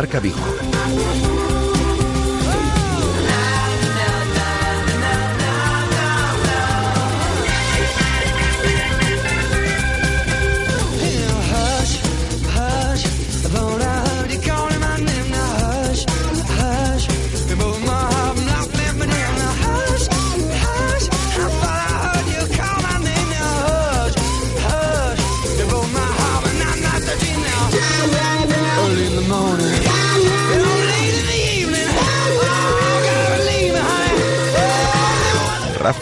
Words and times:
Marca. 0.00 0.39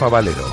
Valero. 0.09 0.48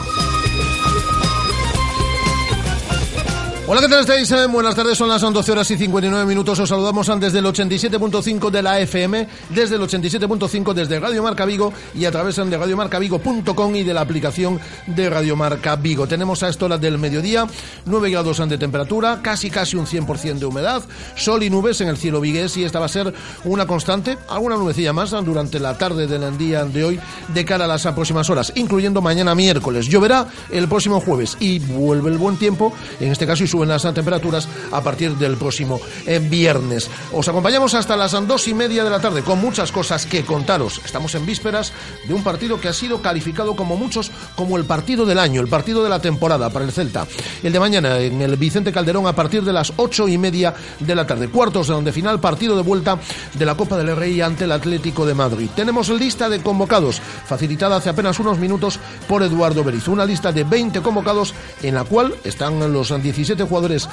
Buenas 4.52 4.76
tardes, 4.76 4.98
son 4.98 5.10
las 5.10 5.22
12 5.22 5.52
horas 5.52 5.72
y 5.72 5.78
59 5.78 6.26
minutos. 6.26 6.60
Os 6.60 6.70
saludamos 6.70 7.12
desde 7.20 7.40
el 7.40 7.46
87.5 7.46 8.50
de 8.50 8.62
la 8.62 8.80
FM, 8.80 9.28
desde 9.50 9.76
el 9.76 9.82
87.5 9.82 10.74
desde 10.74 11.00
Radio 11.00 11.24
Marca 11.24 11.46
Vigo 11.46 11.74
y 11.94 12.06
a 12.06 12.12
través 12.12 12.36
de 12.36 12.58
radiomarcavigo.com 12.58 13.76
y 13.76 13.84
de 13.84 13.94
la 13.94 14.02
aplicación 14.02 14.60
de 14.88 15.10
Radio 15.10 15.36
Marca 15.36 15.76
Vigo. 15.78 16.08
Tenemos 16.08 16.44
a 16.44 16.50
esta 16.50 16.66
hora 16.66 16.78
del 16.78 16.98
mediodía 16.98 17.48
9 17.86 18.10
grados 18.10 18.38
de 18.48 18.58
temperatura, 18.58 19.20
casi 19.22 19.50
casi 19.50 19.78
un 19.78 19.86
100% 19.86 20.40
de 20.40 20.46
humedad, 20.46 20.84
sol 21.16 21.44
y 21.44 21.50
nubes 21.50 21.82
en 21.82 21.88
el 21.88 21.98
cielo 21.98 22.22
vigués 22.22 22.58
y 22.58 22.64
esta 22.64 22.80
va 22.80 22.86
a 22.86 22.90
ser 22.90 23.14
una 23.46 23.66
constante, 23.66 24.18
alguna 24.30 24.58
nubecilla 24.58 24.94
más 24.94 25.12
durante 25.12 25.60
la 25.60 25.78
tarde 25.78 26.08
del 26.08 26.38
día 26.38 26.66
de 26.66 26.84
hoy 26.84 27.00
de 27.30 27.46
cara 27.46 27.66
a 27.66 27.68
las 27.68 27.86
próximas 27.88 28.30
horas, 28.30 28.52
incluyendo 28.56 29.02
mañana 29.02 29.34
miércoles. 29.34 29.88
Lloverá 29.88 30.28
el 30.52 30.68
próximo 30.68 31.00
jueves 31.00 31.38
y 31.40 31.60
vuelve 31.60 32.12
el 32.12 32.18
buen 32.18 32.38
tiempo, 32.38 32.74
en 33.00 33.12
este 33.12 33.26
caso 33.26 33.44
y 33.44 33.48
suben 33.48 33.70
las 33.70 33.84
temperaturas 33.84 34.35
a 34.72 34.82
partir 34.82 35.16
del 35.16 35.38
próximo 35.38 35.80
eh, 36.06 36.20
viernes. 36.20 36.90
Os 37.14 37.28
acompañamos 37.28 37.74
hasta 37.74 37.96
las 37.96 38.12
dos 38.28 38.48
y 38.48 38.54
media 38.54 38.84
de 38.84 38.90
la 38.90 39.00
tarde 39.00 39.22
con 39.22 39.40
muchas 39.40 39.72
cosas 39.72 40.06
que 40.06 40.24
contaros. 40.24 40.82
Estamos 40.86 41.16
en 41.16 41.26
vísperas 41.26 41.74
de 42.08 42.14
un 42.14 42.24
partido 42.24 42.60
que 42.60 42.68
ha 42.68 42.74
sido 42.74 43.02
calificado 43.02 43.56
como 43.56 43.78
muchos 43.78 44.12
como 44.36 44.58
el 44.58 44.66
partido 44.66 45.06
del 45.06 45.20
año, 45.20 45.42
el 45.42 45.48
partido 45.48 45.84
de 45.84 45.90
la 45.90 46.00
temporada 46.00 46.50
para 46.50 46.66
el 46.66 46.72
Celta. 46.72 47.08
El 47.44 47.54
de 47.54 47.60
mañana 47.60 48.00
en 48.00 48.22
el 48.22 48.36
Vicente 48.38 48.72
Calderón 48.72 49.08
a 49.08 49.14
partir 49.14 49.44
de 49.44 49.54
las 49.54 49.74
ocho 49.78 50.08
y 50.08 50.18
media 50.18 50.54
de 50.80 50.96
la 50.96 51.06
tarde. 51.06 51.30
Cuartos 51.30 51.68
de 51.68 51.74
donde 51.74 51.92
final, 51.92 52.20
partido 52.20 52.56
de 52.56 52.64
vuelta 52.64 53.00
de 53.34 53.46
la 53.46 53.56
Copa 53.56 53.78
del 53.78 53.96
Rey 53.96 54.22
ante 54.22 54.46
el 54.46 54.52
Atlético 54.52 55.06
de 55.06 55.14
Madrid. 55.14 55.50
Tenemos 55.56 55.90
lista 55.90 56.30
de 56.30 56.42
convocados, 56.42 57.00
facilitada 57.00 57.78
hace 57.78 57.90
apenas 57.90 58.20
unos 58.20 58.40
minutos 58.40 58.80
por 59.08 59.24
Eduardo 59.24 59.64
Berizzo. 59.64 59.92
Una 59.92 60.06
lista 60.06 60.32
de 60.32 60.44
20 60.44 60.82
convocados 60.82 61.34
en 61.64 61.76
la 61.76 61.84
cual 61.84 62.16
están 62.24 62.72
los 62.72 62.90
17 63.02 63.44
jugadores 63.44 63.90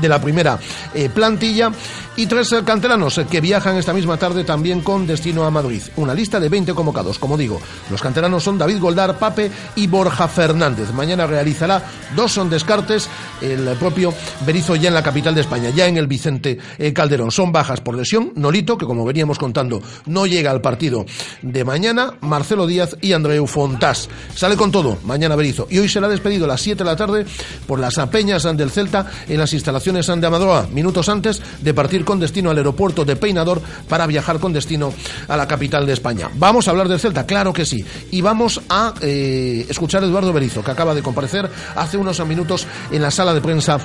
de 0.00 0.08
la 0.08 0.20
primera 0.20 0.58
eh, 0.94 1.08
plantilla 1.10 1.70
y 2.16 2.26
tres 2.26 2.52
eh, 2.52 2.62
canteranos 2.64 3.16
eh, 3.18 3.26
que 3.30 3.40
viajan 3.40 3.76
esta 3.76 3.92
misma 3.92 4.16
tarde 4.16 4.44
también 4.44 4.80
con 4.80 5.06
destino 5.06 5.44
a 5.44 5.50
Madrid. 5.50 5.82
Una 5.96 6.14
lista 6.14 6.38
de 6.38 6.48
20 6.48 6.74
convocados, 6.74 7.18
como 7.18 7.36
digo. 7.36 7.60
Los 7.90 8.02
canteranos 8.02 8.42
son 8.42 8.58
David 8.58 8.80
Goldar, 8.80 9.18
Pape 9.18 9.50
y 9.76 9.86
Borja 9.86 10.28
Fernández. 10.28 10.92
Mañana 10.92 11.26
realizará 11.26 11.82
dos 12.14 12.32
son 12.32 12.50
descartes 12.50 13.08
el 13.40 13.64
propio 13.78 14.12
Berizo 14.46 14.76
ya 14.76 14.88
en 14.88 14.94
la 14.94 15.02
capital 15.02 15.34
de 15.34 15.40
España, 15.40 15.70
ya 15.70 15.86
en 15.86 15.96
el 15.96 16.06
Vicente 16.06 16.58
Calderón. 16.94 17.30
Son 17.30 17.52
bajas 17.52 17.80
por 17.80 17.96
lesión, 17.96 18.32
Nolito, 18.36 18.76
que 18.76 18.86
como 18.86 19.04
veníamos 19.04 19.38
contando, 19.38 19.82
no 20.06 20.26
llega 20.26 20.50
al 20.50 20.60
partido 20.60 21.04
de 21.42 21.64
mañana, 21.64 22.14
Marcelo 22.20 22.66
Díaz 22.66 22.96
y 23.00 23.12
Andreu 23.12 23.46
Fontás. 23.46 24.08
Sale 24.34 24.56
con 24.56 24.70
todo 24.70 24.98
mañana 25.04 25.36
Berizo 25.36 25.66
y 25.70 25.78
hoy 25.78 25.88
será 25.88 26.08
despedido 26.08 26.44
a 26.44 26.48
las 26.48 26.60
7 26.60 26.78
de 26.78 26.90
la 26.90 26.96
tarde 26.96 27.26
por 27.66 27.78
las 27.78 27.98
peñas 28.10 28.42
del 28.56 28.70
Celta 28.70 29.06
en 29.28 29.38
las 29.38 29.52
instalaciones 29.52 30.06
de 30.06 30.26
Amadroa, 30.26 30.68
minutos 30.72 31.08
antes 31.08 31.42
de 31.60 31.74
partir 31.74 32.01
con 32.04 32.20
destino 32.20 32.50
al 32.50 32.58
aeropuerto 32.58 33.04
de 33.04 33.16
Peinador 33.16 33.60
para 33.88 34.06
viajar 34.06 34.38
con 34.38 34.52
destino 34.52 34.92
a 35.28 35.36
la 35.36 35.46
capital 35.46 35.86
de 35.86 35.92
España. 35.92 36.30
Vamos 36.34 36.66
a 36.66 36.70
hablar 36.70 36.88
del 36.88 37.00
Celta, 37.00 37.26
claro 37.26 37.52
que 37.52 37.64
sí. 37.64 37.84
Y 38.10 38.20
vamos 38.20 38.60
a 38.68 38.94
eh, 39.00 39.66
escuchar 39.68 40.02
a 40.02 40.06
Eduardo 40.06 40.32
Berizo, 40.32 40.62
que 40.62 40.70
acaba 40.70 40.94
de 40.94 41.02
comparecer 41.02 41.48
hace 41.76 41.96
unos 41.96 42.24
minutos 42.26 42.66
en 42.90 43.02
la 43.02 43.10
sala 43.10 43.34
de 43.34 43.40
prensa 43.40 43.78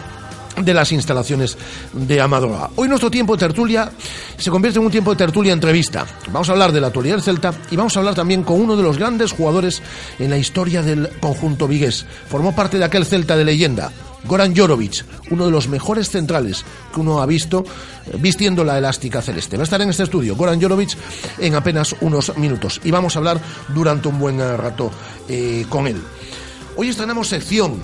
de 0.58 0.74
las 0.74 0.92
instalaciones 0.92 1.58
de 1.94 2.20
Amadroa. 2.20 2.72
Hoy 2.76 2.88
nuestro 2.88 3.12
tiempo 3.12 3.36
de 3.36 3.40
tertulia 3.40 3.92
se 4.38 4.50
convierte 4.50 4.80
en 4.80 4.86
un 4.86 4.92
tiempo 4.92 5.12
de 5.12 5.18
tertulia 5.18 5.54
entrevista. 5.54 6.06
Vamos 6.32 6.50
a 6.50 6.54
hablar 6.54 6.72
de 6.72 6.82
la 6.82 6.88
actualidad 6.88 7.16
del 7.16 7.24
Celta 7.24 7.54
y 7.70 7.76
vamos 7.76 7.96
a 7.96 8.00
hablar 8.00 8.16
también 8.16 8.44
con 8.44 8.60
uno 8.60 8.76
de 8.76 8.84
los 8.84 8.98
grandes 8.98 9.32
jugadores 9.32 9.82
en 10.20 10.30
la 10.30 10.38
historia 10.38 10.82
del 10.82 11.10
conjunto 11.20 11.68
vigués. 11.68 12.06
Formó 12.28 12.56
parte 12.56 12.78
de 12.80 12.86
aquel 12.86 13.06
Celta 13.06 13.38
de 13.38 13.46
leyenda, 13.46 13.92
Goran 14.26 14.56
Jorovic, 14.56 15.06
uno 15.32 15.46
de 15.46 15.52
los 15.52 15.68
mejores 15.68 16.10
centrales 16.10 16.66
que 16.94 17.00
uno 17.00 17.22
ha 17.22 17.26
visto 17.26 17.64
eh, 18.06 18.18
vistiendo 18.20 18.64
la 18.64 18.78
elástica 18.78 19.22
celeste. 19.22 19.58
Va 19.58 19.64
a 19.64 19.66
estar 19.66 19.82
en 19.82 19.90
este 19.90 20.04
estudio 20.04 20.36
Goran 20.36 20.62
Jorovic 20.62 20.98
en 21.38 21.56
apenas 21.56 21.96
unos 22.02 22.38
minutos 22.38 22.82
y 22.84 22.92
vamos 22.92 23.16
a 23.16 23.20
hablar 23.20 23.42
durante 23.70 24.08
un 24.08 24.20
buen 24.20 24.40
rato 24.40 24.92
eh, 25.28 25.66
con 25.70 25.88
él. 25.88 26.02
Hoy 26.76 26.90
estrenamos 26.90 27.28
sección 27.28 27.82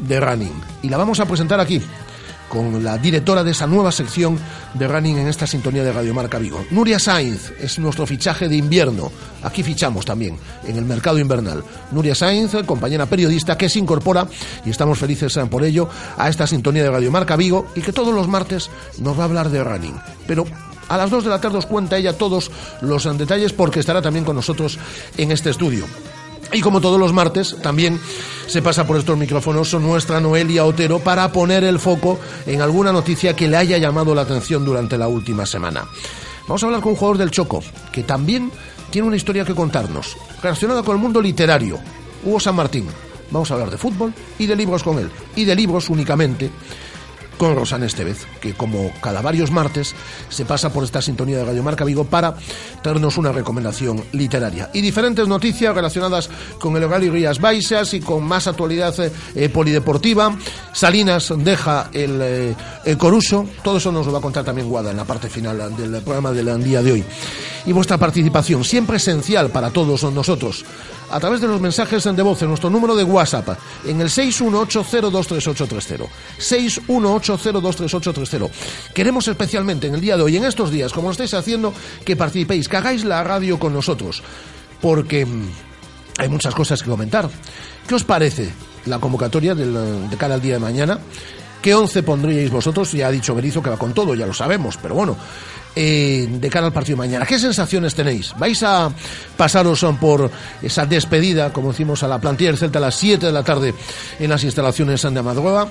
de 0.00 0.20
running 0.20 0.62
y 0.82 0.88
la 0.88 0.96
vamos 0.96 1.20
a 1.20 1.26
presentar 1.26 1.60
aquí 1.60 1.80
con 2.48 2.82
la 2.82 2.98
directora 2.98 3.42
de 3.42 3.50
esa 3.50 3.66
nueva 3.66 3.92
sección 3.92 4.38
de 4.74 4.88
running 4.88 5.18
en 5.18 5.28
esta 5.28 5.46
sintonía 5.46 5.82
de 5.82 5.92
Radio 5.92 6.14
Marca 6.14 6.38
Vigo. 6.38 6.64
Nuria 6.70 6.98
Sainz 6.98 7.52
es 7.60 7.78
nuestro 7.78 8.06
fichaje 8.06 8.48
de 8.48 8.56
invierno. 8.56 9.10
Aquí 9.42 9.62
fichamos 9.62 10.04
también 10.04 10.38
en 10.64 10.76
el 10.76 10.84
mercado 10.84 11.18
invernal. 11.18 11.62
Nuria 11.92 12.14
Sainz, 12.14 12.54
compañera 12.66 13.06
periodista 13.06 13.56
que 13.56 13.68
se 13.68 13.78
incorpora 13.78 14.26
y 14.64 14.70
estamos 14.70 14.98
felices 14.98 15.38
por 15.50 15.64
ello 15.64 15.88
a 16.16 16.28
esta 16.28 16.46
sintonía 16.46 16.82
de 16.82 16.90
Radio 16.90 17.10
Marca 17.10 17.36
Vigo 17.36 17.66
y 17.74 17.82
que 17.82 17.92
todos 17.92 18.14
los 18.14 18.28
martes 18.28 18.70
nos 18.98 19.18
va 19.18 19.22
a 19.22 19.26
hablar 19.26 19.50
de 19.50 19.62
running. 19.62 19.96
Pero 20.26 20.44
a 20.88 20.96
las 20.96 21.10
2 21.10 21.24
de 21.24 21.30
la 21.30 21.40
tarde 21.40 21.58
os 21.58 21.66
cuenta 21.66 21.96
ella 21.96 22.16
todos 22.16 22.50
los 22.80 23.18
detalles 23.18 23.52
porque 23.52 23.80
estará 23.80 24.00
también 24.02 24.24
con 24.24 24.36
nosotros 24.36 24.78
en 25.16 25.32
este 25.32 25.50
estudio. 25.50 25.84
Y 26.52 26.60
como 26.60 26.80
todos 26.80 26.98
los 26.98 27.12
martes, 27.12 27.56
también 27.62 28.00
se 28.46 28.62
pasa 28.62 28.86
por 28.86 28.96
estos 28.96 29.18
micrófonos 29.18 29.74
nuestra 29.74 30.20
Noelia 30.20 30.64
Otero 30.64 31.00
para 31.00 31.30
poner 31.32 31.64
el 31.64 31.78
foco 31.78 32.18
en 32.46 32.62
alguna 32.62 32.92
noticia 32.92 33.34
que 33.34 33.48
le 33.48 33.56
haya 33.56 33.78
llamado 33.78 34.14
la 34.14 34.22
atención 34.22 34.64
durante 34.64 34.96
la 34.96 35.08
última 35.08 35.44
semana. 35.44 35.84
Vamos 36.42 36.62
a 36.62 36.66
hablar 36.66 36.80
con 36.80 36.92
un 36.92 36.96
jugador 36.96 37.18
del 37.18 37.32
Choco, 37.32 37.62
que 37.92 38.04
también 38.04 38.52
tiene 38.90 39.08
una 39.08 39.16
historia 39.16 39.44
que 39.44 39.54
contarnos, 39.54 40.16
relacionada 40.40 40.82
con 40.82 40.96
el 40.96 41.02
mundo 41.02 41.20
literario, 41.20 41.78
Hugo 42.24 42.38
San 42.38 42.54
Martín. 42.54 42.86
Vamos 43.30 43.50
a 43.50 43.54
hablar 43.54 43.70
de 43.70 43.78
fútbol 43.78 44.14
y 44.38 44.46
de 44.46 44.54
libros 44.54 44.84
con 44.84 45.00
él, 45.00 45.10
y 45.34 45.44
de 45.44 45.56
libros 45.56 45.90
únicamente 45.90 46.50
con 47.36 47.54
Rosana 47.54 47.86
Estevez, 47.86 48.26
que 48.40 48.54
como 48.54 48.92
cada 49.00 49.22
varios 49.22 49.50
martes 49.50 49.94
se 50.28 50.44
pasa 50.44 50.72
por 50.72 50.84
esta 50.84 51.02
sintonía 51.02 51.38
de 51.38 51.44
Radio 51.44 51.62
Marca 51.62 51.84
Vigo 51.84 52.04
para 52.04 52.34
traernos 52.82 53.18
una 53.18 53.32
recomendación 53.32 54.02
literaria. 54.12 54.70
Y 54.72 54.80
diferentes 54.80 55.28
noticias 55.28 55.74
relacionadas 55.74 56.30
con 56.58 56.76
el 56.76 56.84
hogar 56.84 57.02
y 57.04 57.10
Rías 57.10 57.40
Baixas 57.40 57.94
y 57.94 58.00
con 58.00 58.24
más 58.24 58.46
actualidad 58.46 58.94
eh, 59.34 59.48
polideportiva. 59.48 60.36
Salinas 60.72 61.32
deja 61.36 61.90
el, 61.92 62.20
eh, 62.22 62.54
el, 62.84 62.96
Coruso, 62.96 63.46
todo 63.62 63.78
eso 63.78 63.92
nos 63.92 64.06
lo 64.06 64.12
va 64.12 64.18
a 64.18 64.22
contar 64.22 64.44
también 64.44 64.68
Guada 64.68 64.90
en 64.90 64.96
la 64.96 65.04
parte 65.04 65.28
final 65.28 65.76
del 65.76 66.02
programa 66.02 66.32
del 66.32 66.62
día 66.62 66.82
de 66.82 66.92
hoy. 66.92 67.04
Y 67.66 67.72
vuestra 67.72 67.98
participación, 67.98 68.64
siempre 68.64 68.98
esencial 68.98 69.50
para 69.50 69.70
todos 69.70 70.04
nosotros 70.12 70.64
a 71.10 71.20
través 71.20 71.40
de 71.40 71.48
los 71.48 71.60
mensajes 71.60 72.04
de 72.04 72.22
voz 72.22 72.40
en 72.42 72.48
nuestro 72.48 72.70
número 72.70 72.96
de 72.96 73.04
WhatsApp 73.04 73.58
en 73.84 74.00
el 74.00 74.08
618023830. 74.08 76.08
618023830. 76.38 78.50
Queremos 78.94 79.28
especialmente 79.28 79.86
en 79.86 79.94
el 79.94 80.00
día 80.00 80.16
de 80.16 80.22
hoy, 80.22 80.36
en 80.36 80.44
estos 80.44 80.70
días, 80.70 80.92
como 80.92 81.08
lo 81.08 81.12
estáis 81.12 81.34
haciendo, 81.34 81.72
que 82.04 82.16
participéis, 82.16 82.68
que 82.68 82.76
hagáis 82.76 83.04
la 83.04 83.22
radio 83.24 83.58
con 83.58 83.72
nosotros, 83.72 84.22
porque 84.80 85.26
mm, 85.26 85.48
hay 86.18 86.28
muchas 86.28 86.54
cosas 86.54 86.82
que 86.82 86.90
comentar. 86.90 87.28
¿Qué 87.86 87.94
os 87.94 88.04
parece 88.04 88.52
la 88.86 88.98
convocatoria 88.98 89.54
de 89.54 90.16
cara 90.16 90.34
al 90.34 90.42
día 90.42 90.54
de 90.54 90.60
mañana? 90.60 90.98
¿Qué 91.66 91.74
once 91.74 92.04
pondríais 92.04 92.48
vosotros? 92.48 92.92
Ya 92.92 93.08
ha 93.08 93.10
dicho 93.10 93.34
Berizo 93.34 93.60
que 93.60 93.70
va 93.70 93.76
con 93.76 93.92
todo, 93.92 94.14
ya 94.14 94.24
lo 94.24 94.32
sabemos, 94.32 94.78
pero 94.80 94.94
bueno, 94.94 95.16
eh, 95.74 96.28
de 96.30 96.48
cara 96.48 96.66
al 96.66 96.72
partido 96.72 96.94
de 96.94 97.08
mañana. 97.08 97.26
¿Qué 97.26 97.40
sensaciones 97.40 97.92
tenéis? 97.92 98.32
¿Vais 98.38 98.62
a 98.62 98.88
pasaros 99.36 99.84
por 100.00 100.30
esa 100.62 100.86
despedida, 100.86 101.52
como 101.52 101.72
decimos, 101.72 102.04
a 102.04 102.06
la 102.06 102.20
plantilla 102.20 102.50
del 102.50 102.58
Celta 102.58 102.78
a 102.78 102.82
las 102.82 102.94
7 102.94 103.26
de 103.26 103.32
la 103.32 103.42
tarde 103.42 103.74
en 104.20 104.30
las 104.30 104.44
instalaciones 104.44 105.02
de 105.02 105.18
Amadroa? 105.18 105.68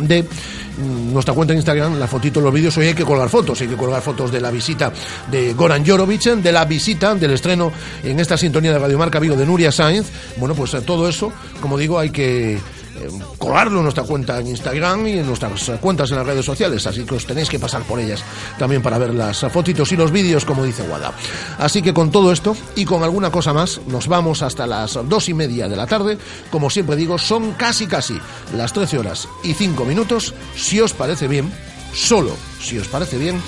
de 0.00 0.24
mm, 0.24 1.12
nuestra 1.12 1.32
cuenta 1.32 1.52
en 1.52 1.58
Instagram, 1.58 2.00
la 2.00 2.08
fotito, 2.08 2.40
los 2.40 2.52
vídeos, 2.52 2.76
hoy 2.76 2.88
hay 2.88 2.94
que 2.94 3.04
colgar 3.04 3.28
fotos, 3.28 3.60
hay 3.60 3.68
que 3.68 3.76
colgar 3.76 4.02
fotos 4.02 4.32
de 4.32 4.40
la 4.40 4.50
visita 4.50 4.92
de 5.30 5.54
Goran 5.54 5.86
Jorovic, 5.86 6.24
de 6.24 6.50
la 6.50 6.64
visita, 6.64 7.14
del 7.14 7.30
estreno 7.30 7.70
en 8.02 8.18
esta 8.18 8.36
sintonía 8.36 8.72
de 8.72 8.80
Radio 8.80 8.98
Marca 8.98 9.20
Vigo 9.20 9.36
de 9.36 9.46
Nuria 9.46 9.70
Sainz. 9.70 10.08
Bueno, 10.38 10.56
pues 10.56 10.74
eh, 10.74 10.80
todo 10.80 11.08
eso, 11.08 11.32
como 11.60 11.78
digo, 11.78 11.96
hay 11.96 12.10
que 12.10 12.58
eh, 13.00 13.08
colgarlo 13.38 13.78
en 13.78 13.84
nuestra 13.84 14.04
cuenta 14.04 14.38
en 14.40 14.48
Instagram 14.48 15.06
y 15.06 15.18
en 15.18 15.26
nuestras 15.26 15.70
cuentas 15.80 16.10
en 16.10 16.18
las 16.18 16.26
redes 16.26 16.44
sociales, 16.44 16.86
así 16.86 17.04
que 17.04 17.14
os 17.14 17.26
tenéis 17.26 17.48
que 17.48 17.58
pasar 17.58 17.82
por 17.82 18.00
ellas 18.00 18.22
también 18.58 18.82
para 18.82 18.98
ver 18.98 19.14
las 19.14 19.40
fotitos 19.52 19.90
y 19.92 19.96
los 19.96 20.10
vídeos, 20.10 20.44
como 20.44 20.64
dice 20.64 20.82
Guada. 20.86 21.12
Así 21.58 21.82
que 21.82 21.94
con 21.94 22.10
todo 22.10 22.32
esto 22.32 22.56
y 22.76 22.84
con 22.84 23.02
alguna 23.02 23.30
cosa 23.30 23.52
más, 23.52 23.80
nos 23.86 24.08
vamos 24.08 24.42
hasta 24.42 24.66
las 24.66 24.98
dos 25.08 25.28
y 25.28 25.34
media 25.34 25.68
de 25.68 25.76
la 25.76 25.86
tarde. 25.86 26.18
Como 26.50 26.70
siempre 26.70 26.96
digo, 26.96 27.18
son 27.18 27.52
casi 27.52 27.86
casi 27.86 28.18
las 28.56 28.72
13 28.72 28.98
horas 28.98 29.28
y 29.42 29.54
5 29.54 29.84
minutos. 29.84 30.34
Si 30.56 30.80
os 30.80 30.92
parece 30.92 31.28
bien, 31.28 31.52
solo 31.92 32.32
si 32.60 32.78
os 32.78 32.88
parece 32.88 33.18
bien, 33.18 33.40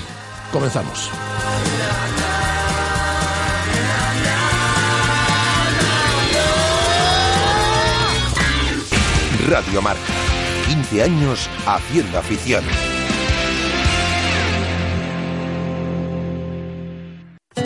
comenzamos. 0.52 1.10
Radio 9.48 9.80
Marca. 9.80 10.12
15 10.66 11.02
años 11.04 11.48
haciendo 11.66 12.18
afición. 12.18 12.64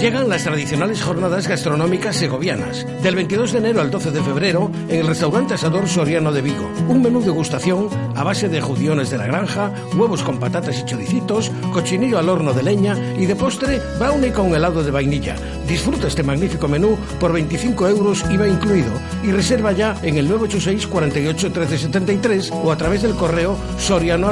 Llegan 0.00 0.30
las 0.30 0.44
tradicionales 0.44 1.02
jornadas 1.02 1.46
gastronómicas 1.46 2.16
segovianas. 2.16 2.86
Del 3.02 3.16
22 3.16 3.52
de 3.52 3.58
enero 3.58 3.82
al 3.82 3.90
12 3.90 4.10
de 4.12 4.22
febrero, 4.22 4.70
en 4.88 5.00
el 5.00 5.06
restaurante 5.06 5.54
Asador 5.54 5.86
Soriano 5.86 6.32
de 6.32 6.40
Vigo. 6.40 6.70
Un 6.88 7.02
menú 7.02 7.20
degustación 7.20 7.90
a 8.16 8.24
base 8.24 8.48
de 8.48 8.62
judiones 8.62 9.10
de 9.10 9.18
la 9.18 9.26
granja, 9.26 9.70
huevos 9.94 10.22
con 10.22 10.38
patatas 10.38 10.80
y 10.80 10.86
choricitos, 10.86 11.52
cochinillo 11.72 12.18
al 12.18 12.30
horno 12.30 12.54
de 12.54 12.62
leña 12.62 12.96
y 13.18 13.26
de 13.26 13.36
postre 13.36 13.78
brownie 13.98 14.32
con 14.32 14.54
helado 14.54 14.82
de 14.82 14.90
vainilla. 14.90 15.36
Disfruta 15.68 16.08
este 16.08 16.22
magnífico 16.22 16.66
menú 16.66 16.96
por 17.18 17.34
25 17.34 17.88
euros 17.88 18.24
IVA 18.30 18.48
incluido 18.48 18.92
y 19.22 19.32
reserva 19.32 19.72
ya 19.72 19.98
en 20.02 20.16
el 20.16 20.28
986 20.28 20.86
48 20.86 21.52
13 21.52 21.78
73 21.78 22.50
o 22.52 22.72
a 22.72 22.76
través 22.76 23.02
del 23.02 23.14
correo 23.14 23.58
soriano. 23.78 24.30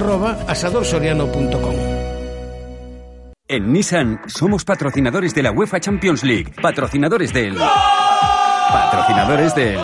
En 3.51 3.73
Nissan 3.73 4.21
somos 4.27 4.63
patrocinadores 4.63 5.35
de 5.35 5.43
la 5.43 5.51
UEFA 5.51 5.81
Champions 5.81 6.23
League, 6.23 6.53
patrocinadores 6.61 7.33
del... 7.33 7.57
Patrocinadores 7.57 9.55
del... 9.55 9.79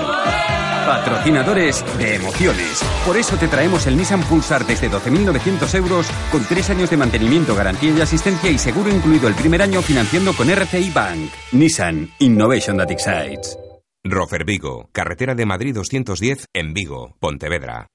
Patrocinadores 0.87 1.83
de 1.97 2.17
emociones. 2.17 2.85
Por 3.07 3.17
eso 3.17 3.39
te 3.39 3.49
traemos 3.49 3.87
el 3.87 3.97
Nissan 3.97 4.21
Pulsar 4.25 4.67
desde 4.67 4.91
12.900 4.91 5.75
euros 5.77 6.11
con 6.31 6.45
tres 6.45 6.69
años 6.69 6.91
de 6.91 6.99
mantenimiento, 6.99 7.55
garantía 7.55 7.95
y 7.97 8.03
asistencia 8.03 8.51
y 8.51 8.59
seguro 8.59 8.91
incluido 8.91 9.29
el 9.29 9.35
primer 9.35 9.63
año 9.63 9.81
financiando 9.81 10.35
con 10.35 10.51
RCI 10.51 10.91
Bank. 10.91 11.31
Nissan 11.53 12.11
Innovation 12.19 12.77
that 12.77 12.91
excites. 12.91 13.57
Rofer 14.05 14.45
Vigo, 14.45 14.91
carretera 14.93 15.35
de 15.35 15.47
Madrid 15.47 15.75
210 15.75 16.49
en 16.53 16.75
Vigo, 16.75 17.17
Pontevedra. 17.19 17.87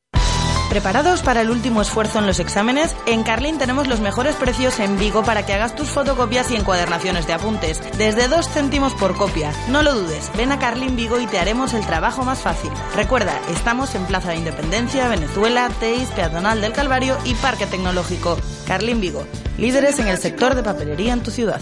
¿Preparados 0.69 1.23
para 1.23 1.41
el 1.41 1.49
último 1.49 1.81
esfuerzo 1.81 2.19
en 2.19 2.27
los 2.27 2.39
exámenes? 2.39 2.95
En 3.07 3.23
Carlin 3.23 3.57
tenemos 3.57 3.87
los 3.87 4.01
mejores 4.01 4.35
precios 4.35 4.79
en 4.79 4.99
Vigo 4.99 5.23
para 5.23 5.43
que 5.43 5.53
hagas 5.53 5.75
tus 5.75 5.89
fotocopias 5.89 6.51
y 6.51 6.55
encuadernaciones 6.55 7.25
de 7.25 7.33
apuntes, 7.33 7.81
desde 7.97 8.27
2 8.27 8.47
céntimos 8.47 8.93
por 8.93 9.15
copia. 9.15 9.51
No 9.69 9.81
lo 9.81 9.95
dudes, 9.95 10.31
ven 10.37 10.51
a 10.51 10.59
Carlin 10.59 10.95
Vigo 10.95 11.19
y 11.19 11.25
te 11.25 11.39
haremos 11.39 11.73
el 11.73 11.83
trabajo 11.87 12.23
más 12.23 12.39
fácil. 12.39 12.69
Recuerda, 12.95 13.33
estamos 13.49 13.95
en 13.95 14.05
Plaza 14.05 14.29
de 14.29 14.37
Independencia, 14.37 15.07
Venezuela, 15.07 15.69
Teis, 15.79 16.07
Peatonal 16.09 16.61
del 16.61 16.71
Calvario 16.71 17.17
y 17.25 17.33
Parque 17.33 17.65
Tecnológico. 17.65 18.37
Carlin 18.67 19.01
Vigo, 19.01 19.25
líderes 19.57 19.97
en 19.97 20.07
el 20.07 20.19
sector 20.19 20.53
de 20.53 20.61
papelería 20.61 21.13
en 21.13 21.23
tu 21.23 21.31
ciudad. 21.31 21.61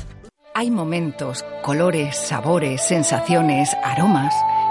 Hay 0.53 0.69
momentos, 0.69 1.45
colores, 1.61 2.17
sabores, 2.17 2.81
sensaciones, 2.85 3.69
aromas 3.85 4.33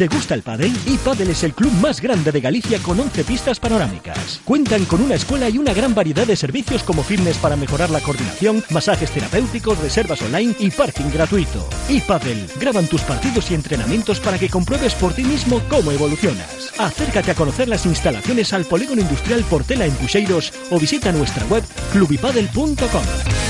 ¿Te 0.00 0.08
gusta 0.08 0.34
el 0.34 0.40
pádel? 0.40 0.74
iPadel 0.86 1.28
es 1.28 1.44
el 1.44 1.52
club 1.52 1.70
más 1.72 2.00
grande 2.00 2.32
de 2.32 2.40
Galicia 2.40 2.78
con 2.78 2.98
11 2.98 3.22
pistas 3.22 3.60
panorámicas. 3.60 4.40
Cuentan 4.46 4.86
con 4.86 5.02
una 5.02 5.14
escuela 5.14 5.50
y 5.50 5.58
una 5.58 5.74
gran 5.74 5.94
variedad 5.94 6.26
de 6.26 6.36
servicios 6.36 6.82
como 6.82 7.02
fitness 7.02 7.36
para 7.36 7.54
mejorar 7.54 7.90
la 7.90 8.00
coordinación, 8.00 8.64
masajes 8.70 9.10
terapéuticos, 9.10 9.76
reservas 9.76 10.22
online 10.22 10.56
y 10.58 10.70
parking 10.70 11.10
gratuito. 11.12 11.68
iPadel 11.90 12.46
graban 12.58 12.86
tus 12.86 13.02
partidos 13.02 13.50
y 13.50 13.54
entrenamientos 13.54 14.20
para 14.20 14.38
que 14.38 14.48
compruebes 14.48 14.94
por 14.94 15.12
ti 15.12 15.22
mismo 15.22 15.60
cómo 15.68 15.92
evolucionas. 15.92 16.72
Acércate 16.78 17.32
a 17.32 17.34
conocer 17.34 17.68
las 17.68 17.84
instalaciones 17.84 18.54
al 18.54 18.64
Polígono 18.64 19.02
Industrial 19.02 19.44
Portela 19.50 19.84
en 19.84 19.92
Puxeiros 19.92 20.50
o 20.70 20.80
visita 20.80 21.12
nuestra 21.12 21.44
web 21.44 21.62
clubipadel.com. 21.92 23.49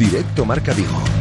Directo 0.00 0.46
Marca 0.46 0.72
Vigo. 0.72 1.19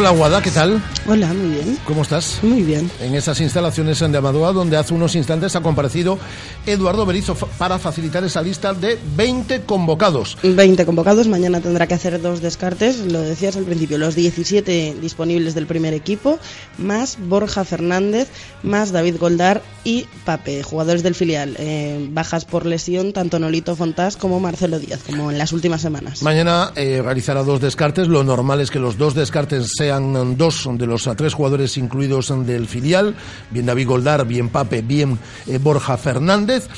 Hola 0.00 0.12
Guada, 0.12 0.40
¿qué 0.40 0.50
tal? 0.50 0.80
Hola, 1.08 1.32
muy 1.32 1.54
bien. 1.54 1.78
¿Cómo 1.86 2.02
estás? 2.02 2.40
Muy 2.42 2.62
bien. 2.62 2.90
En 3.00 3.14
esas 3.14 3.40
instalaciones 3.40 4.00
en 4.02 4.12
de 4.12 4.18
Amadúa, 4.18 4.52
donde 4.52 4.76
hace 4.76 4.92
unos 4.92 5.14
instantes 5.14 5.56
ha 5.56 5.62
comparecido 5.62 6.18
Eduardo 6.66 7.06
Berizo 7.06 7.34
para 7.34 7.78
facilitar 7.78 8.22
esa 8.22 8.42
lista 8.42 8.74
de 8.74 8.98
20 9.16 9.62
convocados. 9.62 10.36
20 10.42 10.84
convocados, 10.84 11.26
mañana 11.26 11.60
tendrá 11.60 11.86
que 11.86 11.94
hacer 11.94 12.20
dos 12.20 12.42
descartes, 12.42 12.98
lo 12.98 13.20
decías 13.22 13.56
al 13.56 13.64
principio, 13.64 13.96
los 13.96 14.14
17 14.14 14.96
disponibles 15.00 15.54
del 15.54 15.66
primer 15.66 15.94
equipo, 15.94 16.38
más 16.76 17.16
Borja 17.18 17.64
Fernández, 17.64 18.28
más 18.62 18.92
David 18.92 19.16
Goldar 19.18 19.62
y 19.84 20.06
Pape, 20.24 20.62
jugadores 20.62 21.02
del 21.02 21.14
filial. 21.14 21.56
Eh, 21.58 22.08
bajas 22.10 22.44
por 22.44 22.66
lesión 22.66 23.12
tanto 23.12 23.38
Nolito 23.38 23.74
Fontás 23.74 24.16
como 24.16 24.38
Marcelo 24.38 24.78
Díaz, 24.78 25.00
como 25.04 25.30
en 25.30 25.38
las 25.38 25.52
últimas 25.52 25.80
semanas. 25.80 26.22
Mañana 26.22 26.72
eh, 26.76 27.00
realizará 27.02 27.42
dos 27.42 27.60
descartes, 27.60 28.06
lo 28.06 28.22
normal 28.22 28.60
es 28.60 28.70
que 28.70 28.78
los 28.78 28.98
dos 28.98 29.14
descartes 29.14 29.70
sean 29.76 30.36
dos 30.36 30.68
de 30.70 30.89
los 30.90 31.08
tres 31.16 31.34
jugadores 31.34 31.76
incluidos 31.76 32.32
del 32.46 32.66
filial, 32.66 33.14
bien 33.50 33.66
David 33.66 33.86
Goldar, 33.86 34.26
bien 34.26 34.48
Pape, 34.48 34.82
bien 34.82 35.18
eh, 35.46 35.58
Borja 35.58 35.96
Fernández. 35.96 36.68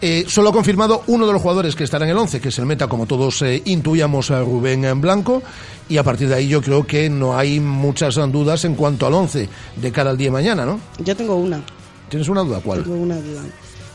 Eh, 0.00 0.24
solo 0.28 0.50
ha 0.50 0.52
confirmado 0.52 1.02
uno 1.08 1.26
de 1.26 1.32
los 1.32 1.42
jugadores 1.42 1.74
que 1.74 1.82
estará 1.82 2.04
en 2.04 2.12
el 2.12 2.16
11, 2.16 2.40
que 2.40 2.50
es 2.50 2.58
el 2.58 2.66
meta, 2.66 2.86
como 2.86 3.06
todos 3.06 3.42
eh, 3.42 3.62
intuíamos, 3.64 4.30
a 4.30 4.40
Rubén 4.40 4.84
en 4.84 5.00
Blanco. 5.00 5.42
Y 5.88 5.96
a 5.96 6.04
partir 6.04 6.28
de 6.28 6.36
ahí 6.36 6.48
yo 6.48 6.62
creo 6.62 6.86
que 6.86 7.10
no 7.10 7.36
hay 7.36 7.58
muchas 7.58 8.14
dudas 8.14 8.64
en 8.64 8.74
cuanto 8.74 9.06
al 9.06 9.14
11 9.14 9.48
de 9.76 9.92
cara 9.92 10.10
al 10.10 10.16
día 10.16 10.28
de 10.28 10.32
mañana, 10.32 10.64
¿no? 10.64 10.80
Yo 10.98 11.16
tengo 11.16 11.34
una. 11.34 11.62
¿Tienes 12.08 12.28
una 12.28 12.42
duda? 12.42 12.60
¿Cuál? 12.62 12.84
Tengo 12.84 12.96
una 12.96 13.16
duda. 13.16 13.42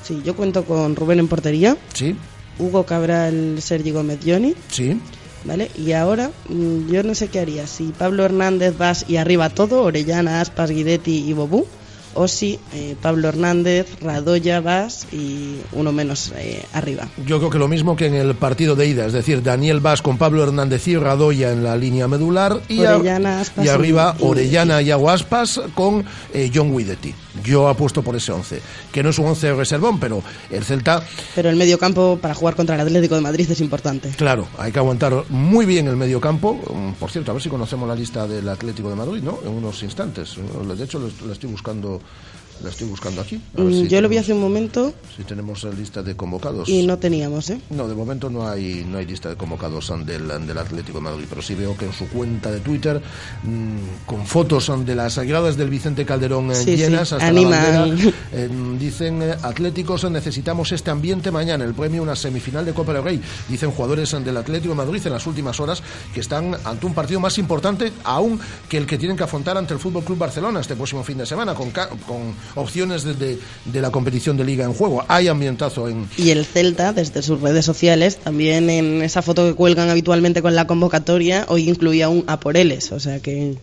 Sí, 0.04 0.22
yo 0.26 0.36
cuento 0.36 0.66
con 0.66 0.96
Rubén 0.96 1.20
en 1.20 1.28
portería. 1.28 1.78
Sí. 1.94 2.16
Hugo 2.60 2.86
Cabral, 2.86 3.62
Sergi 3.62 3.92
Gómez 3.92 4.20
Johnny. 4.26 4.54
Sí. 4.70 5.00
¿Vale? 5.46 5.70
Y 5.78 5.92
ahora 5.92 6.32
mm, 6.50 6.90
yo 6.92 7.04
no 7.04 7.14
sé 7.16 7.28
qué 7.28 7.40
haría. 7.40 7.68
Si 7.68 7.86
Pablo 7.98 8.24
Hernández 8.24 8.78
vas 8.78 9.06
y 9.08 9.18
arriba 9.18 9.50
todo, 9.50 9.82
Orellana, 9.84 10.40
Aspas, 10.42 10.70
Guidetti 10.72 11.28
y 11.28 11.34
Bobú 11.34 11.66
o 12.16 12.28
si 12.28 12.60
eh, 12.74 12.96
Pablo 13.02 13.28
Hernández, 13.28 13.88
Radoya, 14.00 14.62
Vas 14.62 15.08
y 15.12 15.56
uno 15.72 15.92
menos 15.92 16.32
eh, 16.38 16.64
arriba. 16.72 17.08
Yo 17.26 17.40
creo 17.40 17.50
que 17.50 17.58
lo 17.58 17.68
mismo 17.68 17.96
que 17.96 18.06
en 18.06 18.14
el 18.14 18.36
partido 18.36 18.76
de 18.76 18.86
ida, 18.88 19.06
es 19.08 19.14
decir, 19.14 19.42
Daniel 19.42 19.80
Vas 19.80 20.02
con 20.04 20.18
Pablo 20.20 20.44
Hernández 20.44 20.88
y 20.88 20.96
Radoya 20.96 21.52
en 21.52 21.64
la 21.64 21.76
línea 21.76 22.08
medular 22.08 22.62
y, 22.70 22.80
Orellana, 22.82 23.42
Aspas 23.42 23.66
y 23.66 23.70
arriba 23.70 24.16
y- 24.20 24.24
Orellana 24.26 24.82
y 24.84 24.92
Aguaspas 24.92 25.60
con 25.74 26.06
eh, 26.34 26.52
John 26.54 26.72
Guidetti. 26.78 27.16
Yo 27.44 27.68
apuesto 27.68 28.02
por 28.04 28.16
ese 28.16 28.32
11, 28.32 28.62
que 28.92 29.02
no 29.02 29.10
es 29.10 29.18
un 29.18 29.26
11 29.28 29.54
reservón, 29.54 30.00
pero 30.00 30.22
el 30.52 30.64
Celta, 30.64 31.04
Pero 31.34 31.50
el 31.50 31.56
medio 31.56 31.80
campo 31.80 32.20
para 32.22 32.34
jugar 32.36 32.56
contra 32.56 32.76
el 32.76 32.82
Atlético 32.82 33.16
de 33.16 33.22
Madrid 33.22 33.50
es 33.50 33.60
importante. 33.62 34.10
claro, 34.10 34.48
hay 34.58 34.72
que 34.72 34.80
aguantar 34.80 35.24
muy 35.30 35.66
bien 35.66 35.88
el 35.88 35.96
medio 35.98 36.22
campo. 36.22 36.54
Mm, 36.54 36.92
Por 37.00 37.10
cierto, 37.10 37.32
a 37.32 37.34
ver 37.34 37.42
si 37.42 37.50
conocemos 37.50 37.88
la 37.88 37.96
lista 37.96 38.28
del 38.28 38.48
Atlético 38.50 38.90
de 38.90 38.96
Madrid, 38.96 39.22
¿no? 39.24 39.40
En 39.44 39.50
unos 39.52 39.82
instantes. 39.84 40.36
De 40.78 40.84
hecho, 40.84 41.00
lo- 41.00 41.28
la 41.28 41.34
estoy 41.34 41.50
buscando, 41.50 42.00
la 42.64 42.70
estoy 42.70 42.88
buscando 42.88 43.22
aquí. 43.22 43.42
A 43.58 43.62
ver 43.62 43.72
Mm, 43.72 43.82
si 43.82 43.88
yo 43.88 44.02
lo 44.02 44.10
vi 44.10 44.18
hace 44.18 44.34
un 44.34 44.42
momento 44.42 44.94
Si 45.16 45.24
tenemos 45.24 45.64
la 45.64 45.72
lista 45.72 46.02
de 46.04 46.16
convocados. 46.16 46.68
y 46.70 46.86
no 46.86 46.98
teníamos, 46.98 47.50
¿eh? 47.50 47.60
No, 47.70 47.88
de 47.88 47.96
momento 47.96 48.30
no 48.30 48.48
hay 48.48 48.86
no 48.88 48.98
hay 48.98 49.06
lista 49.06 49.30
de 49.30 49.36
convocados 49.36 49.92
del, 50.06 50.28
del 50.48 50.58
Atlético 50.58 51.00
de 51.00 51.04
Madrid, 51.04 51.26
pero 51.30 51.42
sí 51.42 51.56
veo 51.56 51.76
que 51.78 51.86
en 51.86 51.94
su 51.94 52.08
cuenta 52.10 52.52
de 52.52 52.60
Twitter, 52.60 53.02
mm, 53.44 54.06
con 54.06 54.26
fotos 54.26 54.72
de 54.86 54.96
las 54.96 55.18
gradas 55.20 55.58
del 55.58 55.70
Vicente 55.70 56.06
Calderón 56.06 56.54
sí, 56.56 56.76
llenas 56.78 57.12
hasta 57.14 57.28
animan. 57.28 57.52
la 57.74 57.80
bandera, 57.80 58.12
eh, 58.34 58.50
dicen 58.80 59.22
eh, 59.22 59.36
Atléticos, 59.42 60.10
necesitamos 60.10 60.72
este 60.72 60.92
ambiente 60.92 61.32
mañana, 61.32 61.66
el 61.66 61.74
premio 61.74 62.02
una 62.04 62.16
semifinal 62.16 62.66
de 62.66 62.74
Copa 62.74 62.94
del 62.94 63.04
Rey. 63.04 63.22
Dicen 63.50 63.72
jugadores 63.72 64.12
del 64.12 64.38
Atlético 64.38 64.70
de 64.74 64.78
Madrid 64.78 65.02
en 65.06 65.14
las 65.14 65.26
últimas 65.28 65.60
horas 65.60 65.82
que 66.14 66.20
están 66.20 66.56
ante 66.64 66.86
un 66.86 66.94
partido 66.94 67.20
más 67.20 67.38
importante 67.38 67.92
aún 68.04 68.40
que 68.70 68.78
el 68.78 68.86
que 68.86 68.98
tienen 68.98 69.18
que 69.18 69.24
afrontar 69.24 69.58
ante 69.58 69.74
el 69.74 69.80
Fútbol 69.80 70.04
Club 70.04 70.18
Barcelona 70.18 70.60
este 70.62 70.76
próximo 70.76 71.04
fin 71.04 71.18
de 71.18 71.26
semana, 71.26 71.54
con, 71.54 71.72
con 71.72 72.34
opciones 72.56 73.04
de, 73.04 73.14
de- 73.66 73.82
la 73.82 73.92
competición 73.92 74.38
de 74.38 74.44
liga 74.46 74.64
en 74.66 74.74
juego. 74.74 75.04
Hay 75.08 75.28
ambientazo 75.28 75.90
en, 75.90 76.08
Y 76.18 76.30
el 76.30 76.46
Celta, 76.46 76.94
desde 76.94 77.22
sus 77.22 77.42
redes 77.42 77.66
sociales, 77.66 78.18
también 78.18 78.70
en 78.70 79.02
esa 79.02 79.22
foto 79.22 79.46
que 79.46 79.54
cuelgan 79.56 79.90
habitualmente 79.90 80.42
con 80.42 80.56
la 80.56 80.68
convocatoria, 80.68 81.46
hoy 81.50 81.70
incluía 81.70 82.10
un 82.10 82.24
a 82.28 82.40
por 82.40 82.56
Eles, 82.58 82.92
o 82.92 83.00
sea 83.00 83.20
que 83.20 83.56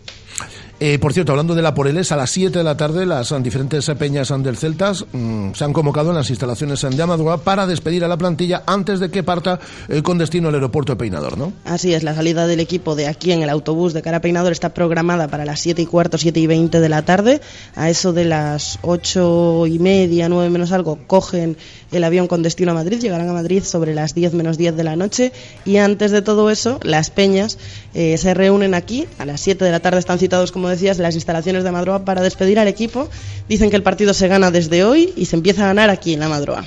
Eh, 0.82 0.99
por 0.99 1.12
cierto, 1.12 1.32
hablando 1.32 1.54
de 1.54 1.60
la 1.60 1.75
Poreles, 1.75 2.10
a 2.10 2.16
las 2.16 2.30
7 2.30 2.56
de 2.56 2.64
la 2.64 2.75
tarde 2.75 3.04
las 3.04 3.34
diferentes 3.42 3.87
peñas 3.99 4.32
del 4.38 4.56
Celtas 4.56 5.04
mm, 5.12 5.52
se 5.52 5.62
han 5.62 5.75
convocado 5.75 6.08
en 6.08 6.16
las 6.16 6.30
instalaciones 6.30 6.80
de 6.80 7.02
Amadúa 7.02 7.37
para 7.44 7.66
despedir 7.66 8.02
a 8.02 8.08
la 8.08 8.16
plantilla 8.16 8.62
antes 8.66 8.99
de 8.99 9.10
que 9.10 9.22
parta 9.22 9.60
eh, 9.90 10.00
con 10.00 10.16
destino 10.16 10.49
al 10.49 10.54
aeropuerto 10.54 10.94
de 10.94 10.96
Peinador, 10.96 11.37
¿no? 11.37 11.52
así 11.66 11.92
es, 11.92 12.02
la 12.02 12.14
salida 12.14 12.46
del 12.46 12.60
equipo 12.60 12.94
de 12.94 13.08
aquí 13.08 13.30
en 13.30 13.42
el 13.42 13.50
autobús 13.50 13.92
de 13.92 14.00
cara 14.00 14.16
a 14.16 14.20
Peinador 14.22 14.52
está 14.52 14.72
programada 14.72 15.28
para 15.28 15.44
las 15.44 15.60
7 15.60 15.82
y 15.82 15.84
cuarto, 15.84 16.16
7 16.16 16.40
y 16.40 16.46
20 16.46 16.80
de 16.80 16.88
la 16.88 17.02
tarde. 17.02 17.42
A 17.75 17.90
eso 17.90 18.14
de 18.14 18.25
las 18.25 18.78
8 18.80 19.66
y 19.66 19.78
media, 19.78 20.30
9 20.30 20.49
menos 20.49 20.72
algo, 20.72 20.99
cogen 21.06 21.58
el 21.92 22.04
avión 22.04 22.26
con 22.26 22.42
destino 22.42 22.70
a 22.70 22.75
Madrid, 22.75 23.00
llegarán 23.00 23.28
a 23.28 23.34
Madrid 23.34 23.64
sobre 23.64 23.94
las 23.94 24.14
10 24.14 24.32
menos 24.32 24.56
10 24.56 24.76
de 24.76 24.84
la 24.84 24.96
noche 24.96 25.32
y 25.66 25.76
antes 25.76 26.10
de 26.10 26.22
todo 26.22 26.49
eso, 26.49 26.80
las 26.82 27.10
peñas 27.10 27.58
eh, 27.92 28.16
se 28.16 28.32
reúnen 28.32 28.72
aquí, 28.72 29.06
a 29.18 29.26
las 29.26 29.42
7 29.42 29.62
de 29.62 29.70
la 29.70 29.80
tarde 29.80 29.99
están 29.99 30.18
citados, 30.18 30.52
como 30.52 30.70
decías, 30.71 30.99
las 30.99 31.15
instalaciones 31.15 31.65
de 31.65 31.71
Madroa 31.73 32.05
para 32.05 32.23
despedir 32.23 32.59
al 32.59 32.69
equipo. 32.69 33.09
Dicen 33.49 33.69
que 33.71 33.77
el 33.77 33.83
partido 33.83 34.15
se 34.15 34.29
gana 34.29 34.50
desde 34.50 34.85
hoy 34.85 35.12
y 35.17 35.27
se 35.27 35.37
empieza 35.37 35.65
a 35.65 35.67
ganar 35.69 35.91
aquí 35.91 36.15
en 36.15 36.21
la 36.21 36.29
Madroa. 36.29 36.65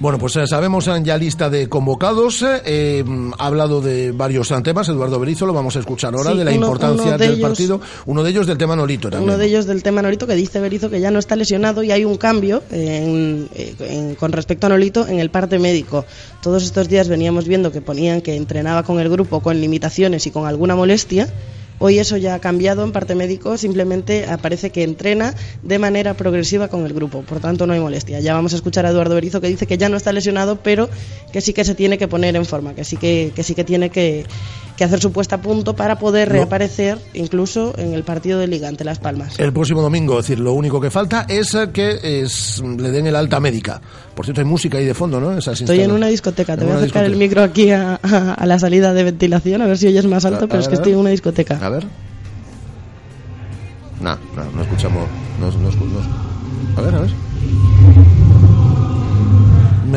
Bueno, 0.00 0.18
pues 0.18 0.34
eh, 0.34 0.46
sabemos 0.48 0.88
eh, 0.88 0.92
ya 1.04 1.16
lista 1.16 1.48
de 1.48 1.68
convocados. 1.68 2.44
eh, 2.64 3.04
mm, 3.06 3.34
ha 3.38 3.46
hablado 3.46 3.80
de 3.80 4.10
varios 4.10 4.50
eh, 4.50 4.56
temas. 4.64 4.88
Eduardo 4.88 5.20
Berizo 5.20 5.46
lo 5.46 5.52
vamos 5.52 5.76
a 5.76 5.78
escuchar 5.78 6.12
ahora, 6.14 6.32
Sí, 6.32 6.38
de 6.38 6.44
la 6.44 6.50
uno- 6.50 6.60
importancia 6.66 7.02
uno 7.04 7.12
de 7.12 7.18
del 7.24 7.34
ellos- 7.36 7.48
partido. 7.48 7.80
Uno 8.06 8.22
de 8.24 8.30
ellos 8.30 8.46
del 8.48 8.58
tema 8.58 8.74
Nolito 8.74 9.10
también. 9.10 9.28
Uno 9.28 9.38
de 9.38 9.46
ellos 9.46 9.66
del 9.66 9.82
tema 9.84 10.02
Nolito 10.02 10.26
que 10.26 10.34
dice 10.34 10.58
Berizo 10.58 10.90
que 10.90 10.98
ya 10.98 11.12
no 11.12 11.20
está 11.20 11.36
lesionado 11.36 11.84
y 11.84 11.92
hay 11.92 12.04
un 12.04 12.16
cambio 12.16 12.64
en- 12.72 13.48
en- 13.78 14.14
con 14.16 14.32
respecto 14.32 14.66
a 14.66 14.70
Nolito 14.70 15.06
en 15.06 15.20
el 15.20 15.30
parte 15.30 15.60
médico. 15.60 16.04
Todos 16.42 16.64
estos 16.64 16.88
días 16.88 17.06
veníamos 17.08 17.46
viendo 17.46 17.70
que 17.70 17.80
ponían 17.80 18.22
que 18.22 18.34
entrenaba 18.34 18.82
con 18.82 18.98
el 18.98 19.08
grupo 19.08 19.40
con 19.40 19.60
limitaciones 19.60 20.26
y 20.26 20.32
con 20.32 20.46
alguna 20.46 20.74
molestia. 20.74 21.28
Hoy 21.78 21.98
eso 21.98 22.16
ya 22.16 22.34
ha 22.34 22.38
cambiado 22.38 22.84
en 22.84 22.92
parte 22.92 23.14
médico, 23.14 23.56
simplemente 23.56 24.26
aparece 24.26 24.70
que 24.70 24.84
entrena 24.84 25.34
de 25.62 25.78
manera 25.78 26.14
progresiva 26.14 26.68
con 26.68 26.86
el 26.86 26.92
grupo, 26.92 27.22
por 27.22 27.40
tanto 27.40 27.66
no 27.66 27.72
hay 27.72 27.80
molestia. 27.80 28.20
Ya 28.20 28.34
vamos 28.34 28.52
a 28.52 28.56
escuchar 28.56 28.86
a 28.86 28.90
Eduardo 28.90 29.14
Berizo 29.14 29.40
que 29.40 29.48
dice 29.48 29.66
que 29.66 29.78
ya 29.78 29.88
no 29.88 29.96
está 29.96 30.12
lesionado, 30.12 30.62
pero 30.62 30.88
que 31.32 31.40
sí 31.40 31.52
que 31.52 31.64
se 31.64 31.74
tiene 31.74 31.98
que 31.98 32.06
poner 32.06 32.36
en 32.36 32.44
forma, 32.44 32.74
que 32.74 32.84
sí 32.84 32.96
que, 32.96 33.32
que 33.34 33.42
sí 33.42 33.54
que 33.54 33.64
tiene 33.64 33.90
que, 33.90 34.24
que 34.82 34.86
hacer 34.86 35.00
su 35.00 35.12
puesta 35.12 35.36
a 35.36 35.40
punto 35.40 35.76
para 35.76 35.98
poder 35.98 36.28
No. 36.28 36.34
reaparecer 36.34 36.98
incluso 37.14 37.72
en 37.78 37.94
el 37.94 38.02
partido 38.02 38.38
de 38.40 38.48
liga 38.48 38.66
ante 38.68 38.82
Las 38.84 38.98
Palmas. 38.98 39.38
El 39.38 39.52
próximo 39.52 39.80
domingo, 39.80 40.18
es 40.18 40.26
decir, 40.26 40.40
lo 40.40 40.52
único 40.54 40.80
que 40.80 40.90
falta 40.90 41.24
es 41.28 41.56
que 41.72 42.00
es- 42.22 42.60
le 42.78 42.90
den 42.90 43.06
el 43.06 43.14
alta 43.16 43.38
médica. 43.38 43.80
Por 44.14 44.24
cierto, 44.26 44.40
hay 44.40 44.46
música 44.46 44.78
ahí 44.78 44.84
de 44.84 44.94
fondo, 44.94 45.20
¿no? 45.20 45.38
Esas 45.38 45.60
Estoy 45.60 45.80
en 45.80 45.92
una 45.92 46.08
discoteca, 46.08 46.56
te 46.56 46.64
voy 46.64 46.74
a 46.74 46.76
acercar 46.78 47.04
el 47.04 47.16
micro 47.16 47.42
aquí 47.42 47.70
a, 47.70 48.00
a- 48.02 48.34
a 48.34 48.46
la 48.46 48.58
salida 48.58 48.92
de 48.92 49.04
ventilación, 49.04 49.62
a 49.62 49.66
ver 49.66 49.78
si 49.78 49.86
oyes 49.86 50.04
más 50.06 50.24
alto, 50.24 50.46
A- 50.46 50.48
pero 50.48 50.60
es 50.60 50.68
que 50.68 50.74
estoy 50.74 50.92
en 50.92 50.98
una 50.98 51.10
discoteca. 51.10 51.58
A 51.64 51.68
ver. 51.68 51.86
No, 54.00 54.18
no, 54.36 54.50
no 54.56 54.62
escuchamos. 54.62 55.06
No, 55.40 55.46
no 55.50 55.70
no- 55.70 56.76
a 56.76 56.80
ver, 56.80 56.94
a 56.94 57.00
ver. 57.00 57.10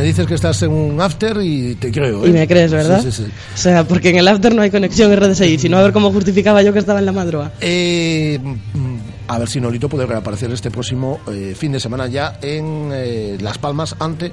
Dices 0.06 0.28
que 0.28 0.36
estás 0.36 0.62
en 0.62 0.72
un 0.72 1.02
after 1.02 1.38
y 1.42 1.76
te 1.76 1.92
creo. 1.92 2.26
¿eh? 2.26 2.30
Y 2.30 2.32
me 2.32 2.48
crees, 2.48 2.72
¿verdad? 2.72 3.02
Sí, 3.02 3.12
sí, 3.12 3.24
sí. 3.24 3.32
O 3.56 3.58
sea, 3.58 3.84
porque 3.88 4.10
en 4.10 4.18
el 4.18 4.28
after 4.28 4.54
no 4.54 4.62
hay 4.62 4.70
conexión 4.70 5.16
RDSI, 5.16 5.58
sino 5.58 5.78
a 5.78 5.82
ver 5.82 5.94
cómo 5.94 6.12
justificaba 6.12 6.62
yo 6.62 6.72
que 6.74 6.80
estaba 6.80 7.00
en 7.00 7.06
la 7.06 7.12
madrugada. 7.12 7.54
Eh, 7.60 8.40
mm, 8.42 8.96
a 9.28 9.40
ver 9.40 9.50
si 9.50 9.60
Nolito 9.60 9.90
puede 9.90 10.06
reaparecer 10.06 10.52
este 10.52 10.70
próximo 10.70 11.20
eh, 11.28 11.56
fin 11.58 11.72
de 11.72 11.80
semana 11.80 12.08
ya 12.08 12.38
en 12.42 12.92
eh, 12.94 13.38
Las 13.42 13.58
Palmas 13.58 13.96
ante 14.00 14.32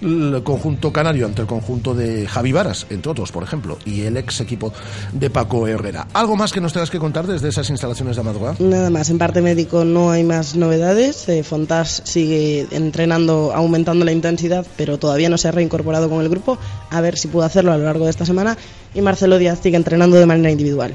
el 0.00 0.42
conjunto 0.42 0.92
canario, 0.92 1.26
ante 1.26 1.42
el 1.42 1.48
conjunto 1.48 1.94
de 1.94 2.26
Javi 2.26 2.52
Varas, 2.52 2.86
entre 2.90 3.10
otros, 3.10 3.32
por 3.32 3.42
ejemplo, 3.42 3.78
y 3.84 4.02
el 4.02 4.16
ex 4.16 4.40
equipo 4.40 4.72
de 5.12 5.30
Paco 5.30 5.66
Herrera. 5.66 6.06
¿Algo 6.12 6.36
más 6.36 6.52
que 6.52 6.60
nos 6.60 6.72
tengas 6.72 6.90
que 6.90 6.98
contar 6.98 7.26
desde 7.26 7.48
esas 7.48 7.68
instalaciones 7.70 8.16
de 8.16 8.22
madrugada? 8.22 8.56
Nada 8.58 8.90
más, 8.90 9.10
en 9.10 9.18
parte 9.18 9.42
médico 9.42 9.84
no 9.84 10.10
hay 10.10 10.24
más 10.24 10.56
novedades. 10.56 11.28
Eh, 11.28 11.42
Fontás 11.42 12.02
sigue 12.04 12.66
entrenando, 12.70 13.52
aumentando 13.54 14.04
la 14.04 14.12
intensidad, 14.12 14.66
pero 14.76 14.98
todavía 14.98 15.28
no 15.28 15.38
se 15.38 15.48
ha 15.48 15.52
reincorporado 15.52 16.08
con 16.08 16.20
el 16.20 16.28
grupo. 16.28 16.58
A 16.90 17.00
ver 17.00 17.18
si 17.18 17.28
puede 17.28 17.46
hacerlo 17.46 17.72
a 17.72 17.78
lo 17.78 17.84
largo 17.84 18.04
de 18.04 18.10
esta 18.10 18.26
semana. 18.26 18.56
Y 18.94 19.00
Marcelo 19.00 19.38
Díaz 19.38 19.60
sigue 19.62 19.76
entrenando 19.76 20.16
de 20.16 20.26
manera 20.26 20.50
individual. 20.50 20.94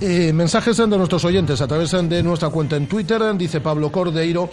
Eh, 0.00 0.32
mensajes 0.32 0.76
de 0.76 0.86
nuestros 0.86 1.24
oyentes 1.24 1.60
a 1.60 1.68
través 1.68 1.92
de 1.92 2.22
nuestra 2.22 2.50
cuenta 2.50 2.76
en 2.76 2.88
Twitter, 2.88 3.22
dice 3.36 3.60
Pablo 3.60 3.92
Cordeiro. 3.92 4.50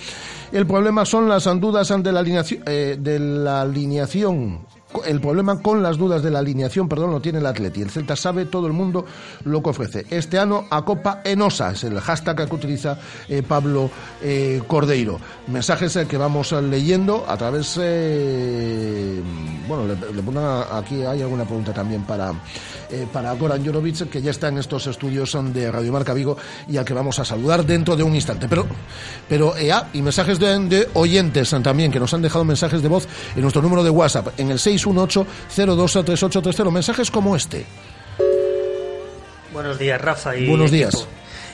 El 0.51 0.67
problema 0.67 1.05
son 1.05 1.27
las 1.27 1.43
dudas 1.60 1.93
de 2.03 2.12
la 2.12 2.19
alineación. 2.19 2.63
eh, 2.67 2.98
de 3.00 3.19
la 3.19 3.62
alineación. 3.62 4.60
El 5.05 5.21
problema 5.21 5.62
con 5.62 5.81
las 5.81 5.98
dudas 5.98 6.21
de 6.21 6.31
la 6.31 6.39
alineación, 6.39 6.89
perdón, 6.89 7.12
lo 7.12 7.21
tiene 7.21 7.39
el 7.39 7.45
Atleti. 7.45 7.81
El 7.81 7.89
Celta 7.89 8.15
sabe 8.15 8.45
todo 8.45 8.67
el 8.67 8.74
mundo 8.74 9.05
lo 9.45 9.62
que 9.63 9.69
ofrece. 9.69 10.05
Este 10.10 10.38
año 10.38 10.65
a 10.69 10.83
Copa 10.83 11.21
Enosa 11.24 11.71
es 11.71 11.83
el 11.83 12.00
hashtag 12.00 12.48
que 12.48 12.55
utiliza 12.55 12.98
eh, 13.27 13.43
Pablo 13.43 13.89
eh, 14.21 14.62
Cordeiro. 14.67 15.19
Mensajes 15.48 15.95
eh, 15.95 16.05
que 16.07 16.17
vamos 16.17 16.51
leyendo 16.51 17.25
a 17.27 17.38
través, 17.38 17.77
eh, 17.81 19.21
bueno, 19.67 19.88
le, 19.88 20.21
pongan 20.21 20.63
aquí, 20.71 21.03
hay 21.03 21.21
alguna 21.21 21.45
pregunta 21.45 21.74
también 21.74 22.03
para, 22.03 22.33
para 23.12 23.33
Goran 23.33 23.65
Jorovic, 23.65 24.10
que 24.10 24.21
ya 24.21 24.31
está 24.31 24.50
en 24.50 24.57
estos 24.57 24.88
estudios 24.88 25.38
de 25.53 25.71
Radio 25.71 25.91
Marca 25.91 26.13
Vigo 26.13 26.38
y 26.67 26.77
al 26.77 26.86
que 26.86 26.93
vamos 26.93 27.19
a 27.19 27.25
saludar 27.25 27.65
dentro 27.65 27.95
de 27.95 28.03
un 28.03 28.13
instante. 28.15 28.48
Pero, 28.48 28.65
pero 29.27 29.53
ah, 29.74 29.88
y 29.93 30.01
mensajes 30.01 30.39
de, 30.39 30.60
de, 30.67 30.89
oyentes 30.93 31.55
también, 31.63 31.91
que 31.91 32.00
nos 32.00 32.13
han 32.13 32.21
dejado 32.21 32.45
mensajes 32.45 32.81
de 32.81 32.88
voz 32.88 33.07
en 33.36 33.41
nuestro 33.41 33.62
número 33.62 33.83
de 33.83 33.89
WhatsApp, 33.89 34.39
en 34.39 34.51
el 34.51 34.60
618-023830. 34.85 36.71
Mensajes 36.71 37.11
como 37.11 37.35
este. 37.35 37.65
Buenos 39.53 39.77
días, 39.77 40.00
Rafa. 40.00 40.35
Y 40.35 40.47
Buenos 40.47 40.71
días. 40.71 41.07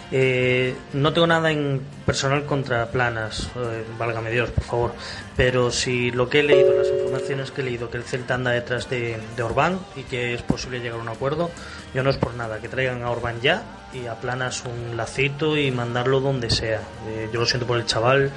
Eh, 0.09 0.73
no 0.93 1.11
tengo 1.11 1.27
nada 1.27 1.51
en 1.51 1.81
personal 2.05 2.45
contra 2.45 2.89
Planas, 2.89 3.49
eh, 3.57 3.83
válgame 3.97 4.31
Dios, 4.31 4.49
por 4.51 4.63
favor. 4.63 4.93
Pero 5.35 5.69
si 5.69 6.11
lo 6.11 6.29
que 6.29 6.39
he 6.39 6.43
leído, 6.43 6.73
las 6.73 6.87
informaciones 6.87 7.51
que 7.51 7.61
he 7.61 7.63
leído, 7.65 7.89
que 7.89 7.97
el 7.97 8.03
Celta 8.03 8.35
anda 8.35 8.51
detrás 8.51 8.89
de, 8.89 9.19
de 9.35 9.43
Orbán 9.43 9.79
y 9.97 10.03
que 10.03 10.33
es 10.33 10.41
posible 10.43 10.79
llegar 10.79 10.99
a 10.99 11.01
un 11.01 11.09
acuerdo, 11.09 11.51
yo 11.93 12.03
no 12.03 12.09
es 12.09 12.17
por 12.17 12.35
nada, 12.35 12.59
que 12.59 12.69
traigan 12.69 13.03
a 13.03 13.11
Orbán 13.11 13.41
ya 13.41 13.63
y 13.93 14.07
a 14.07 14.15
Planas 14.15 14.63
un 14.63 14.95
lacito 14.95 15.57
y 15.57 15.71
mandarlo 15.71 16.21
donde 16.21 16.49
sea. 16.49 16.81
Eh, 17.09 17.29
yo 17.33 17.41
lo 17.41 17.45
siento 17.45 17.67
por 17.67 17.77
el 17.77 17.85
chaval, 17.85 18.31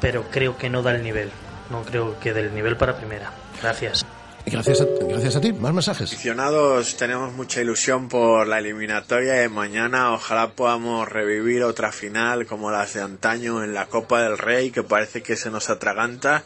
pero 0.00 0.24
creo 0.30 0.56
que 0.56 0.70
no 0.70 0.82
da 0.82 0.94
el 0.94 1.02
nivel. 1.02 1.30
No 1.70 1.82
creo 1.82 2.18
que 2.20 2.32
dé 2.32 2.40
el 2.40 2.54
nivel 2.54 2.76
para 2.76 2.96
primera. 2.96 3.32
Gracias. 3.60 4.04
Gracias 4.46 4.80
a, 4.80 4.84
gracias 5.08 5.36
a 5.36 5.40
ti. 5.40 5.52
Más 5.52 5.72
mensajes. 5.72 6.12
Aficionados, 6.12 6.96
tenemos 6.96 7.32
mucha 7.32 7.60
ilusión 7.60 8.08
por 8.08 8.46
la 8.46 8.58
eliminatoria 8.58 9.34
de 9.34 9.48
mañana. 9.48 10.12
Ojalá 10.12 10.50
podamos 10.50 11.08
revivir 11.08 11.62
otra 11.62 11.92
final 11.92 12.46
como 12.46 12.70
las 12.70 12.94
de 12.94 13.02
antaño 13.02 13.62
en 13.62 13.72
la 13.72 13.86
Copa 13.86 14.22
del 14.22 14.38
Rey, 14.38 14.70
que 14.70 14.82
parece 14.82 15.22
que 15.22 15.36
se 15.36 15.50
nos 15.50 15.70
atraganta. 15.70 16.44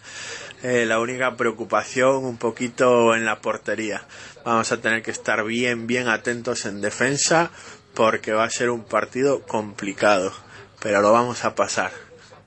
Eh, 0.62 0.86
la 0.86 1.00
única 1.00 1.36
preocupación 1.36 2.24
un 2.24 2.36
poquito 2.36 3.14
en 3.14 3.24
la 3.24 3.40
portería. 3.40 4.02
Vamos 4.44 4.72
a 4.72 4.78
tener 4.78 5.02
que 5.02 5.10
estar 5.10 5.44
bien, 5.44 5.86
bien 5.86 6.08
atentos 6.08 6.66
en 6.66 6.80
defensa 6.80 7.50
porque 7.94 8.32
va 8.32 8.44
a 8.44 8.50
ser 8.50 8.70
un 8.70 8.84
partido 8.84 9.42
complicado, 9.42 10.32
pero 10.80 11.00
lo 11.00 11.12
vamos 11.12 11.44
a 11.44 11.54
pasar. 11.54 11.92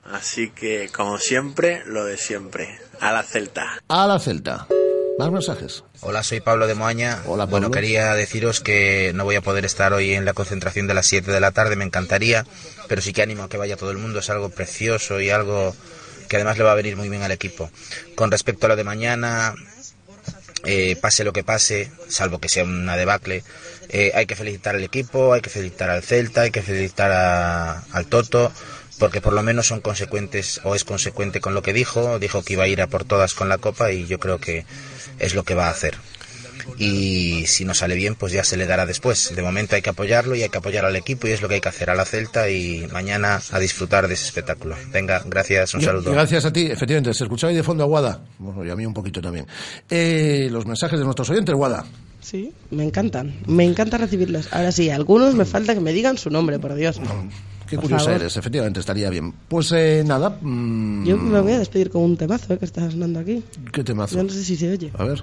Así 0.04 0.50
que, 0.50 0.90
como 0.92 1.18
siempre, 1.18 1.82
lo 1.86 2.04
de 2.04 2.16
siempre. 2.16 2.78
A 3.00 3.12
la 3.12 3.22
Celta. 3.22 3.80
A 3.88 4.06
la 4.06 4.18
Celta. 4.18 4.66
Más 5.20 5.30
mensajes. 5.30 5.84
Hola, 6.00 6.22
soy 6.22 6.40
Pablo 6.40 6.66
de 6.66 6.74
Moaña. 6.74 7.20
Hola, 7.26 7.44
Pablo. 7.44 7.50
Bueno, 7.50 7.70
quería 7.70 8.14
deciros 8.14 8.60
que 8.60 9.12
no 9.14 9.24
voy 9.24 9.36
a 9.36 9.42
poder 9.42 9.66
estar 9.66 9.92
hoy 9.92 10.14
en 10.14 10.24
la 10.24 10.32
concentración 10.32 10.86
de 10.86 10.94
las 10.94 11.08
7 11.08 11.30
de 11.30 11.40
la 11.40 11.50
tarde, 11.50 11.76
me 11.76 11.84
encantaría, 11.84 12.46
pero 12.88 13.02
sí 13.02 13.12
que 13.12 13.20
animo 13.20 13.42
a 13.42 13.50
que 13.50 13.58
vaya 13.58 13.76
todo 13.76 13.90
el 13.90 13.98
mundo, 13.98 14.20
es 14.20 14.30
algo 14.30 14.48
precioso 14.48 15.20
y 15.20 15.28
algo 15.28 15.76
que 16.26 16.36
además 16.36 16.56
le 16.56 16.64
va 16.64 16.72
a 16.72 16.74
venir 16.74 16.96
muy 16.96 17.10
bien 17.10 17.20
al 17.22 17.32
equipo. 17.32 17.70
Con 18.14 18.30
respecto 18.30 18.64
a 18.64 18.70
lo 18.70 18.76
de 18.76 18.84
mañana, 18.84 19.54
eh, 20.64 20.96
pase 20.96 21.22
lo 21.22 21.34
que 21.34 21.44
pase, 21.44 21.92
salvo 22.08 22.38
que 22.38 22.48
sea 22.48 22.64
una 22.64 22.96
debacle, 22.96 23.44
eh, 23.90 24.12
hay 24.14 24.24
que 24.24 24.36
felicitar 24.36 24.74
al 24.74 24.84
equipo, 24.84 25.34
hay 25.34 25.42
que 25.42 25.50
felicitar 25.50 25.90
al 25.90 26.02
Celta, 26.02 26.40
hay 26.42 26.50
que 26.50 26.62
felicitar 26.62 27.12
a, 27.12 27.82
al 27.92 28.06
Toto, 28.06 28.52
porque 29.00 29.22
por 29.22 29.32
lo 29.32 29.42
menos 29.42 29.66
son 29.66 29.80
consecuentes 29.80 30.60
o 30.62 30.76
es 30.76 30.84
consecuente 30.84 31.40
con 31.40 31.54
lo 31.54 31.62
que 31.62 31.72
dijo, 31.72 32.18
dijo 32.18 32.42
que 32.42 32.52
iba 32.52 32.64
a 32.64 32.68
ir 32.68 32.82
a 32.82 32.86
por 32.86 33.04
todas 33.04 33.34
con 33.34 33.48
la 33.48 33.58
copa 33.58 33.90
y 33.90 34.06
yo 34.06 34.20
creo 34.20 34.38
que 34.38 34.66
es 35.18 35.34
lo 35.34 35.42
que 35.42 35.54
va 35.54 35.66
a 35.66 35.70
hacer. 35.70 35.96
Y 36.76 37.46
si 37.46 37.64
no 37.64 37.74
sale 37.74 37.94
bien, 37.94 38.14
pues 38.14 38.32
ya 38.32 38.44
se 38.44 38.58
le 38.58 38.66
dará 38.66 38.84
después. 38.84 39.34
De 39.34 39.42
momento 39.42 39.74
hay 39.74 39.82
que 39.82 39.90
apoyarlo 39.90 40.34
y 40.36 40.42
hay 40.42 40.50
que 40.50 40.58
apoyar 40.58 40.84
al 40.84 40.94
equipo 40.94 41.26
y 41.26 41.30
es 41.30 41.40
lo 41.40 41.48
que 41.48 41.54
hay 41.54 41.60
que 41.62 41.70
hacer 41.70 41.88
a 41.88 41.94
la 41.94 42.04
Celta 42.04 42.50
y 42.50 42.86
mañana 42.92 43.40
a 43.50 43.58
disfrutar 43.58 44.06
de 44.06 44.14
ese 44.14 44.26
espectáculo. 44.26 44.76
Venga, 44.92 45.22
gracias, 45.26 45.72
un 45.74 45.80
saludo. 45.80 46.12
Gracias 46.12 46.44
a 46.44 46.52
ti, 46.52 46.66
efectivamente, 46.66 47.14
se 47.14 47.24
escuchaba 47.24 47.50
ahí 47.50 47.56
de 47.56 47.62
fondo 47.62 47.84
a 47.84 47.86
Guada, 47.86 48.20
bueno, 48.38 48.64
y 48.64 48.70
a 48.70 48.76
mí 48.76 48.84
un 48.84 48.94
poquito 48.94 49.22
también. 49.22 49.46
Eh, 49.88 50.48
los 50.50 50.66
mensajes 50.66 50.98
de 50.98 51.06
nuestros 51.06 51.28
oyentes, 51.30 51.54
Guada. 51.54 51.86
Sí, 52.20 52.52
me 52.70 52.84
encantan, 52.84 53.34
me 53.46 53.64
encanta 53.64 53.96
recibirlos. 53.96 54.52
Ahora 54.52 54.72
sí, 54.72 54.90
algunos 54.90 55.34
me 55.34 55.46
falta 55.46 55.72
que 55.72 55.80
me 55.80 55.94
digan 55.94 56.18
su 56.18 56.28
nombre, 56.28 56.58
por 56.58 56.74
Dios. 56.74 57.00
Qué 57.70 57.76
Por 57.76 57.84
curiosa 57.84 58.06
favor. 58.06 58.20
eres, 58.20 58.36
efectivamente, 58.36 58.80
estaría 58.80 59.08
bien. 59.10 59.32
Pues 59.48 59.70
eh, 59.72 60.02
nada. 60.04 60.36
mm, 60.42 61.04
Yo 61.06 61.16
me 61.16 61.40
voy 61.40 61.52
a 61.52 61.58
despedir 61.60 61.88
con 61.88 62.02
un 62.02 62.16
temazo 62.16 62.52
eh, 62.52 62.58
que 62.58 62.64
está 62.64 62.90
sonando 62.90 63.20
aquí. 63.20 63.44
¿Qué 63.72 63.84
temazo? 63.84 64.16
Yo 64.16 64.24
no 64.24 64.28
sé 64.28 64.42
si 64.42 64.56
se 64.56 64.72
oye. 64.72 64.90
A 64.98 65.04
ver. 65.04 65.22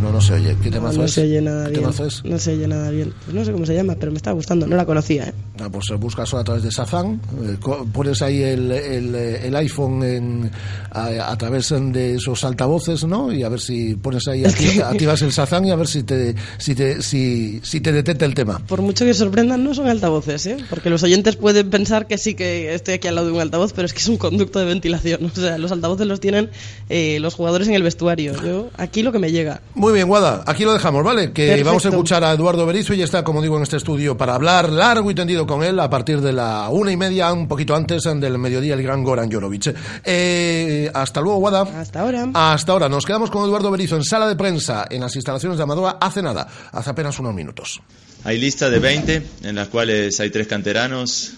No, 0.00 0.10
no 0.12 0.20
se 0.20 0.34
oye. 0.34 0.56
¿Qué 0.62 0.70
temazo 0.70 0.98
no 0.98 1.04
es? 1.04 1.12
se 1.12 1.22
oye 1.22 1.40
nada 1.40 1.64
¿Qué 1.64 1.70
bien. 1.70 1.80
temazo 1.82 2.06
es? 2.06 2.24
No 2.24 2.38
se 2.38 2.52
oye 2.54 2.66
nada 2.68 2.90
bien. 2.90 3.12
Pues 3.24 3.34
no 3.34 3.44
sé 3.44 3.52
cómo 3.52 3.66
se 3.66 3.74
llama, 3.74 3.94
pero 3.98 4.10
me 4.12 4.16
está 4.18 4.32
gustando. 4.32 4.66
No 4.66 4.76
la 4.76 4.84
conocía, 4.86 5.28
¿eh? 5.28 5.34
Ah, 5.62 5.68
pues 5.70 5.90
eh, 5.90 5.94
buscas 5.94 6.28
solo 6.28 6.40
a 6.40 6.44
través 6.44 6.62
de 6.64 6.72
Sazán, 6.72 7.20
eh, 7.44 7.56
pones 7.92 8.20
ahí 8.22 8.42
el, 8.42 8.72
el, 8.72 9.14
eh, 9.14 9.46
el 9.46 9.54
iPhone 9.56 10.02
en, 10.02 10.50
a, 10.90 11.30
a 11.30 11.38
través 11.38 11.68
de 11.70 12.14
esos 12.16 12.42
altavoces, 12.44 13.04
¿no? 13.04 13.32
Y 13.32 13.44
a 13.44 13.48
ver 13.48 13.60
si 13.60 13.94
pones 13.94 14.26
ahí, 14.26 14.42
acti- 14.44 14.82
activas 14.82 15.22
el 15.22 15.30
Sazán 15.32 15.64
y 15.66 15.70
a 15.70 15.76
ver 15.76 15.86
si 15.86 16.02
te, 16.02 16.34
si 16.58 16.74
te, 16.74 17.00
si, 17.02 17.60
si 17.62 17.80
te 17.80 17.92
detecta 17.92 18.24
el 18.24 18.34
tema. 18.34 18.60
Por 18.66 18.82
mucho 18.82 19.04
que 19.04 19.14
sorprendan, 19.14 19.62
no 19.62 19.72
son 19.74 19.86
altavoces, 19.88 20.46
¿eh? 20.46 20.56
Porque 20.68 20.90
los 20.90 21.02
oyentes 21.04 21.36
pueden 21.36 21.70
pensar 21.70 22.06
que 22.08 22.18
sí 22.18 22.34
que 22.34 22.74
estoy 22.74 22.94
aquí 22.94 23.06
al 23.08 23.14
lado 23.14 23.28
de 23.28 23.32
un 23.34 23.40
altavoz, 23.40 23.72
pero 23.72 23.86
es 23.86 23.92
que 23.92 24.00
es 24.00 24.08
un 24.08 24.16
conducto 24.16 24.58
de 24.58 24.64
ventilación. 24.64 25.30
O 25.36 25.40
sea, 25.44 25.58
los 25.58 25.70
altavoces 25.72 26.06
los 26.06 26.20
tienen 26.20 26.50
eh, 26.88 27.18
los 27.20 27.34
jugadores 27.34 27.68
en 27.68 27.74
el 27.74 27.82
vestuario. 27.82 28.34
Yo, 28.44 28.68
aquí 28.76 29.02
lo 29.02 29.12
que 29.12 29.18
me 29.18 29.30
llega. 29.32 29.60
Muy 29.74 29.92
bien, 29.92 30.08
Guada, 30.08 30.42
aquí 30.46 30.64
lo 30.64 30.72
dejamos, 30.72 31.04
¿vale? 31.04 31.32
Que 31.32 31.46
Perfecto. 31.46 31.66
vamos 31.68 31.86
a 31.86 31.88
escuchar 31.88 32.24
a 32.24 32.32
Eduardo 32.32 32.66
Berizo 32.66 32.94
y 32.94 33.02
está, 33.02 33.22
como 33.24 33.40
digo, 33.42 33.56
en 33.56 33.62
este 33.62 33.76
estudio 33.76 34.16
para 34.16 34.34
hablar 34.34 34.70
largo 34.70 35.10
y 35.10 35.14
tendido 35.14 35.46
con 35.52 35.62
él 35.62 35.78
a 35.80 35.90
partir 35.90 36.22
de 36.22 36.32
la 36.32 36.70
una 36.70 36.92
y 36.92 36.96
media, 36.96 37.30
un 37.30 37.46
poquito 37.46 37.74
antes 37.74 38.04
del 38.04 38.38
mediodía, 38.38 38.72
el 38.72 38.82
gran 38.82 39.04
Goran 39.04 39.30
Jorovic. 39.30 39.76
Eh, 40.02 40.90
hasta 40.94 41.20
luego, 41.20 41.40
Guada. 41.40 41.60
Hasta 41.78 42.00
ahora. 42.00 42.30
Hasta 42.32 42.72
ahora, 42.72 42.88
nos 42.88 43.04
quedamos 43.04 43.30
con 43.30 43.44
Eduardo 43.44 43.70
Berizo 43.70 43.96
en 43.96 44.02
sala 44.02 44.26
de 44.26 44.34
prensa 44.34 44.86
en 44.88 45.02
las 45.02 45.14
instalaciones 45.14 45.58
de 45.58 45.64
Amadora 45.64 45.98
hace 46.00 46.22
nada, 46.22 46.48
hace 46.72 46.88
apenas 46.88 47.18
unos 47.18 47.34
minutos. 47.34 47.82
Hay 48.24 48.38
lista 48.38 48.70
de 48.70 48.78
20 48.78 49.22
en 49.42 49.54
las 49.54 49.68
cuales 49.68 50.18
hay 50.20 50.30
tres 50.30 50.46
canteranos, 50.46 51.34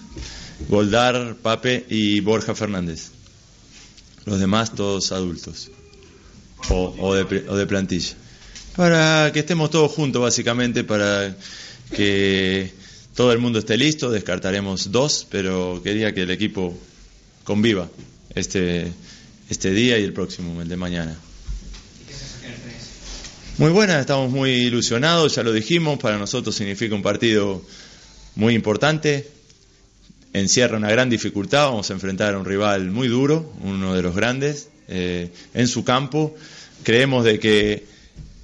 Goldar, 0.69 1.35
Pape 1.41 1.85
y 1.89 2.21
Borja 2.21 2.55
Fernández. 2.55 3.11
Los 4.23 4.39
demás 4.39 4.71
todos 4.75 5.11
adultos 5.11 5.71
o, 6.69 6.95
o 6.99 7.15
de, 7.15 7.45
o 7.49 7.57
de 7.57 7.67
plantilla. 7.67 8.15
Para 8.77 9.33
que 9.33 9.39
estemos 9.39 9.69
todos 9.71 9.91
juntos 9.91 10.21
básicamente, 10.21 10.85
para 10.85 11.35
que 11.93 12.84
todo 13.15 13.31
el 13.31 13.39
mundo 13.39 13.59
esté 13.59 13.77
listo, 13.77 14.11
descartaremos 14.11 14.91
dos, 14.91 15.25
pero 15.31 15.81
quería 15.81 16.13
que 16.13 16.23
el 16.23 16.31
equipo 16.31 16.77
conviva 17.45 17.89
este, 18.35 18.91
este 19.49 19.71
día 19.71 19.97
y 19.97 20.03
el 20.03 20.11
próximo, 20.11 20.61
el 20.61 20.67
de 20.67 20.75
mañana. 20.75 21.17
Muy 23.57 23.71
buena, 23.71 24.01
estamos 24.01 24.29
muy 24.29 24.51
ilusionados, 24.51 25.35
ya 25.35 25.43
lo 25.43 25.53
dijimos, 25.53 25.97
para 25.97 26.17
nosotros 26.17 26.53
significa 26.55 26.93
un 26.93 27.01
partido 27.01 27.61
muy 28.35 28.53
importante, 28.53 29.29
encierra 30.33 30.75
una 30.75 30.91
gran 30.91 31.09
dificultad, 31.09 31.69
vamos 31.69 31.89
a 31.89 31.93
enfrentar 31.93 32.33
a 32.33 32.37
un 32.37 32.43
rival 32.43 32.91
muy 32.91 33.07
duro, 33.07 33.49
uno 33.63 33.95
de 33.95 34.01
los 34.01 34.13
grandes, 34.13 34.67
eh, 34.89 35.31
en 35.53 35.69
su 35.69 35.85
campo. 35.85 36.35
Creemos 36.83 37.23
de 37.23 37.39
que 37.39 37.85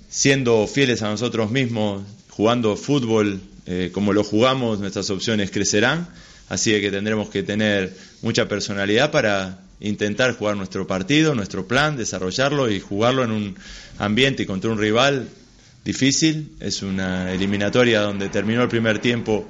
siendo 0.09 0.65
fieles 0.65 1.01
a 1.01 1.09
nosotros 1.09 1.51
mismos, 1.51 2.03
jugando 2.29 2.77
fútbol 2.77 3.41
eh, 3.65 3.91
como 3.93 4.13
lo 4.13 4.23
jugamos, 4.23 4.79
nuestras 4.79 5.09
opciones 5.09 5.51
crecerán, 5.51 6.09
así 6.49 6.71
que 6.81 6.91
tendremos 6.91 7.29
que 7.29 7.43
tener 7.43 7.95
mucha 8.21 8.47
personalidad 8.47 9.11
para 9.11 9.59
intentar 9.79 10.35
jugar 10.35 10.55
nuestro 10.57 10.87
partido, 10.87 11.35
nuestro 11.35 11.67
plan, 11.67 11.97
desarrollarlo 11.97 12.69
y 12.69 12.79
jugarlo 12.79 13.23
en 13.23 13.31
un 13.31 13.55
ambiente 13.97 14.43
y 14.43 14.45
contra 14.45 14.69
un 14.71 14.77
rival 14.77 15.27
difícil. 15.83 16.55
Es 16.59 16.81
una 16.81 17.31
eliminatoria 17.31 18.01
donde 18.01 18.29
terminó 18.29 18.61
el 18.61 18.69
primer 18.69 18.99
tiempo 18.99 19.47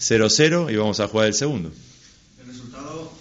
0-0 0.00 0.72
y 0.72 0.76
vamos 0.76 1.00
a 1.00 1.08
jugar 1.08 1.26
el 1.28 1.34
segundo. 1.34 1.72
El 2.40 2.46
resultado, 2.46 3.12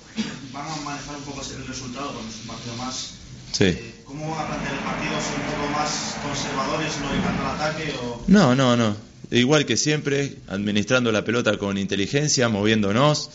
van 0.54 0.68
a 0.68 0.76
manejar 0.78 1.18
un 1.18 1.24
poco 1.24 1.42
el 1.42 1.68
resultado 1.68 2.14
cuando 2.14 2.30
es 2.32 2.42
un 2.42 2.48
partido 2.48 2.76
más. 2.76 3.14
Sí. 3.52 3.78
¿Cómo 4.06 4.36
van 4.36 4.46
a 4.46 4.48
plantear 4.48 4.74
el 4.74 4.80
partido? 4.80 5.14
¿Son 5.22 5.42
un 5.42 5.52
poco 5.52 5.70
más 5.72 6.16
conservadores, 6.24 6.92
no 7.00 7.50
al 7.50 7.56
ataque? 7.56 7.94
O... 8.04 8.24
No, 8.28 8.56
no, 8.56 8.78
no. 8.78 9.11
Igual 9.32 9.66
que 9.66 9.78
siempre, 9.78 10.36
administrando 10.48 11.10
la 11.12 11.24
pelota 11.24 11.58
con 11.58 11.78
inteligencia, 11.78 12.50
moviéndonos, 12.50 13.30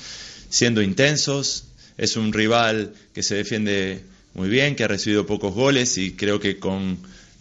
siendo 0.50 0.82
intensos. 0.82 1.64
Es 1.96 2.16
un 2.16 2.34
rival 2.34 2.92
que 3.14 3.22
se 3.22 3.34
defiende 3.34 4.02
muy 4.34 4.50
bien, 4.50 4.76
que 4.76 4.84
ha 4.84 4.88
recibido 4.88 5.24
pocos 5.24 5.54
goles 5.54 5.96
y 5.96 6.12
creo 6.12 6.38
que 6.38 6.58
con, 6.58 6.98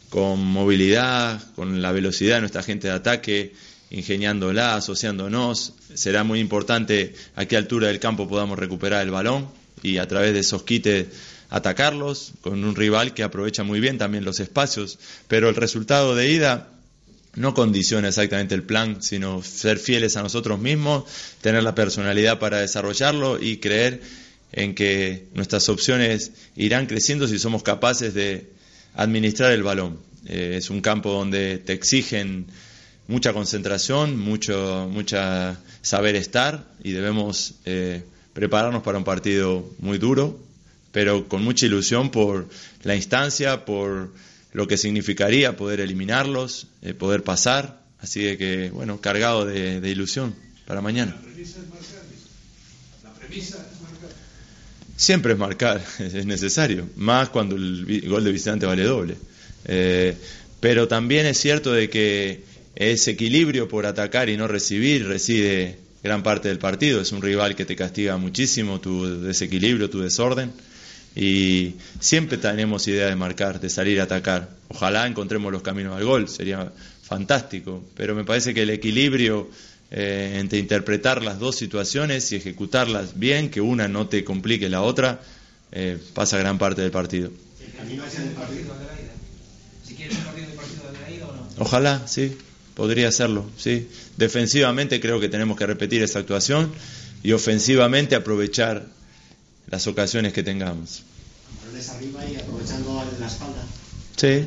con 0.09 0.39
movilidad, 0.39 1.43
con 1.55 1.81
la 1.81 1.91
velocidad 1.91 2.35
de 2.35 2.41
nuestra 2.41 2.63
gente 2.63 2.87
de 2.87 2.93
ataque, 2.93 3.53
ingeniándola, 3.91 4.75
asociándonos, 4.75 5.73
será 5.93 6.23
muy 6.23 6.39
importante 6.39 7.13
a 7.35 7.45
qué 7.45 7.57
altura 7.57 7.89
del 7.89 7.99
campo 7.99 8.29
podamos 8.29 8.57
recuperar 8.57 9.03
el 9.03 9.11
balón 9.11 9.49
y 9.83 9.97
a 9.97 10.07
través 10.07 10.33
de 10.33 10.39
esos 10.39 10.63
quites 10.63 11.07
atacarlos 11.49 12.31
con 12.39 12.63
un 12.63 12.75
rival 12.75 13.13
que 13.13 13.23
aprovecha 13.23 13.63
muy 13.63 13.81
bien 13.81 13.97
también 13.97 14.23
los 14.23 14.39
espacios, 14.39 14.97
pero 15.27 15.49
el 15.49 15.55
resultado 15.55 16.15
de 16.15 16.31
ida 16.31 16.69
no 17.35 17.53
condiciona 17.53 18.07
exactamente 18.07 18.55
el 18.55 18.63
plan, 18.63 19.01
sino 19.01 19.43
ser 19.43 19.77
fieles 19.77 20.15
a 20.17 20.23
nosotros 20.23 20.59
mismos, 20.59 21.03
tener 21.41 21.63
la 21.63 21.75
personalidad 21.75 22.39
para 22.39 22.59
desarrollarlo 22.59 23.41
y 23.41 23.57
creer 23.57 24.01
en 24.51 24.73
que 24.73 25.27
nuestras 25.33 25.67
opciones 25.69 26.31
irán 26.55 26.85
creciendo 26.85 27.27
si 27.27 27.37
somos 27.39 27.63
capaces 27.63 28.13
de 28.13 28.49
administrar 28.93 29.51
el 29.51 29.63
balón. 29.63 29.99
Eh, 30.27 30.55
es 30.57 30.69
un 30.69 30.81
campo 30.81 31.11
donde 31.11 31.57
te 31.57 31.73
exigen 31.73 32.47
mucha 33.07 33.33
concentración, 33.33 34.17
mucho 34.17 34.89
mucha 34.91 35.57
saber 35.81 36.15
estar 36.15 36.65
y 36.83 36.91
debemos 36.91 37.55
eh, 37.65 38.03
prepararnos 38.33 38.81
para 38.81 38.97
un 38.97 39.03
partido 39.03 39.69
muy 39.79 39.97
duro, 39.97 40.39
pero 40.91 41.27
con 41.27 41.43
mucha 41.43 41.65
ilusión 41.65 42.09
por 42.09 42.47
la 42.83 42.95
instancia, 42.95 43.65
por 43.65 44.11
lo 44.55 44.67
que 44.67 44.77
significaría 44.77 45.57
poder 45.57 45.81
eliminarlos, 45.81 46.67
eh, 46.81 46.93
poder 46.93 47.23
pasar. 47.23 47.83
Así 47.99 48.23
de 48.23 48.37
que, 48.37 48.69
bueno, 48.69 49.01
cargado 49.01 49.45
de, 49.45 49.81
de 49.81 49.89
ilusión 49.89 50.33
para 50.65 50.79
mañana. 50.79 51.11
La 51.11 51.21
premisa 51.21 51.59
es 51.59 51.67
marcar. 53.81 54.09
Siempre 54.95 55.33
es 55.33 55.39
marcar, 55.39 55.83
es 55.99 56.25
necesario, 56.25 56.87
más 56.95 57.27
cuando 57.29 57.57
el 57.57 58.07
gol 58.07 58.23
de 58.23 58.31
visitante 58.31 58.65
vale 58.65 58.83
doble. 58.83 59.17
Eh, 59.65 60.15
pero 60.61 60.87
también 60.87 61.25
es 61.25 61.37
cierto 61.37 61.73
de 61.73 61.89
que 61.89 62.45
ese 62.75 63.11
equilibrio 63.11 63.67
por 63.67 63.85
atacar 63.85 64.29
y 64.29 64.37
no 64.37 64.47
recibir 64.47 65.05
reside 65.05 65.79
gran 66.01 66.23
parte 66.23 66.47
del 66.47 66.59
partido. 66.59 67.01
Es 67.01 67.11
un 67.11 67.21
rival 67.21 67.57
que 67.57 67.65
te 67.65 67.75
castiga 67.75 68.15
muchísimo 68.15 68.79
tu 68.79 69.21
desequilibrio, 69.21 69.89
tu 69.89 69.99
desorden. 69.99 70.53
Y 71.15 71.75
siempre 71.99 72.37
tenemos 72.37 72.87
idea 72.87 73.07
de 73.07 73.15
marcar, 73.15 73.59
de 73.61 73.69
salir 73.69 74.01
a 74.01 74.03
atacar. 74.03 74.49
Ojalá 74.67 75.07
encontremos 75.07 75.51
los 75.51 75.61
caminos 75.61 75.95
al 75.95 76.03
gol, 76.03 76.27
sería 76.27 76.71
fantástico. 77.03 77.83
Pero 77.95 78.15
me 78.15 78.25
parece 78.25 78.53
que 78.53 78.63
el 78.63 78.69
equilibrio 78.69 79.49
eh, 79.91 80.37
entre 80.39 80.59
interpretar 80.59 81.23
las 81.23 81.39
dos 81.39 81.55
situaciones 81.55 82.31
y 82.31 82.35
ejecutarlas 82.35 83.17
bien, 83.17 83.49
que 83.49 83.61
una 83.61 83.87
no 83.87 84.07
te 84.07 84.23
complique 84.25 84.67
la 84.67 84.81
otra, 84.81 85.21
eh, 85.71 85.97
pasa 86.13 86.37
gran 86.37 86.57
parte 86.57 86.81
del 86.81 86.91
partido. 86.91 87.31
¿El 87.63 87.71
camino 87.73 88.03
hacia 88.03 88.23
el 88.23 88.29
partido 88.29 88.73
de 88.73 88.85
la 88.85 88.93
ida? 88.93 89.11
¿Si 89.85 89.93
quieres 89.93 90.17
un 90.17 90.23
partido 90.23 90.47
de 90.47 90.53
partido 90.53 90.91
de 90.91 90.99
la 90.99 91.11
ida 91.11 91.27
o 91.27 91.35
no? 91.35 91.47
Ojalá, 91.59 92.07
sí, 92.07 92.35
podría 92.73 93.11
serlo, 93.11 93.49
sí. 93.57 93.87
Defensivamente 94.17 94.99
creo 94.99 95.19
que 95.19 95.29
tenemos 95.29 95.57
que 95.57 95.65
repetir 95.65 96.01
esa 96.03 96.19
actuación 96.19 96.73
y 97.23 97.31
ofensivamente 97.31 98.15
aprovechar 98.15 98.87
las 99.67 99.87
ocasiones 99.87 100.33
que 100.33 100.43
tengamos. 100.43 101.03
Arriba 101.95 102.25
y 102.25 102.35
aprovechando 102.37 103.03
la 103.19 103.27
espalda. 103.27 103.63
Sí, 104.15 104.45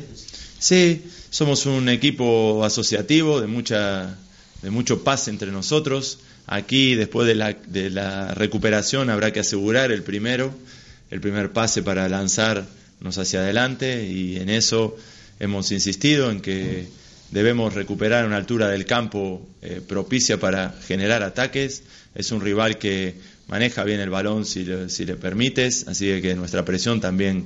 sí, 0.57 1.03
somos 1.29 1.65
un 1.65 1.89
equipo 1.89 2.63
asociativo 2.65 3.39
de 3.39 3.47
mucha 3.47 4.17
de 4.61 4.69
mucho 4.69 5.03
pase 5.03 5.29
entre 5.31 5.51
nosotros. 5.51 6.19
Aquí, 6.47 6.95
después 6.95 7.27
de 7.27 7.35
la, 7.35 7.53
de 7.53 7.89
la 7.89 8.33
recuperación, 8.33 9.09
habrá 9.09 9.31
que 9.31 9.39
asegurar 9.39 9.91
el 9.91 10.03
primero, 10.03 10.53
el 11.11 11.21
primer 11.21 11.51
pase 11.51 11.83
para 11.83 12.09
lanzarnos 12.09 13.17
hacia 13.17 13.39
adelante 13.41 14.07
y 14.07 14.37
en 14.37 14.49
eso 14.49 14.97
hemos 15.39 15.71
insistido 15.71 16.31
en 16.31 16.41
que 16.41 16.87
debemos 17.31 17.73
recuperar 17.75 18.25
una 18.25 18.37
altura 18.37 18.69
del 18.69 18.85
campo 18.85 19.47
eh, 19.61 19.81
propicia 19.87 20.39
para 20.39 20.73
generar 20.87 21.23
ataques. 21.23 21.83
Es 22.15 22.31
un 22.31 22.41
rival 22.41 22.79
que 22.79 23.15
maneja 23.49 23.83
bien 23.83 23.99
el 23.99 24.09
balón 24.09 24.45
si 24.45 24.63
le, 24.63 24.89
si 24.89 25.05
le 25.05 25.15
permites, 25.15 25.87
así 25.87 26.21
que 26.21 26.35
nuestra 26.35 26.63
presión 26.63 27.01
también 27.01 27.45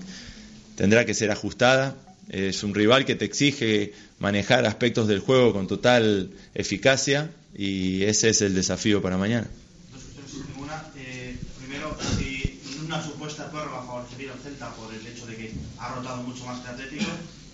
tendrá 0.76 1.06
que 1.06 1.14
ser 1.14 1.32
ajustada. 1.32 1.96
Es 2.30 2.64
un 2.64 2.74
rival 2.74 3.06
que 3.06 3.16
te 3.16 3.26
exige 3.26 3.94
manejar 4.20 4.66
aspectos 4.66 5.08
del 5.08 5.20
juego 5.20 5.54
con 5.54 5.68
total 5.68 6.32
eficacia 6.54 7.30
y 7.56 8.04
ese 8.04 8.30
es 8.30 8.42
el 8.42 8.56
desafío 8.56 9.02
para 9.02 9.18
mañana. 9.18 9.48
Dos 9.92 10.04
cuestiones. 10.04 10.58
Una, 10.58 10.86
eh, 10.98 11.36
primero, 11.60 11.98
si 12.18 12.60
una 12.86 13.04
supuesta 13.04 13.50
prórroga 13.52 13.84
favorecería 13.84 14.32
al 14.32 14.40
Celta 14.40 14.74
por 14.76 14.94
el 14.94 15.06
hecho 15.06 15.26
de 15.26 15.36
que 15.36 15.52
ha 15.78 15.96
rotado 15.96 16.24
mucho 16.24 16.46
más 16.46 16.62
que 16.62 16.70
Atlético. 16.70 17.12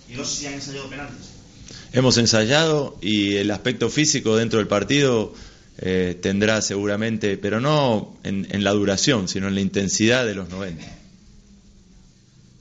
Y 0.08 0.14
dos, 0.14 0.30
si 0.30 0.48
han 0.48 0.54
ensayado 0.54 0.90
penaltis. 0.90 1.30
Hemos 1.92 2.18
ensayado 2.18 2.98
y 3.02 3.36
el 3.38 3.52
aspecto 3.52 3.90
físico 3.90 4.36
dentro 4.36 4.60
del 4.60 4.68
partido 4.68 5.34
eh, 5.82 6.18
tendrá 6.22 6.62
seguramente, 6.62 7.38
pero 7.38 7.62
no 7.62 8.18
en, 8.24 8.48
en 8.52 8.64
la 8.64 8.72
duración, 8.72 9.28
sino 9.28 9.48
en 9.48 9.56
la 9.56 9.62
intensidad 9.62 10.26
de 10.26 10.36
los 10.36 10.50
90. 10.50 10.86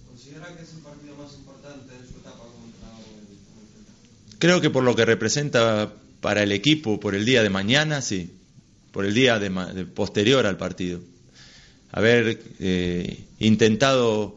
¿Considera 0.08 0.56
que 0.56 0.62
es 0.62 0.72
el 0.72 0.80
partido 0.80 1.16
más 1.16 1.34
importante 1.34 1.94
de 1.94 2.06
su 2.06 2.18
etapa 2.18 2.44
del 2.44 2.72
Celta? 2.72 4.38
Creo 4.38 4.60
que 4.60 4.70
por 4.70 4.84
lo 4.84 4.94
que 4.94 5.04
representa 5.04 5.92
para 6.20 6.44
el 6.44 6.52
equipo, 6.52 7.00
por 7.00 7.16
el 7.16 7.24
día 7.24 7.42
de 7.42 7.50
mañana, 7.50 8.02
sí, 8.02 8.30
por 8.92 9.04
el 9.04 9.14
día 9.14 9.38
de, 9.38 9.50
de 9.50 9.84
posterior 9.84 10.46
al 10.46 10.56
partido. 10.56 11.00
Haber 11.90 12.40
eh, 12.60 13.24
intentado 13.40 14.36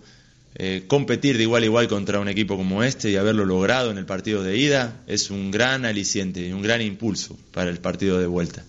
eh, 0.56 0.84
competir 0.88 1.38
de 1.38 1.44
igual 1.44 1.64
a 1.64 1.66
igual 1.66 1.88
contra 1.88 2.20
un 2.20 2.28
equipo 2.28 2.58
como 2.58 2.84
este 2.84 3.10
y 3.10 3.16
haberlo 3.16 3.46
logrado 3.46 3.90
en 3.90 3.98
el 3.98 4.06
partido 4.06 4.44
de 4.44 4.58
ida 4.58 5.02
es 5.08 5.32
un 5.32 5.50
gran 5.50 5.86
aliciente 5.86 6.46
y 6.46 6.52
un 6.52 6.62
gran 6.62 6.82
impulso 6.82 7.38
para 7.54 7.70
el 7.70 7.80
partido 7.80 8.20
de 8.20 8.28
vuelta. 8.28 8.64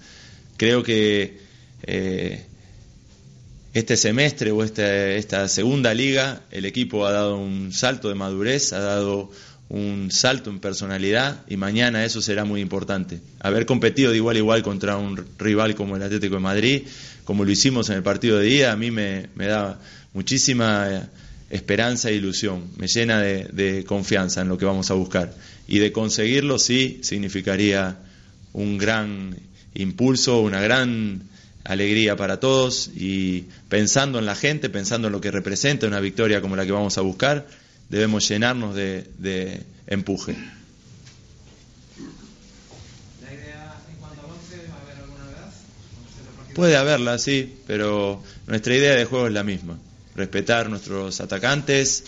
Creo 0.56 0.84
que 0.84 1.38
eh, 1.82 2.46
este 3.74 3.96
semestre 3.96 4.52
o 4.52 4.62
esta, 4.62 5.08
esta 5.10 5.48
segunda 5.48 5.92
liga 5.92 6.42
el 6.52 6.66
equipo 6.66 7.04
ha 7.04 7.12
dado 7.12 7.36
un 7.36 7.72
salto 7.72 8.08
de 8.08 8.14
madurez, 8.14 8.72
ha 8.72 8.80
dado 8.80 9.30
un 9.68 10.10
salto 10.12 10.50
en 10.50 10.60
personalidad 10.60 11.44
y 11.48 11.56
mañana 11.56 12.04
eso 12.04 12.22
será 12.22 12.44
muy 12.44 12.60
importante. 12.60 13.20
Haber 13.40 13.66
competido 13.66 14.12
de 14.12 14.18
igual 14.18 14.36
a 14.36 14.38
igual 14.38 14.62
contra 14.62 14.98
un 14.98 15.24
rival 15.36 15.74
como 15.74 15.96
el 15.96 16.02
Atlético 16.02 16.36
de 16.36 16.42
Madrid, 16.42 16.82
como 17.24 17.44
lo 17.44 17.50
hicimos 17.50 17.88
en 17.90 17.96
el 17.96 18.02
partido 18.04 18.38
de 18.38 18.50
ida, 18.50 18.70
a 18.70 18.76
mí 18.76 18.90
me, 18.90 19.30
me 19.34 19.46
da 19.46 19.80
muchísima 20.12 20.86
eh, 20.90 21.02
esperanza 21.52 22.08
e 22.08 22.14
ilusión, 22.14 22.64
me 22.78 22.88
llena 22.88 23.20
de, 23.20 23.84
confianza 23.86 24.40
en 24.40 24.48
lo 24.48 24.56
que 24.56 24.64
vamos 24.64 24.90
a 24.90 24.94
buscar. 24.94 25.34
Y 25.68 25.78
de 25.78 25.92
conseguirlo 25.92 26.58
sí 26.58 27.00
significaría 27.02 27.98
un 28.54 28.78
gran 28.78 29.36
impulso, 29.74 30.40
una 30.40 30.62
gran 30.62 31.22
alegría 31.64 32.16
para 32.16 32.40
todos 32.40 32.90
y 32.96 33.44
pensando 33.68 34.18
en 34.18 34.24
la 34.24 34.34
gente, 34.34 34.70
pensando 34.70 35.08
en 35.08 35.12
lo 35.12 35.20
que 35.20 35.30
representa 35.30 35.86
una 35.86 36.00
victoria 36.00 36.40
como 36.40 36.56
la 36.56 36.64
que 36.64 36.72
vamos 36.72 36.96
a 36.96 37.02
buscar, 37.02 37.46
debemos 37.90 38.26
llenarnos 38.26 38.74
de, 38.74 39.04
de 39.18 39.60
empuje. 39.86 40.34
¿La 43.22 43.34
idea 43.34 43.78
en 43.90 43.96
cuanto 43.98 44.22
11 44.22 44.68
va 44.70 44.78
a 44.78 44.80
haber 44.80 44.96
alguna 44.96 45.24
novedad? 45.24 45.52
Puede 46.54 46.76
haberla, 46.76 47.18
sí, 47.18 47.56
pero 47.66 48.22
nuestra 48.46 48.74
idea 48.74 48.94
de 48.94 49.04
juego 49.04 49.26
es 49.26 49.34
la 49.34 49.44
misma. 49.44 49.76
Respetar 50.14 50.68
nuestros 50.68 51.20
atacantes, 51.20 52.04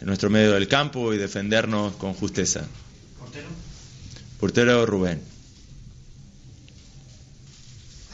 nuestro 0.00 0.30
medio 0.30 0.52
del 0.52 0.68
campo 0.68 1.14
y 1.14 1.18
defendernos 1.18 1.96
con 1.96 2.14
justeza. 2.14 2.66
¿Portero? 3.18 3.46
Portero 4.38 4.86
Rubén. 4.86 5.20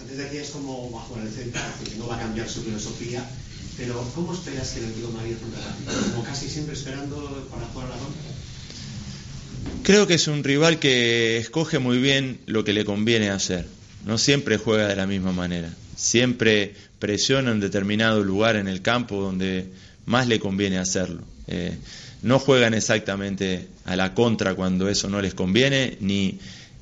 Antes 0.00 0.16
decías 0.16 0.50
como 0.50 0.90
bajo 0.90 1.18
el 1.20 1.28
Celta, 1.28 1.60
que 1.84 1.96
no 1.96 2.06
va 2.06 2.16
a 2.16 2.20
cambiar 2.20 2.48
su 2.48 2.62
filosofía, 2.62 3.28
pero 3.76 4.00
¿cómo 4.14 4.32
esperas 4.32 4.70
que 4.70 4.80
el 4.80 4.86
Atlético 4.86 5.10
Madrid 5.12 5.36
partido? 5.36 6.10
Como 6.12 6.24
casi 6.24 6.48
siempre 6.48 6.74
esperando 6.74 7.48
para 7.50 7.66
jugar 7.66 7.88
la 7.88 7.96
contra. 7.96 8.22
Creo 9.82 10.06
que 10.06 10.14
es 10.14 10.28
un 10.28 10.44
rival 10.44 10.78
que 10.78 11.38
escoge 11.38 11.78
muy 11.78 11.98
bien 11.98 12.40
lo 12.46 12.64
que 12.64 12.72
le 12.72 12.84
conviene 12.84 13.30
hacer. 13.30 13.66
No 14.04 14.18
siempre 14.18 14.56
juega 14.56 14.86
de 14.86 14.96
la 14.96 15.06
misma 15.06 15.32
manera. 15.32 15.70
Siempre 16.02 16.74
presiona 16.98 17.52
en 17.52 17.60
determinado 17.60 18.24
lugar 18.24 18.56
en 18.56 18.66
el 18.66 18.82
campo 18.82 19.22
donde 19.22 19.66
más 20.04 20.26
le 20.26 20.40
conviene 20.40 20.78
hacerlo. 20.78 21.22
Eh, 21.46 21.76
no 22.22 22.40
juegan 22.40 22.74
exactamente 22.74 23.68
a 23.84 23.94
la 23.94 24.12
contra 24.12 24.56
cuando 24.56 24.88
eso 24.88 25.08
no 25.08 25.22
les 25.22 25.32
conviene, 25.32 25.96
ni 26.00 26.40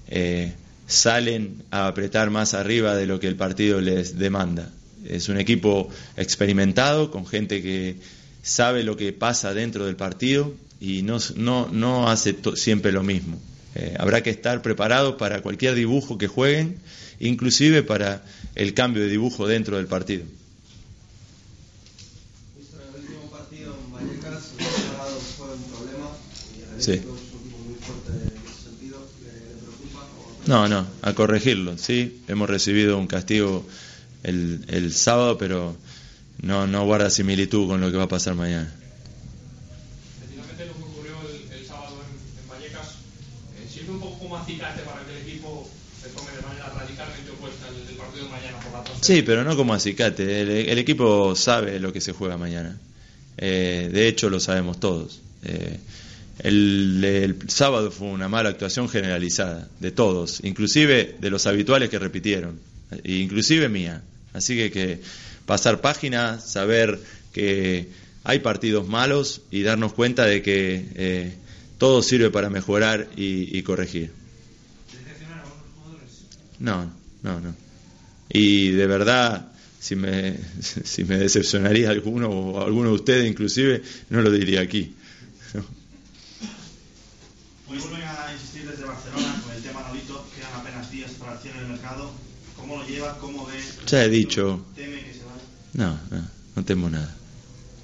eh, 0.08 0.54
salen 0.86 1.64
a 1.70 1.86
apretar 1.86 2.30
más 2.30 2.54
arriba 2.54 2.96
de 2.96 3.06
lo 3.06 3.20
que 3.20 3.28
el 3.28 3.36
partido 3.36 3.82
les 3.82 4.18
demanda. 4.18 4.70
Es 5.06 5.28
un 5.28 5.38
equipo 5.38 5.90
experimentado, 6.16 7.10
con 7.10 7.26
gente 7.26 7.60
que 7.60 7.96
sabe 8.42 8.84
lo 8.84 8.96
que 8.96 9.12
pasa 9.12 9.52
dentro 9.52 9.84
del 9.84 9.96
partido 9.96 10.54
y 10.80 11.02
no, 11.02 11.18
no, 11.36 11.68
no 11.70 12.08
hace 12.08 12.34
siempre 12.54 12.90
lo 12.90 13.02
mismo. 13.02 13.38
Eh, 13.74 13.94
habrá 13.98 14.22
que 14.22 14.30
estar 14.30 14.62
preparado 14.62 15.16
para 15.16 15.42
cualquier 15.42 15.74
dibujo 15.74 16.18
que 16.18 16.26
jueguen, 16.26 16.80
inclusive 17.20 17.82
para 17.82 18.24
el 18.54 18.74
cambio 18.74 19.02
de 19.02 19.08
dibujo 19.08 19.46
dentro 19.46 19.76
del 19.76 19.86
partido. 19.86 20.24
Sí. 26.78 27.02
No, 30.46 30.66
no, 30.66 30.86
a 31.02 31.12
corregirlo, 31.12 31.76
sí. 31.78 32.22
Hemos 32.26 32.48
recibido 32.48 32.98
un 32.98 33.06
castigo 33.06 33.64
el, 34.22 34.64
el 34.68 34.92
sábado, 34.92 35.36
pero 35.38 35.76
no, 36.40 36.66
no 36.66 36.84
guarda 36.86 37.10
similitud 37.10 37.68
con 37.68 37.80
lo 37.80 37.90
que 37.90 37.98
va 37.98 38.04
a 38.04 38.08
pasar 38.08 38.34
mañana. 38.34 38.72
Precisamente 40.18 40.66
lo 40.66 40.72
que 40.74 40.82
ocurrió 40.82 41.14
el, 41.28 41.52
el 41.52 41.66
sábado 41.66 42.00
en, 42.02 42.42
en 42.42 42.48
Vallecas 42.48 42.96
eh, 43.60 43.68
sirve 43.72 43.92
un 43.92 44.00
poco 44.00 44.18
como 44.18 44.36
acicate 44.38 44.80
para 44.82 45.04
que 45.04 45.12
el 45.12 45.28
equipo 45.28 45.68
se 46.02 46.08
tome 46.08 46.32
de 46.32 46.42
manera 46.42 46.70
radicalmente 46.70 47.30
opuesta 47.30 47.68
al 47.68 47.86
del 47.86 47.96
partido 47.96 48.24
de 48.24 48.30
mañana 48.30 48.58
por 48.58 48.72
la 48.72 48.82
tarde. 48.82 48.89
Sí, 49.00 49.22
pero 49.22 49.44
no 49.44 49.56
como 49.56 49.74
acicate. 49.74 50.42
El, 50.42 50.50
el 50.50 50.78
equipo 50.78 51.34
sabe 51.34 51.80
lo 51.80 51.92
que 51.92 52.00
se 52.00 52.12
juega 52.12 52.36
mañana. 52.36 52.78
Eh, 53.38 53.88
de 53.92 54.08
hecho, 54.08 54.28
lo 54.28 54.40
sabemos 54.40 54.78
todos. 54.78 55.20
Eh, 55.44 55.78
el, 56.40 57.02
el 57.04 57.50
sábado 57.50 57.90
fue 57.90 58.08
una 58.08 58.28
mala 58.28 58.50
actuación 58.50 58.88
generalizada 58.88 59.68
de 59.78 59.90
todos, 59.90 60.40
inclusive 60.44 61.16
de 61.18 61.30
los 61.30 61.46
habituales 61.46 61.90
que 61.90 61.98
repitieron, 61.98 62.58
e 63.04 63.14
inclusive 63.14 63.68
mía. 63.68 64.02
Así 64.32 64.56
que 64.56 64.70
que 64.70 65.00
pasar 65.46 65.80
página, 65.80 66.38
saber 66.40 67.00
que 67.32 67.88
hay 68.24 68.38
partidos 68.40 68.86
malos 68.86 69.42
y 69.50 69.62
darnos 69.62 69.92
cuenta 69.94 70.24
de 70.26 70.42
que 70.42 70.86
eh, 70.94 71.34
todo 71.78 72.02
sirve 72.02 72.30
para 72.30 72.50
mejorar 72.50 73.08
y, 73.16 73.56
y 73.56 73.62
corregir. 73.62 74.12
No, 76.58 76.92
no, 77.22 77.40
no. 77.40 77.69
Y 78.30 78.70
de 78.70 78.86
verdad, 78.86 79.48
si 79.80 79.96
me, 79.96 80.36
si 80.60 81.04
me 81.04 81.16
decepcionaría 81.16 81.90
alguno 81.90 82.28
o 82.28 82.64
alguno 82.64 82.90
de 82.90 82.94
ustedes 82.94 83.28
inclusive, 83.28 83.82
no 84.10 84.22
lo 84.22 84.30
diría 84.30 84.60
aquí. 84.60 84.94
Hoy 87.68 87.78
vuelven 87.78 88.02
a 88.02 88.32
insistir 88.32 88.68
desde 88.68 88.84
Barcelona 88.84 89.40
con 89.44 89.54
el 89.54 89.62
tema 89.62 89.82
Nolito, 89.82 90.26
quedan 90.36 90.54
apenas 90.54 90.90
días 90.90 91.10
para 91.12 91.34
el 91.34 91.38
cierre 91.38 91.60
del 91.60 91.68
mercado. 91.68 92.10
¿Cómo 92.56 92.76
lo 92.76 92.86
lleva? 92.86 93.18
¿Cómo 93.18 93.46
ve? 93.46 93.54
Ya 93.86 94.04
he 94.04 94.08
dicho, 94.08 94.64
¿Teme 94.76 95.02
que 95.04 95.12
se 95.14 95.20
vaya? 95.20 95.42
no, 95.74 96.16
no, 96.16 96.28
no 96.56 96.64
temo 96.64 96.90
nada. 96.90 97.16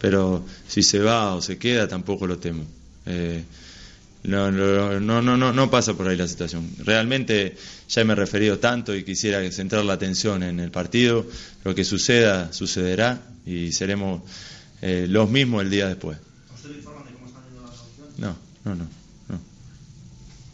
Pero 0.01 0.45
si 0.69 0.83
se 0.83 0.99
va 0.99 1.35
o 1.35 1.43
se 1.43 1.57
queda, 1.59 1.89
tampoco 1.89 2.27
lo 2.27 2.39
temo. 2.39 2.65
Eh, 3.07 3.43
no, 4.27 4.51
no, 4.51 5.01
no, 5.01 5.37
no, 5.37 5.53
no, 5.53 5.71
pasa 5.71 5.95
por 5.95 6.09
ahí 6.09 6.17
la 6.17 6.27
situación. 6.27 6.69
Realmente 6.85 7.57
ya 7.89 8.05
me 8.05 8.13
he 8.13 8.17
referido 8.17 8.59
tanto 8.59 8.95
y 8.95 9.05
quisiera 9.05 9.49
centrar 9.53 9.85
la 9.85 9.93
atención 9.93 10.43
en 10.43 10.59
el 10.59 10.73
partido. 10.73 11.25
Lo 11.63 11.75
que 11.75 11.85
suceda, 11.85 12.53
sucederá 12.53 13.21
y 13.47 13.71
seremos 13.71 14.23
eh, 14.83 15.07
los 15.09 15.31
mismos 15.31 15.63
el 15.63 15.71
día 15.71 15.87
después. 15.87 16.19
¿Usted 16.55 16.71
le 16.71 16.77
informan 16.79 17.07
de 17.07 17.13
cómo 17.13 17.27
están 17.27 17.45
yendo 17.45 17.63
las 17.63 17.71
negociaciones? 17.73 18.19
No, 18.19 18.37
no, 18.65 18.75
no. 18.75 18.89
no. 19.29 19.41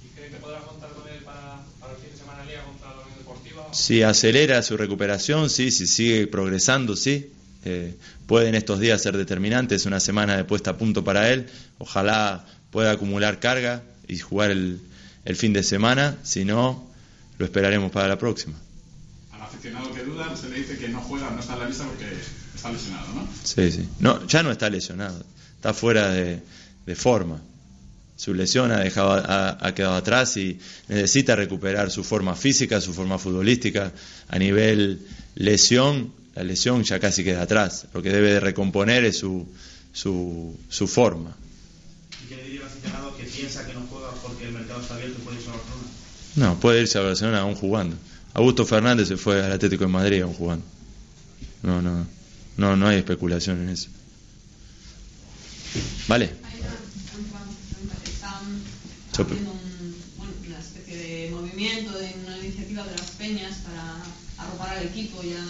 ¿Y 0.05 0.09
cree 0.17 0.31
que 0.31 0.37
podrá 0.37 0.59
contar 0.61 0.91
con 0.91 1.09
él 1.09 1.23
para, 1.25 1.63
para 1.81 1.93
el 1.95 1.99
fin 1.99 2.11
de 2.11 2.17
semana 2.19 2.45
Liga 2.45 2.65
contra 2.65 2.89
la 2.89 3.01
Unión 3.01 3.19
Deportiva? 3.19 3.73
Si 3.73 4.03
acelera 4.03 4.63
su 4.63 4.77
recuperación, 4.77 5.49
sí, 5.49 5.71
si 5.71 5.87
sigue 5.87 6.27
progresando, 6.27 6.95
sí. 6.95 7.33
Eh, 7.65 7.95
puede 8.27 8.49
en 8.49 8.55
estos 8.55 8.81
días 8.81 9.01
ser 9.01 9.17
determinante, 9.17 9.77
es 9.77 9.87
una 9.87 10.01
semana 10.01 10.37
de 10.37 10.45
puesta 10.45 10.73
a 10.73 10.77
punto 10.77 11.05
para 11.05 11.31
él. 11.31 11.47
Ojalá 11.79 12.45
pueda 12.73 12.91
acumular 12.91 13.39
carga 13.39 13.83
y 14.09 14.19
jugar 14.19 14.51
el, 14.51 14.81
el 15.25 15.37
fin 15.37 15.53
de 15.53 15.63
semana, 15.63 16.19
si 16.25 16.45
no, 16.45 16.91
lo 17.39 17.45
esperaremos 17.45 17.93
para 17.93 18.09
la 18.09 18.19
próxima. 18.19 18.55
Al 19.31 19.43
aficionado 19.43 19.93
que 19.95 20.03
duda, 20.03 20.37
se 20.37 20.49
le 20.49 20.57
dice 20.59 20.77
que 20.79 20.89
no 20.89 21.01
juega, 21.01 21.31
no 21.31 21.39
está 21.39 21.55
en 21.55 21.61
la 21.61 21.69
lista 21.69 21.85
porque 21.85 22.07
está 22.55 22.73
lesionado, 22.73 23.13
¿no? 23.15 23.29
Sí, 23.45 23.71
sí. 23.71 23.89
No, 24.01 24.27
ya 24.27 24.43
no 24.43 24.51
está 24.51 24.69
lesionado, 24.69 25.25
está 25.55 25.73
fuera 25.73 26.11
de, 26.11 26.43
de 26.87 26.97
forma. 26.97 27.41
Su 28.17 28.35
lesión 28.35 28.71
ha, 28.71 28.79
dejado, 28.81 29.13
ha, 29.13 29.59
ha 29.67 29.75
quedado 29.75 29.95
atrás 29.97 30.37
y 30.37 30.59
necesita 30.89 31.35
recuperar 31.35 31.91
su 31.91 32.05
forma 32.05 32.37
física, 32.37 32.81
su 32.81 32.95
forma 32.95 33.19
futbolística. 33.19 33.93
A 34.29 34.39
nivel 34.39 35.01
lesión, 35.35 36.13
la 36.35 36.45
lesión 36.45 36.85
ya 36.85 37.01
casi 37.01 37.25
queda 37.25 37.43
atrás. 37.43 37.87
Lo 37.93 38.01
que 38.01 38.11
debe 38.11 38.33
de 38.33 38.41
recomponer 38.41 39.05
es 39.05 39.19
su, 39.19 39.49
su, 39.93 40.57
su 40.69 40.87
forma. 40.87 41.35
¿Y 42.25 42.29
qué 42.29 42.37
le 42.37 42.45
diría 42.45 42.61
al 42.61 42.67
aficionado 42.69 43.17
que 43.17 43.27
piensa 43.43 43.67
que 43.67 43.75
no 43.75 43.81
juega 43.91 44.11
porque 44.23 44.45
el 44.47 44.53
mercado 44.53 44.81
está 44.81 44.95
abierto 44.95 45.19
y 45.21 45.25
puede 45.25 45.37
irse 45.39 45.49
a 45.49 45.53
Barcelona? 45.53 45.83
No, 46.37 46.61
puede 46.61 46.81
irse 46.83 46.99
a 46.99 47.03
Barcelona 47.03 47.41
aún 47.41 47.55
jugando. 47.57 47.97
Augusto 48.35 48.65
Fernández 48.65 49.09
se 49.09 49.17
fue 49.17 49.45
al 49.45 49.51
Atlético 49.53 49.85
de 49.85 49.91
Madrid 49.91 50.23
aún 50.23 50.35
jugando. 50.35 50.65
No, 51.63 51.83
no, 51.83 52.07
no, 52.57 52.77
no 52.77 52.87
hay 52.89 52.99
especulación 52.99 53.63
en 53.63 53.69
eso. 53.71 53.89
¿Vale? 56.09 56.27
Están 58.13 59.25
haciendo 59.27 59.51
un- 59.53 59.95
bueno, 60.19 60.33
una 60.47 60.59
especie 60.59 60.97
de 60.97 61.31
movimiento, 61.31 61.99
de 61.99 62.15
una 62.25 62.39
iniciativa 62.39 62.85
de 62.85 62.93
las 62.97 63.11
peñas 63.13 63.57
para 63.65 64.03
arropar 64.39 64.79
al 64.79 64.87
equipo 64.87 65.21
ya 65.23 65.45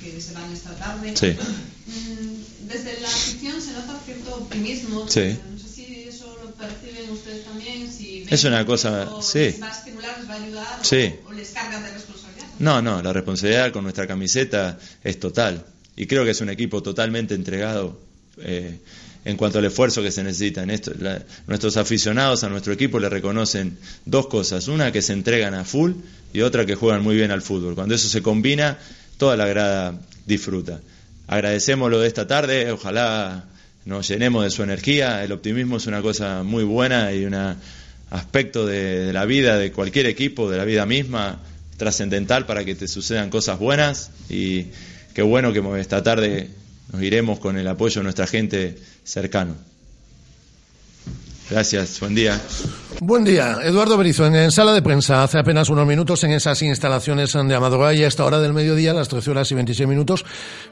que 0.00 0.20
se 0.20 0.32
van 0.34 0.52
esta 0.52 0.74
tarde. 0.76 1.16
Sí. 1.16 1.36
Mm, 1.86 2.68
Desde 2.68 3.00
la 3.00 3.08
afición 3.08 3.60
se 3.60 3.72
nota 3.72 3.98
cierto 4.04 4.34
optimismo. 4.36 5.06
Sí. 5.08 5.36
Perciben 6.60 7.10
ustedes 7.10 7.44
también. 7.44 7.90
Si 7.90 8.24
Es 8.30 8.44
una 8.44 8.64
cosa- 8.64 9.08
sí. 9.22 9.38
Les 9.38 9.62
va 9.62 9.66
a 9.68 9.70
estimular, 9.78 10.18
les 10.20 10.28
va 10.28 10.34
a 10.34 10.42
ayudar 10.42 10.80
o- 10.80 10.84
Sí. 10.84 11.14
o, 11.26 11.32
les 11.32 11.50
cargan 11.50 11.82
de 11.82 11.90
responsabilidad. 11.90 12.46
No, 12.58 12.80
no, 12.82 13.02
la 13.02 13.12
responsabilidad 13.12 13.72
con 13.72 13.82
nuestra 13.84 14.06
camiseta 14.06 14.78
es 15.02 15.18
total. 15.18 15.64
Y 15.96 16.06
creo 16.06 16.24
que 16.24 16.30
es 16.30 16.40
un 16.40 16.50
equipo 16.50 16.82
totalmente 16.82 17.34
entregado 17.34 17.98
eh, 18.42 18.78
en 19.24 19.36
cuanto 19.36 19.58
al 19.58 19.64
esfuerzo 19.66 20.00
que 20.02 20.10
se 20.10 20.22
necesita. 20.22 20.62
En 20.62 20.70
esto, 20.70 20.92
la- 20.98 21.22
nuestros 21.46 21.76
aficionados 21.76 22.42
a 22.44 22.48
nuestro 22.48 22.72
equipo 22.72 22.98
le 22.98 23.08
reconocen 23.10 23.76
dos 24.06 24.28
cosas. 24.28 24.68
Una, 24.68 24.92
que 24.92 25.02
se 25.02 25.12
entregan 25.12 25.52
a 25.54 25.64
full 25.64 25.92
y 26.32 26.40
otra, 26.40 26.64
que 26.64 26.74
juegan 26.74 27.02
muy 27.02 27.16
bien 27.16 27.30
al 27.30 27.42
fútbol. 27.42 27.74
Cuando 27.74 27.94
eso 27.94 28.08
se 28.08 28.22
combina, 28.22 28.78
toda 29.18 29.36
la 29.36 29.46
grada 29.46 30.00
disfruta. 30.26 30.80
Agradecemos 31.26 31.90
lo 31.90 32.00
de 32.00 32.08
esta 32.08 32.26
tarde, 32.26 32.70
ojalá 32.72 33.44
nos 33.84 34.08
llenemos 34.08 34.44
de 34.44 34.50
su 34.50 34.62
energía. 34.62 35.22
El 35.24 35.32
optimismo 35.32 35.76
es 35.76 35.86
una 35.86 36.02
cosa 36.02 36.42
muy 36.42 36.64
buena 36.64 37.12
y 37.12 37.24
un 37.24 37.34
aspecto 38.10 38.66
de, 38.66 39.12
la 39.12 39.24
vida 39.24 39.56
de 39.58 39.72
cualquier 39.72 40.06
equipo, 40.06 40.50
de 40.50 40.58
la 40.58 40.64
vida 40.64 40.86
misma, 40.86 41.40
trascendental 41.76 42.46
para 42.46 42.64
que 42.64 42.74
te 42.74 42.88
sucedan 42.88 43.30
cosas 43.30 43.58
buenas. 43.58 44.10
Y 44.28 44.66
qué 45.14 45.22
bueno 45.22 45.52
que 45.52 45.62
esta 45.80 46.02
tarde 46.02 46.50
nos 46.92 47.02
iremos 47.02 47.38
con 47.38 47.56
el 47.56 47.66
apoyo 47.68 48.00
de 48.00 48.04
nuestra 48.04 48.26
gente 48.26 48.76
cercano. 49.04 49.69
Gracias, 51.50 51.98
buen 51.98 52.14
día. 52.14 52.40
Buen 53.00 53.24
día, 53.24 53.56
Eduardo 53.64 53.96
Berizo, 53.96 54.26
en 54.26 54.50
sala 54.50 54.72
de 54.72 54.82
prensa 54.82 55.22
hace 55.22 55.38
apenas 55.38 55.70
unos 55.70 55.86
minutos 55.86 56.22
en 56.22 56.32
esas 56.32 56.60
instalaciones 56.62 57.32
de 57.32 57.54
Amadora 57.54 57.94
y 57.94 58.04
a 58.04 58.06
esta 58.06 58.24
hora 58.24 58.38
del 58.40 58.52
mediodía, 58.52 58.92
las 58.92 59.08
13 59.08 59.30
horas 59.30 59.50
y 59.50 59.54
26 59.54 59.88
minutos, 59.88 60.24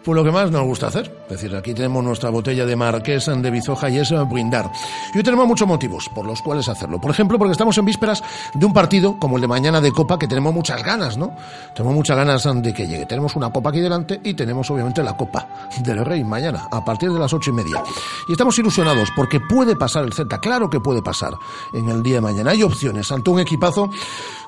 fue 0.02 0.14
lo 0.14 0.22
que 0.22 0.30
más 0.30 0.50
nos 0.50 0.62
gusta 0.64 0.88
hacer. 0.88 1.10
Es 1.24 1.40
decir, 1.40 1.56
aquí 1.56 1.74
tenemos 1.74 2.04
nuestra 2.04 2.30
botella 2.30 2.66
de 2.66 2.76
Marqués 2.76 3.26
de 3.26 3.50
Bizoja 3.50 3.88
y 3.88 3.98
es 3.98 4.12
brindar. 4.30 4.70
Y 5.14 5.18
hoy 5.18 5.24
tenemos 5.24 5.48
muchos 5.48 5.66
motivos 5.66 6.08
por 6.14 6.26
los 6.26 6.42
cuales 6.42 6.68
hacerlo. 6.68 7.00
Por 7.00 7.10
ejemplo, 7.10 7.38
porque 7.38 7.52
estamos 7.52 7.76
en 7.78 7.86
vísperas 7.86 8.22
de 8.54 8.66
un 8.66 8.74
partido 8.74 9.18
como 9.18 9.36
el 9.36 9.40
de 9.40 9.48
mañana 9.48 9.80
de 9.80 9.90
Copa 9.90 10.18
que 10.18 10.28
tenemos 10.28 10.54
muchas 10.54 10.84
ganas, 10.84 11.16
¿no? 11.16 11.34
Tenemos 11.74 11.94
muchas 11.94 12.16
ganas 12.16 12.46
de 12.62 12.74
que 12.74 12.86
llegue. 12.86 13.06
Tenemos 13.06 13.34
una 13.36 13.50
Copa 13.50 13.70
aquí 13.70 13.80
delante 13.80 14.20
y 14.22 14.34
tenemos 14.34 14.70
obviamente 14.70 15.02
la 15.02 15.16
Copa 15.16 15.48
del 15.82 16.04
Rey 16.04 16.22
mañana 16.24 16.68
a 16.70 16.84
partir 16.84 17.10
de 17.10 17.18
las 17.18 17.32
ocho 17.32 17.50
y 17.50 17.54
media. 17.54 17.82
Y 18.28 18.32
estamos 18.32 18.56
ilusionados 18.58 19.08
porque 19.16 19.40
puede 19.40 19.74
pasar 19.74 20.04
el 20.04 20.12
Celta, 20.12 20.38
claro 20.38 20.67
que 20.70 20.80
puede 20.80 21.02
pasar 21.02 21.34
en 21.72 21.88
el 21.88 22.02
día 22.02 22.16
de 22.16 22.20
mañana. 22.20 22.50
Hay 22.50 22.62
opciones 22.62 23.10
ante 23.12 23.30
un 23.30 23.40
equipazo 23.40 23.90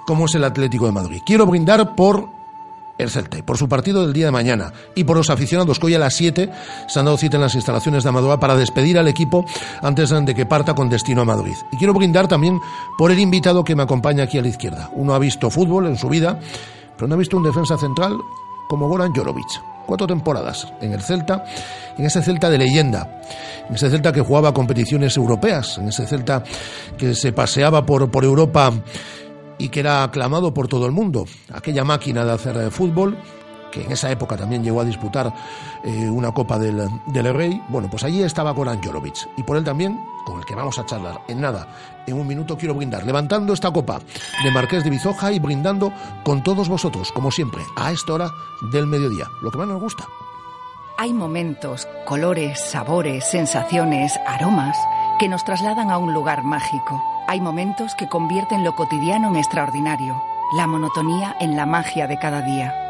como 0.06 0.26
es 0.26 0.34
el 0.34 0.44
Atlético 0.44 0.86
de 0.86 0.92
Madrid. 0.92 1.22
Quiero 1.24 1.46
brindar 1.46 1.94
por 1.94 2.28
el 2.98 3.10
Celta 3.10 3.38
por 3.44 3.56
su 3.56 3.68
partido 3.68 4.02
del 4.02 4.12
día 4.12 4.26
de 4.26 4.32
mañana 4.32 4.72
y 4.94 5.04
por 5.04 5.16
los 5.16 5.30
aficionados 5.30 5.78
que 5.78 5.86
hoy 5.86 5.94
a 5.94 5.98
las 5.98 6.14
7 6.14 6.50
se 6.86 6.98
han 6.98 7.04
dado 7.04 7.16
cita 7.16 7.36
en 7.36 7.42
las 7.42 7.54
instalaciones 7.54 8.02
de 8.02 8.08
Amadora 8.08 8.38
para 8.38 8.56
despedir 8.56 8.98
al 8.98 9.08
equipo 9.08 9.44
antes 9.82 10.10
de 10.10 10.34
que 10.34 10.46
parta 10.46 10.74
con 10.74 10.88
destino 10.88 11.22
a 11.22 11.24
Madrid. 11.24 11.54
Y 11.72 11.76
quiero 11.76 11.94
brindar 11.94 12.28
también 12.28 12.60
por 12.98 13.10
el 13.10 13.18
invitado 13.18 13.64
que 13.64 13.74
me 13.74 13.82
acompaña 13.82 14.24
aquí 14.24 14.38
a 14.38 14.42
la 14.42 14.48
izquierda. 14.48 14.90
Uno 14.92 15.14
ha 15.14 15.18
visto 15.18 15.50
fútbol 15.50 15.86
en 15.86 15.96
su 15.96 16.08
vida, 16.08 16.38
pero 16.96 17.08
no 17.08 17.14
ha 17.14 17.18
visto 17.18 17.36
un 17.36 17.42
defensa 17.42 17.78
central 17.78 18.18
como 18.70 18.88
Goran 18.88 19.12
Jorovic. 19.12 19.60
Cuatro 19.84 20.06
temporadas 20.06 20.72
en 20.80 20.92
el 20.92 21.02
Celta, 21.02 21.44
en 21.98 22.04
ese 22.04 22.22
Celta 22.22 22.48
de 22.48 22.56
leyenda, 22.56 23.20
en 23.68 23.74
ese 23.74 23.90
Celta 23.90 24.12
que 24.12 24.20
jugaba 24.20 24.54
competiciones 24.54 25.16
europeas, 25.16 25.78
en 25.78 25.88
ese 25.88 26.06
Celta 26.06 26.44
que 26.96 27.16
se 27.16 27.32
paseaba 27.32 27.84
por, 27.84 28.08
por 28.12 28.22
Europa 28.22 28.72
y 29.58 29.70
que 29.70 29.80
era 29.80 30.04
aclamado 30.04 30.54
por 30.54 30.68
todo 30.68 30.86
el 30.86 30.92
mundo. 30.92 31.26
Aquella 31.52 31.82
máquina 31.82 32.24
de 32.24 32.30
hacer 32.30 32.56
eh, 32.58 32.70
fútbol, 32.70 33.18
que 33.70 33.84
en 33.84 33.92
esa 33.92 34.10
época 34.10 34.36
también 34.36 34.62
llegó 34.62 34.80
a 34.80 34.84
disputar 34.84 35.32
eh, 35.82 36.08
una 36.10 36.32
Copa 36.32 36.58
del, 36.58 36.88
del 37.06 37.34
Rey. 37.34 37.62
Bueno, 37.68 37.88
pues 37.90 38.04
allí 38.04 38.22
estaba 38.22 38.50
Goran 38.52 38.82
Jorovic. 38.82 39.28
Y 39.36 39.42
por 39.42 39.56
él 39.56 39.64
también, 39.64 40.04
con 40.24 40.38
el 40.38 40.44
que 40.44 40.54
vamos 40.54 40.78
a 40.78 40.86
charlar 40.86 41.20
en 41.28 41.40
nada, 41.40 41.66
en 42.06 42.18
un 42.18 42.26
minuto 42.26 42.56
quiero 42.56 42.74
brindar, 42.74 43.04
levantando 43.04 43.52
esta 43.52 43.70
copa 43.70 44.00
de 44.42 44.50
Marqués 44.50 44.84
de 44.84 44.90
Bizoja 44.90 45.32
y 45.32 45.38
brindando 45.38 45.92
con 46.24 46.42
todos 46.42 46.68
vosotros, 46.68 47.12
como 47.12 47.30
siempre, 47.30 47.62
a 47.76 47.92
esta 47.92 48.14
hora 48.14 48.30
del 48.72 48.86
mediodía. 48.86 49.26
Lo 49.42 49.50
que 49.50 49.58
más 49.58 49.68
nos 49.68 49.80
gusta. 49.80 50.04
Hay 50.98 51.14
momentos, 51.14 51.88
colores, 52.04 52.60
sabores, 52.60 53.24
sensaciones, 53.24 54.12
aromas 54.26 54.76
que 55.18 55.28
nos 55.28 55.44
trasladan 55.44 55.90
a 55.90 55.96
un 55.96 56.12
lugar 56.12 56.44
mágico. 56.44 57.02
Hay 57.26 57.40
momentos 57.40 57.94
que 57.94 58.08
convierten 58.08 58.64
lo 58.64 58.74
cotidiano 58.74 59.28
en 59.28 59.36
extraordinario, 59.36 60.20
la 60.56 60.66
monotonía 60.66 61.36
en 61.40 61.56
la 61.56 61.64
magia 61.64 62.06
de 62.06 62.18
cada 62.18 62.42
día. 62.42 62.89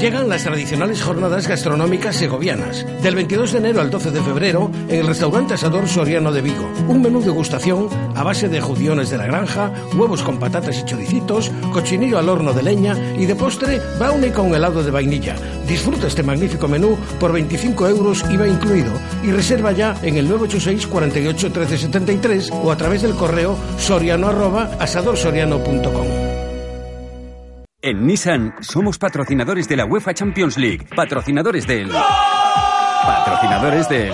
Llegan 0.00 0.28
las 0.28 0.44
tradicionales 0.44 1.02
jornadas 1.02 1.48
gastronómicas 1.48 2.16
segovianas. 2.16 2.84
Del 3.02 3.14
22 3.14 3.52
de 3.52 3.58
enero 3.58 3.80
al 3.80 3.90
12 3.90 4.10
de 4.10 4.20
febrero, 4.20 4.70
en 4.88 5.00
el 5.00 5.06
restaurante 5.06 5.54
Asador 5.54 5.88
Soriano 5.88 6.32
de 6.32 6.42
Vigo. 6.42 6.70
Un 6.86 7.00
menú 7.00 7.22
de 7.22 7.30
gustación 7.30 7.88
a 8.14 8.22
base 8.22 8.48
de 8.50 8.60
judiones 8.60 9.08
de 9.08 9.16
la 9.16 9.26
granja, 9.26 9.72
huevos 9.96 10.22
con 10.22 10.38
patatas 10.38 10.78
y 10.78 10.84
choricitos, 10.84 11.50
cochinillo 11.72 12.18
al 12.18 12.28
horno 12.28 12.52
de 12.52 12.62
leña 12.62 12.94
y 13.16 13.24
de 13.24 13.36
postre, 13.36 13.80
brownie 13.98 14.32
con 14.32 14.54
helado 14.54 14.82
de 14.82 14.90
vainilla. 14.90 15.34
Disfruta 15.66 16.08
este 16.08 16.22
magnífico 16.22 16.68
menú 16.68 16.98
por 17.18 17.32
25 17.32 17.88
euros 17.88 18.22
IVA 18.30 18.48
incluido 18.48 18.92
y 19.22 19.30
reserva 19.30 19.72
ya 19.72 19.96
en 20.02 20.16
el 20.18 20.28
986 20.28 20.86
48 20.88 21.52
13 21.52 21.78
73 21.78 22.50
o 22.50 22.70
a 22.70 22.76
través 22.76 23.00
del 23.00 23.14
correo 23.14 23.56
soriano 23.78 24.28
arroba 24.28 24.76
asadorsoriano.com. 24.78 26.25
En 27.86 28.04
Nissan 28.04 28.52
somos 28.62 28.98
patrocinadores 28.98 29.68
de 29.68 29.76
la 29.76 29.84
UEFA 29.84 30.12
Champions 30.12 30.58
League, 30.58 30.84
patrocinadores 30.96 31.68
del... 31.68 31.88
Patrocinadores 31.88 33.88
del... 33.88 34.12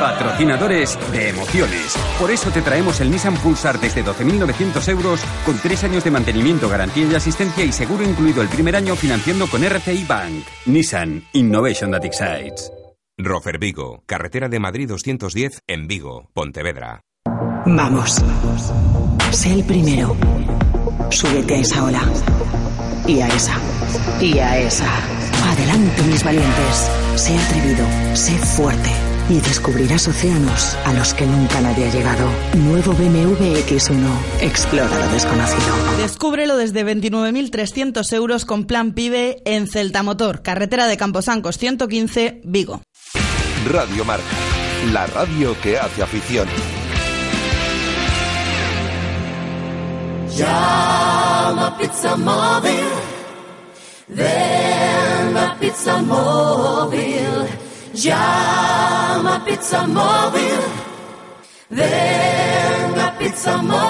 Patrocinadores 0.00 0.98
de 1.12 1.28
emociones. 1.28 1.96
Por 2.18 2.32
eso 2.32 2.50
te 2.50 2.60
traemos 2.60 3.00
el 3.00 3.08
Nissan 3.08 3.36
Pulsar 3.36 3.78
desde 3.78 4.04
12.900 4.04 4.88
euros 4.88 5.20
con 5.46 5.56
tres 5.58 5.84
años 5.84 6.02
de 6.02 6.10
mantenimiento, 6.10 6.68
garantía 6.68 7.06
y 7.06 7.14
asistencia 7.14 7.64
y 7.64 7.70
seguro 7.70 8.02
incluido 8.02 8.42
el 8.42 8.48
primer 8.48 8.74
año 8.74 8.96
financiando 8.96 9.46
con 9.46 9.62
RCI 9.62 10.02
Bank. 10.02 10.44
Nissan 10.66 11.22
Innovation 11.34 11.92
that 11.92 12.04
excites. 12.04 12.68
Rofer 13.16 13.60
Vigo, 13.60 14.02
carretera 14.06 14.48
de 14.48 14.58
Madrid 14.58 14.88
210 14.88 15.60
en 15.68 15.86
Vigo, 15.86 16.30
Pontevedra. 16.34 17.00
Vamos. 17.64 18.20
Sé 19.30 19.52
el 19.52 19.64
primero. 19.66 20.16
Súbete 21.10 21.54
a 21.54 21.58
esa 21.58 21.84
ola. 21.84 22.02
Y 23.06 23.20
a 23.20 23.28
esa. 23.28 23.58
Y 24.20 24.38
a 24.38 24.58
esa. 24.58 24.88
Adelante, 25.50 26.02
mis 26.04 26.22
valientes. 26.22 26.90
Sé 27.16 27.36
atrevido, 27.36 27.84
sé 28.14 28.32
fuerte. 28.32 28.90
Y 29.28 29.40
descubrirás 29.40 30.06
océanos 30.08 30.76
a 30.84 30.92
los 30.92 31.14
que 31.14 31.26
nunca 31.26 31.60
nadie 31.60 31.86
ha 31.88 31.92
llegado. 31.92 32.28
Nuevo 32.54 32.92
BMW 32.92 33.56
X1. 33.66 34.06
Explora 34.40 34.98
lo 34.98 35.12
desconocido. 35.12 35.74
Descúbrelo 35.98 36.56
desde 36.56 36.84
29.300 36.84 38.12
euros 38.12 38.44
con 38.44 38.64
plan 38.66 38.92
PIBE 38.92 39.42
en 39.44 39.66
Celta 39.66 40.02
Motor, 40.02 40.42
carretera 40.42 40.86
de 40.86 40.96
Camposancos 40.96 41.58
115, 41.58 42.40
Vigo. 42.44 42.82
Radio 43.70 44.04
Marca, 44.04 44.24
la 44.92 45.06
radio 45.06 45.56
que 45.60 45.78
hace 45.78 46.02
afición. 46.02 46.48
Llama 50.36 51.76
Pizza 51.78 52.16
Móvil. 52.16 52.88
Ven 54.08 55.36
a 55.36 55.56
Pizza 55.60 56.02
Móvil. 56.02 57.46
Llama 57.94 59.44
Pizza 59.44 59.86
Móvil. 59.86 60.60
Ven 61.70 62.98
a 62.98 63.18
Pizza 63.18 63.62
Móvil. 63.62 63.82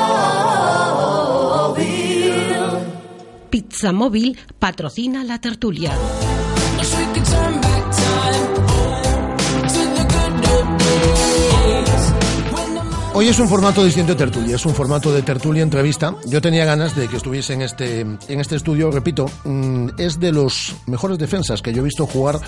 Pizza 3.51 3.93
Móvil 3.93 4.37
patrocina 4.59 5.23
la 5.25 5.39
tertulia. 5.39 5.93
Hoy 13.15 13.29
es 13.29 13.39
un 13.39 13.47
formato 13.47 13.85
distinto 13.85 14.15
de 14.15 14.19
tertulia, 14.19 14.57
es 14.57 14.65
un 14.65 14.75
formato 14.75 15.13
de 15.13 15.21
tertulia 15.21 15.63
entrevista. 15.63 16.15
Yo 16.25 16.41
tenía 16.41 16.65
ganas 16.65 16.97
de 16.97 17.09
que 17.09 17.19
estuviese 17.19 17.53
en 17.53 17.61
este, 17.61 18.01
en 18.01 18.41
este 18.41 18.57
estudio, 18.57 18.91
repito, 18.91 19.27
mm, 19.45 19.89
es 19.99 20.19
de 20.19 20.33
los 20.33 20.75
mejores 20.87 21.19
defensas 21.19 21.61
que 21.61 21.75
yo 21.75 21.83
he 21.83 21.85
visto 21.85 22.07
jugar 22.07 22.41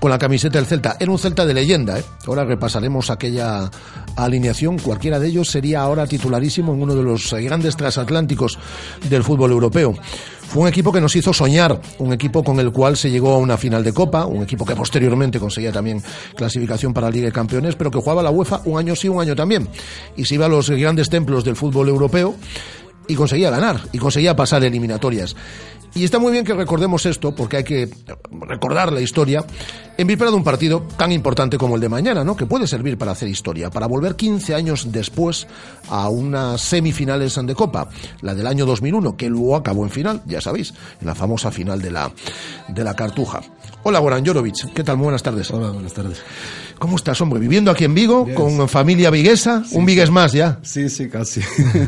con 0.00 0.10
la 0.10 0.18
camiseta 0.18 0.56
del 0.56 0.66
Celta. 0.66 0.96
Era 0.98 1.12
un 1.12 1.18
Celta 1.18 1.44
de 1.44 1.52
leyenda, 1.52 1.98
¿eh? 1.98 2.04
ahora 2.26 2.46
repasaremos 2.46 3.10
aquella 3.10 3.70
alineación. 4.16 4.78
Cualquiera 4.78 5.18
de 5.18 5.28
ellos 5.28 5.50
sería 5.50 5.82
ahora 5.82 6.06
titularísimo 6.06 6.72
en 6.72 6.82
uno 6.82 6.94
de 6.94 7.02
los 7.02 7.34
grandes 7.34 7.76
transatlánticos 7.76 8.58
del 9.10 9.22
fútbol 9.22 9.50
europeo. 9.50 9.94
Fue 10.48 10.62
un 10.62 10.68
equipo 10.68 10.92
que 10.92 11.00
nos 11.00 11.14
hizo 11.16 11.32
soñar, 11.32 11.80
un 11.98 12.12
equipo 12.12 12.42
con 12.42 12.58
el 12.60 12.70
cual 12.72 12.96
se 12.96 13.10
llegó 13.10 13.34
a 13.34 13.38
una 13.38 13.56
final 13.56 13.82
de 13.82 13.92
Copa, 13.92 14.26
un 14.26 14.42
equipo 14.42 14.64
que 14.64 14.76
posteriormente 14.76 15.40
conseguía 15.40 15.72
también 15.72 16.02
clasificación 16.34 16.94
para 16.94 17.08
la 17.08 17.10
Liga 17.10 17.26
de 17.26 17.32
Campeones, 17.32 17.74
pero 17.74 17.90
que 17.90 17.98
jugaba 17.98 18.22
la 18.22 18.30
UEFA 18.30 18.62
un 18.64 18.78
año 18.78 18.94
sí, 18.94 19.08
un 19.08 19.20
año 19.20 19.34
también. 19.34 19.68
Y 20.16 20.24
se 20.24 20.36
iba 20.36 20.46
a 20.46 20.48
los 20.48 20.70
grandes 20.70 21.10
templos 21.10 21.44
del 21.44 21.56
fútbol 21.56 21.88
europeo 21.88 22.36
y 23.08 23.14
conseguía 23.14 23.50
ganar, 23.50 23.80
y 23.92 23.98
conseguía 23.98 24.34
pasar 24.36 24.64
eliminatorias. 24.64 25.36
Y 25.96 26.04
está 26.04 26.18
muy 26.18 26.30
bien 26.30 26.44
que 26.44 26.52
recordemos 26.52 27.06
esto, 27.06 27.34
porque 27.34 27.56
hay 27.56 27.64
que 27.64 27.88
recordar 28.42 28.92
la 28.92 29.00
historia, 29.00 29.42
en 29.96 30.06
víspera 30.06 30.30
de 30.30 30.36
un 30.36 30.44
partido 30.44 30.86
tan 30.98 31.10
importante 31.10 31.56
como 31.56 31.76
el 31.76 31.80
de 31.80 31.88
mañana, 31.88 32.22
¿no? 32.22 32.36
Que 32.36 32.44
puede 32.44 32.66
servir 32.66 32.98
para 32.98 33.12
hacer 33.12 33.30
historia, 33.30 33.70
para 33.70 33.86
volver 33.86 34.14
15 34.14 34.54
años 34.54 34.92
después 34.92 35.46
a 35.88 36.10
unas 36.10 36.60
semifinales 36.60 37.40
de 37.42 37.54
Copa, 37.54 37.88
la 38.20 38.34
del 38.34 38.46
año 38.46 38.66
2001, 38.66 39.16
que 39.16 39.30
luego 39.30 39.56
acabó 39.56 39.84
en 39.84 39.90
final, 39.90 40.20
ya 40.26 40.42
sabéis, 40.42 40.74
en 41.00 41.06
la 41.06 41.14
famosa 41.14 41.50
final 41.50 41.80
de 41.80 41.90
la, 41.90 42.12
de 42.68 42.84
la 42.84 42.92
Cartuja. 42.92 43.40
Hola, 43.82 43.98
Goran 43.98 44.24
Jorovic, 44.24 44.74
¿qué 44.74 44.84
tal? 44.84 44.98
Muy 44.98 45.04
buenas 45.04 45.22
tardes. 45.22 45.50
Hola, 45.50 45.70
buenas 45.70 45.94
tardes. 45.94 46.20
¿Cómo 46.78 46.96
estás, 46.96 47.18
hombre? 47.22 47.40
¿Viviendo 47.40 47.70
aquí 47.70 47.84
en 47.84 47.94
Vigo, 47.94 48.28
con 48.34 48.68
familia 48.68 49.08
viguesa? 49.08 49.64
Sí, 49.64 49.78
un 49.78 49.86
vigues 49.86 50.10
más 50.10 50.34
ya. 50.34 50.58
Sí, 50.62 50.90
sí, 50.90 51.08
casi. 51.08 51.40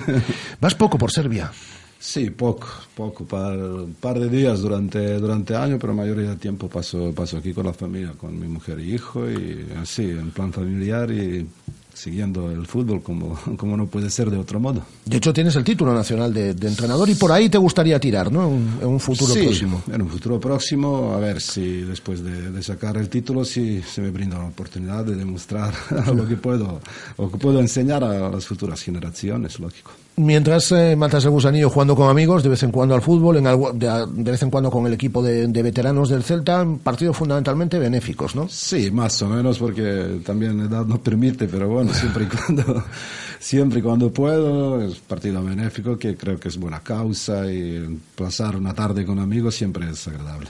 ¿Vas 0.62 0.74
poco 0.74 0.96
por 0.96 1.12
Serbia? 1.12 1.52
Sí, 2.00 2.30
poco, 2.30 2.66
poco, 2.94 3.24
par, 3.24 3.58
par 4.00 4.20
de 4.20 4.28
días 4.28 4.60
durante 4.60 5.18
durante 5.18 5.56
año, 5.56 5.78
pero 5.80 5.92
mayoría 5.94 6.28
del 6.30 6.38
tiempo 6.38 6.68
paso, 6.68 7.12
paso 7.12 7.38
aquí 7.38 7.52
con 7.52 7.66
la 7.66 7.72
familia, 7.72 8.12
con 8.12 8.38
mi 8.38 8.46
mujer 8.46 8.78
y 8.78 8.94
hijo, 8.94 9.28
y 9.28 9.66
así, 9.82 10.02
en 10.04 10.30
plan 10.30 10.52
familiar 10.52 11.10
y 11.10 11.44
siguiendo 11.92 12.52
el 12.52 12.64
fútbol 12.68 13.02
como, 13.02 13.36
como 13.56 13.76
no 13.76 13.88
puede 13.88 14.10
ser 14.10 14.30
de 14.30 14.36
otro 14.38 14.60
modo. 14.60 14.82
De 15.04 15.16
hecho, 15.16 15.32
tienes 15.32 15.56
el 15.56 15.64
título 15.64 15.92
nacional 15.92 16.32
de, 16.32 16.54
de 16.54 16.68
entrenador 16.68 17.08
y 17.10 17.16
por 17.16 17.32
ahí 17.32 17.48
te 17.48 17.58
gustaría 17.58 17.98
tirar, 17.98 18.30
¿no? 18.30 18.46
En, 18.46 18.52
un- 18.54 18.78
en 18.80 18.86
un 18.86 19.00
futuro 19.00 19.34
Sí, 19.34 19.40
próximo. 19.42 19.82
En 19.92 20.02
un 20.02 20.08
futuro 20.08 20.38
próximo, 20.38 21.12
a 21.14 21.18
ver 21.18 21.40
si 21.40 21.80
después 21.80 22.22
de, 22.22 22.52
de 22.52 22.62
sacar 22.62 22.96
el 22.96 23.08
título, 23.08 23.44
si 23.44 23.82
se 23.82 24.00
me 24.00 24.10
brinda 24.10 24.38
la 24.38 24.46
oportunidad 24.46 25.04
de 25.04 25.16
demostrar 25.16 25.74
lo 26.14 26.28
que 26.28 26.36
puedo, 26.36 26.80
lo 27.18 27.28
que 27.32 27.38
puedo 27.38 27.58
enseñar 27.58 28.04
a 28.04 28.30
las 28.30 28.46
futuras 28.46 28.80
generaciones, 28.80 29.58
lógico. 29.58 29.90
Mientras 30.18 30.72
eh, 30.72 30.96
matas 30.96 31.24
el 31.24 31.30
gusanillo 31.30 31.70
jugando 31.70 31.94
con 31.94 32.08
amigos, 32.10 32.42
de 32.42 32.48
vez 32.48 32.62
en 32.64 32.72
cuando 32.72 32.94
al 32.94 33.02
fútbol, 33.02 33.36
en 33.36 33.46
algo- 33.46 33.72
de, 33.72 33.86
de 34.10 34.30
vez 34.32 34.42
en 34.42 34.50
cuando 34.50 34.70
con 34.70 34.84
el 34.86 34.92
equipo 34.92 35.22
de, 35.22 35.46
de 35.46 35.62
veteranos 35.62 36.08
del 36.08 36.24
Celta, 36.24 36.66
partidos 36.82 37.16
fundamentalmente 37.16 37.78
benéficos, 37.78 38.34
¿no? 38.34 38.48
Sí, 38.48 38.90
más 38.90 39.20
o 39.22 39.28
menos, 39.28 39.58
porque 39.58 40.20
también 40.26 40.58
la 40.58 40.64
edad 40.64 40.84
no 40.86 40.98
permite, 41.00 41.46
pero 41.46 41.68
bueno, 41.68 41.94
siempre 41.94 42.24
y 42.24 42.26
cuando, 42.26 42.82
siempre 43.40 43.78
y 43.80 43.82
cuando 43.82 44.10
puedo, 44.12 44.82
es 44.82 44.98
partido 44.98 45.42
benéfico, 45.42 45.98
que 45.98 46.16
creo 46.16 46.38
que 46.38 46.48
es 46.48 46.56
buena 46.58 46.80
causa 46.80 47.50
y 47.50 47.98
pasar 48.16 48.56
una 48.56 48.74
tarde 48.74 49.04
con 49.04 49.18
amigos 49.18 49.54
siempre 49.54 49.88
es 49.90 50.06
agradable. 50.08 50.48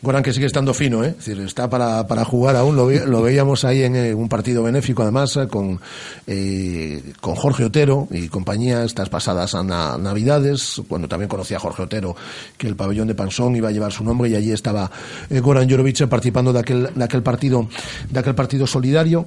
Goran 0.00 0.24
que 0.24 0.32
sigue 0.32 0.46
estando 0.46 0.74
fino, 0.74 1.04
¿eh? 1.04 1.10
Es 1.16 1.26
decir, 1.26 1.40
está 1.44 1.70
para, 1.70 2.04
para 2.08 2.24
jugar 2.24 2.56
aún, 2.56 2.74
lo, 2.74 2.86
ve- 2.86 3.06
lo 3.06 3.22
veíamos 3.22 3.64
ahí 3.64 3.82
en 3.84 3.94
eh, 3.94 4.12
un 4.14 4.28
partido 4.28 4.64
benéfico 4.64 5.02
además 5.02 5.36
eh, 5.36 5.46
con, 5.46 5.78
eh, 6.26 7.12
con 7.20 7.36
Jorge 7.36 7.64
Otero 7.66 8.08
y 8.10 8.26
compañía 8.26 8.82
estas 8.82 9.08
pasadas 9.08 9.54
a 9.54 9.62
na- 9.62 9.96
navidades, 9.98 10.82
cuando 10.88 11.06
también 11.06 11.28
conocía 11.28 11.58
a 11.58 11.60
Jorge 11.60 11.82
Otero 11.84 12.16
que 12.58 12.66
el 12.66 12.74
pabellón 12.74 13.06
de 13.06 13.14
Pansón 13.14 13.54
iba 13.54 13.68
a 13.68 13.72
llevar 13.72 13.92
su 13.92 14.02
nombre 14.02 14.28
y 14.28 14.34
allí 14.34 14.50
estaba 14.50 14.90
eh, 15.30 15.38
Goran 15.38 15.70
Jorovic 15.70 16.04
participando 16.08 16.52
de 16.52 16.58
aquel, 16.58 16.88
de 16.94 17.04
aquel 17.04 17.22
partido, 17.22 17.68
de 18.10 18.18
aquel 18.18 18.34
partido 18.34 18.66
solidario. 18.66 19.26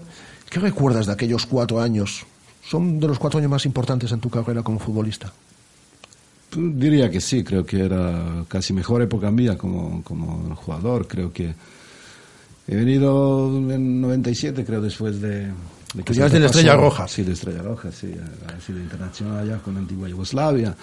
¿Qué 0.49 0.59
recuerdas 0.59 1.05
de 1.05 1.13
aquellos 1.13 1.45
cuatro 1.45 1.79
años? 1.79 2.25
¿Son 2.67 2.99
de 2.99 3.07
los 3.07 3.19
cuatro 3.19 3.39
años 3.39 3.51
más 3.51 3.65
importantes 3.65 4.11
en 4.11 4.19
tu 4.19 4.29
carrera 4.29 4.63
como 4.63 4.79
futbolista? 4.79 5.31
Diría 6.55 7.09
que 7.11 7.19
sí, 7.19 7.43
creo 7.43 7.65
que 7.65 7.81
era 7.83 8.45
casi 8.47 8.71
mejor 8.73 9.01
época 9.01 9.29
mía 9.29 9.57
como, 9.57 10.01
como 10.03 10.55
jugador. 10.55 11.05
Creo 11.07 11.31
que 11.33 11.53
he 12.67 12.75
venido 12.75 13.47
en 13.71 13.99
97, 14.01 14.63
creo, 14.63 14.81
después 14.81 15.19
de... 15.19 15.47
de 15.93 16.03
Que 16.05 16.13
ya 16.13 16.27
es 16.27 16.31
de 16.31 16.39
la 16.39 16.45
Estrella 16.45 16.75
Roja. 16.75 17.07
Sí, 17.07 17.23
de 17.23 17.33
Estrella 17.33 17.61
Roja, 17.61 17.91
sí. 17.91 18.11
Ha 18.47 18.59
sido 18.61 18.79
internacional 18.79 19.47
ya 19.47 19.57
con 19.57 19.75
Antigua 19.77 20.07
Yugoslavia. 20.07 20.75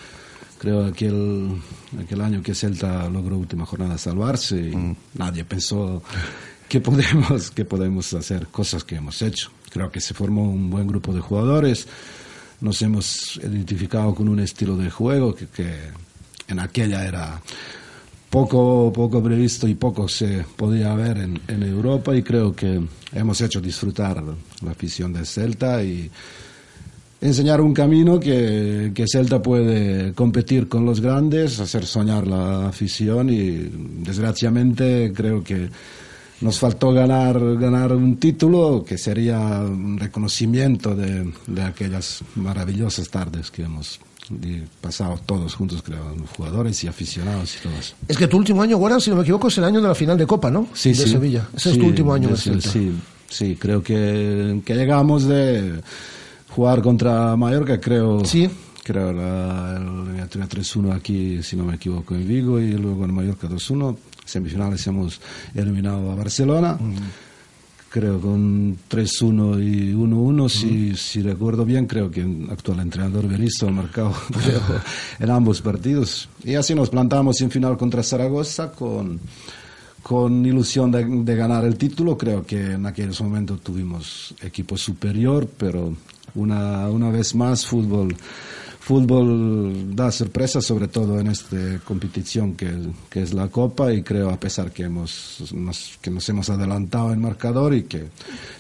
Creo 0.59 0.85
aquel, 0.85 1.57
aquel 2.01 2.21
año 2.21 2.43
que 2.43 2.55
Celta 2.55 3.09
logró 3.09 3.39
última 3.39 3.65
jornada 3.67 3.97
salvarse 3.99 4.57
y 4.61 4.77
Mm. 4.77 4.97
nadie 5.15 5.45
pensó 5.45 6.03
que 6.69 6.81
podemos, 6.81 7.51
que 7.51 7.65
podemos 7.65 8.13
hacer 8.15 8.47
cosas 8.49 8.85
que 8.85 8.97
hemos 8.97 9.23
hecho. 9.23 9.51
Creo 9.73 9.91
que 9.91 10.01
se 10.01 10.15
formó 10.15 10.43
un 10.51 10.71
buen 10.71 10.87
grupo 10.87 11.13
de 11.13 11.21
jugadores, 11.21 11.87
nos 12.61 12.81
hemos 12.83 13.41
identificado 13.43 14.15
con 14.15 14.29
un 14.29 14.41
estilo 14.41 14.77
de 14.77 14.91
juego 14.91 15.35
que, 15.35 15.47
que 15.47 15.75
en 16.49 16.59
aquella 16.61 17.07
era 17.07 17.41
poco, 18.31 18.93
poco 18.93 19.23
previsto 19.23 19.69
y 19.69 19.75
poco 19.75 20.09
se 20.09 20.45
podía 20.57 20.95
ver 20.95 21.19
en, 21.19 21.41
en 21.49 21.63
Europa 21.63 22.15
y 22.15 22.23
creo 22.23 22.55
que 22.55 22.81
hemos 23.13 23.41
hecho 23.41 23.61
disfrutar 23.61 24.23
la 24.63 24.71
afición 24.71 25.13
del 25.13 25.27
Celta 25.27 25.83
y 25.83 26.11
enseñar 27.21 27.61
un 27.61 27.75
camino 27.75 28.19
que, 28.19 28.93
que 28.95 29.05
Celta 29.07 29.43
puede 29.43 30.13
competir 30.13 30.69
con 30.69 30.85
los 30.85 31.01
grandes, 31.01 31.61
hacer 31.61 31.87
soñar 31.87 32.27
la 32.27 32.69
afición 32.69 33.31
y 33.31 33.71
desgraciadamente 34.05 35.13
creo 35.15 35.43
que 35.45 35.69
nos 36.43 36.59
faltó 36.59 36.93
ganar, 36.93 37.41
ganar 37.59 37.93
un 37.93 38.17
título 38.17 38.85
que 38.87 38.99
sería 38.99 39.39
un 39.39 39.99
reconocimiento 39.99 40.95
de, 40.95 41.33
de 41.47 41.63
aquellas 41.63 42.23
maravillosas 42.37 43.09
tardes 43.09 43.51
que 43.51 43.63
hemos 43.63 44.01
pasado 44.81 45.19
todos 45.27 45.55
juntos, 45.55 45.83
creo, 45.83 46.15
jugadores 46.37 46.83
y 46.85 46.89
aficionados 46.89 47.57
y 47.57 47.69
todos. 47.69 47.95
Es 48.09 48.17
que 48.17 48.27
tu 48.29 48.37
último 48.39 48.63
año, 48.63 48.77
Guaran, 48.79 49.01
si 49.01 49.11
no 49.11 49.17
me 49.17 49.23
equivoco, 49.23 49.49
es 49.49 49.59
el 49.59 49.65
año 49.65 49.81
de 49.81 49.89
la 49.89 49.95
final 49.95 50.17
de 50.17 50.27
Copa, 50.27 50.51
¿no? 50.51 50.69
Sí, 50.73 50.91
de 50.91 50.95
sí. 50.95 51.11
Sevilla. 51.11 51.49
Ese 51.55 51.71
es 51.71 51.75
Sí, 51.75 51.81
tu 51.81 51.87
último 51.87 52.15
año 52.15 52.29
en 52.29 52.53
el 52.55 52.63
sí. 52.63 52.93
Sí, 53.29 53.57
creo 53.59 53.83
que, 53.83 54.61
que 54.65 54.75
llegamos 54.75 55.25
de 55.25 55.81
jugar 56.51 56.83
contra 56.83 57.35
Mallorca, 57.37 57.81
creo. 57.81 58.25
Sí. 58.25 58.49
Creo 58.85 59.13
la, 59.13 59.77
el, 59.77 60.19
el 60.21 60.29
3-1 60.49 60.93
aquí, 60.95 61.43
si 61.43 61.57
no 61.57 61.65
me 61.65 61.77
equivoco, 61.77 62.15
en 62.15 62.27
Vigo 62.27 62.61
y 62.61 62.73
luego 62.73 63.05
en 63.05 63.15
Mallorca 63.15 63.49
2-1. 63.49 63.97
Semifinales 64.25 64.87
hemos 64.87 65.21
eliminado 65.55 66.11
a 66.11 66.15
Barcelona. 66.15 66.79
Creo 67.89 68.19
con 68.21 68.79
3-1 68.89 69.63
y 69.63 69.93
1-1, 69.93 70.49
si, 70.49 70.97
si 70.97 71.21
recuerdo 71.21 71.67
bien, 71.67 71.87
creo 71.87 72.11
que 72.11 72.23
el 72.23 72.49
actual 72.51 72.81
entrenador 72.81 73.29
Berizzo 73.29 73.69
ha 73.69 73.71
marcado 73.71 74.15
creo, 74.43 74.63
en 75.19 75.31
ambos 75.31 75.61
partidos. 75.61 76.27
Y 76.43 76.55
así 76.55 76.75
nos 76.75 76.89
plantamos 76.89 77.39
en 77.43 77.51
final 77.51 77.77
contra 77.77 78.03
Zaragoza 78.03 78.73
con, 78.73 79.21
con 80.03 80.47
ilusión 80.47 80.91
de, 80.91 81.05
de 81.05 81.37
ganar 81.37 81.67
el 81.67 81.77
título. 81.77 82.17
Creo 82.17 82.47
que 82.47 82.73
en 82.73 82.87
aquellos 82.87 83.21
momentos 83.21 83.61
tuvimos 83.61 84.35
equipo 84.41 84.79
superior, 84.79 85.47
pero 85.59 85.95
una, 86.35 86.89
una 86.89 87.11
vez 87.11 87.35
más 87.35 87.67
fútbol, 87.67 88.17
fútbol 88.83 89.95
da 89.95 90.11
sorpresas, 90.11 90.65
sobre 90.65 90.89
todo 90.89 91.21
en 91.21 91.29
esta 91.29 91.79
competición 91.85 92.57
que, 92.57 92.91
es 93.15 93.33
la 93.33 93.47
Copa 93.47 93.93
y 93.93 94.03
creo 94.03 94.29
a 94.31 94.41
pesar 94.41 94.73
que, 94.73 94.83
hemos, 94.83 95.53
nos, 95.55 95.99
que 96.03 96.11
nos 96.11 96.29
hemos 96.29 96.51
adelantado 96.51 97.13
en 97.13 97.21
marcador 97.21 97.75
y 97.75 97.85
que 97.85 98.09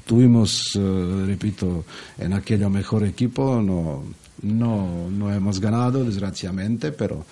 tuvimos, 0.06 0.76
eh, 0.76 1.24
repito, 1.26 1.84
en 2.18 2.34
aquello 2.34 2.70
mejor 2.70 3.02
equipo, 3.04 3.60
no, 3.60 4.04
no, 4.42 5.10
no 5.10 5.32
hemos 5.34 5.58
ganado 5.58 6.04
desgraciadamente, 6.04 6.92
pero, 6.92 7.24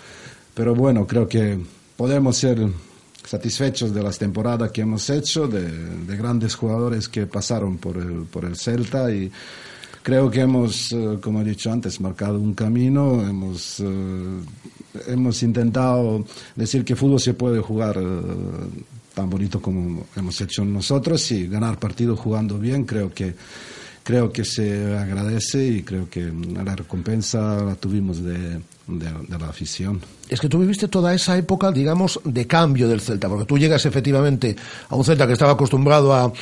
pero 0.53 0.75
bueno, 0.75 1.07
creo 1.07 1.29
que 1.29 1.61
podemos 1.97 2.39
ser 2.39 2.59
satisfechos 3.25 3.95
de 3.95 4.03
las 4.03 4.19
temporadas 4.19 4.73
que 4.73 4.81
hemos 4.81 5.09
hecho, 5.11 5.47
de, 5.47 5.63
de 5.69 6.17
grandes 6.17 6.57
jugadores 6.57 7.09
que 7.09 7.27
pasaron 7.27 7.79
por 7.79 7.99
el, 7.99 8.25
por 8.25 8.45
el 8.45 8.57
Celta 8.57 9.13
y 9.13 9.31
creo 10.03 10.31
que 10.31 10.41
hemos, 10.41 10.93
eh, 10.93 11.19
como 11.21 11.41
he 11.41 11.45
dicho 11.45 11.71
antes, 11.71 12.01
marcado 12.01 12.39
un 12.39 12.55
camino, 12.55 13.23
hemos, 13.27 13.81
eh, 13.81 14.41
hemos 15.09 15.43
intentado 15.43 16.25
decir 16.57 16.85
que 16.85 16.97
fútbol 16.97 17.21
se 17.21 17.35
puede 17.35 17.61
jugar 17.61 17.99
eh, 17.99 18.21
tan 19.15 19.29
bonito 19.29 19.61
como 19.61 20.07
hemos 20.17 20.41
hecho 20.41 20.65
nosotros 20.65 21.31
y 21.33 21.47
ganar 21.47 21.79
partidos 21.79 22.19
jugando 22.19 22.59
bien, 22.59 22.85
creo 22.85 23.13
que 23.13 23.35
creo 24.03 24.33
que 24.33 24.45
se 24.45 24.97
agradece 24.97 25.67
y 25.67 25.83
creo 25.83 26.09
que 26.09 26.33
la 26.33 26.75
recompensa 26.75 27.63
la 27.63 27.75
tuvimos 27.77 28.23
de, 28.25 28.61
de- 28.99 29.07
de 29.29 29.39
la 29.39 29.49
afición. 29.49 30.01
Es 30.29 30.41
que 30.41 30.49
tú 30.49 30.59
viviste 30.61 30.87
toda 30.87 31.13
esa 31.13 31.37
época, 31.37 31.73
digamos, 31.73 32.21
de 32.25 32.47
cambio 32.47 32.87
del 32.89 33.01
Celta, 33.01 33.29
porque 33.29 33.45
tú 33.47 33.59
llegas 33.59 33.85
efectivamente 33.85 34.55
a 34.89 34.95
un 34.95 35.05
Celta 35.05 35.27
que 35.27 35.33
estaba 35.33 35.53
acostumbrado 35.53 36.15
a, 36.15 36.33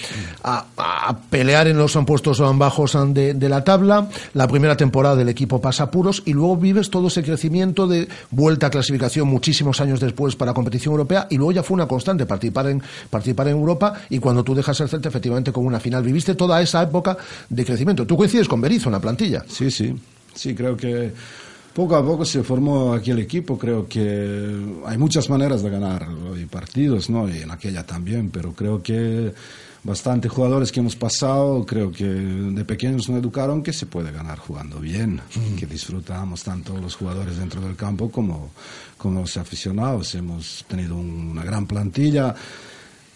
a- 0.43 0.67
a 0.77 1.19
pelear 1.31 1.69
en 1.69 1.79
los 1.79 1.97
puestos 2.07 2.43
bajos 2.59 2.97
de, 3.15 3.33
de 3.35 3.49
la 3.49 3.65
tabla, 3.65 4.09
la 4.35 4.47
primera 4.47 4.77
temporada 4.77 5.17
del 5.17 5.29
equipo 5.31 5.61
pasa 5.61 5.85
apuros 5.85 6.23
y 6.27 6.33
luego 6.35 6.57
vives 6.57 6.91
todo 6.91 7.09
ese 7.09 7.23
crecimiento 7.23 7.87
de 7.87 8.09
vuelta 8.31 8.67
a 8.67 8.71
clasificación 8.71 9.27
muchísimos 9.29 9.81
años 9.81 10.01
después 10.01 10.37
para 10.37 10.53
competición 10.53 10.93
europea 10.93 11.27
y 11.31 11.37
luego 11.37 11.53
ya 11.53 11.63
fue 11.63 11.75
una 11.77 11.89
constante 11.89 12.27
participar 12.27 12.69
en, 12.69 12.83
participar 13.09 13.49
en 13.49 13.57
Europa 13.57 13.95
y 14.11 14.19
cuando 14.19 14.45
tú 14.45 14.55
dejas 14.55 14.79
el 14.81 14.89
Celta 14.89 15.09
efectivamente 15.09 15.51
con 15.53 15.65
una 15.65 15.81
final, 15.81 16.03
viviste 16.03 16.35
toda 16.35 16.61
esa 16.61 16.83
época 16.83 17.17
de 17.49 17.65
crecimiento. 17.65 18.07
Tú 18.07 18.17
coincides 18.19 18.49
con 18.49 18.61
Berizzo 18.61 18.89
en 18.91 18.93
la 18.93 19.01
plantilla. 19.01 19.45
Sí, 19.49 19.71
sí, 19.71 19.95
sí, 20.35 20.55
creo 20.55 20.77
que 20.77 21.13
poco 21.79 21.95
a 21.95 22.05
poco 22.05 22.24
se 22.24 22.43
formó 22.43 22.93
aquí 22.93 23.12
el 23.12 23.20
equipo, 23.20 23.57
creo 23.57 23.87
que 23.87 24.81
hay 24.85 24.99
muchas 24.99 25.31
maneras 25.31 25.62
de 25.62 25.70
ganar 25.70 26.09
partidos, 26.51 27.09
¿no? 27.09 27.29
Y 27.29 27.39
en 27.39 27.53
aquella 27.53 27.87
también, 27.87 28.31
pero 28.31 28.53
creo 28.53 28.83
que 28.83 29.33
bastantes 29.85 30.33
jugadores 30.33 30.72
que 30.72 30.81
hemos 30.81 30.97
pasado, 30.97 31.64
creo 31.64 31.93
que 31.93 32.03
de 32.05 32.64
pequeños 32.64 33.09
nos 33.09 33.20
educaron 33.20 33.62
que 33.62 33.72
se 33.72 33.87
puede 33.87 34.11
ganar 34.11 34.39
jugando 34.39 34.81
bien, 34.81 35.20
que 35.57 35.66
disfrutamos 35.66 36.43
tanto 36.43 36.76
los 36.76 36.97
jugadores 36.97 37.39
dentro 37.39 37.61
del 37.61 37.76
campo 37.76 38.11
como, 38.11 38.51
como 38.97 39.20
los 39.20 39.37
aficionados. 39.37 40.16
Hemos 40.16 40.64
tenido 40.66 40.97
una 40.97 41.45
gran 41.45 41.64
plantilla. 41.64 42.35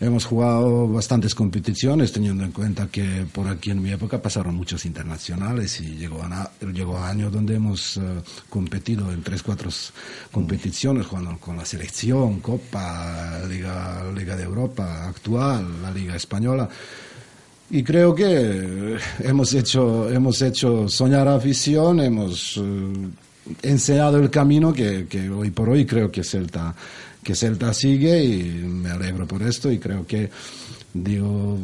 Hemos 0.03 0.25
jugado 0.25 0.89
bastantes 0.89 1.33
competiciones, 1.33 2.11
teniendo 2.11 2.43
en 2.43 2.51
cuenta 2.51 2.89
que 2.89 3.25
por 3.33 3.47
aquí 3.47 3.71
en 3.71 3.81
mi 3.81 3.93
época 3.93 4.21
pasaron 4.21 4.57
muchos 4.57 4.85
internacionales 4.85 5.81
y 5.81 5.95
llegó 5.95 6.25
a, 6.25 6.51
llegó 6.73 6.99
años 6.99 7.31
donde 7.31 7.55
hemos 7.55 7.99
eh, 7.99 8.01
competido 8.51 9.13
en 9.13 9.23
tres, 9.23 9.45
cuatro 9.45 9.71
competiciones, 10.33 11.07
jugando 11.07 11.39
con 11.39 11.57
la 11.57 11.65
selección, 11.65 12.41
Copa, 12.41 13.43
Liga, 13.49 14.03
Liga 14.13 14.35
de 14.35 14.43
Europa 14.43 15.07
actual, 15.07 15.81
la 15.81 15.93
Liga 15.93 16.17
Española. 16.17 16.69
Y 17.71 17.85
creo 17.85 18.13
que 18.13 18.99
hemos 19.21 19.55
hecho, 19.55 20.11
hemos 20.11 20.43
hecho 20.43 20.89
soñar 20.89 21.29
a 21.29 21.37
afición, 21.37 22.01
hemos 22.01 22.57
eh, 22.57 23.09
enseñado 23.63 24.19
el 24.19 24.31
camino 24.31 24.73
que, 24.73 25.07
que 25.09 25.31
hoy 25.31 25.53
por 25.53 25.69
hoy 25.69 25.87
creo 25.87 26.11
que 26.11 26.25
Celta 26.25 26.75
que 27.23 27.35
Celta 27.35 27.73
sigue 27.73 28.25
y 28.25 28.43
me 28.65 28.91
alegro 28.91 29.27
por 29.27 29.43
esto 29.43 29.71
y 29.71 29.79
creo 29.79 30.07
que 30.07 30.31
digo 30.95 31.59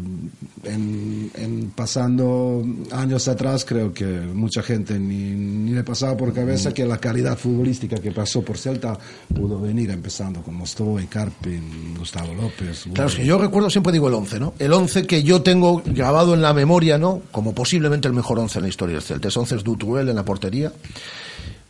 en, 0.65 1.73
pasando 1.75 2.65
años 2.93 3.29
atrás 3.29 3.65
creo 3.65 3.93
que 3.93 4.05
mucha 4.05 4.63
gente 4.63 4.99
ni, 4.99 5.31
ni 5.31 5.73
le 5.73 5.85
pasaba 5.85 6.17
por 6.17 6.33
cabeza 6.33 6.73
que 6.73 6.87
la 6.87 6.99
calidad 6.99 7.37
futbolística 7.37 7.97
que 7.97 8.11
pasó 8.11 8.43
por 8.43 8.57
Celta 8.57 8.99
pudo 9.35 9.61
venir 9.61 9.91
empezando 9.91 10.41
con 10.43 10.55
Mostovoy, 10.55 11.07
Carpin, 11.07 11.95
Gustavo 11.99 12.33
López. 12.35 12.85
Claro, 12.95 13.11
yo 13.11 13.39
recuerdo, 13.39 13.69
siempre 13.69 13.93
digo 13.93 14.09
el 14.09 14.15
11, 14.15 14.41
¿no? 14.41 14.55
El 14.59 14.73
11 14.73 15.07
que 15.07 15.23
yo 15.23 15.43
tengo 15.43 15.83
grabado 15.85 16.33
en 16.33 16.41
la 16.41 16.55
memoria, 16.55 16.97
¿no? 16.97 17.21
Como 17.31 17.55
posiblemente 17.55 18.09
el 18.09 18.15
mejor 18.15 18.39
11 18.39 18.59
en 18.59 18.63
la 18.63 18.69
historia 18.69 18.95
del 18.95 19.03
Celta. 19.03 19.29
Es 19.29 19.37
11 19.37 19.57
es 19.57 19.63
en 19.65 20.17
la 20.17 20.25
portería. 20.25 20.73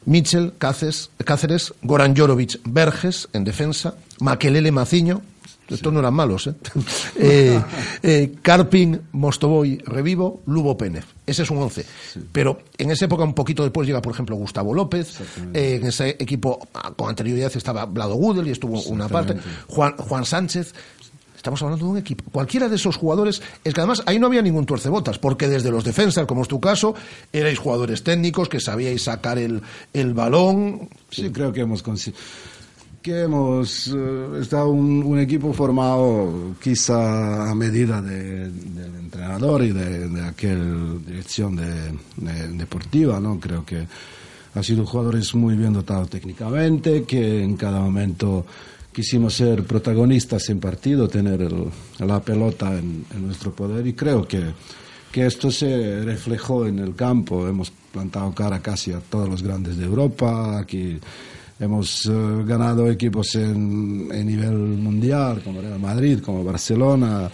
Mitchell, 0.09 0.55
Cáceres, 0.57 1.11
Cáceres 1.25 1.75
Goran 1.83 2.17
Jorovic, 2.17 2.61
Verges 2.65 3.29
en 3.35 3.45
defensa, 3.45 3.95
Maquelele 4.21 4.73
Maciño, 4.73 5.21
estos 5.69 5.93
no 5.93 6.01
eran 6.01 6.15
malos, 6.15 6.47
¿eh? 6.47 6.55
eh, 7.17 7.63
eh, 8.03 8.35
Carpin, 8.41 9.03
Mostovoy, 9.13 9.77
Revivo, 9.85 10.41
Lubo 10.47 10.79
Pérez. 10.79 11.05
Ese 11.27 11.43
es 11.43 11.51
un 11.51 11.59
11. 11.59 11.85
Pero 12.33 12.63
en 12.79 12.91
esa 12.91 13.05
época, 13.05 13.23
un 13.23 13.35
poquito 13.35 13.63
después, 13.63 13.87
llega, 13.87 14.01
por 14.01 14.15
ejemplo, 14.15 14.35
Gustavo 14.37 14.73
López. 14.73 15.21
Eh, 15.53 15.79
en 15.81 15.87
ese 15.87 16.17
equipo, 16.19 16.59
ah, 16.73 16.93
con 16.97 17.11
anterioridad, 17.11 17.55
estaba 17.55 17.85
Vlado 17.85 18.15
Gudel 18.15 18.49
y 18.49 18.53
estuvo 18.53 18.81
una 18.85 19.09
parte. 19.09 19.37
Juan, 19.69 19.95
Juan 19.99 20.25
Sánchez. 20.25 20.75
Estamos 21.39 21.63
hablando 21.63 21.87
de 21.87 21.91
un 21.93 21.99
equipo. 21.99 22.25
Cualquiera 22.33 22.69
de 22.69 22.75
esos 22.75 22.97
jugadores, 22.97 23.41
es 23.63 23.73
que 23.73 23.81
además 23.81 24.03
ahí 24.07 24.19
no 24.19 24.27
había 24.27 24.43
ningún 24.43 24.67
tuercebotas, 24.67 25.21
porque 25.21 25.47
desde 25.47 25.71
los 25.71 25.85
defensas, 25.85 26.27
como 26.27 26.43
es 26.43 26.49
tu 26.49 26.59
caso, 26.61 26.97
erais 27.33 27.61
jugadores 27.61 28.03
técnicos 28.03 28.49
que 28.49 28.59
sabíais 28.59 29.05
sacar 29.05 29.39
el, 29.39 29.63
el 29.93 30.15
balón. 30.15 30.89
Sí, 31.11 31.31
creo 31.31 31.53
que 31.53 31.61
hemos 31.61 31.85
conseguido 31.85 32.21
que 33.01 33.23
hemos 33.23 33.87
eh, 33.95 34.41
estado 34.41 34.71
un, 34.71 35.19
equipo 35.21 35.53
formado 35.53 36.57
quizá 36.61 37.49
a 37.49 37.55
medida 37.55 38.03
de, 38.03 38.51
del 38.51 38.95
entrenador 38.97 39.63
y 39.63 39.71
de, 39.71 40.09
de 40.09 40.23
aquella 40.27 40.65
dirección 41.07 41.55
de, 41.55 41.93
deportiva, 42.53 43.21
¿no? 43.21 43.39
Creo 43.39 43.65
que 43.65 43.87
ha 44.55 44.63
sido 44.65 44.85
jugadores 44.85 45.33
muy 45.37 45.55
bien 45.55 45.73
dotados 45.73 46.11
técnicamente, 46.11 47.05
que 47.05 47.45
en 47.45 47.57
cada 47.57 47.79
momento 47.79 48.45
quisimos 48.99 49.35
ser 49.35 49.63
protagonistas 49.63 50.49
en 50.51 50.59
partido, 50.59 51.07
tener 51.07 51.41
el- 51.43 51.67
la 52.05 52.21
pelota 52.21 52.77
en, 52.77 53.05
nuestro 53.25 53.53
poder 53.55 53.87
y 53.87 53.93
creo 53.93 54.27
que, 54.27 54.43
que 55.13 55.25
esto 55.25 55.53
se 55.53 56.03
reflejó 56.03 56.67
en 56.67 56.81
el 56.81 56.97
campo. 56.97 57.47
Hemos 57.47 57.71
plantado 57.93 58.35
cara 58.35 58.59
casi 58.61 58.91
a 58.91 58.99
todos 58.99 59.29
los 59.29 59.41
grandes 59.41 59.77
de 59.77 59.85
Europa, 59.85 60.59
aquí 60.59 60.99
hemos 61.61 62.07
eh, 62.07 62.11
ganado 62.45 62.91
equipos 62.91 63.37
en, 63.37 64.09
en 64.11 64.27
nivel 64.27 64.57
mundial, 64.57 65.43
como 65.45 65.61
Real 65.61 65.79
Madrid, 65.79 66.19
como 66.19 66.43
Barcelona. 66.43 67.31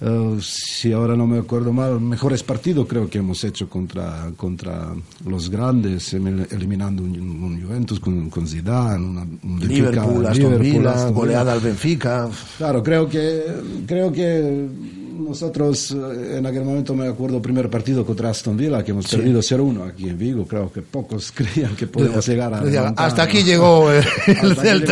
Eh, 0.00 0.38
si 0.40 0.92
ahora 0.92 1.16
no 1.16 1.26
me 1.26 1.38
acuerdo 1.38 1.72
mal, 1.72 2.00
mejores 2.00 2.42
partidos 2.44 2.86
creo 2.86 3.10
que 3.10 3.18
hemos 3.18 3.42
hecho 3.42 3.68
contra, 3.68 4.30
contra 4.36 4.94
los 5.26 5.50
grandes, 5.50 6.14
eliminando 6.14 7.02
un, 7.02 7.18
un 7.18 7.60
Juventus 7.60 7.98
con, 7.98 8.30
con 8.30 8.46
Zidane, 8.46 9.04
una, 9.04 9.22
un 9.22 9.58
Benfica, 9.58 9.90
Liverpool, 9.90 10.26
Aston 10.26 10.44
Liverpool, 10.44 10.60
Villa, 10.60 10.90
Aston 10.90 11.08
Villa. 11.08 11.18
goleada 11.18 11.52
al 11.52 11.60
Benfica. 11.60 12.28
Claro, 12.58 12.82
creo 12.82 13.08
que, 13.08 13.42
creo 13.86 14.12
que 14.12 14.68
nosotros 15.18 15.90
eh, 15.90 16.38
en 16.38 16.46
aquel 16.46 16.64
momento 16.64 16.94
me 16.94 17.06
acuerdo 17.08 17.42
primer 17.42 17.68
partido 17.68 18.06
contra 18.06 18.30
Aston 18.30 18.56
Villa 18.56 18.82
que 18.84 18.92
hemos 18.92 19.06
Sí. 19.06 19.16
perdido 19.16 19.40
0-1 19.40 19.88
aquí 19.88 20.08
en 20.08 20.18
Vigo. 20.18 20.46
Creo 20.46 20.72
que 20.72 20.82
pocos 20.82 21.32
creían 21.34 21.74
que 21.76 21.86
podíamos 21.86 22.26
llegar 22.26 22.54
a. 22.54 22.60
Remontar, 22.60 23.06
hasta 23.06 23.22
aquí 23.24 23.42
llegó 23.42 23.90
el, 23.90 24.04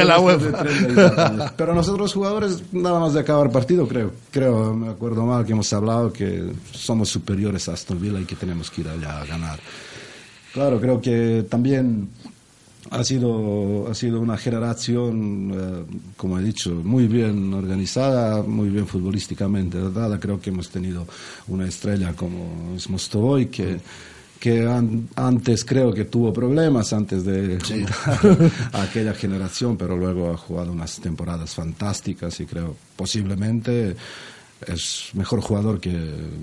la 0.06 0.20
UEFA. 0.20 0.64
30 0.64 0.92
y 0.92 0.94
tantos 0.94 1.18
años. 1.18 1.52
Pero 1.56 1.74
nosotros 1.74 2.12
jugadores, 2.12 2.62
nada 2.72 3.00
más 3.00 3.14
de 3.14 3.20
acabar 3.20 3.50
partido, 3.50 3.86
creo, 3.88 4.12
creo, 4.30 4.74
me 4.74 4.88
acuerdo 4.88 5.24
mal 5.24 5.44
que 5.46 5.52
hemos 5.52 5.72
hablado 5.72 6.12
que 6.12 6.44
somos 6.72 7.08
superiores 7.08 7.68
a 7.68 7.72
Aston 7.74 8.00
Villa 8.00 8.20
y 8.20 8.24
que 8.24 8.36
tenemos 8.36 8.70
que 8.70 8.82
ir 8.82 8.88
allá 8.88 9.20
a 9.20 9.24
ganar. 9.26 9.58
Claro, 10.52 10.80
creo 10.80 11.00
que 11.00 11.44
también 11.50 12.08
ha 12.90 13.04
sido, 13.04 13.88
ha 13.90 13.94
sido 13.94 14.20
una 14.20 14.36
generación, 14.36 15.52
eh, 15.54 15.84
como 16.16 16.38
he 16.38 16.42
dicho, 16.42 16.70
muy 16.84 17.06
bien 17.06 17.52
organizada, 17.54 18.42
muy 18.42 18.68
bien 18.68 18.86
futbolísticamente 18.86 19.78
dotada. 19.78 20.18
Creo 20.20 20.40
que 20.40 20.50
hemos 20.50 20.68
tenido 20.70 21.06
una 21.48 21.66
estrella 21.66 22.12
como 22.14 22.74
es 22.76 22.88
Mostovoy, 22.88 23.46
que, 23.46 23.78
que 24.38 24.66
an- 24.66 25.08
antes 25.16 25.64
creo 25.64 25.92
que 25.92 26.04
tuvo 26.04 26.32
problemas 26.32 26.92
antes 26.92 27.24
de 27.24 27.58
juntar 27.60 28.50
a 28.72 28.82
aquella 28.82 29.14
generación, 29.14 29.76
pero 29.76 29.96
luego 29.96 30.30
ha 30.32 30.36
jugado 30.36 30.72
unas 30.72 31.00
temporadas 31.00 31.54
fantásticas 31.54 32.38
y 32.40 32.46
creo 32.46 32.76
posiblemente 32.96 33.96
es 34.66 35.10
mejor 35.12 35.40
jugador 35.40 35.80
que 35.80 35.92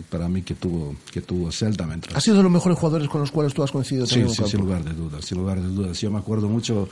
para 0.09 0.29
mí 0.29 0.43
que 0.43 0.53
tuvo 0.53 0.95
que 1.11 1.21
tuvo 1.21 1.51
Celta 1.51 1.85
mientras 1.87 2.15
Ha 2.15 2.21
sido 2.21 2.37
de 2.37 2.43
los 2.43 2.51
mejores 2.51 2.77
jugadores 2.77 3.09
con 3.09 3.21
los 3.21 3.31
cuales 3.31 3.53
tú 3.53 3.63
has 3.63 3.71
coincidido 3.71 4.05
Sí, 4.05 4.23
sí, 4.29 4.43
sin 4.45 4.59
lugar 4.59 4.83
de 4.83 4.93
dudas, 4.93 5.25
sin 5.25 5.39
lugar 5.39 5.59
de 5.59 5.67
dudas. 5.67 5.99
Yo 5.99 6.11
me 6.11 6.19
acuerdo 6.19 6.47
mucho 6.47 6.87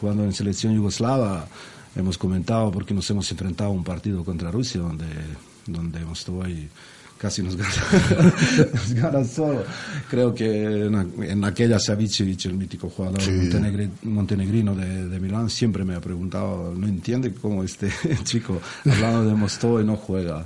jugando 0.00 0.24
en 0.24 0.32
selección 0.32 0.74
yugoslava, 0.74 1.46
hemos 1.94 2.18
comentado 2.18 2.70
porque 2.70 2.94
nos 2.94 3.08
hemos 3.10 3.30
enfrentado 3.30 3.70
a 3.70 3.72
un 3.72 3.84
partido 3.84 4.24
contra 4.24 4.50
Rusia 4.50 4.80
donde, 4.80 5.06
donde 5.66 6.00
hemos 6.00 6.20
estado 6.20 6.42
ahí 6.42 6.68
casi 7.24 7.42
nos 7.42 7.56
gana, 7.56 7.72
nos 8.74 8.92
gana 8.92 9.24
solo. 9.24 9.62
Creo 10.10 10.34
que 10.34 10.86
en, 10.86 10.94
en 11.24 11.44
aquella 11.44 11.78
Savicevic, 11.78 12.44
el 12.44 12.54
mítico 12.54 12.90
jugador 12.90 13.22
Sí. 13.22 13.30
montenegri- 13.30 13.88
montenegrino 14.02 14.74
de, 14.74 15.08
de 15.08 15.20
Milán, 15.20 15.48
siempre 15.48 15.84
me 15.84 15.94
ha 15.94 16.00
preguntado, 16.02 16.74
no 16.76 16.86
entiende 16.86 17.32
cómo 17.32 17.62
este 17.64 17.88
chico, 18.24 18.60
hablando 18.84 19.24
de 19.24 19.34
Mostovo, 19.34 19.80
no 19.82 19.96
juega 19.96 20.44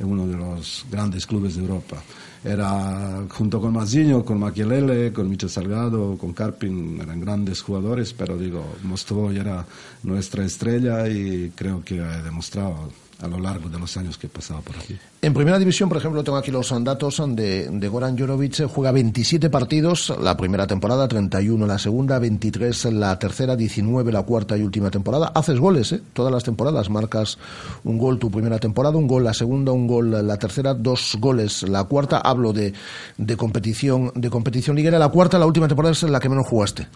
en 0.00 0.06
uno 0.06 0.26
de 0.26 0.36
los 0.36 0.84
grandes 0.90 1.24
clubes 1.26 1.54
de 1.54 1.62
Europa. 1.62 2.02
Era 2.44 3.22
junto 3.28 3.60
con 3.60 3.72
Mazinho, 3.72 4.24
con 4.24 4.38
Machielele, 4.40 5.12
con 5.12 5.28
Micho 5.28 5.48
Salgado, 5.48 6.16
con 6.18 6.32
Karpin, 6.32 7.00
eran 7.00 7.20
grandes 7.20 7.60
jugadores, 7.62 8.12
pero 8.12 8.36
digo, 8.36 8.76
Mostovo 8.82 9.30
era 9.30 9.64
nuestra 10.02 10.44
estrella 10.44 11.08
y 11.08 11.50
creo 11.56 11.82
que 11.84 12.00
ha 12.00 12.22
demostrado 12.22 12.90
a 13.22 13.26
lo 13.28 13.38
largo 13.38 13.68
de 13.68 13.78
los 13.78 13.96
años 13.96 14.18
que 14.18 14.26
he 14.26 14.30
pasado 14.30 14.60
por 14.60 14.76
aquí. 14.76 14.96
En 15.22 15.32
primera 15.32 15.58
división, 15.58 15.88
por 15.88 15.98
ejemplo, 15.98 16.22
tengo 16.22 16.38
aquí 16.38 16.50
los 16.50 16.72
datos 16.84 17.22
de, 17.28 17.88
Goran 17.88 18.18
Jorovic. 18.18 18.66
Juega 18.68 18.92
27 18.92 19.50
partidos 19.50 20.12
la 20.20 20.36
primera 20.36 20.66
temporada, 20.66 21.08
31 21.08 21.66
la 21.66 21.78
segunda, 21.78 22.18
23 22.18 22.86
la 22.92 23.18
tercera, 23.18 23.56
19 23.56 24.12
la 24.12 24.22
cuarta 24.22 24.56
y 24.56 24.62
última 24.62 24.90
temporada. 24.90 25.32
Haces 25.34 25.58
goles, 25.58 25.92
¿eh? 25.92 26.00
Todas 26.12 26.32
las 26.32 26.44
temporadas. 26.44 26.90
Marcas 26.90 27.38
un 27.84 27.98
gol 27.98 28.18
tu 28.18 28.30
primera 28.30 28.58
temporada, 28.58 28.96
un 28.96 29.06
gol 29.06 29.24
la 29.24 29.34
segunda, 29.34 29.72
un 29.72 29.86
gol 29.86 30.26
la 30.26 30.36
tercera, 30.36 30.74
dos 30.74 31.16
goles 31.18 31.62
la 31.62 31.84
cuarta. 31.84 32.18
Hablo 32.18 32.52
de, 32.52 32.72
de 33.16 33.36
competición 33.36 34.12
de 34.14 34.30
competición 34.30 34.76
liguera. 34.76 34.98
La 34.98 35.08
cuarta, 35.08 35.38
la 35.38 35.46
última 35.46 35.68
temporada 35.68 35.92
es 35.92 36.02
la 36.02 36.20
que 36.20 36.28
menos 36.28 36.46
jugaste. 36.46 36.86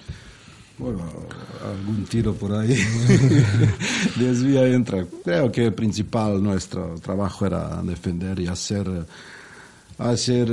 Bueno, 0.81 1.03
algún 1.63 2.05
tiro 2.07 2.33
por 2.35 2.53
ahí 2.55 2.75
desvía 4.17 4.67
y 4.67 4.73
entra. 4.73 5.05
Creo 5.23 5.53
que 5.53 5.67
el 5.67 5.75
principal 5.75 6.43
nuestro 6.43 6.95
trabajo 7.03 7.45
era 7.45 7.83
defender 7.83 8.41
y 8.41 8.47
hacer, 8.47 8.89
hacer 9.99 10.49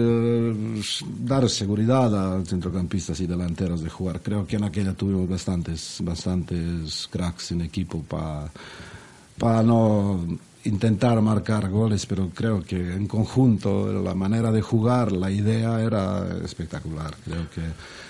dar 1.23 1.49
seguridad 1.49 2.13
a 2.13 2.45
centrocampistas 2.45 3.21
y 3.21 3.25
delanteros 3.25 3.81
de 3.81 3.89
jugar. 3.89 4.19
Creo 4.21 4.45
que 4.45 4.57
en 4.57 4.65
aquella 4.65 4.93
tuvimos 4.93 5.29
bastantes, 5.29 5.99
bastantes 6.03 7.07
cracks 7.09 7.53
en 7.53 7.61
equipo 7.61 8.03
para 8.03 8.51
para 9.37 9.61
no 9.61 10.19
intentar 10.67 11.21
marcar 11.21 11.69
goles, 11.69 12.05
pero 12.05 12.29
creo 12.33 12.61
que 12.61 12.75
en 12.75 13.07
conjunto 13.07 13.91
la 13.91 14.13
manera 14.13 14.51
de 14.51 14.61
jugar, 14.61 15.11
la 15.11 15.31
idea 15.31 15.81
era 15.81 16.37
espectacular. 16.43 17.15
Creo 17.23 17.49
que 17.49 17.61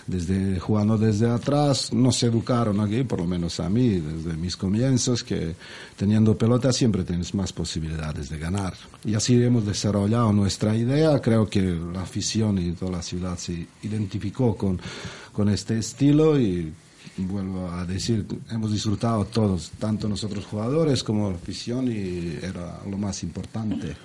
desde 0.07 0.59
jugando 0.59 0.97
desde 0.97 1.29
atrás 1.29 1.93
nos 1.93 2.21
educaron 2.23 2.79
aquí, 2.79 3.03
por 3.03 3.19
lo 3.19 3.27
menos 3.27 3.59
a 3.59 3.69
mí, 3.69 3.99
desde 3.99 4.37
mis 4.37 4.55
comienzos, 4.55 5.23
que 5.23 5.55
teniendo 5.95 6.37
pelota 6.37 6.71
siempre 6.73 7.03
tienes 7.03 7.33
más 7.33 7.53
posibilidades 7.53 8.29
de 8.29 8.37
ganar. 8.37 8.73
Y 9.05 9.15
así 9.15 9.41
hemos 9.41 9.65
desarrollado 9.65 10.31
nuestra 10.33 10.75
idea. 10.75 11.19
Creo 11.21 11.47
que 11.49 11.61
la 11.61 12.01
afición 12.01 12.57
y 12.57 12.71
toda 12.71 12.91
la 12.91 13.03
ciudad 13.03 13.37
se 13.37 13.67
identificó 13.83 14.55
con, 14.55 14.79
con 15.31 15.49
este 15.49 15.77
estilo 15.77 16.39
y 16.39 16.73
vuelvo 17.25 17.69
a 17.71 17.85
decir, 17.85 18.25
hemos 18.51 18.71
disfrutado 18.71 19.25
todos, 19.25 19.71
tanto 19.79 20.07
nosotros 20.07 20.45
jugadores 20.45 21.03
como 21.03 21.29
la 21.29 21.35
afición, 21.35 21.91
y 21.91 22.37
era 22.41 22.79
lo 22.89 22.97
más 22.97 23.23
importante 23.23 23.95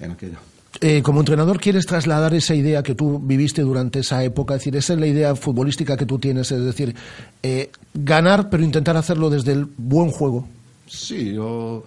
en 0.00 0.10
aquello. 0.10 0.38
Eh, 0.80 1.02
como 1.02 1.20
entrenador, 1.20 1.58
¿quieres 1.58 1.86
trasladar 1.86 2.34
esa 2.34 2.54
idea 2.54 2.82
que 2.82 2.94
tú 2.94 3.18
viviste 3.18 3.62
durante 3.62 4.00
esa 4.00 4.22
época? 4.22 4.54
Es 4.54 4.60
decir, 4.60 4.76
esa 4.76 4.92
es 4.92 5.00
la 5.00 5.06
idea 5.06 5.34
futbolística 5.34 5.96
que 5.96 6.04
tú 6.06 6.18
tienes, 6.18 6.52
es 6.52 6.62
decir, 6.62 6.94
eh, 7.42 7.70
ganar, 7.94 8.50
pero 8.50 8.62
intentar 8.62 8.96
hacerlo 8.96 9.30
desde 9.30 9.52
el 9.52 9.64
buen 9.64 10.10
juego. 10.10 10.46
Sí, 10.86 11.32
yo, 11.32 11.84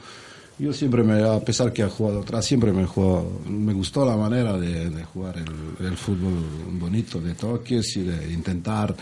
yo 0.57 0.73
siempre, 0.73 1.03
me, 1.03 1.23
a 1.23 1.39
pesar 1.39 1.71
que 1.71 1.84
he 1.84 1.88
jugado 1.89 2.21
atrás, 2.21 2.43
siempre 2.45 2.73
me, 2.73 2.86
jugado- 2.86 3.39
me 3.47 3.71
gustó 3.71 4.03
la 4.05 4.17
manera 4.17 4.57
de, 4.57 4.89
de 4.89 5.03
jugar 5.05 5.36
el, 5.38 5.86
el 5.86 5.95
fútbol 5.95 6.34
bonito, 6.79 7.21
de 7.21 7.36
toques 7.36 7.95
y 7.97 8.01
de 8.01 8.34
intentar. 8.34 8.95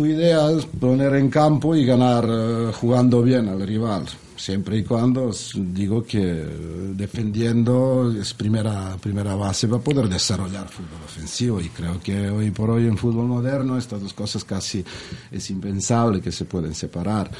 Tu 0.00 0.06
idea 0.06 0.50
es 0.50 0.64
poner 0.64 1.14
en 1.16 1.28
campo 1.28 1.76
y 1.76 1.84
ganar 1.84 2.24
eh, 2.26 2.72
jugando 2.72 3.20
bien 3.20 3.50
al 3.50 3.60
rival, 3.60 4.06
siempre 4.34 4.78
y 4.78 4.82
cuando 4.82 5.30
digo 5.54 6.02
que 6.04 6.22
eh, 6.22 6.46
defendiendo 6.94 8.10
es 8.18 8.32
primera, 8.32 8.96
primera 8.98 9.34
base 9.34 9.68
para 9.68 9.82
poder 9.82 10.08
desarrollar 10.08 10.68
fútbol 10.68 11.02
ofensivo 11.04 11.60
y 11.60 11.68
creo 11.68 12.00
que 12.02 12.30
hoy 12.30 12.50
por 12.50 12.70
hoy 12.70 12.86
en 12.86 12.96
fútbol 12.96 13.26
moderno 13.26 13.76
estas 13.76 14.00
dos 14.00 14.14
cosas 14.14 14.42
casi 14.42 14.82
es 15.30 15.50
impensable 15.50 16.22
que 16.22 16.32
se 16.32 16.46
pueden 16.46 16.74
separar. 16.74 17.30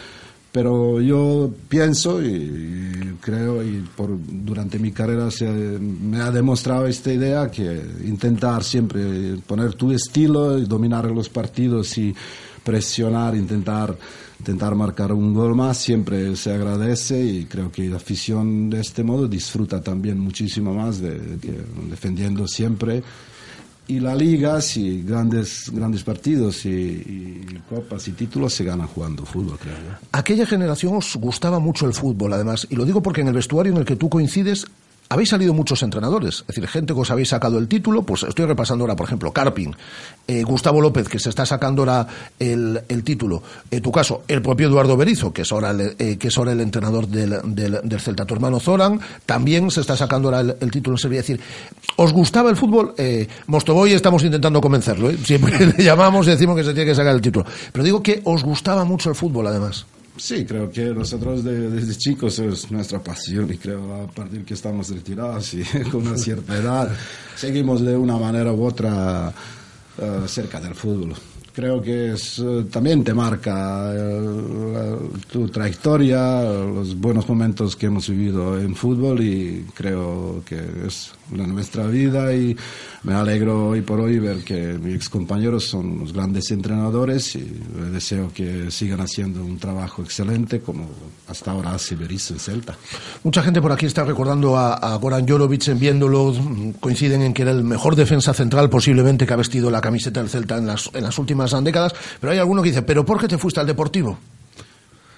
Pero 0.53 1.01
yo 1.01 1.49
pienso 1.69 2.21
y, 2.21 2.27
y 2.27 3.17
creo 3.23 3.63
y 3.63 3.87
por, 3.97 4.11
durante 4.19 4.79
mi 4.79 4.91
carrera 4.91 5.31
se, 5.31 5.47
me 5.49 6.21
ha 6.21 6.31
demostrado 6.31 6.87
esta 6.89 7.11
idea 7.11 7.51
que 7.51 7.81
intentar 8.05 8.65
siempre 8.65 9.37
poner 9.47 9.75
tu 9.75 9.93
estilo 9.93 10.59
y 10.59 10.67
dominar 10.67 11.11
los 11.11 11.29
partidos 11.29 11.97
y 11.97 12.15
presionar, 12.65 13.35
intentar, 13.35 13.97
intentar 14.39 14.75
marcar 14.75 15.13
un 15.13 15.35
gol 15.35 15.55
más 15.55 15.79
siempre 15.79 16.37
se 16.37 16.53
agradece 16.53 17.23
y 17.25 17.45
creo 17.47 17.71
que 17.71 17.89
la 17.89 17.97
afición 17.97 18.71
de 18.71 18.81
este 18.81 19.03
modo 19.03 19.29
disfruta 19.29 19.83
también 19.83 20.19
muchísimo 20.19 20.75
más 20.75 21.01
defendiendo 21.01 22.47
siempre 22.47 23.03
y 23.91 23.99
la 23.99 24.15
liga, 24.15 24.61
si 24.61 25.03
grandes, 25.03 25.69
grandes 25.73 26.05
partidos 26.05 26.65
y, 26.65 27.45
copas 27.69 28.07
y 28.07 28.13
títulos 28.13 28.55
se 28.55 28.63
ganan 28.63 28.87
jugando 28.87 29.27
fútbol, 29.27 29.59
creo. 29.59 29.75
Aquella 30.13 30.47
generación 30.47 30.95
os 30.97 31.17
gustaba 31.17 31.59
mucho 31.59 31.87
el 31.87 31.93
fútbol, 31.93 32.33
además, 32.33 32.69
y 32.71 32.77
lo 32.77 32.85
digo 32.85 33.03
porque 33.03 33.23
en 33.23 33.29
el 33.29 33.35
vestuario 33.35 33.73
en 33.73 33.79
el 33.79 33.85
que 33.85 33.97
tú 33.97 34.09
coincides 34.09 34.65
habéis 35.11 35.29
salido 35.29 35.53
muchos 35.53 35.83
entrenadores, 35.83 36.41
es 36.43 36.47
decir, 36.47 36.67
gente 36.69 36.95
que 36.95 37.01
os 37.01 37.11
habéis 37.11 37.29
sacado 37.29 37.59
el 37.59 37.67
título, 37.67 38.05
pues 38.05 38.23
estoy 38.23 38.47
repasando 38.47 38.85
ahora, 38.85 38.95
por 38.95 39.07
ejemplo, 39.07 39.33
Carpin, 39.33 39.75
eh, 40.29 40.45
Gustavo 40.45 40.81
López, 40.81 41.09
que 41.09 41.19
se 41.19 41.29
está 41.29 41.45
sacando 41.45 41.83
ahora 41.83 42.07
el, 42.39 42.81
el 42.89 43.03
título, 43.03 43.43
en 43.73 43.83
tu 43.83 43.91
caso, 43.91 44.23
el 44.29 44.41
propio 44.41 44.69
Eduardo 44.69 44.97
Berizo, 44.97 45.33
que 45.33 45.43
es 45.43 45.51
ahora 45.51 45.71
el, 45.71 45.97
eh, 45.99 46.17
que 46.17 46.29
es 46.29 46.39
ahora 46.39 46.53
el 46.53 46.61
entrenador 46.61 47.09
del, 47.09 47.41
del, 47.45 48.01
Celta, 48.01 48.25
tu 48.25 48.35
hermano 48.35 48.61
Zoran, 48.61 49.01
también 49.27 49.69
se 49.73 49.81
está 49.81 49.97
sacando 49.97 50.29
ahora 50.29 50.41
el, 50.41 50.57
el 50.61 50.71
título 50.71 50.95
en 50.95 50.99
Sevilla. 50.99 51.21
Es 51.23 51.27
decir, 51.27 51.45
¿os 51.97 52.13
gustaba 52.13 52.49
el 52.49 52.57
fútbol? 52.57 52.95
Eh, 52.97 53.27
Mostoboy 53.49 53.93
estamos 53.93 54.23
intentando 54.23 54.61
convencerlo, 54.61 55.11
¿eh? 55.11 55.19
siempre 55.25 55.67
le 55.77 55.83
llamamos 55.83 56.29
y 56.29 56.31
decimos 56.31 56.57
que 56.57 56.63
se 56.63 56.73
tiene 56.73 56.89
que 56.89 56.95
sacar 56.95 57.17
el 57.17 57.21
título. 57.21 57.45
Pero 57.73 57.85
digo 57.85 58.01
que 58.01 58.21
os 58.23 58.45
gustaba 58.45 58.85
mucho 58.85 59.11
el 59.11 59.17
fútbol, 59.17 59.49
además. 59.49 59.87
Sí, 60.21 60.45
creo 60.45 60.71
que 60.71 60.85
nosotros 60.95 61.43
de- 61.43 61.71
desde 61.71 61.97
chicos 61.97 62.39
es 62.41 62.71
nuestra 62.71 63.03
pasión 63.03 63.51
y 63.51 63.57
creo 63.57 64.03
a 64.03 64.07
partir 64.07 64.45
que 64.45 64.53
estamos 64.55 64.91
retirados 64.91 65.55
y 65.55 65.63
con 65.91 66.07
una 66.07 66.19
cierta 66.19 66.57
edad 66.59 66.93
seguimos 67.35 67.81
de 67.81 67.97
una 67.97 68.19
manera 68.19 68.53
u 68.53 68.63
otra 68.65 69.33
eh, 69.99 70.21
cerca 70.27 70.61
del 70.61 70.75
fútbol. 70.75 71.15
Creo 71.53 71.83
que 71.83 72.13
es, 72.13 72.39
eh, 72.39 72.65
también 72.71 73.03
te 73.03 73.13
marca 73.13 73.93
eh, 73.93 74.21
la- 74.73 74.97
tu 75.31 75.49
trayectoria, 75.49 76.43
los 76.43 76.95
buenos 76.99 77.29
momentos 77.29 77.75
que 77.77 77.87
hemos 77.87 78.09
vivido 78.09 78.59
en 78.59 78.75
fútbol 78.77 79.21
y 79.23 79.67
creo 79.75 80.43
que 80.47 80.61
es 80.87 81.11
la 81.35 81.47
nuestra 81.47 81.87
vida 81.87 82.33
y 82.35 82.57
me 83.05 83.15
alegro 83.15 83.69
hoy 83.69 83.83
por 83.83 84.01
hoy 84.01 84.19
ver 84.19 84.39
que 84.45 84.79
mis 84.81 84.95
ex 84.97 85.09
compañeros 85.09 85.65
son 85.65 85.87
unos 85.93 86.13
grandes 86.13 86.51
entrenadores 86.51 87.35
y 87.37 87.47
deseo 87.93 88.31
que 88.33 88.71
sigan 88.71 89.01
haciendo 89.01 89.45
un 89.45 89.59
trabajo 89.59 90.03
excelente 90.03 90.61
como 90.61 90.89
hasta 91.29 91.51
ahora 91.53 91.75
hace 91.75 91.95
Berizzo 91.97 92.35
en 92.35 92.41
Celta. 92.41 92.77
Mucha 93.25 93.43
gente 93.43 93.61
por 93.63 93.73
aquí 93.73 93.87
está 93.87 94.05
recordando 94.05 94.57
a, 94.57 94.75
a 94.75 94.97
Goran 94.97 95.27
Jorovic 95.27 95.69
en 95.69 95.79
viéndolo, 95.79 96.33
mm, 96.33 96.71
coinciden 96.81 97.23
en 97.23 97.33
que 97.35 97.43
era 97.43 97.51
el 97.53 97.63
mejor 97.65 97.95
defensa 97.97 98.35
central 98.35 98.69
posiblemente 98.71 99.27
que 99.27 99.33
ha 99.33 99.37
vestido 99.37 99.71
la 99.71 99.81
camiseta 99.81 100.21
del 100.21 100.29
Celta 100.31 100.57
en 100.59 100.67
las, 100.67 100.91
en 100.95 101.03
las 101.05 101.19
últimas 101.19 101.50
décadas, 101.65 101.95
pero 102.21 102.33
hay 102.33 102.39
alguno 102.39 102.63
que 102.63 102.69
dice, 102.71 102.83
¿pero 102.83 103.05
por 103.05 103.21
qué 103.21 103.29
te 103.29 103.39
fuiste 103.39 103.61
al 103.61 103.67
Deportivo? 103.67 104.19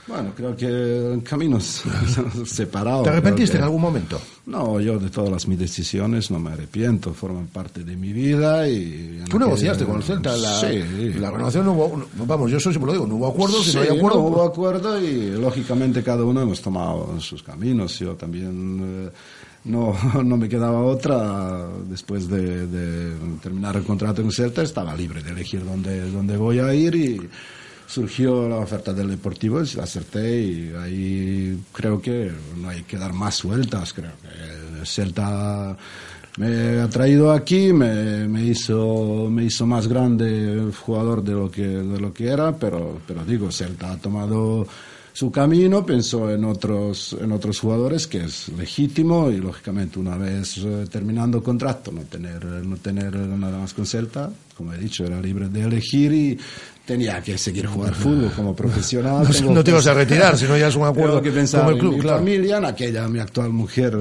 Bueno, 0.05 0.33
creo 0.37 0.57
que 0.57 1.20
caminos 1.22 1.83
separados. 2.45 3.05
¿Te 3.05 3.11
arrepentiste 3.11 3.57
en 3.57 3.62
algún 3.62 3.80
momento? 3.80 4.20
No, 4.47 4.80
yo 4.80 4.99
de 4.99 5.09
todas 5.11 5.30
las 5.30 5.47
mis 5.47 5.59
decisiones 5.59 6.28
no 6.30 6.41
me 6.41 6.51
arrepiento, 6.51 7.14
forman 7.14 7.47
parte 7.47 7.85
de 7.85 7.95
mi 7.95 8.12
vida 8.12 8.68
y... 8.68 9.22
Tú 9.30 9.39
negociaste 9.39 9.85
con 9.85 9.97
el 9.99 10.03
Celta 10.03 10.37
la, 10.37 10.59
Sí. 10.59 11.12
la 11.20 11.30
renovación, 11.30 11.64
no 11.64 11.72
hubo, 11.72 12.05
vamos, 12.26 12.51
yo 12.51 12.57
eso 12.57 12.70
siempre 12.70 12.89
lo 12.89 12.93
digo, 12.95 13.07
no 13.07 13.14
hubo 13.14 13.28
acuerdo, 13.28 13.62
si 13.62 13.74
no 13.76 13.83
hay 13.83 13.89
Sí, 13.91 13.97
acuerdo... 13.97 14.18
no 14.18 14.22
pues- 14.24 14.35
hubo 14.35 14.43
acuerdo 14.43 15.01
y 15.01 15.30
lógicamente 15.41 16.03
cada 16.03 16.24
uno 16.24 16.43
hemos 16.43 16.61
tomado 16.61 17.18
sus 17.20 17.41
caminos. 17.45 17.97
Yo 18.01 18.14
también 18.16 19.07
eh, 19.07 19.11
no, 19.64 19.96
no 20.24 20.36
me 20.36 20.48
quedaba 20.48 20.82
otra. 20.82 21.68
Después 21.88 22.28
de, 22.28 22.66
de 22.66 23.16
terminar 23.42 23.76
el 23.76 23.84
contrato 23.84 24.22
en 24.22 24.30
Celta, 24.30 24.62
estaba 24.62 24.94
libre 24.94 25.22
de 25.22 25.30
elegir 25.30 25.64
dónde, 25.64 26.10
dónde 26.10 26.36
voy 26.36 26.58
a 26.58 26.74
ir 26.74 26.94
y 26.94 27.28
surgió 27.92 28.48
la 28.48 28.56
oferta 28.56 28.94
del 28.94 29.10
Deportivo 29.10 29.60
la 29.76 29.82
acerté 29.82 30.40
y 30.40 30.72
ahí 30.80 31.62
creo 31.72 32.00
que 32.00 32.32
no 32.56 32.70
hay 32.70 32.84
que 32.84 32.96
dar 32.96 33.12
más 33.12 33.42
vueltas, 33.42 33.92
creo 33.92 34.12
Celta 34.84 35.76
me 36.38 36.80
ha 36.80 36.88
traído 36.88 37.30
aquí, 37.30 37.72
me, 37.74 38.26
me 38.26 38.44
hizo 38.44 39.28
me 39.30 39.44
hizo 39.44 39.66
más 39.66 39.86
grande 39.86 40.72
jugador 40.84 41.22
de 41.22 41.32
lo 41.32 41.50
que 41.50 41.66
de 41.66 42.00
lo 42.00 42.14
que 42.14 42.28
era, 42.28 42.56
pero 42.56 42.98
pero 43.06 43.24
digo, 43.26 43.52
Celta 43.52 43.92
ha 43.92 43.96
tomado 43.98 44.66
su 45.12 45.30
camino, 45.30 45.84
pensó 45.84 46.30
en 46.30 46.44
otros 46.44 47.16
en 47.20 47.32
otros 47.32 47.60
jugadores 47.60 48.06
que 48.06 48.24
es 48.24 48.48
legítimo 48.48 49.30
y 49.30 49.38
lógicamente 49.38 49.98
una 49.98 50.16
vez 50.16 50.58
eh, 50.58 50.86
terminando 50.90 51.42
contrato 51.42 51.92
no 51.92 52.02
tener 52.02 52.44
no 52.44 52.76
tener 52.76 53.14
nada 53.14 53.58
más 53.58 53.74
con 53.74 53.86
Celta, 53.86 54.30
como 54.56 54.72
he 54.72 54.78
dicho, 54.78 55.04
era 55.04 55.20
libre 55.20 55.48
de 55.48 55.62
elegir 55.62 56.12
y 56.12 56.38
tenía 56.86 57.20
que 57.20 57.36
seguir 57.38 57.66
jugar 57.66 57.94
fútbol 58.02 58.30
como 58.34 58.54
profesional. 58.54 59.26
No, 59.42 59.62
te 59.62 59.70
ibas 59.70 59.86
a 59.86 59.94
retirar, 59.94 60.38
si 60.38 60.46
no 60.46 60.56
ya 60.56 60.68
es 60.68 60.76
un 60.76 60.84
acuerdo 60.86 61.20
que 61.20 61.30
pensar 61.30 61.60
como 61.60 61.70
el 61.70 61.76
en 61.76 61.80
club, 61.80 61.94
mi 61.94 62.00
claro. 62.00 62.18
familia, 62.18 62.56
en 62.58 62.64
aquella 62.64 63.08
mi 63.08 63.18
actual 63.18 63.50
mujer 63.50 63.98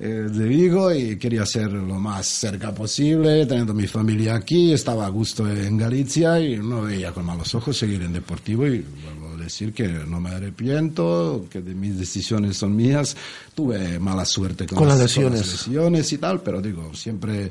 eh, 0.00 0.06
de 0.06 0.44
Vigo 0.48 0.92
y 0.92 1.16
quería 1.16 1.46
ser 1.46 1.72
lo 1.72 1.98
más 1.98 2.26
cerca 2.26 2.74
posible, 2.74 3.46
teniendo 3.46 3.72
mi 3.72 3.86
familia 3.86 4.34
aquí, 4.36 4.72
estaba 4.72 5.06
a 5.06 5.08
gusto 5.08 5.48
en 5.48 5.76
Galicia 5.76 6.40
y 6.40 6.56
no 6.58 6.82
veía 6.82 7.12
con 7.12 7.24
malos 7.24 7.54
ojos 7.54 7.76
seguir 7.76 8.02
en 8.02 8.12
Deportivo 8.12 8.66
y 8.66 8.84
a 9.08 9.23
decir 9.44 9.72
que 9.72 9.86
no 9.88 10.20
me 10.20 10.30
arrepiento, 10.30 11.46
que 11.50 11.60
de 11.62 11.74
mis 11.74 11.98
decisiones 11.98 12.56
son 12.56 12.74
mías, 12.76 13.16
tuve 13.54 13.98
mala 13.98 14.24
suerte 14.24 14.66
con, 14.66 14.78
Con 14.78 14.88
las 14.88 14.96
con 14.96 15.04
lesiones. 15.04 15.40
lesiones 15.66 16.12
y 16.12 16.18
tal, 16.18 16.40
pero 16.42 16.60
digo, 16.60 16.92
siempre 16.94 17.50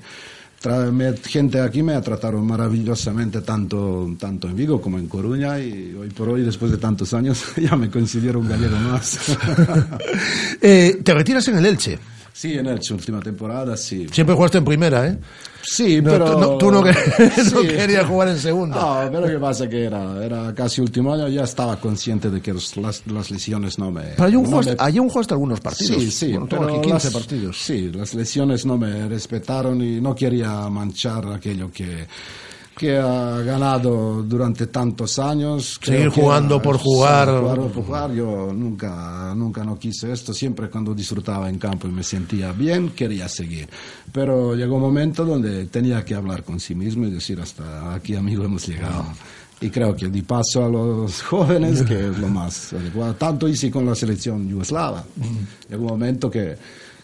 tra- 0.61 0.91
me- 0.91 1.15
gente 1.17 1.59
aquí 1.61 1.81
me 1.83 1.93
ha 1.93 2.01
tratado 2.01 2.39
maravillosamente 2.41 3.41
tanto, 3.41 4.13
tanto 4.19 4.47
en 4.47 4.55
Vigo 4.55 4.81
como 4.81 4.97
en 4.99 5.07
Coruña 5.07 5.59
y 5.59 5.93
hoy 5.93 6.09
por 6.09 6.29
hoy, 6.29 6.41
después 6.43 6.71
de 6.71 6.77
tantos 6.77 7.13
años, 7.13 7.43
ya 7.57 7.75
me 7.75 7.89
considero 7.89 8.39
un 8.39 8.49
gallego 8.49 8.77
más. 8.77 9.19
Eh, 10.61 11.01
te 11.03 11.13
retiras 11.13 11.45
en 11.49 11.57
el 11.57 11.65
Elche. 11.65 11.99
Sí, 12.35 12.53
en 12.57 12.65
Elche, 12.65 12.95
última 12.95 13.19
temporada, 13.19 13.77
sí. 13.77 14.07
Siempre 14.11 14.35
jugaste 14.35 14.57
en 14.57 14.65
primera, 14.65 15.07
¿eh? 15.07 15.19
Sí, 15.61 16.01
No, 16.01 16.11
pero... 16.11 16.25
tú 16.31 16.39
no- 16.39 16.57
tú 16.57 16.71
no 16.71 16.81
quer- 16.83 17.53
no 17.53 17.61
Sí. 17.61 17.67
querías 17.67 18.05
jugar 18.07 18.27
en 18.29 18.39
segunda. 18.39 18.75
No, 19.05 19.11
pero 19.11 19.27
que 19.27 19.37
pasa 19.39 19.69
que 19.69 19.83
era, 19.85 20.25
era 20.25 20.53
casi 20.55 20.81
último 20.81 21.13
año, 21.13 21.27
ya 21.29 21.43
estaba 21.43 21.79
consciente 21.79 22.31
de 22.31 22.41
que 22.41 22.51
los- 22.51 22.75
las, 22.75 23.05
las 23.05 23.29
lesiones 23.29 23.77
no 23.77 23.91
me... 23.91 24.01
Pero 24.01 24.23
ayer 24.25 24.39
no 24.39 24.45
jugaste, 24.47 24.71
me- 24.71 24.77
ayer 24.79 25.01
jugaste 25.01 25.33
algunos 25.35 25.59
partidos. 25.61 25.95
Sí, 26.03 26.11
sí, 26.11 26.31
Bueno, 26.31 26.47
pero 26.49 26.63
aquí 26.63 26.81
15 26.89 26.93
las- 27.07 27.13
partidos. 27.13 27.57
Sí, 27.61 27.91
las 27.93 28.13
lesiones 28.15 28.65
no 28.65 28.77
me 28.79 29.07
respetaron 29.07 29.79
y 29.81 30.01
no 30.01 30.15
quería 30.15 30.67
manchar 30.69 31.27
aquello 31.31 31.71
que, 31.71 32.07
que 32.75 32.97
ha 32.97 33.39
ganado 33.41 34.23
durante 34.23 34.67
tantos 34.67 35.19
años. 35.19 35.79
Seguir 35.81 36.09
jugando 36.09 36.61
por 36.61 36.77
jugar. 36.77 37.29
jugar 37.29 37.59
por 37.59 37.85
jugar. 37.85 38.11
Yo 38.13 38.51
nunca, 38.53 39.33
nunca 39.35 39.63
no 39.63 39.77
quise 39.77 40.11
esto. 40.11 40.33
Siempre 40.33 40.69
cuando 40.69 40.93
disfrutaba 40.93 41.49
en 41.49 41.57
campo 41.57 41.87
y 41.87 41.91
me 41.91 42.03
sentía 42.03 42.51
bien, 42.51 42.89
quería 42.89 43.27
seguir. 43.27 43.67
Pero 44.11 44.55
llegó 44.55 44.75
un 44.75 44.81
momento 44.81 45.23
donde 45.23 45.65
tenía 45.67 46.03
que 46.03 46.15
hablar 46.15 46.43
con 46.43 46.59
sí 46.59 46.75
mismo 46.75 47.05
y 47.05 47.11
decir 47.11 47.39
hasta 47.39 47.93
aquí, 47.93 48.15
amigo, 48.15 48.43
hemos 48.43 48.67
llegado. 48.67 49.05
Y 49.61 49.69
creo 49.69 49.95
que 49.95 50.09
di 50.09 50.23
paso 50.23 50.65
a 50.65 50.67
los 50.67 51.21
jóvenes, 51.21 51.83
que 51.83 52.09
es 52.09 52.17
lo 52.17 52.27
más 52.27 52.73
adecuado. 52.73 53.15
Tanto 53.15 53.47
hice 53.47 53.71
con 53.71 53.85
la 53.85 53.95
selección 53.95 54.49
yugoslava. 54.49 55.05
Llegó 55.69 55.83
un 55.83 55.89
momento 55.89 56.29
que, 56.29 56.57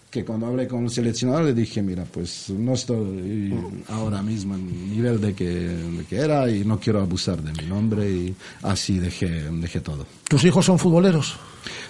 que 0.10 0.26
cuando 0.26 0.48
hablé 0.48 0.68
con 0.68 0.86
el 0.86 0.90
seleccionador 0.90 1.46
le 1.46 1.54
dije, 1.54 1.84
mira, 1.84 2.04
pues 2.04 2.50
no 2.50 2.74
estoy 2.74 3.54
ahora 3.90 4.24
mismo 4.24 4.56
en 4.56 4.68
el 4.68 4.90
nivel 4.90 5.22
de 5.22 5.34
que, 5.34 5.46
de 5.46 6.06
que 6.10 6.18
era 6.18 6.50
y 6.50 6.66
no 6.66 6.80
quiero 6.80 7.02
abusar 7.02 7.42
de 7.44 7.52
mi 7.62 7.70
nombre 7.70 8.10
y 8.10 8.36
así 8.64 8.98
dejé, 8.98 9.30
dejé 9.52 9.82
todo. 9.82 10.08
¿Tus 10.28 10.44
hijos 10.46 10.66
son 10.66 10.80
futboleros? 10.80 11.38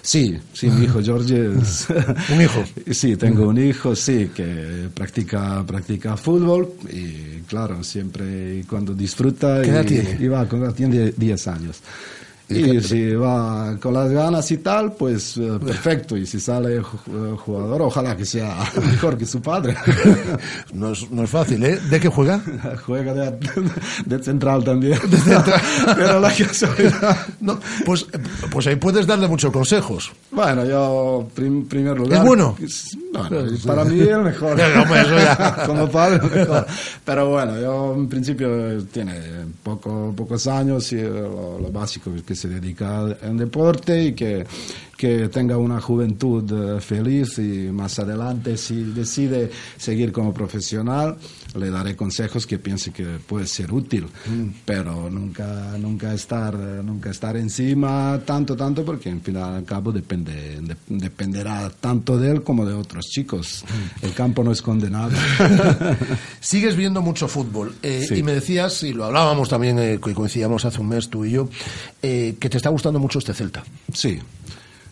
Sí, 0.02 0.36
sí, 0.52 0.68
mi 0.68 0.84
hijo 0.84 1.02
George 1.02 1.52
es... 1.58 1.86
¿Un 2.30 2.42
hijo? 2.42 2.64
Sí, 2.90 3.16
tengo 3.16 3.48
un 3.48 3.58
hijo, 3.58 3.96
sí, 3.96 4.30
que 4.34 4.88
practica, 4.92 5.64
practica 5.66 6.16
fútbol 6.16 6.74
y 6.92 7.40
claro, 7.46 7.82
siempre 7.82 8.64
cuando 8.68 8.94
disfruta... 8.94 9.62
¿Qué 9.62 9.70
edad 9.70 9.84
y, 9.84 9.86
tiene? 9.86 10.16
y 10.20 10.28
va, 10.28 10.46
tiene 10.74 11.12
10 11.16 11.48
años. 11.48 11.80
Y 12.60 12.80
si 12.82 13.14
va 13.14 13.76
con 13.80 13.94
las 13.94 14.10
ganas 14.10 14.50
y 14.50 14.56
tal, 14.58 14.92
pues 14.92 15.36
eh, 15.36 15.58
perfecto. 15.64 16.16
Y 16.16 16.26
si 16.26 16.40
sale 16.40 16.80
ju- 16.82 17.36
jugador, 17.36 17.82
ojalá 17.82 18.16
que 18.16 18.24
sea 18.24 18.56
mejor 18.90 19.16
que 19.16 19.24
su 19.26 19.40
padre. 19.40 19.76
No 20.72 20.92
es, 20.92 21.10
no 21.10 21.24
es 21.24 21.30
fácil, 21.30 21.62
¿eh? 21.64 21.78
¿De 21.90 22.00
qué 22.00 22.08
juega? 22.08 22.40
Juega 22.86 23.12
de, 23.14 23.38
de 24.06 24.22
central 24.22 24.64
también. 24.64 24.98
Pero 25.96 26.20
la 26.20 26.32
casualidad... 26.32 27.16
No, 27.40 27.58
pues, 27.84 28.06
pues 28.50 28.66
ahí 28.66 28.76
puedes 28.76 29.06
darle 29.06 29.28
muchos 29.28 29.52
consejos. 29.52 30.10
Bueno, 30.30 30.64
yo, 30.64 31.28
en 31.36 31.66
primer 31.66 31.96
lugar... 31.98 32.20
¿Es 32.20 32.24
bueno? 32.24 32.56
Bueno, 33.12 33.46
para 33.66 33.84
mí 33.84 34.00
el 34.00 34.22
mejor. 34.22 34.56
No, 34.56 35.16
ya. 35.16 35.64
Como 35.66 35.88
padre, 35.90 36.20
mejor. 36.34 36.66
Pero 37.04 37.28
bueno, 37.30 37.60
yo 37.60 37.94
en 37.96 38.08
principio 38.08 38.82
tiene 38.84 39.14
poco, 39.62 40.12
pocos 40.16 40.46
años 40.46 40.92
y 40.92 40.96
eh, 40.98 41.08
lo, 41.10 41.58
lo 41.60 41.70
básico 41.72 42.10
es 42.14 42.22
que 42.22 42.34
se 42.40 42.48
dedica 42.48 42.98
al 42.98 43.18
al 43.22 43.36
deporte 43.36 44.02
y 44.02 44.12
que, 44.14 44.46
que 45.00 45.30
tenga 45.30 45.56
una 45.56 45.80
juventud 45.80 46.44
eh, 46.76 46.80
feliz 46.82 47.38
y 47.38 47.70
más 47.72 47.98
adelante 47.98 48.58
si 48.58 48.82
decide 48.92 49.50
seguir 49.78 50.12
como 50.12 50.34
profesional 50.34 51.16
le 51.54 51.70
daré 51.70 51.96
consejos 51.96 52.46
que 52.46 52.58
piense 52.58 52.92
que 52.92 53.04
puede 53.26 53.46
ser 53.46 53.72
útil, 53.72 54.06
pero 54.66 55.08
nunca, 55.08 55.74
nunca 55.78 56.12
estar, 56.12 56.54
eh, 56.54 56.82
nunca 56.84 57.08
estar 57.10 57.34
encima 57.38 58.20
tanto, 58.26 58.54
tanto, 58.54 58.84
porque 58.84 59.08
en 59.08 59.22
fin 59.22 59.38
al 59.38 59.64
cabo 59.64 59.90
depende, 59.90 60.60
de- 60.60 60.76
dependerá 60.88 61.70
tanto 61.80 62.18
de 62.18 62.30
él 62.32 62.42
como 62.42 62.66
de 62.66 62.74
otros 62.74 63.06
chicos. 63.06 63.64
El 64.02 64.12
campo 64.12 64.44
no 64.44 64.52
es 64.52 64.60
condenado. 64.62 65.10
Sigues 66.40 66.76
viendo 66.76 67.00
mucho 67.02 67.26
fútbol. 67.26 67.74
eh, 67.82 68.04
Sí. 68.06 68.16
Y 68.16 68.22
me 68.22 68.32
decías, 68.32 68.82
y 68.82 68.92
lo 68.92 69.04
hablábamos 69.06 69.48
también, 69.48 69.78
eh, 69.78 69.98
que 70.04 70.14
coincidíamos 70.14 70.64
hace 70.64 70.80
un 70.80 70.88
mes 70.88 71.08
tú 71.08 71.24
y 71.24 71.32
yo, 71.32 71.48
eh, 72.02 72.36
que 72.38 72.48
te 72.50 72.58
está 72.58 72.68
gustando 72.70 72.98
mucho 72.98 73.18
este 73.18 73.34
Celta. 73.34 73.62
Sí. 73.92 74.18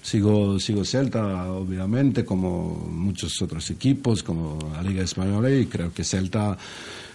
Sigo, 0.09 0.59
sigo 0.59 0.87
Celta, 0.87 1.53
obviamente, 1.53 2.25
como 2.25 2.75
muchos 2.91 3.43
otros 3.43 3.69
equipos, 3.69 4.23
como 4.23 4.59
la 4.73 4.83
Liga 4.83 5.03
Española, 5.03 5.51
y 5.51 5.67
creo 5.67 5.93
que 5.93 6.03
Celta 6.03 6.57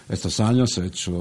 estos 0.08 0.38
años 0.38 0.78
ha 0.78 0.86
hecho 0.86 1.12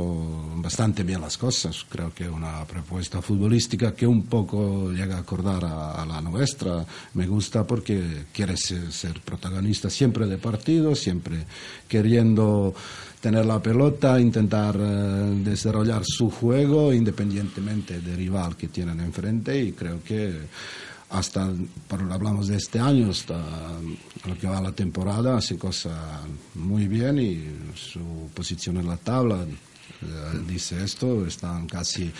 bastante 0.57 1.01
bien 1.01 1.21
las 1.21 1.35
cosas. 1.35 1.83
Creo 1.89 2.13
que 2.13 2.29
una 2.29 2.63
propuesta 2.65 3.23
futbolística 3.23 3.95
que 3.95 4.05
un 4.05 4.21
poco 4.27 4.91
llega 4.91 5.15
a 5.15 5.21
acordar 5.21 5.65
a, 5.65 6.05
la 6.05 6.21
nuestra. 6.21 6.85
Me 7.15 7.25
gusta 7.25 7.65
porque 7.65 8.25
quiere 8.31 8.55
ser, 8.55 8.91
ser 8.91 9.19
protagonista 9.21 9.89
siempre 9.89 10.27
de 10.27 10.37
partido, 10.37 10.93
siempre 10.93 11.43
queriendo 11.87 12.75
tener 13.19 13.47
la 13.47 13.59
pelota, 13.59 14.19
intentar 14.19 14.75
eh, 14.79 15.41
desarrollar 15.43 16.03
su 16.05 16.29
juego 16.29 16.93
independientemente 16.93 17.99
del 17.99 18.17
rival 18.17 18.55
que 18.55 18.67
tienen 18.67 18.99
enfrente 18.99 19.59
y 19.59 19.71
creo 19.71 20.03
que 20.03 20.41
hasta, 21.13 21.47
hablamos 21.89 22.47
de 22.47 22.57
este 22.57 22.79
año, 22.79 23.11
hasta 23.11 23.39
lo 24.25 24.37
que 24.37 24.47
va 24.47 24.59
la 24.61 24.71
temporada, 24.71 25.37
hace 25.37 25.57
cosas 25.57 25.93
muy 26.55 26.87
bien 26.87 27.19
y 27.19 27.45
su 27.75 28.29
posición 28.33 28.77
en 28.77 28.87
la 28.87 28.97
tabla 28.97 29.45
eh, 29.45 30.39
dice 30.47 30.83
esto, 30.83 31.25
están 31.25 31.67
casi 31.67 32.11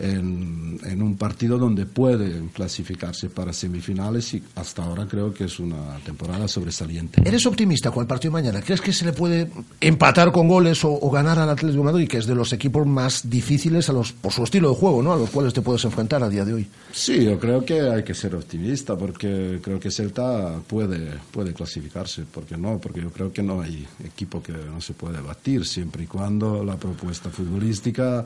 en, 0.00 0.78
en, 0.84 1.02
un 1.02 1.16
partido 1.16 1.58
donde 1.58 1.86
puede 1.86 2.48
clasificarse 2.52 3.28
para 3.28 3.52
semifinales 3.52 4.34
y 4.34 4.42
hasta 4.54 4.84
ahora 4.84 5.06
creo 5.06 5.32
que 5.32 5.44
es 5.44 5.58
una 5.60 5.98
temporada 6.04 6.48
sobresaliente. 6.48 7.22
¿Eres 7.24 7.44
optimista 7.46 7.90
con 7.90 8.02
el 8.02 8.06
partido 8.06 8.30
de 8.32 8.42
mañana? 8.42 8.62
¿Crees 8.62 8.80
que 8.80 8.92
se 8.92 9.04
le 9.04 9.12
puede 9.12 9.50
empatar 9.80 10.32
con 10.32 10.48
goles 10.48 10.84
o, 10.84 10.92
o 10.92 11.10
ganar 11.10 11.38
al 11.38 11.50
Atlético 11.50 11.82
de 11.84 11.92
Madrid, 11.92 12.08
que 12.08 12.18
es 12.18 12.26
de 12.26 12.34
los 12.34 12.52
equipos 12.52 12.86
más 12.86 13.28
difíciles 13.28 13.88
a 13.88 13.92
los, 13.92 14.12
por 14.12 14.32
su 14.32 14.44
estilo 14.44 14.70
de 14.70 14.76
juego, 14.76 15.02
¿no? 15.02 15.12
a 15.12 15.16
los 15.16 15.30
cuales 15.30 15.52
te 15.52 15.62
puedes 15.62 15.84
enfrentar 15.84 16.22
a 16.22 16.28
día 16.28 16.44
de 16.44 16.54
hoy? 16.54 16.66
Sí, 16.92 17.24
yo 17.24 17.38
creo 17.38 17.64
que 17.64 17.80
hay 17.80 18.02
que 18.02 18.14
ser 18.14 18.34
optimista 18.34 18.96
porque 18.96 19.60
creo 19.62 19.78
que 19.78 19.90
Celta 19.90 20.60
puede, 20.66 21.18
puede 21.30 21.52
clasificarse. 21.52 22.22
¿Por 22.22 22.44
qué 22.44 22.56
no? 22.56 22.78
Porque 22.78 23.00
yo 23.00 23.10
creo 23.10 23.32
que 23.32 23.42
no 23.42 23.60
hay 23.60 23.86
equipo 24.04 24.42
que 24.42 24.52
no 24.52 24.80
se 24.80 24.94
puede 24.94 25.20
batir 25.20 25.66
siempre 25.66 26.04
y 26.04 26.06
cuando 26.06 26.64
la 26.64 26.76
propuesta 26.76 27.30
futbolística 27.30 28.24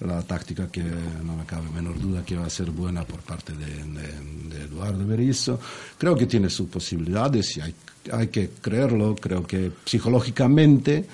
la 0.00 0.22
táctica 0.22 0.68
que 0.68 0.82
no 0.82 1.36
me 1.36 1.44
cabe 1.44 1.68
menor 1.70 1.98
duda 2.00 2.24
que 2.24 2.36
va 2.36 2.46
a 2.46 2.50
ser 2.50 2.70
buena 2.70 3.04
por 3.04 3.20
parte 3.20 3.52
de, 3.52 3.66
de, 3.66 4.56
de 4.56 4.64
Eduardo 4.64 5.04
Berizzo. 5.06 5.58
Creo 5.96 6.16
que 6.16 6.26
tiene 6.26 6.48
sus 6.50 6.68
posibilidades 6.68 7.56
y 7.56 7.60
hay, 7.60 7.74
hay 8.12 8.28
que 8.28 8.50
creerlo. 8.60 9.16
Creo 9.16 9.46
que 9.46 9.72
psicológicamente 9.84 11.04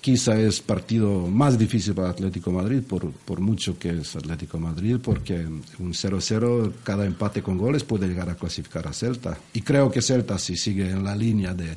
quizá 0.00 0.38
es 0.38 0.60
partido 0.60 1.26
más 1.26 1.58
difícil 1.58 1.94
para 1.94 2.10
Atlético 2.10 2.52
Madrid, 2.52 2.80
por, 2.80 3.10
por 3.10 3.40
mucho 3.40 3.76
que 3.78 3.90
es 3.90 4.14
Atlético 4.14 4.58
Madrid, 4.58 4.98
porque 5.02 5.44
un 5.44 5.92
0-0, 5.92 6.74
cada 6.84 7.04
empate 7.04 7.42
con 7.42 7.58
goles 7.58 7.82
puede 7.82 8.06
llegar 8.06 8.30
a 8.30 8.36
clasificar 8.36 8.86
a 8.86 8.92
Celta. 8.92 9.36
Y 9.52 9.62
creo 9.62 9.90
que 9.90 10.02
Celta, 10.02 10.38
si 10.38 10.56
sigue 10.56 10.90
en 10.90 11.02
la 11.02 11.16
línea 11.16 11.54
de, 11.54 11.76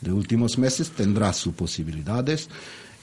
de 0.00 0.12
últimos 0.12 0.58
meses, 0.58 0.90
tendrá 0.90 1.32
sus 1.32 1.54
posibilidades 1.54 2.48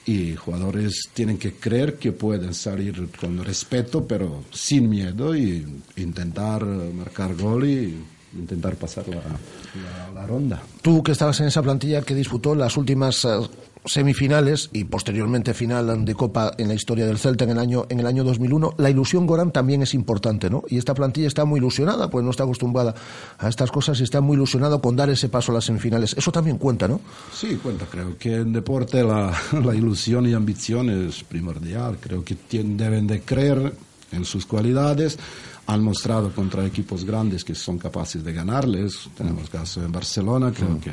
y 0.06 0.34
jugadores 0.36 1.08
tienen 1.14 1.38
que 1.38 1.54
creer 1.54 1.98
que 1.98 2.12
pueden 2.12 2.54
salir 2.54 3.08
con 3.18 3.42
respeto, 3.42 4.06
pero 4.06 4.44
sin 4.52 4.88
miedo 4.88 5.34
y 5.34 5.66
intentar 5.96 6.64
marcar 6.64 7.34
gol 7.34 7.66
y 7.66 7.94
intentar 8.38 8.76
pasar 8.76 9.06
la, 9.08 9.16
la, 9.16 10.20
la 10.20 10.26
ronda. 10.26 10.62
Tú 10.82 11.02
que 11.02 11.12
estabas 11.12 11.40
en 11.40 11.46
esa 11.46 11.62
plantilla 11.62 12.02
que 12.02 12.14
disputó 12.14 12.54
las 12.54 12.76
últimas 12.76 13.24
uh, 13.24 13.48
semifinales 13.84 14.70
y 14.72 14.84
posteriormente 14.84 15.52
final 15.52 16.04
de 16.04 16.14
Copa 16.14 16.52
en 16.56 16.68
la 16.68 16.74
historia 16.74 17.06
del 17.06 17.18
Celta 17.18 17.44
en 17.44 17.50
el 17.50 17.58
año 17.58 17.86
en 17.88 18.00
el 18.00 18.06
año 18.06 18.24
2001, 18.24 18.74
la 18.78 18.90
ilusión 18.90 19.26
Goran 19.26 19.52
también 19.52 19.82
es 19.82 19.94
importante, 19.94 20.48
¿no? 20.48 20.64
Y 20.68 20.78
esta 20.78 20.94
plantilla 20.94 21.26
está 21.26 21.44
muy 21.44 21.58
ilusionada, 21.58 22.08
pues 22.08 22.24
no 22.24 22.30
está 22.30 22.44
acostumbrada 22.44 22.94
a 23.38 23.48
estas 23.48 23.70
cosas 23.70 24.00
y 24.00 24.04
está 24.04 24.20
muy 24.20 24.36
ilusionada 24.36 24.78
con 24.78 24.96
dar 24.96 25.10
ese 25.10 25.28
paso 25.28 25.52
a 25.52 25.56
las 25.56 25.64
semifinales. 25.64 26.14
Eso 26.16 26.32
también 26.32 26.58
cuenta, 26.58 26.88
¿no? 26.88 27.00
Sí, 27.32 27.56
cuenta. 27.62 27.86
Creo 27.90 28.16
que 28.16 28.36
en 28.36 28.52
deporte 28.52 29.02
la, 29.02 29.34
la 29.64 29.74
ilusión 29.74 30.26
y 30.26 30.32
ambición 30.32 30.88
es 30.88 31.22
primordial. 31.24 31.98
Creo 32.00 32.24
que 32.24 32.34
tienen, 32.34 32.76
deben 32.76 33.06
de 33.06 33.20
creer 33.20 33.74
en 34.12 34.24
sus 34.24 34.46
cualidades 34.46 35.18
han 35.66 35.82
mostrado 35.82 36.32
contra 36.32 36.66
equipos 36.66 37.04
grandes 37.04 37.44
que 37.44 37.54
son 37.54 37.78
capaces 37.78 38.22
de 38.22 38.32
ganarles. 38.32 39.08
Tenemos 39.16 39.48
caso 39.48 39.82
en 39.82 39.92
Barcelona, 39.92 40.52
creo 40.52 40.80
que 40.80 40.92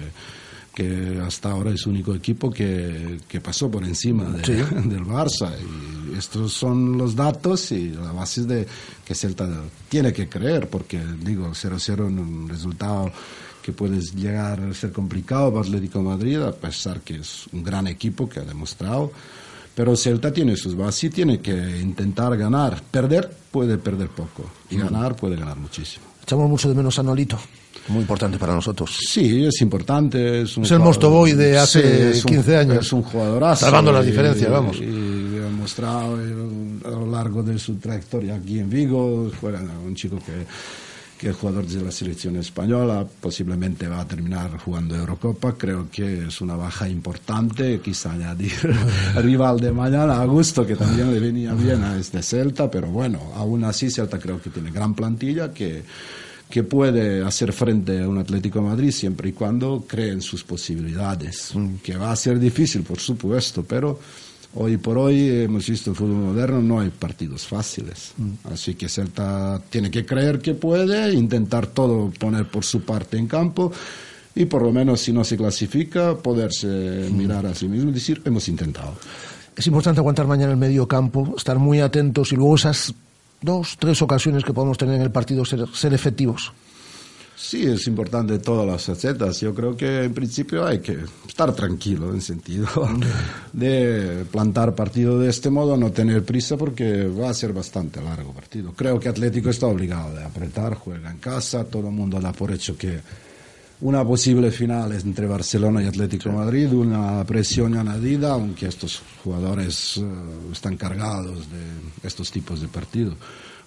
que 0.73 1.21
hasta 1.25 1.51
ahora 1.51 1.71
es 1.71 1.85
el 1.85 1.89
único 1.89 2.15
equipo 2.15 2.49
que, 2.49 3.19
que 3.27 3.41
pasó 3.41 3.69
por 3.69 3.83
encima 3.83 4.25
de, 4.25 4.45
sí. 4.45 4.53
del 4.89 5.05
Barça. 5.05 5.51
Y 5.59 6.17
estos 6.17 6.53
son 6.53 6.97
los 6.97 7.15
datos 7.15 7.71
y 7.71 7.89
la 7.89 8.11
base 8.11 8.43
de 8.43 8.65
que 9.03 9.13
Celta 9.13 9.47
tiene 9.89 10.13
que 10.13 10.29
creer, 10.29 10.69
porque 10.69 11.01
digo, 11.19 11.49
0-0 11.49 12.07
en 12.07 12.19
un 12.19 12.49
resultado 12.49 13.11
que 13.61 13.73
puede 13.73 14.01
llegar 14.01 14.59
a 14.61 14.73
ser 14.73 14.91
complicado 14.91 15.51
para 15.51 15.65
Atlético 15.65 16.01
Madrid, 16.01 16.41
a 16.41 16.51
pesar 16.51 17.01
que 17.01 17.15
es 17.15 17.47
un 17.51 17.63
gran 17.63 17.87
equipo 17.87 18.27
que 18.27 18.39
ha 18.39 18.43
demostrado. 18.43 19.11
Pero 19.81 19.95
Celta 19.95 20.31
tiene 20.31 20.55
sus 20.55 20.77
bases 20.77 21.05
y 21.05 21.09
tiene 21.09 21.39
que 21.39 21.51
intentar 21.81 22.37
ganar. 22.37 22.83
Perder 22.91 23.27
puede 23.49 23.79
perder 23.79 24.09
poco 24.09 24.45
y 24.69 24.77
ganar 24.77 25.15
puede 25.15 25.35
ganar 25.35 25.57
muchísimo. 25.57 26.05
Echamos 26.21 26.47
mucho 26.47 26.69
de 26.69 26.75
menos 26.75 26.99
a 26.99 27.01
Nolito. 27.01 27.39
Muy 27.87 28.01
importante 28.01 28.37
para 28.37 28.53
nosotros. 28.53 28.95
Sí, 29.09 29.43
es 29.43 29.59
importante. 29.61 30.43
Es, 30.43 30.55
un 30.55 30.65
es 30.65 30.71
el 30.71 30.81
Mostoboy 30.81 31.31
de 31.31 31.57
hace 31.57 32.13
sí, 32.13 32.21
15 32.27 32.51
un, 32.51 32.57
años. 32.57 32.85
Es 32.85 32.93
un 32.93 33.01
jugadorazo. 33.01 33.65
Salvando 33.65 33.91
las 33.91 34.05
diferencias, 34.05 34.51
vamos. 34.51 34.77
Y, 34.77 34.83
y 34.83 35.41
ha 35.43 35.49
mostrado 35.49 36.13
a 36.13 36.89
lo 36.91 37.07
largo 37.07 37.41
de 37.41 37.57
su 37.57 37.77
trayectoria 37.77 38.35
aquí 38.35 38.59
en 38.59 38.69
Vigo. 38.69 39.31
Fue 39.31 39.51
un 39.51 39.95
chico 39.95 40.19
que, 40.23 40.45
que 41.21 41.29
es 41.29 41.35
jugador 41.35 41.67
de 41.67 41.83
la 41.83 41.91
selección 41.91 42.35
española. 42.37 43.05
Posiblemente 43.19 43.87
va 43.87 44.01
a 44.01 44.07
terminar 44.07 44.57
jugando 44.57 44.95
Eurocopa. 44.95 45.55
Creo 45.55 45.87
que 45.91 46.25
es 46.25 46.41
una 46.41 46.55
baja 46.55 46.89
importante. 46.89 47.79
Quizá 47.79 48.13
añadir 48.13 48.51
rival 49.17 49.59
de 49.59 49.71
mañana, 49.71 50.19
Augusto, 50.19 50.65
que 50.65 50.75
también 50.75 51.13
le 51.13 51.19
venía 51.19 51.53
bien 51.53 51.83
a 51.83 51.95
este 51.95 52.23
Celta. 52.23 52.71
Pero 52.71 52.87
bueno, 52.87 53.19
aún 53.35 53.63
así, 53.65 53.91
Celta 53.91 54.17
creo 54.17 54.41
que 54.41 54.49
tiene 54.49 54.71
gran 54.71 54.95
plantilla 54.95 55.53
que 55.53 55.83
que 56.49 56.63
puede 56.63 57.23
hacer 57.23 57.53
frente 57.53 58.03
a 58.03 58.09
un 58.09 58.17
Atlético 58.17 58.59
de 58.59 58.65
Madrid 58.65 58.91
siempre 58.91 59.29
y 59.29 59.31
cuando 59.31 59.85
cree 59.87 60.11
en 60.11 60.21
sus 60.21 60.43
posibilidades, 60.43 61.55
mm. 61.55 61.75
que 61.75 61.95
va 61.95 62.11
a 62.11 62.15
ser 62.17 62.39
difícil, 62.39 62.83
por 62.83 62.99
supuesto, 62.99 63.63
pero 63.63 63.97
hoy 64.55 64.77
por 64.77 64.97
hoy 64.97 65.29
hemos 65.43 65.67
visto 65.67 65.91
el 65.91 65.95
fútbol 65.95 66.17
moderno, 66.17 66.61
no 66.61 66.79
hay 66.79 66.89
partidos 66.89 67.45
fáciles. 67.45 68.13
Mm. 68.17 68.53
Así 68.53 68.75
que 68.75 68.89
Celta 68.89 69.61
tiene 69.69 69.89
que 69.89 70.05
creer 70.05 70.39
que 70.39 70.53
puede, 70.53 71.13
intentar 71.13 71.67
todo 71.67 72.11
poner 72.11 72.47
por 72.47 72.63
su 72.63 72.81
parte 72.81 73.17
en 73.17 73.27
campo 73.27 73.71
y 74.35 74.45
por 74.45 74.61
lo 74.61 74.71
menos 74.71 75.01
si 75.01 75.11
no 75.11 75.23
se 75.23 75.37
clasifica, 75.37 76.17
poderse 76.17 76.67
mm. 76.67 77.17
mirar 77.17 77.45
a 77.45 77.55
sí 77.55 77.67
mismo 77.67 77.89
y 77.89 77.93
decir, 77.93 78.21
hemos 78.25 78.47
intentado. 78.47 78.93
Es 79.55 79.67
importante 79.67 79.99
aguantar 79.99 80.27
mañana 80.27 80.51
el 80.51 80.57
medio 80.57 80.87
campo, 80.87 81.33
estar 81.37 81.59
muy 81.59 81.81
atentos 81.81 82.31
y 82.31 82.35
luego 82.35 82.55
esas 82.55 82.93
dos, 83.41 83.75
tres 83.79 84.01
ocasiones 84.01 84.43
que 84.43 84.53
podemos 84.53 84.77
tener 84.77 84.95
en 84.95 85.01
el 85.01 85.11
partido 85.11 85.43
ser, 85.45 85.67
ser 85.73 85.93
efectivos. 85.93 86.53
Sí, 87.35 87.63
es 87.63 87.87
importante 87.87 88.39
todas 88.39 88.67
las 88.67 88.85
facetas. 88.85 89.41
Yo 89.41 89.53
creo 89.53 89.75
que 89.75 90.03
en 90.03 90.13
principio 90.13 90.65
hay 90.65 90.79
que 90.79 90.99
estar 91.27 91.53
tranquilo 91.53 92.13
en 92.13 92.21
sentido 92.21 92.67
de 93.53 94.25
plantar 94.31 94.75
partido 94.75 95.19
de 95.19 95.29
este 95.29 95.49
modo, 95.49 95.75
no 95.75 95.91
tener 95.91 96.23
prisa 96.23 96.55
porque 96.55 97.07
va 97.07 97.29
a 97.29 97.33
ser 97.33 97.51
bastante 97.51 98.01
largo 98.01 98.31
partido. 98.31 98.73
Creo 98.73 98.99
que 98.99 99.09
Atlético 99.09 99.49
está 99.49 99.67
obligado 99.67 100.15
de 100.15 100.23
apretar, 100.23 100.75
juega 100.75 101.09
en 101.09 101.17
casa, 101.17 101.63
todo 101.63 101.87
el 101.87 101.93
mundo 101.95 102.19
da 102.19 102.31
por 102.31 102.51
hecho 102.51 102.77
que 102.77 102.99
una 103.81 104.05
posible 104.05 104.51
final 104.51 104.91
entre 104.91 105.25
Barcelona 105.25 105.81
y 105.81 105.87
Atlético 105.87 106.29
de 106.29 106.35
Madrid, 106.35 106.71
una 106.71 107.23
presión 107.25 107.75
añadida, 107.75 108.33
aunque 108.33 108.67
estos 108.67 109.01
jugadores 109.23 109.97
uh, 109.97 110.51
están 110.51 110.77
cargados 110.77 111.49
de 111.49 112.07
estos 112.07 112.31
tipos 112.31 112.61
de 112.61 112.67
partidos. 112.67 113.15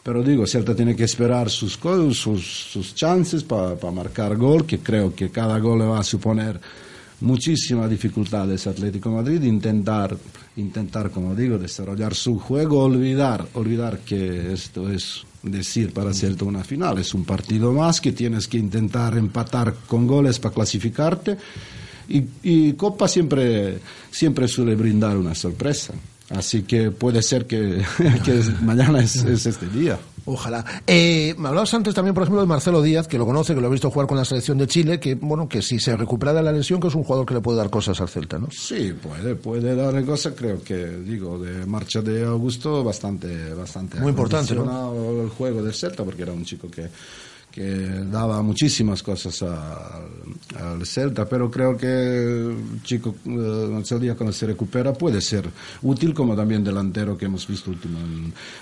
Pero 0.05 0.23
digo, 0.23 0.47
Celta 0.47 0.77
tiene 0.77 0.95
que 0.95 1.05
esperar 1.05 1.49
sus, 1.49 1.79
sus, 2.13 2.45
sus 2.71 2.95
chances 2.95 3.43
para 3.43 3.75
pa 3.75 3.91
marcar 3.91 4.37
gol, 4.37 4.67
que 4.67 4.81
creo 4.81 5.15
que 5.15 5.31
cada 5.31 5.59
gol 5.59 5.79
le 5.79 5.87
va 5.87 5.99
a 5.99 6.05
suponer 6.05 6.61
muchísimas 7.23 7.89
dificultades 7.89 8.67
Atlético 8.67 9.11
Madrid, 9.11 9.43
intentar, 9.43 10.15
intentar, 10.57 11.11
como 11.11 11.35
digo, 11.35 11.57
desarrollar 11.57 12.15
su 12.15 12.39
juego, 12.39 12.85
olvidar, 12.85 13.49
olvidar 13.55 14.01
que 14.01 14.53
esto 14.53 14.91
es 14.91 15.25
decir 15.43 15.95
para 15.95 16.13
Celta 16.13 16.45
una 16.45 16.65
final, 16.65 16.99
es 16.99 17.15
un 17.15 17.25
partido 17.25 17.73
más 17.73 17.99
que 17.99 18.13
tienes 18.13 18.47
que 18.47 18.59
intentar 18.59 19.17
empatar 19.17 19.75
con 19.87 20.07
goles 20.07 20.39
para 20.39 20.55
clasificarte 20.55 21.39
y, 22.11 22.25
y 22.43 22.73
Copa 22.75 23.09
siempre, 23.09 23.79
siempre 24.11 24.49
suele 24.49 24.75
brindar 24.75 25.17
una 25.17 25.35
sorpresa. 25.35 25.95
Así 26.31 26.63
que 26.63 26.91
puede 26.91 27.23
ser 27.23 27.47
que, 27.47 27.83
que 28.25 28.43
mañana 28.63 29.01
es, 29.01 29.17
es, 29.17 29.47
este 29.47 29.67
día. 29.69 29.99
Ojalá. 30.27 30.65
Eh, 30.87 31.35
me 31.37 31.49
hablabas 31.49 31.75
antes 31.75 31.95
también, 31.95 32.15
por 32.15 32.23
ejemplo, 32.23 32.41
de 32.41 32.47
Marcelo 32.47 32.81
Díaz, 32.81 33.07
que 33.07 33.19
lo 33.19 33.27
conoce, 33.27 33.55
que 33.55 33.61
lo 33.61 33.67
ha 33.67 33.71
visto 33.71 33.91
jugar 33.91 34.09
con 34.09 34.17
la 34.17 34.25
selección 34.25 34.57
de 34.57 34.67
Chile, 34.67 34.99
que 34.99 35.17
bueno, 35.17 35.49
que 35.49 35.61
si 35.61 35.79
se 35.79 35.95
recupera 35.97 36.33
de 36.33 36.43
la 36.43 36.51
lesión, 36.51 36.81
que 36.81 36.89
es 36.89 36.95
un 36.95 37.05
jugador 37.05 37.27
que 37.27 37.35
le 37.35 37.41
puede 37.43 37.59
dar 37.59 37.69
cosas 37.69 38.01
al 38.01 38.09
Celta, 38.09 38.39
¿no? 38.39 38.49
Sí, 38.51 38.95
puede, 39.03 39.35
puede 39.35 39.77
darle 39.77 40.03
cosas, 40.05 40.33
creo 40.35 40.63
que, 40.63 40.75
digo, 40.77 41.39
de 41.39 41.67
marcha 41.67 42.01
de 42.01 42.25
Augusto, 42.25 42.83
bastante, 42.83 43.53
bastante. 43.53 44.01
Muy 44.01 44.11
importante, 44.11 44.55
¿no? 44.55 45.23
el 45.23 45.29
juego 45.29 45.63
del 45.63 45.75
Celta, 45.75 46.05
porque 46.05 46.23
era 46.23 46.33
un 46.33 46.45
chico 46.45 46.71
que 46.71 46.89
que 47.55 48.03
daba 48.11 48.43
muchísimas 48.43 49.01
cosas 49.01 49.41
al 49.43 50.85
Celta, 50.85 51.25
pero 51.25 51.49
creo 51.49 51.77
que 51.77 52.53
chico 52.83 53.15
eh, 53.25 53.83
el 53.89 54.01
día 54.01 54.17
cuando 54.17 54.33
se 54.33 54.47
recupera 54.47 54.93
puede 54.93 55.21
ser 55.21 55.49
útil 55.83 56.13
como 56.13 56.35
también 56.35 56.65
delantero 56.65 57.17
que 57.17 57.27
hemos 57.27 57.47
visto 57.47 57.71
último, 57.71 58.01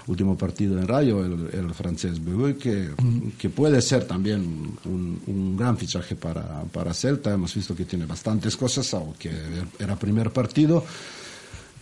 último 0.08 0.36
partido 0.36 0.78
en 0.78 0.86
Rayo, 0.86 1.24
el, 1.24 1.48
el 1.54 1.72
francés 1.72 2.22
Bebuy, 2.22 2.54
que, 2.54 2.90
que 3.38 3.48
puede 3.48 3.80
ser 3.80 4.04
también 4.04 4.76
un, 4.84 5.22
un 5.26 5.56
gran 5.56 5.78
fichaje 5.78 6.14
para, 6.14 6.62
para 6.64 6.92
Celta. 6.92 7.32
Hemos 7.32 7.54
visto 7.54 7.74
que 7.74 7.86
tiene 7.86 8.04
bastantes 8.04 8.58
cosas, 8.58 8.92
aunque 8.92 9.30
era 9.78 9.96
primer 9.96 10.30
partido. 10.32 10.84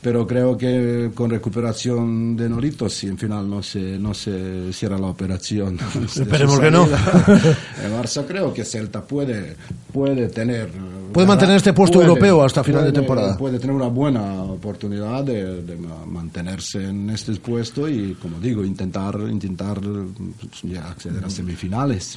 Pero 0.03 0.26
creo 0.26 0.57
que 0.57 1.11
con 1.14 1.28
recuperación 1.30 2.34
de 2.34 2.48
Norito, 2.48 2.88
si 2.88 3.07
en 3.07 3.18
final 3.18 3.48
no 3.51 3.62
se, 3.62 3.98
no 3.98 4.14
se 4.14 4.72
cierra 4.72 4.96
la 4.98 5.09
operación. 5.09 5.76
de 5.94 6.22
Esperemos 6.22 6.59
que 6.59 6.70
no. 6.70 6.84
El 7.84 7.92
Barça 7.92 8.24
creo 8.26 8.53
que 8.55 8.64
Celta 8.64 9.03
puede, 9.03 9.57
puede 9.92 10.28
tener. 10.28 10.70
Puede 11.12 11.26
mantener 11.26 11.57
este 11.57 11.72
puesto 11.72 12.01
europeo 12.01 12.44
hasta 12.44 12.62
final 12.62 12.84
de 12.84 12.92
puede- 12.92 13.01
temporada. 13.01 13.36
Puede 13.36 13.59
tener 13.59 13.74
una 13.74 13.88
buena 13.88 14.42
oportunidad 14.44 15.24
de, 15.24 15.62
de 15.62 15.76
ma- 15.76 16.07
mantenerse 16.07 16.84
en 16.88 17.11
este 17.11 17.34
puesto 17.34 17.88
y, 17.88 18.14
como 18.14 18.38
digo, 18.38 18.64
intentar, 18.64 19.18
intentar 19.28 19.80
pues, 19.80 20.78
acceder 20.78 21.24
a 21.24 21.28
semifinales. 21.28 22.16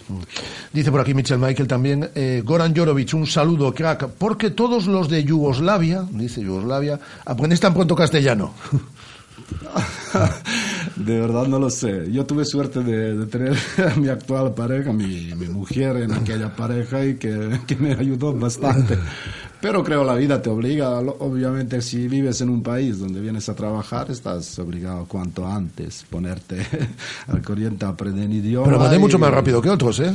Dice 0.72 0.92
por 0.92 1.02
aquí 1.02 1.16
Michel 1.16 1.40
Michael 1.40 1.68
también, 1.68 2.08
eh, 2.14 2.44
Goran 2.46 2.76
Jorovic, 2.76 3.14
un 3.16 3.26
saludo, 3.26 3.74
crack, 3.74 4.10
porque 4.18 4.52
todos 4.52 4.86
los 4.86 5.10
de 5.10 5.24
Yugoslavia, 5.24 6.06
dice 6.12 6.42
Yugoslavia, 6.42 7.00
aprendéis 7.26 7.60
tan 7.74 7.76
pronto 7.76 7.96
castellano. 7.96 8.54
De 10.96 11.20
verdad 11.20 11.48
no 11.48 11.58
lo 11.60 11.70
sé. 11.70 12.12
Yo 12.12 12.26
tuve 12.26 12.46
suerte 12.46 12.82
de, 12.84 13.18
de 13.18 13.26
tener 13.26 13.58
a 13.94 13.96
mi 14.00 14.08
actual 14.10 14.54
pareja, 14.54 14.94
mi, 14.94 15.34
mi 15.36 15.48
mujer 15.48 15.98
en 15.98 16.14
aquella 16.14 16.56
pareja 16.56 17.04
y 17.06 17.16
que, 17.16 17.60
que 17.66 17.76
me 17.76 17.94
ayudó 17.94 18.34
bastante. 18.34 18.98
Pero 19.60 19.84
creo 19.84 20.04
la 20.04 20.16
vida 20.16 20.42
te 20.42 20.50
obliga, 20.50 21.00
obviamente 21.00 21.82
si 21.82 22.08
vives 22.08 22.42
en 22.42 22.50
un 22.50 22.62
país 22.62 23.00
donde 23.00 23.22
vienes 23.22 23.48
a 23.50 23.56
trabajar, 23.56 24.12
estás 24.12 24.60
obligado 24.60 25.06
cuanto 25.06 25.48
antes 25.48 26.06
ponerte 26.10 26.66
al 27.28 27.42
corriente 27.42 27.86
a 27.86 27.90
aprender 27.90 28.30
idioma. 28.30 28.66
Pero 28.68 28.96
y- 28.98 29.00
mucho 29.00 29.18
más 29.18 29.32
rápido 29.32 29.62
que 29.62 29.70
otros, 29.70 30.00
¿eh? 30.02 30.14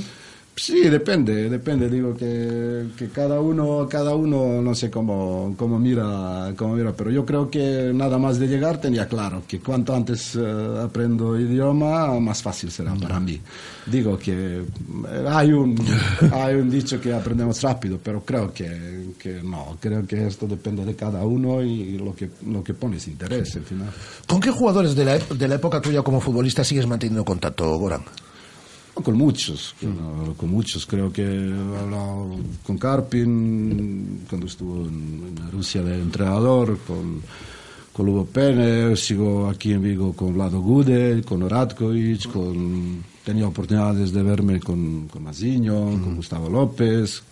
Sí, 0.58 0.88
depende, 0.88 1.48
depende. 1.48 1.88
Digo 1.88 2.14
que, 2.14 2.88
que 2.96 3.08
cada 3.08 3.40
uno, 3.40 3.86
cada 3.88 4.14
uno, 4.14 4.60
no 4.60 4.74
sé 4.74 4.90
cómo, 4.90 5.54
cómo 5.56 5.78
mira, 5.78 6.52
cómo 6.56 6.74
mira, 6.74 6.92
pero 6.92 7.10
yo 7.10 7.24
creo 7.24 7.48
que 7.48 7.92
nada 7.94 8.18
más 8.18 8.38
de 8.38 8.48
llegar 8.48 8.80
tenía 8.80 9.06
claro 9.06 9.42
que 9.46 9.60
cuanto 9.60 9.94
antes 9.94 10.34
eh, 10.34 10.80
aprendo 10.82 11.38
idioma, 11.38 12.18
más 12.18 12.42
fácil 12.42 12.70
será 12.70 12.94
para 12.94 13.20
mí. 13.20 13.40
Digo 13.86 14.18
que 14.18 14.58
eh, 14.58 15.26
hay 15.28 15.52
un, 15.52 15.76
hay 16.32 16.56
un 16.56 16.68
dicho 16.68 17.00
que 17.00 17.14
aprendemos 17.14 17.62
rápido, 17.62 18.00
pero 18.02 18.24
creo 18.24 18.52
que, 18.52 19.12
que 19.18 19.40
no. 19.42 19.76
Creo 19.80 20.06
que 20.06 20.26
esto 20.26 20.46
depende 20.46 20.84
de 20.84 20.96
cada 20.96 21.24
uno 21.24 21.62
y 21.62 21.98
lo 21.98 22.14
que, 22.14 22.30
lo 22.46 22.64
que 22.64 22.74
pones 22.74 23.06
interés 23.06 23.54
al 23.56 23.62
final. 23.62 23.90
¿Con 24.26 24.40
qué 24.40 24.50
jugadores 24.50 24.96
de 24.96 25.04
la, 25.04 25.18
de 25.18 25.48
la 25.48 25.54
época 25.54 25.80
tuya 25.80 26.02
como 26.02 26.20
futbolista 26.20 26.64
sigues 26.64 26.86
manteniendo 26.86 27.24
contacto, 27.24 27.78
Goran? 27.78 28.02
Con 29.02 29.16
muchos, 29.16 29.74
con, 30.36 30.50
muchos. 30.50 30.86
Creo 30.86 31.12
que 31.12 31.22
he 31.22 31.78
hablado 31.78 32.36
con 32.66 32.78
Karpin 32.78 34.24
cuando 34.28 34.46
estuvo 34.46 34.86
en, 34.86 35.34
en 35.36 35.52
Rusia 35.52 35.82
de 35.82 36.00
entrenador, 36.00 36.78
con, 36.86 37.22
con 37.92 38.06
Lugo 38.06 38.26
Pene, 38.26 38.96
sigo 38.96 39.48
aquí 39.48 39.72
en 39.72 39.82
Vigo 39.82 40.12
con 40.14 40.34
Vlado 40.34 40.60
Gude, 40.60 41.22
con 41.22 41.48
Radkovic, 41.48 42.30
con, 42.32 43.04
tenía 43.24 43.46
oportunidades 43.46 44.12
de 44.12 44.22
verme 44.22 44.60
con, 44.60 45.08
con 45.08 45.22
Mazinho, 45.22 45.74
con 45.74 46.16
Gustavo 46.16 46.48
López. 46.48 47.22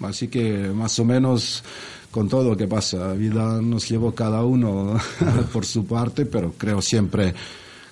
Así 0.00 0.28
que 0.28 0.70
más 0.74 0.98
o 0.98 1.04
menos 1.04 1.64
con 2.10 2.28
todo 2.28 2.50
lo 2.50 2.56
que 2.56 2.66
pasa, 2.66 2.96
la 2.98 3.12
vida 3.12 3.60
nos 3.60 3.88
llevó 3.88 4.14
cada 4.14 4.44
uno 4.44 4.98
por 5.52 5.64
su 5.64 5.86
parte, 5.86 6.26
pero 6.26 6.52
creo 6.56 6.80
siempre 6.80 7.34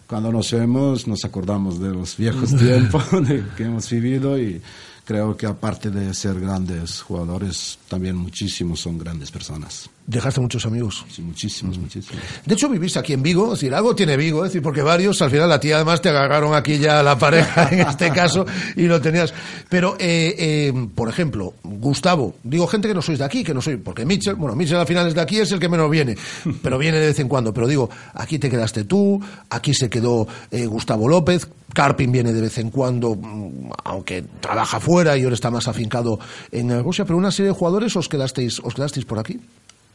cuando 0.06 0.32
nos 0.32 0.50
vemos 0.52 1.06
nos 1.06 1.24
acordamos 1.24 1.80
de 1.80 1.90
los 1.90 2.16
viejos 2.16 2.54
tiempos 2.56 3.04
que 3.56 3.64
hemos 3.64 3.88
vivido 3.90 4.38
y 4.38 4.60
creo 5.04 5.36
que 5.36 5.46
aparte 5.46 5.90
de 5.90 6.12
ser 6.14 6.40
grandes 6.40 7.02
jugadores, 7.02 7.78
también 7.88 8.16
muchísimos 8.16 8.80
son 8.80 8.98
grandes 8.98 9.30
personas. 9.30 9.88
¿Dejaste 10.06 10.38
muchos 10.38 10.66
amigos? 10.66 11.02
Sí, 11.08 11.22
muchísimos, 11.22 11.78
muchísimos. 11.78 12.22
De 12.44 12.52
hecho, 12.52 12.68
vivís 12.68 12.94
aquí 12.98 13.14
en 13.14 13.22
Vigo, 13.22 13.46
es 13.54 13.60
decir, 13.60 13.74
algo 13.74 13.94
tiene 13.94 14.18
Vigo, 14.18 14.44
es 14.44 14.50
decir, 14.50 14.60
porque 14.60 14.82
varios, 14.82 15.22
al 15.22 15.30
final 15.30 15.48
la 15.48 15.58
tía 15.58 15.76
además 15.76 16.02
te 16.02 16.10
agarraron 16.10 16.54
aquí 16.54 16.78
ya 16.78 17.02
la 17.02 17.18
pareja 17.18 17.70
en 17.72 17.80
este 17.80 18.10
caso 18.10 18.44
y 18.76 18.82
lo 18.82 19.00
tenías. 19.00 19.32
Pero, 19.70 19.96
eh, 19.98 20.34
eh, 20.38 20.88
por 20.94 21.08
ejemplo, 21.08 21.54
Gustavo, 21.62 22.34
digo 22.42 22.66
gente 22.66 22.86
que 22.86 22.92
no 22.92 23.00
sois 23.00 23.18
de 23.18 23.24
aquí, 23.24 23.42
que 23.42 23.54
no 23.54 23.62
soy, 23.62 23.78
porque 23.78 24.04
Mitchell, 24.04 24.34
bueno, 24.34 24.54
Mitchell 24.54 24.76
al 24.76 24.86
final 24.86 25.08
es 25.08 25.14
de 25.14 25.22
aquí, 25.22 25.38
es 25.38 25.50
el 25.52 25.58
que 25.58 25.70
menos 25.70 25.90
viene, 25.90 26.16
pero 26.62 26.76
viene 26.76 26.98
de 26.98 27.06
vez 27.06 27.18
en 27.20 27.28
cuando. 27.28 27.54
Pero 27.54 27.66
digo, 27.66 27.88
aquí 28.12 28.38
te 28.38 28.50
quedaste 28.50 28.84
tú, 28.84 29.18
aquí 29.48 29.72
se 29.72 29.88
quedó 29.88 30.28
eh, 30.50 30.66
Gustavo 30.66 31.08
López, 31.08 31.48
Carpin 31.72 32.12
viene 32.12 32.34
de 32.34 32.42
vez 32.42 32.58
en 32.58 32.68
cuando, 32.68 33.14
mm, 33.14 33.70
aunque 33.84 34.22
trabaja 34.40 34.80
fuera 34.80 35.16
y 35.16 35.22
ahora 35.22 35.34
está 35.34 35.50
más 35.50 35.66
afincado 35.66 36.18
en 36.52 36.84
Rusia, 36.84 37.06
pero 37.06 37.16
una 37.16 37.30
serie 37.30 37.52
de 37.52 37.56
jugadores 37.56 37.96
os 37.96 38.10
quedasteis, 38.10 38.60
os 38.60 38.74
quedasteis 38.74 39.06
por 39.06 39.18
aquí. 39.18 39.40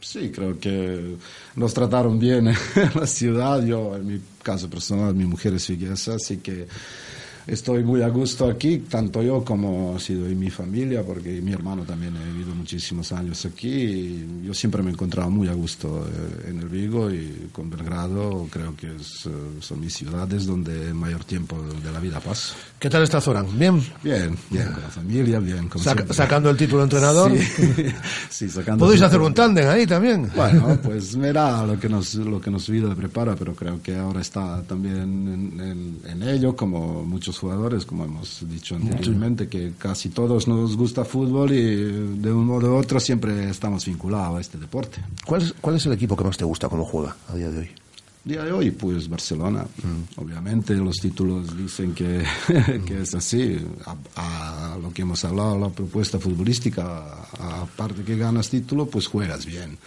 Sí, 0.00 0.30
creo 0.30 0.58
que 0.58 1.16
nos 1.56 1.74
trataron 1.74 2.18
bien 2.18 2.48
en 2.76 2.90
la 2.94 3.06
ciudad. 3.06 3.64
Yo, 3.64 3.96
en 3.96 4.06
mi 4.06 4.20
caso 4.42 4.68
personal, 4.68 5.14
mi 5.14 5.24
mujer 5.24 5.54
es 5.54 5.68
viguesa, 5.68 6.14
así 6.14 6.38
que 6.38 6.66
estoy 7.50 7.82
muy 7.84 8.02
a 8.02 8.08
gusto 8.08 8.48
aquí, 8.48 8.78
tanto 8.88 9.22
yo 9.22 9.44
como 9.44 9.94
ha 9.96 10.00
sido 10.00 10.30
y 10.30 10.34
mi 10.34 10.50
familia, 10.50 11.02
porque 11.02 11.40
mi 11.40 11.52
hermano 11.52 11.82
también 11.84 12.16
ha 12.16 12.24
vivido 12.24 12.54
muchísimos 12.54 13.12
años 13.12 13.44
aquí. 13.44 13.68
Y 13.68 14.42
yo 14.44 14.54
siempre 14.54 14.82
me 14.82 14.90
he 14.90 14.92
encontrado 14.92 15.30
muy 15.30 15.48
a 15.48 15.52
gusto 15.54 16.06
eh, 16.08 16.50
en 16.50 16.60
el 16.60 16.68
Vigo 16.68 17.10
y 17.10 17.48
con 17.52 17.68
Belgrado. 17.70 18.46
Creo 18.50 18.74
que 18.76 18.94
es, 18.96 19.26
eh, 19.26 19.30
son 19.60 19.80
mis 19.80 19.94
ciudades 19.94 20.46
donde 20.46 20.94
mayor 20.94 21.24
tiempo 21.24 21.56
de 21.82 21.92
la 21.92 22.00
vida 22.00 22.20
paso. 22.20 22.54
¿Qué 22.78 22.88
tal 22.88 23.02
está 23.02 23.20
Zoran? 23.20 23.46
¿Bien? 23.58 23.80
Bien, 24.02 24.36
bien, 24.50 24.66
con 24.72 24.82
la 24.82 24.88
familia, 24.88 25.38
bien. 25.40 25.68
Como 25.68 25.82
siempre. 25.82 26.14
sacando 26.14 26.50
el 26.50 26.56
título 26.56 26.78
de 26.78 26.84
entrenador. 26.84 27.32
Sí, 27.36 27.86
sí, 28.30 28.48
sacando 28.48 28.84
Podéis 28.84 29.02
hacer 29.02 29.20
un 29.20 29.34
tándem 29.34 29.68
ahí 29.68 29.86
también. 29.86 30.30
Bueno, 30.34 30.78
pues 30.82 31.16
verá 31.16 31.66
lo 31.66 31.78
que 31.78 31.88
nos 31.88 32.14
lo 32.14 32.40
que 32.40 32.50
nos 32.50 32.68
vida 32.68 32.94
prepara, 32.94 33.34
pero 33.36 33.54
creo 33.54 33.82
que 33.82 33.96
ahora 33.96 34.20
está 34.20 34.62
también 34.62 34.96
en, 34.96 35.60
en- 35.60 36.00
en 36.10 36.22
ello, 36.22 36.54
como 36.54 37.02
muchos 37.04 37.39
jugadores, 37.40 37.84
como 37.84 38.04
hemos 38.04 38.48
dicho 38.48 38.76
anteriormente, 38.76 39.48
que 39.48 39.72
casi 39.78 40.10
todos 40.10 40.46
nos 40.46 40.76
gusta 40.76 41.04
fútbol 41.04 41.52
y 41.52 42.20
de 42.20 42.32
un 42.32 42.46
modo 42.46 42.72
u 42.72 42.76
otro 42.76 43.00
siempre 43.00 43.50
estamos 43.50 43.86
vinculados 43.86 44.38
a 44.38 44.40
este 44.40 44.58
deporte. 44.58 45.02
¿Cuál 45.26 45.42
es, 45.42 45.54
¿Cuál 45.60 45.76
es 45.76 45.86
el 45.86 45.92
equipo 45.92 46.16
que 46.16 46.24
más 46.24 46.36
te 46.36 46.44
gusta 46.44 46.68
cómo 46.68 46.84
juega 46.84 47.16
a 47.28 47.34
día 47.34 47.50
de 47.50 47.58
hoy? 47.60 47.70
Día 48.22 48.44
de 48.44 48.52
hoy, 48.52 48.70
pues 48.70 49.08
Barcelona. 49.08 49.64
Obviamente 50.16 50.74
los 50.74 50.96
títulos 50.98 51.56
dicen 51.56 51.94
que, 51.94 52.22
que 52.86 53.00
es 53.00 53.14
así. 53.14 53.58
A, 53.86 54.74
a 54.74 54.78
lo 54.78 54.92
que 54.92 55.02
hemos 55.02 55.24
hablado, 55.24 55.58
la 55.58 55.70
propuesta 55.70 56.18
futbolística, 56.18 57.26
aparte 57.32 58.02
que 58.02 58.18
ganas 58.18 58.50
título, 58.50 58.84
pues 58.86 59.06
juegas 59.06 59.46
bien. 59.46 59.78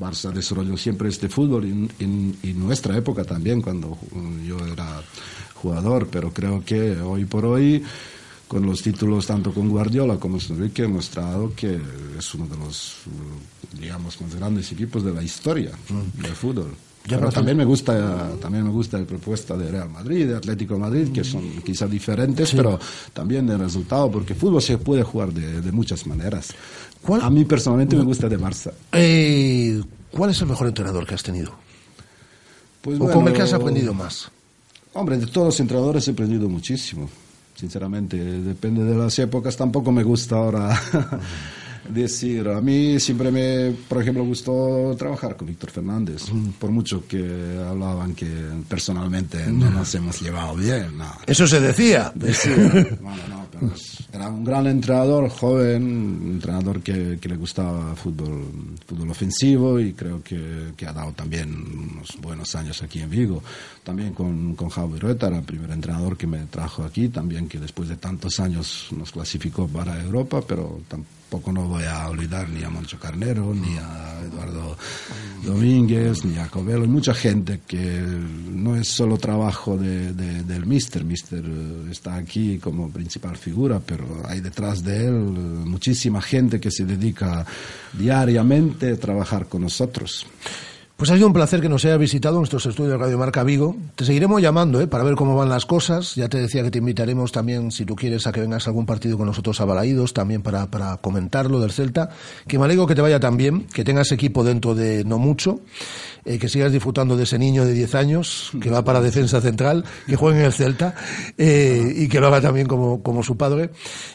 Barça 0.00 0.32
desarrolló 0.32 0.78
siempre 0.78 1.10
este 1.10 1.28
fútbol 1.28 1.66
y 1.66 1.90
en, 2.02 2.58
nuestra 2.58 2.96
época 2.96 3.24
también, 3.24 3.60
cuando 3.60 3.98
mm, 4.10 4.42
yo 4.42 4.58
era 4.66 5.02
jugador, 5.62 6.08
pero 6.10 6.32
creo 6.32 6.62
que 6.64 7.00
hoy 7.00 7.24
por 7.24 7.44
hoy 7.46 7.82
con 8.48 8.66
los 8.66 8.82
títulos 8.82 9.26
tanto 9.26 9.52
con 9.54 9.68
Guardiola 9.70 10.16
como 10.18 10.36
con 10.38 10.56
Enrique 10.56 10.82
he 10.84 10.88
mostrado 10.88 11.52
que 11.56 11.78
es 12.18 12.34
uno 12.34 12.46
de 12.46 12.56
los 12.58 12.96
digamos 13.80 14.20
más 14.20 14.34
grandes 14.34 14.70
equipos 14.72 15.02
de 15.04 15.12
la 15.14 15.22
historia 15.22 15.70
del 16.22 16.32
fútbol. 16.34 16.74
Ya, 17.04 17.18
Pero 17.18 17.32
también 17.32 17.56
me 17.56 17.64
gusta 17.64 18.30
también 18.40 18.62
me 18.64 18.70
gusta 18.70 18.96
la 18.98 19.04
propuesta 19.06 19.56
de 19.56 19.70
Real 19.72 19.88
Madrid, 19.90 20.26
de 20.28 20.36
Atlético 20.36 20.74
de 20.74 20.80
Madrid, 20.80 21.08
que 21.12 21.24
son 21.24 21.42
quizás 21.64 21.90
diferentes, 21.90 22.50
Sí. 22.50 22.56
pero 22.56 22.78
también 23.12 23.46
de 23.46 23.56
resultado, 23.56 24.08
porque 24.10 24.34
fútbol 24.36 24.62
se 24.62 24.78
puede 24.78 25.02
jugar 25.02 25.32
de, 25.32 25.60
de 25.62 25.72
muchas 25.72 26.06
maneras. 26.06 26.50
A 27.20 27.28
mí 27.30 27.44
personalmente 27.44 27.96
me 27.96 28.04
gusta 28.04 28.28
de 28.28 28.38
Barça. 28.38 28.70
Eh, 28.92 29.82
¿Cuál 30.12 30.30
es 30.30 30.40
el 30.42 30.46
mejor 30.48 30.68
entrenador 30.68 31.04
que 31.06 31.14
has 31.16 31.22
tenido? 31.24 31.50
Pues 32.82 33.00
¿O 33.00 33.10
con 33.10 33.26
el 33.26 33.32
que 33.34 33.42
has 33.42 33.52
aprendido 33.52 33.92
más? 33.94 34.30
Hombre, 34.94 35.16
de 35.16 35.26
todos 35.26 35.46
los 35.46 35.60
entrenadores 35.60 36.06
he 36.06 36.10
aprendido 36.10 36.48
muchísimo, 36.48 37.08
sinceramente. 37.54 38.16
Depende 38.16 38.84
de 38.84 38.94
las 38.94 39.18
épocas, 39.18 39.56
tampoco 39.56 39.90
me 39.90 40.02
gusta 40.02 40.36
ahora 40.36 40.78
decir. 41.92 42.48
A 42.48 42.60
mí 42.60 42.98
siempre 43.00 43.30
me, 43.30 43.72
por 43.88 44.02
ejemplo, 44.02 44.24
gustó 44.24 44.94
trabajar 44.96 45.36
con 45.36 45.48
Víctor 45.48 45.70
Fernández, 45.70 46.24
por 46.58 46.70
mucho 46.70 47.06
que 47.06 47.58
hablaban 47.68 48.14
que 48.14 48.28
personalmente 48.68 49.46
no 49.50 49.70
nos 49.70 49.94
hemos 49.94 50.20
llevado 50.20 50.54
bien. 50.56 50.96
no. 50.96 51.12
Eso 51.26 51.46
se 51.46 51.60
decía. 51.60 52.12
Decía, 52.22 52.54
bueno, 53.00 53.22
no, 53.28 53.46
pero 53.50 53.72
Era 54.12 54.28
un 54.28 54.44
gran 54.44 54.66
entrenador, 54.66 55.28
joven, 55.28 55.82
un 55.82 56.32
entrenador 56.34 56.80
que, 56.82 57.18
que 57.20 57.28
le 57.28 57.36
gustaba 57.36 57.94
fútbol, 57.96 58.44
fútbol 58.86 59.10
ofensivo 59.10 59.80
y 59.80 59.92
creo 59.92 60.22
que, 60.22 60.72
que, 60.76 60.86
ha 60.86 60.92
dado 60.92 61.12
también 61.12 61.52
unos 61.52 62.16
buenos 62.20 62.54
años 62.54 62.82
aquí 62.82 63.00
en 63.00 63.10
Vigo. 63.10 63.42
También 63.82 64.12
con, 64.12 64.54
con 64.54 64.68
Javi 64.68 64.98
Rueta, 64.98 65.26
era 65.28 65.38
el 65.38 65.44
primer 65.44 65.70
entrenador 65.70 66.16
que 66.16 66.26
me 66.26 66.46
trajo 66.46 66.84
aquí, 66.84 67.08
también 67.08 67.48
que 67.48 67.58
después 67.58 67.88
de 67.88 67.96
tantos 67.96 68.38
años 68.40 68.88
nos 68.96 69.10
clasificó 69.10 69.66
para 69.66 70.00
Europa, 70.02 70.42
pero 70.46 70.80
tampoco 70.88 71.21
no 71.52 71.66
voy 71.66 71.84
a 71.84 72.08
olvidar 72.08 72.48
ni 72.50 72.62
a 72.62 72.68
Moncho 72.68 72.98
Carnero, 72.98 73.54
ni 73.54 73.76
a 73.78 74.20
Eduardo 74.26 74.76
Domínguez, 75.44 76.24
ni 76.24 76.36
a 76.36 76.48
Covelo, 76.48 76.86
mucha 76.86 77.14
gente 77.14 77.60
que 77.66 78.00
no 78.50 78.76
es 78.76 78.88
solo 78.88 79.16
trabajo 79.16 79.76
de, 79.76 80.12
de, 80.12 80.42
del 80.42 80.66
Mister, 80.66 81.04
Mister 81.04 81.42
está 81.90 82.16
aquí 82.16 82.58
como 82.58 82.90
principal 82.90 83.36
figura, 83.36 83.80
pero 83.84 84.04
hay 84.26 84.40
detrás 84.40 84.84
de 84.84 85.06
él 85.06 85.14
muchísima 85.14 86.20
gente 86.20 86.60
que 86.60 86.70
se 86.70 86.84
dedica 86.84 87.46
diariamente 87.92 88.92
a 88.92 88.96
trabajar 88.96 89.48
con 89.48 89.62
nosotros. 89.62 90.26
Pues 91.02 91.10
ha 91.10 91.16
sido 91.16 91.26
un 91.26 91.32
placer 91.32 91.60
que 91.60 91.68
nos 91.68 91.84
haya 91.84 91.96
visitado 91.96 92.36
en 92.36 92.42
nuestros 92.42 92.64
estudios 92.64 92.92
de 92.92 92.96
Radio 92.96 93.18
Marca 93.18 93.42
Vigo. 93.42 93.74
Te 93.96 94.04
seguiremos 94.04 94.40
llamando 94.40 94.80
¿eh? 94.80 94.86
para 94.86 95.02
ver 95.02 95.16
cómo 95.16 95.34
van 95.34 95.48
las 95.48 95.66
cosas. 95.66 96.14
Ya 96.14 96.28
te 96.28 96.38
decía 96.38 96.62
que 96.62 96.70
te 96.70 96.78
invitaremos 96.78 97.32
también, 97.32 97.72
si 97.72 97.84
tú 97.84 97.96
quieres, 97.96 98.28
a 98.28 98.30
que 98.30 98.40
vengas 98.40 98.68
a 98.68 98.70
algún 98.70 98.86
partido 98.86 99.18
con 99.18 99.26
nosotros 99.26 99.60
a 99.60 99.64
Balaídos, 99.64 100.14
también 100.14 100.42
para, 100.42 100.70
para 100.70 100.98
comentarlo 100.98 101.58
del 101.58 101.72
Celta. 101.72 102.10
Que 102.46 102.56
me 102.56 102.66
alegro 102.66 102.86
que 102.86 102.94
te 102.94 103.00
vaya 103.00 103.18
tan 103.18 103.36
bien, 103.36 103.66
que 103.74 103.82
tengas 103.82 104.12
equipo 104.12 104.44
dentro 104.44 104.76
de 104.76 105.02
no 105.02 105.18
mucho, 105.18 105.58
eh, 106.24 106.38
que 106.38 106.48
sigas 106.48 106.70
disfrutando 106.70 107.16
de 107.16 107.24
ese 107.24 107.36
niño 107.36 107.64
de 107.64 107.72
10 107.72 107.96
años 107.96 108.52
que 108.60 108.70
va 108.70 108.84
para 108.84 109.00
defensa 109.00 109.40
central, 109.40 109.84
que 110.06 110.14
juegue 110.14 110.38
en 110.38 110.44
el 110.44 110.52
Celta 110.52 110.94
eh, 111.36 111.94
y 111.96 112.06
que 112.06 112.20
lo 112.20 112.28
haga 112.28 112.40
también 112.40 112.68
como, 112.68 113.02
como 113.02 113.24
su 113.24 113.36
padre. 113.36 113.70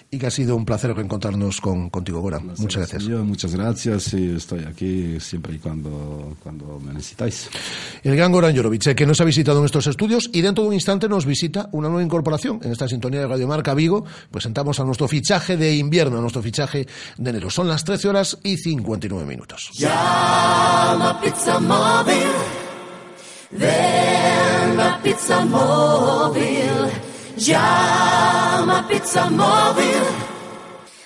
Y 0.10 0.20
que 0.20 0.28
ha 0.28 0.32
sido 0.32 0.56
un 0.56 0.64
placer 0.64 0.96
reencontrarnos 0.96 1.60
con, 1.60 1.90
contigo, 1.90 2.22
Gora. 2.22 2.40
Muchas 2.40 2.78
gracias. 2.78 3.04
Yo, 3.04 3.26
muchas 3.26 3.54
gracias 3.54 4.14
y 4.14 4.38
estoy 4.38 4.64
aquí 4.64 5.20
siempre 5.20 5.56
y 5.56 5.58
cuando, 5.58 6.38
cuando 6.42 6.77
me 6.80 6.94
necesitáis. 6.94 7.50
El 8.04 8.16
gran 8.16 8.32
Goran 8.32 8.56
Jorovic, 8.56 8.96
que 8.96 9.06
nos 9.06 9.20
ha 9.22 9.24
visitado 9.24 9.60
en 9.60 9.66
estos 9.66 9.88
estudios 9.88 10.30
y 10.34 10.42
dentro 10.42 10.64
de 10.64 10.70
un 10.70 10.74
instante 10.74 11.08
nos 11.10 11.26
visita 11.26 11.70
una 11.72 11.88
nueva 11.88 12.04
incorporación 12.04 12.60
en 12.64 12.72
esta 12.72 12.88
sintonía 12.88 13.22
de 13.22 13.28
Radio 13.28 13.48
Marca 13.48 13.74
Vigo. 13.74 14.06
Presentamos 14.32 14.80
a 14.80 14.84
nuestro 14.84 15.08
fichaje 15.08 15.58
de 15.58 15.76
invierno, 15.76 16.18
a 16.18 16.22
nuestro 16.22 16.42
fichaje 16.42 16.88
de 17.18 17.30
enero. 17.30 17.50
Son 17.50 17.68
las 17.68 17.84
13 17.84 18.10
horas 18.10 18.38
y 18.44 18.58
59 18.58 19.26
minutos. 19.26 19.70
Llama 19.74 21.20
Pizza 21.22 21.60
Móvil. 21.60 22.28
Ven 23.52 24.80
a 24.80 25.00
Pizza 25.02 25.46
Móvil. 25.46 26.92
Llama 27.38 28.88
Pizza 28.88 29.30
Móvil. 29.30 30.04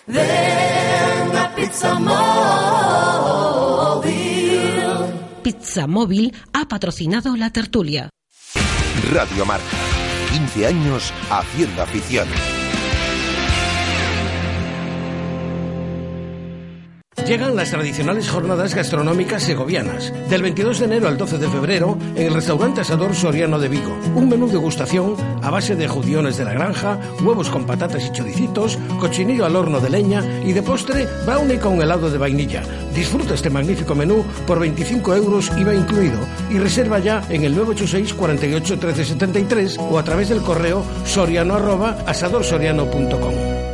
Ven 0.08 1.38
a 1.38 1.56
Pizza 1.56 1.94
Móvil. 2.00 3.71
Pizza 5.42 5.88
Móvil 5.88 6.34
ha 6.54 6.68
patrocinado 6.68 7.36
la 7.36 7.50
tertulia. 7.50 8.10
Radio 9.12 9.46
Marca. 9.46 9.66
15 10.32 10.68
años 10.68 11.12
haciendo 11.30 11.82
afición. 11.82 12.28
Llegan 17.32 17.56
las 17.56 17.72
tradicionales 17.72 18.30
jornadas 18.30 18.76
gastronómicas 18.76 19.44
segovianas, 19.44 20.12
del 20.30 20.42
22 20.42 20.80
de 20.80 20.86
enero 20.86 21.08
al 21.08 21.18
12 21.18 21.38
de 21.38 21.48
febrero 21.48 21.98
en 22.14 22.28
el 22.28 22.34
restaurante 22.34 22.82
Asador 22.82 23.16
Soriano 23.16 23.58
de 23.58 23.70
Vigo. 23.70 23.98
Un 24.16 24.28
menú 24.28 24.50
de 24.50 24.58
gustación 24.58 25.16
a 25.42 25.50
base 25.50 25.78
de 25.78 25.88
judiones 25.88 26.36
de 26.36 26.44
la 26.44 26.52
granja, 26.52 27.00
huevos 27.24 27.50
con 27.50 27.66
patatas 27.66 28.06
y 28.06 28.12
choricitos, 28.12 28.78
cochinillo 29.00 29.46
al 29.46 29.56
horno 29.56 29.80
de 29.80 29.90
leña 29.90 30.22
y 30.44 30.52
de 30.52 30.62
postre 30.62 31.08
brownie 31.26 31.58
con 31.58 31.82
helado 31.82 32.10
de 32.10 32.18
vainilla. 32.18 32.64
Disfruta 32.94 33.36
este 33.36 33.50
magnífico 33.50 33.96
menú 33.96 34.26
por 34.46 34.60
25 34.60 35.16
euros 35.16 35.54
IVA 35.58 35.74
incluido 35.74 36.20
y 36.50 36.60
reserva 36.60 37.00
ya 37.00 37.24
en 37.30 37.46
el 37.46 37.56
986 37.56 38.14
48 38.14 38.78
13 38.78 39.06
73 39.06 39.78
o 39.78 39.98
a 39.98 40.04
través 40.04 40.28
del 40.28 40.42
correo 40.42 40.84
soriano 41.06 41.54
arroba 41.54 41.96
asadorsoriano.com. 42.06 43.71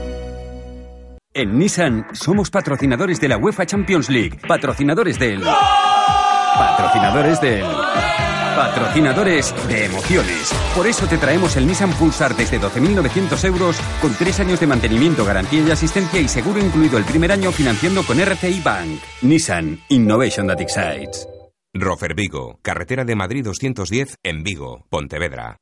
En 1.37 1.55
Nissan 1.59 2.07
somos 2.13 2.49
patrocinadores 2.49 3.21
de 3.21 3.27
la 3.27 3.37
UEFA 3.37 3.63
Champions 3.63 4.09
League, 4.09 4.39
patrocinadores 4.47 5.19
del... 5.19 5.43
Patrocinadores 5.43 7.39
del... 7.39 7.63
Patrocinadores 8.55 9.53
de 9.67 9.85
emociones. 9.85 10.51
Por 10.75 10.87
eso 10.87 11.05
te 11.05 11.19
traemos 11.19 11.55
el 11.55 11.67
Nissan 11.67 11.91
Pulsar 11.91 12.35
desde 12.35 12.59
12.900 12.59 13.45
euros 13.45 13.77
con 14.01 14.15
tres 14.15 14.39
años 14.39 14.59
de 14.59 14.65
mantenimiento, 14.65 15.25
garantía 15.25 15.61
y 15.61 15.69
asistencia 15.69 16.19
y 16.19 16.27
seguro 16.27 16.59
incluido 16.59 16.97
el 16.97 17.03
primer 17.03 17.31
año 17.31 17.51
financiando 17.51 18.01
con 18.01 18.19
RCI 18.19 18.59
Bank. 18.61 18.99
Nissan 19.21 19.79
Innovation 19.89 20.47
that 20.47 20.59
excites. 20.59 21.27
Rofer 21.71 22.15
Vigo, 22.15 22.57
carretera 22.63 23.05
de 23.05 23.15
Madrid 23.15 23.43
210 23.43 24.15
en 24.23 24.41
Vigo, 24.41 24.87
Pontevedra. 24.89 25.57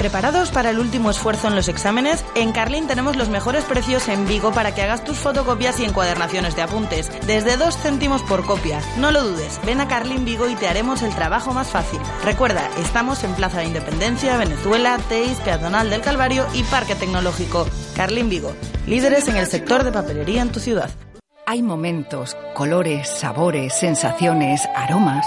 ¿Preparados 0.00 0.50
para 0.50 0.70
el 0.70 0.78
último 0.78 1.10
esfuerzo 1.10 1.48
en 1.48 1.54
los 1.54 1.68
exámenes? 1.68 2.24
En 2.34 2.52
Carlin 2.52 2.86
tenemos 2.86 3.16
los 3.16 3.28
mejores 3.28 3.64
precios 3.64 4.08
en 4.08 4.26
Vigo 4.26 4.50
para 4.50 4.74
que 4.74 4.80
hagas 4.80 5.04
tus 5.04 5.18
fotocopias 5.18 5.78
y 5.78 5.84
encuadernaciones 5.84 6.56
de 6.56 6.62
apuntes, 6.62 7.12
desde 7.26 7.58
2 7.58 7.76
céntimos 7.76 8.22
por 8.22 8.46
copia. 8.46 8.80
No 8.96 9.10
lo 9.10 9.22
dudes, 9.22 9.60
ven 9.66 9.78
a 9.82 9.88
Carlin 9.88 10.24
Vigo 10.24 10.48
y 10.48 10.54
te 10.54 10.68
haremos 10.68 11.02
el 11.02 11.14
trabajo 11.14 11.52
más 11.52 11.68
fácil. 11.68 12.00
Recuerda, 12.24 12.66
estamos 12.78 13.24
en 13.24 13.34
Plaza 13.34 13.58
de 13.58 13.66
Independencia, 13.66 14.38
Venezuela, 14.38 14.98
Teis, 15.10 15.36
Peatonal 15.40 15.90
del 15.90 16.00
Calvario 16.00 16.46
y 16.54 16.62
Parque 16.62 16.94
Tecnológico. 16.94 17.68
Carlin 17.94 18.30
Vigo, 18.30 18.54
líderes 18.86 19.28
en 19.28 19.36
el 19.36 19.48
sector 19.48 19.84
de 19.84 19.92
papelería 19.92 20.40
en 20.40 20.50
tu 20.50 20.60
ciudad. 20.60 20.88
Hay 21.44 21.62
momentos, 21.62 22.38
colores, 22.54 23.06
sabores, 23.06 23.74
sensaciones, 23.74 24.66
aromas 24.74 25.26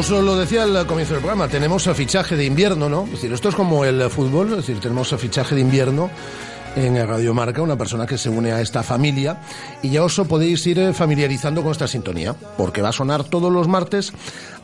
Os 0.00 0.08
lo 0.08 0.34
decía 0.34 0.62
al 0.62 0.86
comienzo 0.86 1.12
del 1.12 1.20
programa, 1.20 1.46
tenemos 1.46 1.86
fichaje 1.92 2.34
de 2.34 2.46
invierno, 2.46 2.88
¿no? 2.88 3.04
Es 3.04 3.10
decir, 3.10 3.34
esto 3.34 3.50
es 3.50 3.54
como 3.54 3.84
el 3.84 4.08
fútbol, 4.08 4.48
es 4.52 4.56
decir, 4.56 4.80
tenemos 4.80 5.14
fichaje 5.18 5.54
de 5.54 5.60
invierno 5.60 6.08
en 6.74 7.06
Radio 7.06 7.34
Marca, 7.34 7.60
una 7.60 7.76
persona 7.76 8.06
que 8.06 8.16
se 8.16 8.30
une 8.30 8.50
a 8.50 8.62
esta 8.62 8.82
familia 8.82 9.42
y 9.82 9.90
ya 9.90 10.02
os 10.02 10.18
podéis 10.26 10.66
ir 10.66 10.78
eh, 10.78 10.94
familiarizando 10.94 11.62
con 11.62 11.72
esta 11.72 11.86
sintonía, 11.86 12.34
porque 12.56 12.80
va 12.80 12.88
a 12.88 12.92
sonar 12.92 13.24
todos 13.24 13.52
los 13.52 13.68
martes 13.68 14.14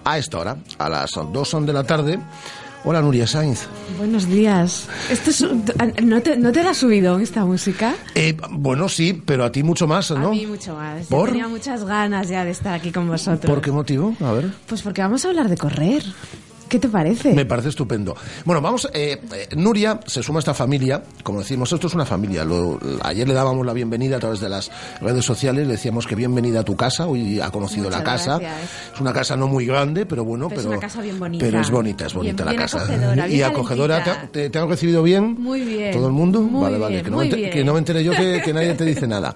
a 0.04 0.16
esta 0.16 0.38
hora, 0.38 0.56
a 0.78 0.88
las 0.88 1.10
2 1.10 1.66
de 1.66 1.72
la 1.74 1.84
tarde. 1.84 2.18
Hola 2.88 3.02
Nuria 3.02 3.26
Sainz. 3.26 3.66
Buenos 3.98 4.28
días. 4.28 4.86
Esto 5.10 5.30
es 5.30 5.40
un- 5.40 5.64
¿no, 6.04 6.22
te, 6.22 6.36
¿No 6.36 6.52
te 6.52 6.62
la 6.62 6.70
has 6.70 6.76
subido 6.76 7.18
esta 7.18 7.44
música? 7.44 7.96
Eh, 8.14 8.36
bueno, 8.50 8.88
sí, 8.88 9.20
pero 9.26 9.42
a 9.44 9.50
ti 9.50 9.64
mucho 9.64 9.88
más, 9.88 10.12
¿no? 10.12 10.28
A 10.28 10.30
mí 10.30 10.46
mucho 10.46 10.74
más. 10.76 11.08
Yo 11.08 11.16
¿Por? 11.16 11.30
tenía 11.30 11.48
muchas 11.48 11.84
ganas 11.84 12.28
ya 12.28 12.44
de 12.44 12.52
estar 12.52 12.72
aquí 12.74 12.92
con 12.92 13.08
vosotros. 13.08 13.50
¿Por 13.52 13.60
qué 13.60 13.72
motivo? 13.72 14.14
A 14.20 14.30
ver. 14.30 14.52
Pues 14.68 14.82
porque 14.82 15.02
vamos 15.02 15.24
a 15.24 15.28
hablar 15.28 15.48
de 15.48 15.56
correr. 15.56 16.04
¿Qué 16.68 16.78
te 16.80 16.88
parece? 16.88 17.32
Me 17.32 17.44
parece 17.46 17.68
estupendo. 17.68 18.16
Bueno, 18.44 18.60
vamos, 18.60 18.88
eh, 18.92 19.20
eh, 19.32 19.48
Nuria 19.56 20.00
se 20.06 20.22
suma 20.22 20.38
a 20.38 20.40
esta 20.40 20.52
familia, 20.54 21.00
como 21.22 21.38
decimos, 21.38 21.72
esto 21.72 21.86
es 21.86 21.94
una 21.94 22.04
familia. 22.04 22.44
Lo- 22.44 22.78
ayer 23.02 23.26
le 23.28 23.34
dábamos 23.34 23.64
la 23.64 23.72
bienvenida 23.72 24.16
a 24.16 24.18
través 24.20 24.40
de 24.40 24.48
las 24.48 24.70
redes 25.00 25.24
sociales, 25.24 25.66
le 25.66 25.74
decíamos 25.74 26.06
que 26.08 26.16
bienvenida 26.16 26.60
a 26.60 26.62
tu 26.64 26.74
casa, 26.74 27.06
hoy 27.06 27.40
ha 27.40 27.50
conocido 27.50 27.84
Muchas 27.84 27.98
la 28.00 28.04
casa. 28.04 28.38
gracias. 28.38 28.70
Es 28.94 29.00
una 29.00 29.12
casa 29.12 29.36
no 29.36 29.46
muy 29.46 29.64
grande, 29.64 30.06
pero 30.06 30.24
bueno, 30.24 30.48
Pero 30.48 30.60
es 30.62 30.66
una 30.66 30.78
casa 30.80 31.00
bien 31.02 31.18
bonita. 31.20 31.44
pero 31.44 31.60
es 31.60 31.70
bonita, 31.70 32.06
es 32.06 32.14
bonita 32.14 32.34
Bien- 32.42 32.46
la 32.46 32.50
bien 32.52 32.62
casa. 32.62 32.78
acogedora, 32.78 33.28
y 33.28 33.42
acogedora. 33.42 34.04
¿te, 34.04 34.26
te, 34.28 34.50
te 34.50 34.58
han 34.58 34.68
recibido 34.68 35.02
bien? 35.04 35.36
Muy 35.38 35.60
bien. 35.60 35.92
¿Todo 35.92 36.08
el 36.08 36.12
mundo? 36.12 36.40
Muy 36.40 36.62
vale, 36.62 36.78
vale, 36.78 37.02
que 37.02 37.10
no, 37.10 37.18
me 37.18 37.28
que 37.28 37.64
no 37.64 37.72
me 37.74 37.78
entere 37.78 38.02
yo 38.02 38.12
que, 38.12 38.42
que 38.44 38.52
nadie 38.52 38.74
te 38.74 38.84
dice 38.84 39.06
nada. 39.06 39.34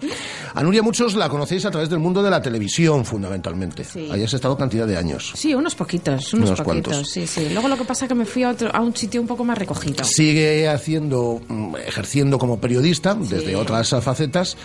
A 0.54 0.62
Nuria 0.64 0.82
muchos 0.82 1.14
la 1.14 1.28
conocéis 1.28 1.64
a 1.64 1.70
través 1.70 1.88
del 1.88 2.00
mundo 2.00 2.22
de 2.24 2.30
la 2.30 2.42
televisión, 2.42 3.04
fundamentalmente. 3.04 3.84
Sí. 3.84 4.08
Ahí 4.10 4.24
has 4.24 4.34
estado 4.34 4.56
cantidad 4.56 4.84
de 4.86 4.96
años. 4.96 5.32
Sí, 5.36 5.54
unos 5.54 5.76
poquitos, 5.76 6.34
unos, 6.34 6.48
Unos 6.50 6.60
poquitos. 6.62 6.92
cuantos. 6.92 7.10
Sí, 7.10 7.19
sí. 7.26 7.48
Luego 7.50 7.68
lo 7.68 7.76
que 7.76 7.84
pasa 7.84 8.04
es 8.04 8.08
que 8.08 8.14
me 8.14 8.24
fui 8.24 8.42
a, 8.42 8.50
otro, 8.50 8.74
a 8.74 8.80
un 8.80 8.94
sitio 8.96 9.20
un 9.20 9.26
poco 9.26 9.44
más 9.44 9.56
recogido. 9.58 10.04
sigue 10.04 10.68
haciendo, 10.68 11.40
mm, 11.48 11.76
ejerciendo 11.86 12.38
como 12.38 12.60
periodista 12.60 13.14
desde 13.14 13.56
otras 13.56 13.90
facetas, 14.02 14.56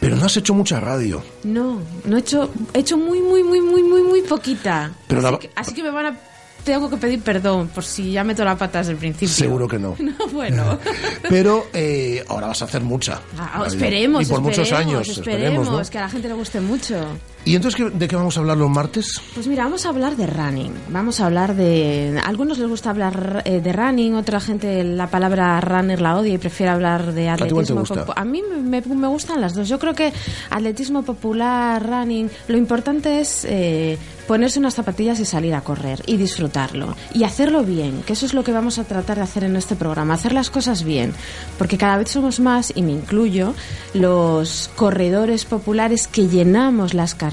pero 0.00 0.16
no 0.16 0.26
has 0.26 0.36
hecho 0.36 0.54
mucha 0.54 0.78
radio. 0.80 1.22
No, 1.44 1.80
no 2.04 2.16
he 2.16 2.20
hecho, 2.20 2.50
he 2.72 2.78
hecho 2.80 2.96
muy, 2.96 3.20
muy, 3.20 3.42
muy, 3.42 3.60
muy, 3.60 3.82
muy, 3.82 4.02
muy 4.02 4.22
poquita. 4.22 4.92
Pero 5.08 5.20
así, 5.20 5.32
la- 5.32 5.38
que, 5.38 5.50
así 5.56 5.74
que 5.74 5.82
me 5.82 5.90
van 5.90 6.06
a, 6.06 6.16
tengo 6.64 6.90
que 6.90 6.96
pedir 6.98 7.20
perdón 7.22 7.68
por 7.68 7.82
si 7.84 8.12
ya 8.12 8.22
meto 8.24 8.44
la 8.44 8.56
pata 8.56 8.78
desde 8.78 8.92
el 8.92 8.98
principio. 8.98 9.28
Seguro 9.34 9.66
que 9.66 9.78
no. 9.78 9.96
No, 10.00 10.26
bueno. 10.32 10.78
Pero 11.28 11.66
eh, 11.72 12.22
ahora 12.28 12.48
vas 12.48 12.62
a 12.62 12.66
hacer 12.66 12.82
mucha. 12.82 13.20
Ah, 13.38 13.64
esperemos, 13.66 14.22
Y 14.22 14.26
por 14.30 14.40
muchos 14.40 14.58
esperemos, 14.68 14.86
años, 14.94 15.08
esperemos, 15.08 15.42
esperemos, 15.66 15.86
¿no? 15.86 15.90
que 15.90 15.98
a 15.98 16.02
la 16.02 16.08
gente 16.10 16.28
le 16.28 16.34
guste 16.34 16.60
mucho. 16.60 16.94
¿Y 17.44 17.54
entonces 17.56 17.80
de 17.98 18.08
qué 18.08 18.14
vamos 18.16 18.36
a 18.36 18.40
hablar 18.40 18.58
los 18.58 18.68
martes? 18.68 19.20
Pues 19.34 19.46
mira, 19.46 19.64
vamos 19.64 19.86
a 19.86 19.88
hablar 19.88 20.16
de 20.16 20.26
running. 20.26 20.72
Vamos 20.90 21.18
a 21.20 21.26
hablar 21.26 21.54
de. 21.54 22.20
A 22.22 22.28
algunos 22.28 22.58
les 22.58 22.68
gusta 22.68 22.90
hablar 22.90 23.42
eh, 23.46 23.60
de 23.60 23.72
running, 23.72 24.16
otra 24.16 24.38
gente 24.38 24.84
la 24.84 25.06
palabra 25.06 25.58
runner 25.60 26.00
la 26.02 26.18
odia 26.18 26.34
y 26.34 26.38
prefiere 26.38 26.72
hablar 26.72 27.12
de 27.14 27.22
ti 27.22 27.26
cuál 27.26 27.38
te 27.38 27.44
atletismo. 27.72 27.80
gusta? 27.80 28.04
A 28.16 28.24
mí 28.24 28.42
me, 28.42 28.80
me- 28.82 28.94
me 28.94 29.08
gustan 29.08 29.40
las 29.40 29.54
dos. 29.54 29.66
Yo 29.68 29.78
creo 29.78 29.94
que 29.94 30.12
atletismo 30.50 31.02
popular, 31.04 31.82
running, 31.86 32.28
lo 32.48 32.56
importante 32.58 33.20
es 33.20 33.46
eh, 33.48 33.96
ponerse 34.26 34.58
unas 34.58 34.74
zapatillas 34.74 35.18
y 35.20 35.24
salir 35.24 35.54
a 35.54 35.62
correr 35.62 36.02
y 36.06 36.18
disfrutarlo. 36.18 36.94
Y 37.14 37.24
hacerlo 37.24 37.62
bien, 37.64 38.02
que 38.06 38.12
eso 38.12 38.26
es 38.26 38.34
lo 38.34 38.44
que 38.44 38.52
vamos 38.52 38.78
a 38.78 38.84
tratar 38.84 39.16
de 39.16 39.22
hacer 39.22 39.44
en 39.44 39.56
este 39.56 39.74
programa, 39.74 40.12
hacer 40.14 40.32
las 40.32 40.50
cosas 40.50 40.82
bien. 40.84 41.14
Porque 41.56 41.78
cada 41.78 41.96
vez 41.96 42.10
somos 42.10 42.40
más, 42.40 42.72
y 42.74 42.82
me 42.82 42.92
incluyo, 42.92 43.54
los 43.94 44.70
corredores 44.76 45.44
populares 45.46 46.08
que 46.08 46.28
llenamos 46.28 46.92
las 46.92 47.14
carreras. 47.14 47.27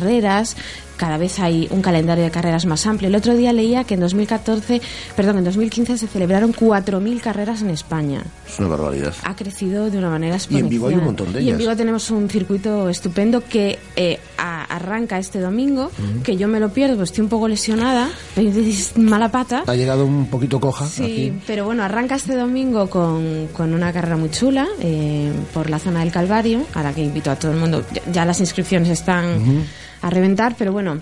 Cada 0.98 1.18
vez 1.18 1.39
hay 1.39 1.68
un 1.72 1.82
calendario 1.82 2.24
de 2.24 2.32
carreras 2.32 2.66
más 2.66 2.86
amplio. 2.88 3.10
El 3.10 3.16
otro 3.16 3.36
día 3.36 3.52
leía 3.52 3.84
que 3.84 3.96
en 3.96 4.00
2014, 4.00 4.82
perdón, 5.18 5.39
en 5.39 5.43
2015 5.43 5.98
se 5.98 6.08
celebraron 6.08 6.54
4.000 6.54 7.20
carreras 7.20 7.62
en 7.62 7.70
España. 7.70 8.24
Es 8.48 8.58
una 8.60 8.70
barbaridad. 8.70 9.14
Ha 9.26 9.36
crecido 9.36 9.89
de 9.89 9.98
una 9.98 10.10
manera 10.10 10.36
Y 10.36 10.38
exponencial. 10.38 10.64
en 10.66 10.70
Vigo 10.70 10.88
hay 10.88 10.96
un 10.96 11.04
montón 11.04 11.34
de 11.34 11.39
Y 11.39 11.43
en 11.43 11.48
ellas. 11.50 11.58
Vigo 11.60 11.76
tenemos 11.76 12.10
un 12.12 12.30
circuito 12.30 12.88
estupendo 12.88 13.43
que 13.43 13.78
eh, 13.98 14.20
a- 14.38 14.64
arranca 14.74 15.20
este 15.20 15.41
domingo, 15.41 15.91
que 16.24 16.38
yo 16.38 16.48
me 16.48 16.62
lo 16.62 16.70
pierdo, 16.70 16.96
pues 16.96 17.10
estoy 17.10 17.24
un 17.24 17.30
poco 17.30 17.50
lesionada, 17.50 18.08
es 18.38 18.98
mala 18.98 19.30
pata. 19.30 19.64
Ha 19.68 19.76
llegado 19.76 20.06
un 20.06 20.28
poquito 20.28 20.62
coja 20.62 20.88
Sí, 20.88 21.04
aquí. 21.04 21.34
pero 21.46 21.66
bueno, 21.66 21.84
arranca 21.84 22.16
este 22.16 22.36
domingo 22.38 22.89
con, 22.89 23.48
con 23.52 23.74
una 23.74 23.91
carrera 23.91 24.16
muy 24.16 24.30
chula 24.32 24.66
eh, 24.80 25.30
por 25.54 25.70
la 25.70 25.78
zona 25.80 26.00
del 26.00 26.12
Calvario, 26.14 26.62
a 26.74 26.82
la 26.84 26.93
que 26.93 27.04
invito 27.04 27.32
a 27.32 27.36
todo 27.36 27.52
el 27.52 27.58
mundo. 27.58 27.84
Ya, 27.93 28.02
ya 28.14 28.26
las 28.26 28.39
inscripciones 28.39 28.88
están 28.89 29.41
Ujú. 29.41 29.62
A 30.02 30.10
reventar, 30.10 30.56
pero 30.58 30.72
bueno. 30.72 31.00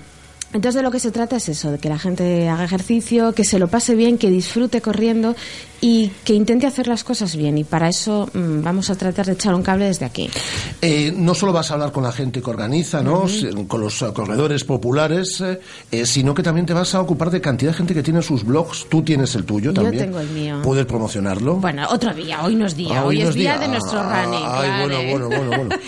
Entonces 0.54 0.76
de 0.76 0.84
lo 0.84 0.92
que 0.92 1.00
se 1.00 1.12
trata 1.12 1.38
es 1.38 1.50
eso, 1.50 1.72
de 1.72 1.80
que 1.80 1.90
la 1.90 2.00
gente 2.00 2.48
haga 2.50 2.64
ejercicio, 2.64 3.34
que 3.34 3.44
se 3.44 3.60
lo 3.60 3.68
pase 3.68 3.96
bien, 3.96 4.18
que 4.18 4.30
disfrute 4.30 4.82
corriendo 4.82 5.36
y 5.82 6.12
que 6.24 6.34
intente 6.34 6.66
hacer 6.66 6.88
las 6.88 7.04
cosas 7.04 7.36
bien. 7.36 7.58
Y 7.58 7.64
para 7.66 7.90
eso 7.90 8.30
mm, 8.34 8.62
vamos 8.64 8.90
a 8.90 8.96
tratar 8.96 9.26
de 9.26 9.34
echar 9.34 9.54
un 9.54 9.64
cable 9.64 9.86
desde 9.86 10.06
aquí. 10.06 10.30
Eh, 10.82 11.12
no 11.16 11.34
solo 11.34 11.52
vas 11.52 11.72
a 11.72 11.74
hablar 11.74 11.92
con 11.92 12.04
la 12.04 12.12
gente 12.12 12.42
que 12.42 12.50
organiza, 12.50 13.02
¿no? 13.02 13.26
Con 13.68 13.82
los 13.82 14.02
eh, 14.02 14.06
corredores 14.14 14.64
populares, 14.64 15.42
eh, 15.42 15.60
eh, 15.92 16.06
sino 16.06 16.34
que 16.34 16.42
también 16.44 16.66
te 16.66 16.74
vas 16.74 16.96
a 16.96 17.02
ocupar 17.02 17.30
de 17.32 17.42
cantidad 17.42 17.72
de 17.72 17.78
gente 17.78 17.94
que 17.94 18.04
tiene 18.04 18.22
sus 18.22 18.46
blogs. 18.46 18.86
Tú 18.90 19.02
tienes 19.02 19.36
el 19.36 19.44
tuyo 19.44 19.72
Yo 19.72 19.82
también. 19.82 20.06
tengo 20.06 20.20
el 20.20 20.30
mío. 20.30 20.62
Puedes 20.64 20.86
promocionarlo. 20.86 21.56
Bueno, 21.56 21.86
otro 21.90 22.14
día, 22.14 22.44
hoy 22.44 22.56
no 22.56 22.66
es 22.68 22.76
día, 22.78 23.00
Ah, 23.02 23.06
hoy, 23.06 23.20
no 23.20 23.30
es 23.30 23.36
día, 23.36 23.58
día. 23.58 23.62
de 23.62 23.68
nuestro 23.70 24.00
Ah, 24.00 24.24
running. 24.24 24.44
Ay, 24.46 24.70
bueno, 24.88 25.10
bueno, 25.10 25.28
bueno, 25.28 25.58
bueno. 25.58 25.76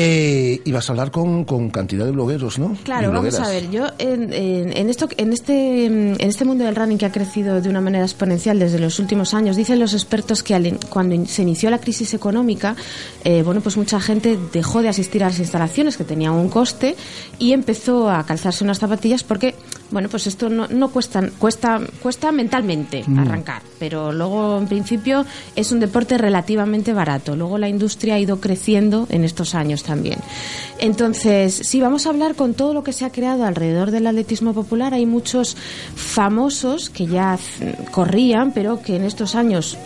Eh, 0.00 0.60
y 0.64 0.70
vas 0.72 0.88
a 0.88 0.92
hablar 0.92 1.10
con, 1.10 1.44
con 1.44 1.70
cantidad 1.70 2.04
de 2.04 2.10
blogueros, 2.12 2.58
¿no? 2.58 2.76
Claro, 2.84 3.10
vamos 3.10 3.34
a 3.40 3.48
ver. 3.48 3.68
Yo 3.70 3.86
en, 4.14 4.32
en- 4.32 4.76
en 4.76 4.90
esto, 4.90 5.08
en 5.16 5.32
este, 5.32 5.86
en 5.86 6.16
este 6.20 6.44
mundo 6.44 6.64
del 6.64 6.74
running 6.76 6.98
que 6.98 7.06
ha 7.06 7.12
crecido 7.12 7.60
de 7.60 7.68
una 7.68 7.80
manera 7.80 8.04
exponencial 8.04 8.58
desde 8.58 8.78
los 8.78 8.98
últimos 8.98 9.34
años, 9.34 9.56
dicen 9.56 9.78
los 9.78 9.94
expertos 9.94 10.42
que 10.42 10.54
al 10.54 10.78
cuando 10.90 11.26
se 11.26 11.42
inició 11.42 11.70
la 11.70 11.78
crisis 11.78 12.14
económica, 12.14 12.76
eh, 13.24 13.42
bueno, 13.42 13.60
pues 13.60 13.76
mucha 13.76 14.00
gente 14.00 14.38
dejó 14.52 14.82
de 14.82 14.88
asistir 14.88 15.22
a 15.24 15.28
las 15.28 15.38
instalaciones 15.38 15.96
que 15.96 16.04
tenían 16.04 16.32
un 16.34 16.48
coste 16.48 16.96
y 17.38 17.52
empezó 17.52 18.10
a 18.10 18.24
calzarse 18.24 18.64
unas 18.64 18.78
zapatillas 18.78 19.22
porque, 19.22 19.54
bueno, 19.90 20.08
pues 20.08 20.26
esto 20.26 20.48
no, 20.48 20.66
no 20.68 20.90
cuesta, 20.90 21.28
cuesta, 21.38 21.80
cuesta 22.02 22.32
mentalmente 22.32 23.04
Mm. 23.06 23.18
arrancar, 23.18 23.62
pero 23.78 24.12
luego 24.12 24.58
en 24.58 24.66
principio 24.66 25.24
es 25.56 25.72
un 25.72 25.80
deporte 25.80 26.18
relativamente 26.18 26.92
barato. 26.92 27.36
Luego 27.36 27.58
la 27.58 27.68
industria 27.68 28.14
ha 28.14 28.18
ido 28.18 28.40
creciendo 28.40 29.06
en 29.10 29.24
estos 29.24 29.54
años 29.54 29.82
también. 29.82 30.18
Entonces, 30.78 31.60
sí, 31.64 31.80
vamos 31.80 32.06
a 32.06 32.10
hablar 32.10 32.34
con 32.34 32.54
todo 32.54 32.72
lo 32.74 32.84
que 32.84 32.92
se 32.92 33.04
ha 33.04 33.10
creado 33.10 33.44
alrededor 33.44 33.90
del 33.90 34.06
atletismo 34.06 34.54
popular. 34.54 34.94
Hay 34.94 35.06
muchos 35.06 35.56
famosos 35.94 36.90
que 36.90 37.06
ya 37.06 37.38
corrían, 37.90 38.52
pero 38.52 38.80
que 38.80 38.96
en 38.96 39.04
estos 39.04 39.34
años, 39.34 39.76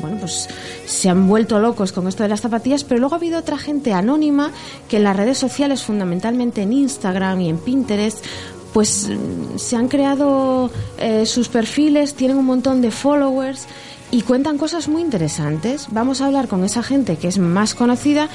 bueno, 0.00 0.18
pues 0.18 0.48
se 0.86 1.08
han 1.08 1.28
vuelto 1.28 1.58
locos 1.60 1.92
con 1.92 2.08
esto 2.08 2.22
de 2.22 2.28
las 2.28 2.40
zapatillas. 2.40 2.84
Pero 2.84 3.00
luego 3.00 3.14
ha 3.14 3.18
habido 3.18 3.38
otra 3.38 3.58
gente 3.58 3.92
anónima 3.92 4.50
que 4.88 4.96
en 4.96 5.04
las 5.04 5.16
redes 5.16 5.38
sociales, 5.38 5.82
fundamentalmente 5.82 6.62
en 6.62 6.72
Instagram 6.72 7.40
y 7.40 7.48
en 7.48 7.58
Pinterest, 7.58 8.24
pues 8.72 9.10
se 9.56 9.76
han 9.76 9.88
creado 9.88 10.70
eh, 10.98 11.26
sus 11.26 11.48
perfiles, 11.48 12.14
tienen 12.14 12.36
un 12.36 12.46
montón 12.46 12.80
de 12.82 12.90
followers 12.90 13.66
y 14.10 14.22
cuentan 14.22 14.58
cosas 14.58 14.88
muy 14.88 15.02
interesantes. 15.02 15.88
Vamos 15.90 16.20
a 16.20 16.26
hablar 16.26 16.48
con 16.48 16.64
esa 16.64 16.82
gente 16.82 17.16
que 17.16 17.28
es 17.28 17.38
más 17.38 17.74
conocida, 17.74 18.28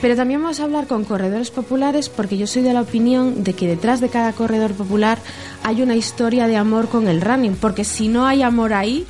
pero 0.00 0.16
también 0.16 0.42
vamos 0.42 0.60
a 0.60 0.64
hablar 0.64 0.86
con 0.86 1.04
corredores 1.04 1.50
populares 1.50 2.08
porque 2.08 2.36
yo 2.36 2.46
soy 2.46 2.62
de 2.62 2.72
la 2.72 2.82
opinión 2.82 3.44
de 3.44 3.54
que 3.54 3.66
detrás 3.66 4.00
de 4.00 4.08
cada 4.08 4.32
corredor 4.32 4.72
popular 4.72 5.18
hay 5.62 5.82
una 5.82 5.96
historia 5.96 6.46
de 6.46 6.56
amor 6.56 6.88
con 6.88 7.08
el 7.08 7.20
running, 7.20 7.56
porque 7.56 7.84
si 7.84 8.08
no 8.08 8.26
hay 8.26 8.42
amor 8.42 8.74
ahí, 8.74 9.06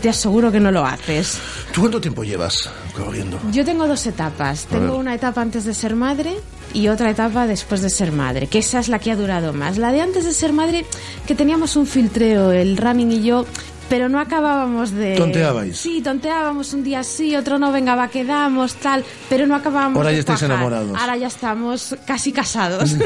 te 0.00 0.08
aseguro 0.08 0.50
que 0.52 0.60
no 0.60 0.70
lo 0.70 0.84
haces. 0.84 1.38
¿Tú 1.72 1.80
cuánto 1.80 2.00
tiempo 2.00 2.24
llevas 2.24 2.68
corriendo? 2.94 3.38
Yo 3.52 3.64
tengo 3.64 3.86
dos 3.86 4.06
etapas. 4.06 4.66
A 4.66 4.68
Tengo 4.68 4.92
ver. 4.92 5.00
una 5.00 5.14
etapa 5.14 5.40
antes 5.40 5.64
de 5.64 5.74
ser 5.74 5.96
madre 5.96 6.36
y 6.74 6.88
otra 6.88 7.10
etapa 7.10 7.46
después 7.46 7.82
de 7.82 7.90
ser 7.90 8.12
madre, 8.12 8.46
que 8.46 8.58
esa 8.58 8.80
es 8.80 8.88
la 8.88 8.98
que 8.98 9.10
ha 9.10 9.16
durado 9.16 9.52
más. 9.52 9.78
La 9.78 9.92
de 9.92 10.00
antes 10.00 10.24
de 10.24 10.32
ser 10.32 10.52
madre, 10.52 10.84
que 11.26 11.34
teníamos 11.34 11.76
un 11.76 11.86
filtreo, 11.86 12.50
el 12.52 12.76
running 12.76 13.12
y 13.12 13.22
yo, 13.22 13.44
pero 13.88 14.08
no 14.08 14.18
acabábamos 14.18 14.90
de... 14.92 15.16
Tonteabais. 15.16 15.76
Sí, 15.76 16.00
tonteábamos 16.02 16.72
un 16.72 16.82
día 16.82 17.02
sí, 17.04 17.36
otro 17.36 17.58
no, 17.58 17.72
venga, 17.72 17.94
va, 17.94 18.08
quedamos, 18.08 18.74
tal, 18.76 19.04
pero 19.28 19.46
no 19.46 19.54
acabábamos 19.54 19.96
Ahora 19.98 20.08
de 20.10 20.14
ya 20.16 20.20
estáis 20.20 20.38
cuajar. 20.38 20.56
enamorados. 20.56 20.98
Ahora 20.98 21.16
ya 21.18 21.26
estamos 21.26 21.96
casi 22.06 22.32
casados. 22.32 22.96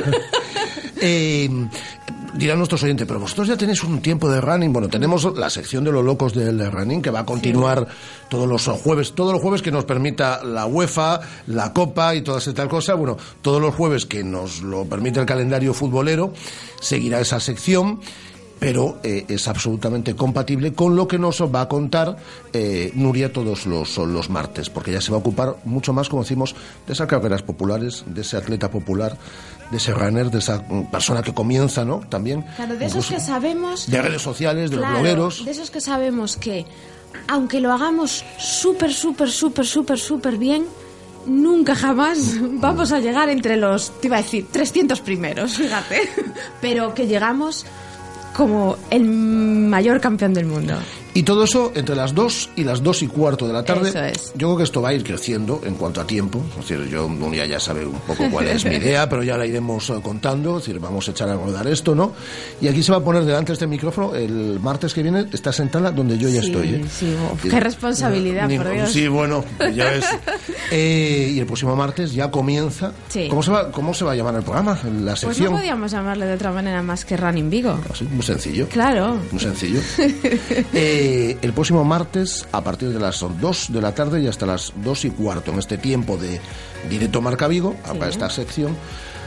Eh, 0.98 1.50
dirán 2.36 2.58
nuestros 2.58 2.82
oyentes, 2.82 3.06
pero 3.06 3.20
vosotros 3.20 3.48
ya 3.48 3.56
tenéis 3.56 3.82
un 3.84 4.00
tiempo 4.00 4.30
de 4.30 4.40
running. 4.40 4.72
Bueno, 4.72 4.88
tenemos 4.88 5.24
la 5.36 5.50
sección 5.50 5.84
de 5.84 5.92
los 5.92 6.04
locos 6.04 6.34
del 6.34 6.70
running 6.70 7.02
que 7.02 7.10
va 7.10 7.20
a 7.20 7.26
continuar 7.26 7.86
todos 8.28 8.48
los 8.48 8.66
jueves, 8.80 9.12
todos 9.12 9.32
los 9.32 9.42
jueves 9.42 9.62
que 9.62 9.70
nos 9.70 9.84
permita 9.84 10.44
la 10.44 10.66
UEFA, 10.66 11.20
la 11.46 11.72
Copa 11.72 12.14
y 12.14 12.22
todas 12.22 12.46
estas 12.46 12.68
cosas. 12.68 12.96
Bueno, 12.96 13.16
todos 13.42 13.60
los 13.60 13.74
jueves 13.74 14.06
que 14.06 14.22
nos 14.24 14.62
lo 14.62 14.84
permite 14.84 15.20
el 15.20 15.26
calendario 15.26 15.74
futbolero, 15.74 16.32
seguirá 16.80 17.20
esa 17.20 17.40
sección. 17.40 18.00
Pero 18.58 18.98
eh, 19.02 19.26
es 19.28 19.48
absolutamente 19.48 20.16
compatible 20.16 20.72
con 20.72 20.96
lo 20.96 21.06
que 21.06 21.18
nos 21.18 21.42
va 21.42 21.60
a 21.60 21.68
contar 21.68 22.16
eh, 22.54 22.90
Nuria 22.94 23.30
todos 23.30 23.66
los, 23.66 23.98
los 23.98 24.30
martes, 24.30 24.70
porque 24.70 24.92
ya 24.92 25.02
se 25.02 25.10
va 25.10 25.18
a 25.18 25.20
ocupar 25.20 25.56
mucho 25.64 25.92
más, 25.92 26.08
como 26.08 26.22
decimos, 26.22 26.56
de 26.86 26.94
esas 26.94 27.06
carreras 27.06 27.42
populares, 27.42 28.04
de 28.06 28.22
ese 28.22 28.38
atleta 28.38 28.70
popular, 28.70 29.18
de 29.70 29.76
ese 29.76 29.92
runner, 29.92 30.30
de 30.30 30.38
esa 30.38 30.62
persona 30.90 31.22
que 31.22 31.34
comienza, 31.34 31.84
¿no? 31.84 32.00
También. 32.08 32.44
Claro, 32.56 32.76
de 32.76 32.86
esos 32.86 33.06
que 33.06 33.20
sabemos... 33.20 33.90
de 33.90 34.02
redes 34.02 34.22
sociales, 34.22 34.70
de 34.70 34.76
Claro, 34.76 34.92
los 34.92 35.02
blogueros. 35.02 35.44
De 35.44 35.50
esos 35.50 35.70
que 35.70 35.80
sabemos 35.80 36.36
que 36.36 36.66
aunque 37.28 37.60
lo 37.60 37.72
hagamos 37.72 38.24
súper, 38.38 38.92
súper, 38.92 39.30
súper, 39.30 39.66
súper, 39.66 39.98
súper 39.98 40.38
bien, 40.38 40.66
nunca 41.26 41.74
jamás 41.74 42.36
vamos 42.40 42.92
a 42.92 43.00
llegar 43.00 43.28
entre 43.28 43.56
los, 43.56 44.00
te 44.00 44.08
iba 44.08 44.16
a 44.16 44.22
decir, 44.22 44.46
300 44.50 45.00
primeros, 45.00 45.56
fíjate. 45.56 46.08
Pero 46.60 46.94
que 46.94 47.06
llegamos 47.06 47.66
como 48.34 48.76
el 48.90 49.04
mayor 49.04 50.00
campeón 50.00 50.34
del 50.34 50.46
mundo. 50.46 50.74
Y 51.16 51.22
todo 51.22 51.44
eso 51.44 51.72
entre 51.74 51.96
las 51.96 52.14
2 52.14 52.50
y 52.56 52.64
las 52.64 52.82
2 52.82 53.02
y 53.02 53.06
cuarto 53.08 53.46
de 53.46 53.52
la 53.54 53.64
tarde. 53.64 53.88
Eso 53.88 54.00
es. 54.04 54.32
Yo 54.34 54.48
creo 54.48 54.56
que 54.58 54.62
esto 54.64 54.82
va 54.82 54.90
a 54.90 54.92
ir 54.94 55.02
creciendo 55.02 55.62
en 55.64 55.74
cuanto 55.76 56.00
a 56.02 56.06
tiempo. 56.06 56.42
Es 56.60 56.68
decir, 56.68 56.86
yo 56.90 57.06
un 57.06 57.30
día 57.32 57.46
ya 57.46 57.58
sabe 57.58 57.86
un 57.86 57.98
poco 58.00 58.24
cuál 58.30 58.48
es 58.48 58.64
mi 58.66 58.74
idea, 58.76 59.08
pero 59.08 59.22
ya 59.22 59.38
la 59.38 59.46
iremos 59.46 59.88
eh, 59.88 59.94
contando. 60.02 60.58
Es 60.58 60.66
decir, 60.66 60.78
vamos 60.78 61.08
a 61.08 61.12
echar 61.12 61.30
a 61.30 61.34
rodar 61.34 61.66
esto, 61.68 61.94
¿no? 61.94 62.12
Y 62.60 62.68
aquí 62.68 62.82
se 62.82 62.92
va 62.92 62.98
a 62.98 63.00
poner 63.04 63.24
delante 63.24 63.48
de 63.48 63.52
este 63.54 63.66
micrófono 63.66 64.14
el 64.14 64.60
martes 64.60 64.92
que 64.92 65.02
viene, 65.02 65.26
está 65.32 65.52
sentada 65.52 65.90
donde 65.90 66.18
yo 66.18 66.28
ya 66.28 66.42
Sí, 66.42 66.48
estoy. 66.48 66.68
¿eh? 66.74 66.84
sí, 66.92 67.14
uf, 67.32 67.42
qué 67.50 67.60
responsabilidad, 67.60 68.48
por 68.54 68.70
Dios. 68.70 68.92
Sí, 68.92 69.08
bueno, 69.08 69.42
ya 69.74 69.84
ves. 69.90 70.04
Eh, 70.72 71.30
y 71.32 71.38
el 71.38 71.46
próximo 71.46 71.76
martes 71.76 72.12
ya 72.12 72.28
comienza. 72.28 72.90
Sí. 73.08 73.28
¿Cómo, 73.30 73.40
se 73.40 73.52
va, 73.52 73.70
¿Cómo 73.70 73.94
se 73.94 74.04
va 74.04 74.12
a 74.12 74.14
llamar 74.16 74.34
el 74.34 74.42
programa? 74.42 74.72
La 75.00 75.12
Pues 75.12 75.22
no 75.22 75.32
sección. 75.32 75.52
podíamos 75.54 75.92
llamarle 75.92 76.26
de 76.26 76.34
otra 76.34 76.50
manera 76.50 76.82
más 76.82 77.04
que 77.04 77.16
Running 77.16 77.48
Vigo. 77.48 77.78
Así, 77.88 78.02
muy 78.04 78.24
sencillo. 78.24 78.68
Claro. 78.68 79.16
Muy 79.30 79.40
sencillo. 79.40 79.80
Eh, 80.72 81.05
el 81.06 81.52
próximo 81.52 81.84
martes, 81.84 82.46
a 82.52 82.62
partir 82.62 82.90
de 82.90 82.98
las 82.98 83.20
2 83.20 83.72
de 83.72 83.80
la 83.80 83.94
tarde 83.94 84.20
y 84.22 84.26
hasta 84.26 84.46
las 84.46 84.72
2 84.76 85.04
y 85.06 85.10
cuarto, 85.10 85.52
en 85.52 85.58
este 85.58 85.78
tiempo 85.78 86.16
de 86.16 86.40
directo 86.88 87.20
Marca 87.20 87.48
Vigo, 87.48 87.74
para 87.84 88.08
esta 88.08 88.28
sección 88.30 88.76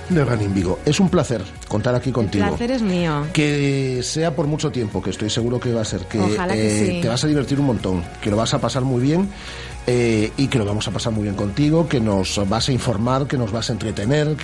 de 0.09 0.25
Running 0.25 0.53
Vigo. 0.53 0.79
Es 0.85 0.99
un 0.99 1.09
placer 1.09 1.43
contar 1.67 1.93
aquí 1.95 2.09
El 2.09 2.15
contigo. 2.15 2.47
placer 2.47 2.71
es 2.71 2.81
mío. 2.81 3.27
Que 3.31 4.01
sea 4.03 4.35
por 4.35 4.47
mucho 4.47 4.71
tiempo, 4.71 5.01
que 5.01 5.11
estoy 5.11 5.29
seguro 5.29 5.59
que 5.59 5.71
va 5.71 5.81
a 5.81 5.85
ser, 5.85 6.01
que, 6.01 6.19
Ojalá 6.19 6.53
que 6.53 6.67
eh, 6.67 6.85
sí. 6.95 7.01
te 7.01 7.07
vas 7.07 7.23
a 7.23 7.27
divertir 7.27 7.59
un 7.59 7.67
montón, 7.67 8.03
que 8.21 8.29
lo 8.31 8.37
vas 8.37 8.53
a 8.53 8.59
pasar 8.59 8.83
muy 8.83 9.01
bien 9.01 9.29
eh, 9.85 10.31
y 10.37 10.47
que 10.47 10.57
lo 10.57 10.65
vamos 10.65 10.87
a 10.87 10.91
pasar 10.91 11.13
muy 11.13 11.23
bien 11.23 11.35
contigo, 11.35 11.87
que 11.87 11.99
nos 11.99 12.41
vas 12.49 12.69
a 12.69 12.71
informar, 12.71 13.27
que 13.27 13.37
nos 13.37 13.51
vas 13.51 13.69
a 13.69 13.73
entretener, 13.73 14.35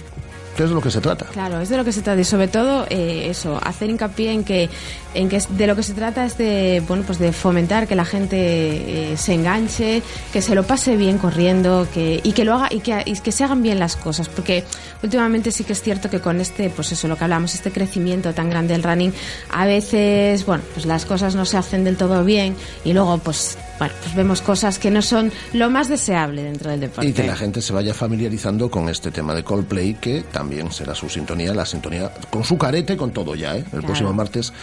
es 0.63 0.69
de 0.69 0.75
lo 0.75 0.81
que 0.81 0.91
se 0.91 1.01
trata. 1.01 1.25
Claro, 1.25 1.59
es 1.59 1.69
de 1.69 1.77
lo 1.77 1.85
que 1.85 1.91
se 1.91 2.01
trata 2.01 2.19
y 2.19 2.23
sobre 2.23 2.47
todo 2.47 2.85
eh, 2.89 3.27
eso, 3.29 3.59
hacer 3.63 3.89
hincapié 3.89 4.31
en 4.31 4.43
que 4.43 4.69
en 5.13 5.29
que 5.29 5.41
de 5.49 5.67
lo 5.67 5.75
que 5.75 5.83
se 5.83 5.93
trata 5.93 6.25
es 6.25 6.37
de 6.37 6.83
bueno 6.87 7.03
pues 7.05 7.19
de 7.19 7.31
fomentar 7.31 7.87
que 7.87 7.95
la 7.95 8.05
gente 8.05 9.13
eh, 9.13 9.17
se 9.17 9.33
enganche, 9.33 10.01
que 10.33 10.41
se 10.41 10.55
lo 10.55 10.63
pase 10.63 10.97
bien 10.97 11.17
corriendo, 11.17 11.87
que 11.93 12.19
y 12.23 12.33
que 12.33 12.43
lo 12.43 12.53
haga 12.55 12.67
y 12.71 12.79
que, 12.79 13.01
y 13.05 13.17
que 13.19 13.31
se 13.31 13.43
hagan 13.43 13.61
bien 13.61 13.79
las 13.79 13.95
cosas, 13.95 14.29
porque 14.29 14.63
últimamente 15.03 15.51
sí 15.51 15.63
que 15.63 15.73
es 15.73 15.81
cierto 15.81 16.09
que 16.09 16.19
con 16.19 16.41
este 16.41 16.69
pues 16.69 16.91
eso 16.91 17.07
lo 17.07 17.17
que 17.17 17.23
hablamos 17.23 17.53
este 17.53 17.71
crecimiento 17.71 18.33
tan 18.33 18.49
grande 18.49 18.73
del 18.73 18.83
running 18.83 19.13
a 19.51 19.65
veces 19.65 20.45
bueno 20.45 20.63
pues 20.73 20.85
las 20.85 21.05
cosas 21.05 21.35
no 21.35 21.45
se 21.45 21.57
hacen 21.57 21.83
del 21.83 21.97
todo 21.97 22.23
bien 22.23 22.55
y 22.83 22.93
luego 22.93 23.17
pues 23.19 23.57
bueno 23.79 23.93
pues 24.01 24.15
vemos 24.15 24.41
cosas 24.41 24.79
que 24.79 24.89
no 24.91 25.01
son 25.01 25.31
lo 25.53 25.69
más 25.69 25.89
deseable 25.89 26.43
dentro 26.43 26.69
del 26.71 26.79
deporte. 26.81 27.09
Y 27.09 27.13
que 27.13 27.23
la 27.23 27.35
gente 27.35 27.61
se 27.61 27.73
vaya 27.73 27.93
familiarizando 27.93 28.69
con 28.69 28.89
este 28.89 29.11
tema 29.11 29.33
de 29.33 29.43
Coldplay, 29.43 29.95
que 29.95 30.23
también 30.31 30.71
será 30.71 30.95
su 30.95 31.09
sintonía, 31.09 31.53
la 31.53 31.65
sintonía 31.65 32.11
con 32.29 32.43
su 32.43 32.57
carete, 32.57 32.95
con 32.97 33.11
todo 33.11 33.35
ya, 33.35 33.55
¿eh? 33.57 33.63
el 33.73 33.81
próximo 33.83 34.13
martes 34.13 34.53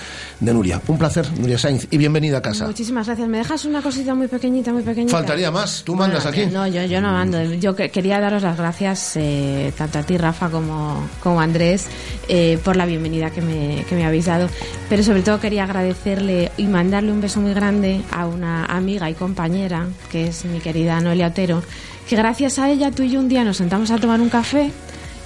de 0.40 0.52
Nuria. 0.54 0.80
Un 0.86 0.98
placer, 0.98 1.26
Nuria 1.38 1.58
Sainz, 1.58 1.86
y 1.90 1.98
bienvenida 1.98 2.38
a 2.38 2.42
casa. 2.42 2.66
Muchísimas 2.66 3.06
gracias. 3.06 3.28
¿Me 3.28 3.38
dejas 3.38 3.64
una 3.64 3.82
cosita 3.82 4.14
muy 4.14 4.28
pequeñita, 4.28 4.72
muy 4.72 4.82
pequeñita? 4.82 5.12
Faltaría 5.16 5.50
más, 5.50 5.82
tú 5.84 5.94
mandas 5.94 6.24
Bueno, 6.24 6.42
aquí. 6.42 6.52
No, 6.54 6.66
yo, 6.66 6.84
yo 6.84 7.00
no 7.00 7.12
mando. 7.12 7.42
Yo 7.54 7.74
que- 7.76 7.90
quería 7.90 8.20
daros 8.20 8.42
las 8.42 8.56
gracias 8.56 9.16
eh, 9.16 9.72
tanto 9.76 9.98
a 9.98 10.02
ti, 10.02 10.16
Rafa, 10.16 10.48
como, 10.50 11.06
como 11.22 11.40
a 11.40 11.44
Andrés, 11.44 11.86
eh, 12.28 12.58
por 12.64 12.76
la 12.76 12.86
bienvenida 12.86 13.30
que 13.30 13.42
me, 13.42 13.84
que 13.88 13.94
me 13.94 14.04
habéis 14.04 14.26
dado. 14.26 14.48
Pero 14.88 15.02
sobre 15.02 15.22
todo 15.22 15.40
quería 15.40 15.64
agradecerle 15.64 16.50
y 16.56 16.64
mandarle 16.66 17.12
un 17.12 17.20
beso 17.20 17.40
muy 17.40 17.54
grande 17.54 18.00
a 18.10 18.26
una 18.26 18.64
amiga 18.66 19.01
y 19.10 19.14
compañera, 19.14 19.86
que 20.10 20.28
es 20.28 20.44
mi 20.44 20.60
querida 20.60 21.00
Noelia 21.00 21.28
Otero, 21.28 21.62
que 22.08 22.16
gracias 22.16 22.58
a 22.58 22.70
ella 22.70 22.90
tú 22.90 23.02
y 23.02 23.10
yo 23.10 23.20
un 23.20 23.28
día 23.28 23.44
nos 23.44 23.56
sentamos 23.56 23.90
a 23.90 23.98
tomar 23.98 24.20
un 24.20 24.28
café 24.28 24.70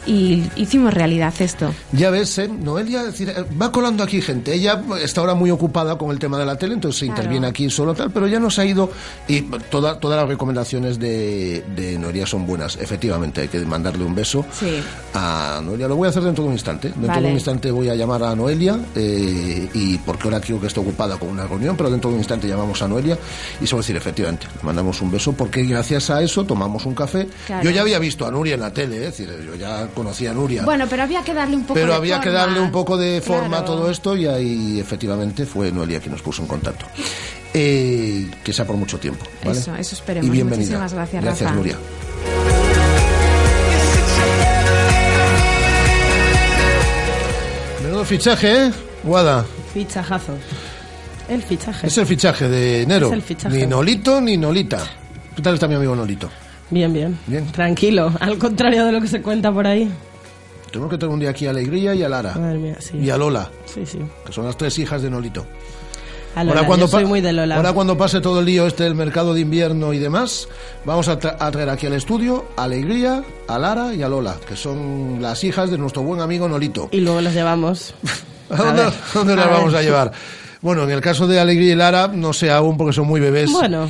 y 0.06 0.48
hicimos 0.56 0.92
realidad 0.94 1.32
esto. 1.40 1.72
Ya 1.92 2.10
ves, 2.10 2.38
¿eh? 2.38 2.48
Noelia 2.48 3.02
decir, 3.04 3.28
eh, 3.30 3.44
va 3.60 3.70
colando 3.72 4.02
aquí 4.02 4.20
gente. 4.22 4.54
Ella 4.54 4.82
está 5.02 5.20
ahora 5.20 5.34
muy 5.34 5.50
ocupada 5.50 5.98
con 5.98 6.10
el 6.10 6.18
tema 6.18 6.38
de 6.38 6.46
la 6.46 6.56
tele, 6.56 6.74
entonces 6.74 7.00
se 7.00 7.06
interviene 7.06 7.46
aquí 7.46 7.68
solo 7.70 7.94
tal, 7.94 8.10
pero 8.10 8.26
ya 8.26 8.38
nos 8.38 8.58
ha 8.58 8.64
ido 8.64 8.90
y 9.28 9.42
toda, 9.70 9.98
todas 9.98 10.18
las 10.20 10.28
recomendaciones 10.28 10.98
de, 10.98 11.64
de 11.74 11.98
Noelia 11.98 12.26
son 12.26 12.46
buenas. 12.46 12.76
Efectivamente, 12.80 13.42
hay 13.42 13.48
que 13.48 13.58
mandarle 13.60 14.04
un 14.04 14.14
beso 14.14 14.44
Sí. 14.52 14.80
a 15.14 15.60
Noelia. 15.64 15.88
Lo 15.88 15.96
voy 15.96 16.06
a 16.06 16.10
hacer 16.10 16.22
dentro 16.22 16.42
de 16.44 16.48
un 16.48 16.54
instante. 16.54 16.88
Dentro 16.88 17.02
de 17.02 17.08
Vale. 17.08 17.28
un 17.28 17.34
instante 17.34 17.70
voy 17.70 17.88
a 17.88 17.94
llamar 17.94 18.22
a 18.22 18.34
Noelia 18.34 18.78
eh, 18.94 19.68
y 19.74 19.98
porque 19.98 20.24
ahora 20.24 20.40
creo 20.40 20.60
que 20.60 20.66
está 20.66 20.80
ocupada 20.80 21.16
con 21.18 21.28
una 21.30 21.46
reunión, 21.46 21.76
pero 21.76 21.90
dentro 21.90 22.10
de 22.10 22.14
un 22.16 22.20
instante 22.20 22.46
llamamos 22.48 22.80
a 22.82 22.88
Noelia 22.88 23.18
y 23.60 23.66
se 23.66 23.74
va 23.74 23.80
a 23.80 23.82
decir, 23.82 23.96
efectivamente, 23.96 24.46
le 24.56 24.62
mandamos 24.62 25.00
un 25.02 25.10
beso 25.10 25.32
porque 25.32 25.64
gracias 25.64 26.10
a 26.10 26.22
eso 26.22 26.44
tomamos 26.44 26.86
un 26.86 26.94
café. 26.94 27.28
Claro. 27.46 27.64
Yo 27.64 27.70
ya 27.70 27.80
había 27.82 27.98
visto 27.98 28.26
a 28.26 28.30
Nuria 28.30 28.54
en 28.54 28.60
la 28.60 28.72
tele, 28.72 28.96
¿eh? 28.96 29.06
es 29.08 29.16
decir, 29.18 29.30
yo 29.46 29.54
ya 29.54 29.88
conocía 29.96 30.32
Nuria. 30.32 30.62
Bueno, 30.64 30.86
pero 30.88 31.02
había 31.02 31.24
que 31.24 31.34
darle 31.34 31.56
un 31.56 31.62
poco 31.62 31.74
Pero 31.74 31.88
de 31.88 31.94
había 31.96 32.20
que 32.20 32.26
forma. 32.30 32.38
darle 32.38 32.60
un 32.60 32.70
poco 32.70 32.96
de 32.96 33.20
forma 33.20 33.48
Claro. 33.48 33.62
a 33.62 33.64
todo 33.64 33.90
esto 33.90 34.14
y 34.14 34.26
ahí 34.26 34.78
efectivamente 34.78 35.44
fue 35.46 35.72
Noelia 35.72 35.98
quien 35.98 36.12
nos 36.12 36.22
puso 36.22 36.42
en 36.42 36.48
contacto. 36.48 36.84
Eh, 37.54 38.30
que 38.44 38.52
sea 38.52 38.64
por 38.66 38.76
mucho 38.76 38.98
tiempo. 38.98 39.24
¿vale? 39.44 39.58
Eso, 39.58 39.74
eso 39.74 39.94
esperemos. 39.96 40.28
Y 40.28 40.30
bienvenida. 40.30 40.58
Muchísimas 40.78 40.92
gracias, 40.92 41.24
Gracias, 41.24 41.48
Rafa. 41.50 41.56
Nuria. 41.56 41.76
Menudo 47.82 48.04
fichaje, 48.04 48.66
¿eh? 48.66 48.72
Guada. 49.04 49.44
Fichajazo. 49.72 50.34
El 51.28 51.42
fichaje. 51.42 51.86
Es 51.86 51.98
el 51.98 52.06
fichaje 52.06 52.48
de 52.48 52.82
enero. 52.82 53.08
Es 53.08 53.12
el 53.14 53.22
fichaje. 53.22 53.56
Ni 53.56 53.66
Nolito 53.66 54.20
ni 54.20 54.36
Nolita. 54.36 54.82
¿Qué 55.34 55.42
tal 55.42 55.54
está 55.54 55.68
mi 55.68 55.74
amigo 55.74 55.94
Nolito? 55.94 56.30
Bien, 56.70 56.92
bien. 56.92 57.18
Bien. 57.26 57.46
Tranquilo, 57.52 58.12
al 58.20 58.38
contrario 58.38 58.84
de 58.86 58.92
lo 58.92 59.00
que 59.00 59.08
se 59.08 59.22
cuenta 59.22 59.52
por 59.52 59.66
ahí. 59.66 59.90
Tenemos 60.70 60.90
que 60.90 60.98
tener 60.98 61.12
un 61.14 61.20
día 61.20 61.30
aquí 61.30 61.46
a 61.46 61.50
Alegría 61.50 61.94
y 61.94 62.02
a 62.02 62.08
Lara. 62.08 62.34
Madre 62.34 62.58
mía, 62.58 62.76
sí. 62.80 62.98
Y 62.98 63.08
a 63.10 63.16
Lola, 63.16 63.48
Sí, 63.66 63.86
sí. 63.86 63.98
que 64.24 64.32
son 64.32 64.44
las 64.46 64.56
tres 64.56 64.78
hijas 64.78 65.00
de 65.02 65.08
Nolito. 65.10 65.46
A 66.34 66.44
Lola, 66.44 66.66
yo 66.76 66.86
soy 66.88 67.04
pa- 67.04 67.08
muy 67.08 67.20
de 67.22 67.32
Lola. 67.32 67.56
ahora 67.56 67.72
cuando 67.72 67.96
pase 67.96 68.20
todo 68.20 68.40
el 68.40 68.46
lío 68.46 68.66
este 68.66 68.84
del 68.84 68.94
mercado 68.94 69.32
de 69.32 69.40
invierno 69.40 69.94
y 69.94 69.98
demás, 69.98 70.48
vamos 70.84 71.08
a, 71.08 71.18
tra- 71.18 71.36
a 71.38 71.50
traer 71.50 71.70
aquí 71.70 71.86
al 71.86 71.94
estudio 71.94 72.44
a 72.56 72.64
Alegría, 72.64 73.22
a 73.48 73.58
Lara 73.58 73.94
y 73.94 74.02
a 74.02 74.08
Lola, 74.08 74.36
que 74.46 74.54
son 74.54 75.18
las 75.22 75.42
hijas 75.44 75.70
de 75.70 75.78
nuestro 75.78 76.02
buen 76.02 76.20
amigo 76.20 76.46
Nolito. 76.46 76.88
Y 76.90 77.00
luego 77.00 77.22
los 77.22 77.32
llevamos. 77.32 77.94
¿A 78.50 78.56
dónde, 78.56 78.82
ver, 78.82 78.92
dónde 79.14 79.32
a 79.32 79.36
las 79.36 79.50
vamos 79.50 79.72
a 79.74 79.80
llevar? 79.82 80.12
Bueno, 80.60 80.82
en 80.82 80.90
el 80.90 81.00
caso 81.00 81.26
de 81.26 81.40
Alegría 81.40 81.72
y 81.72 81.76
Lara, 81.76 82.08
no 82.08 82.32
sé 82.34 82.50
aún 82.50 82.76
porque 82.76 82.92
son 82.92 83.06
muy 83.06 83.20
bebés. 83.20 83.50
Bueno, 83.50 83.88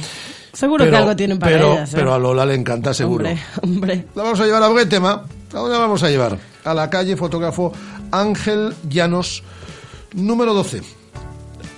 seguro 0.56 0.88
que 0.88 0.96
algo 0.96 1.14
tienen 1.14 1.38
para 1.38 1.52
pero, 1.52 1.72
ellas. 1.74 1.92
¿eh? 1.92 1.96
Pero 1.96 2.14
a 2.14 2.18
Lola 2.18 2.46
le 2.46 2.54
encanta 2.54 2.94
seguro. 2.94 3.24
Hombre, 3.26 3.42
hombre. 3.62 4.04
La 4.14 4.22
vamos 4.22 4.40
a 4.40 4.46
llevar 4.46 4.62
a 4.62 4.68
Bretema. 4.68 5.24
¿A 5.52 5.58
dónde 5.58 5.74
la 5.74 5.78
vamos 5.80 6.02
a 6.02 6.08
llevar? 6.10 6.38
A 6.64 6.74
la 6.74 6.90
calle 6.90 7.16
fotógrafo 7.16 7.72
Ángel 8.10 8.74
Llanos, 8.88 9.42
número 10.14 10.54
12. 10.54 10.82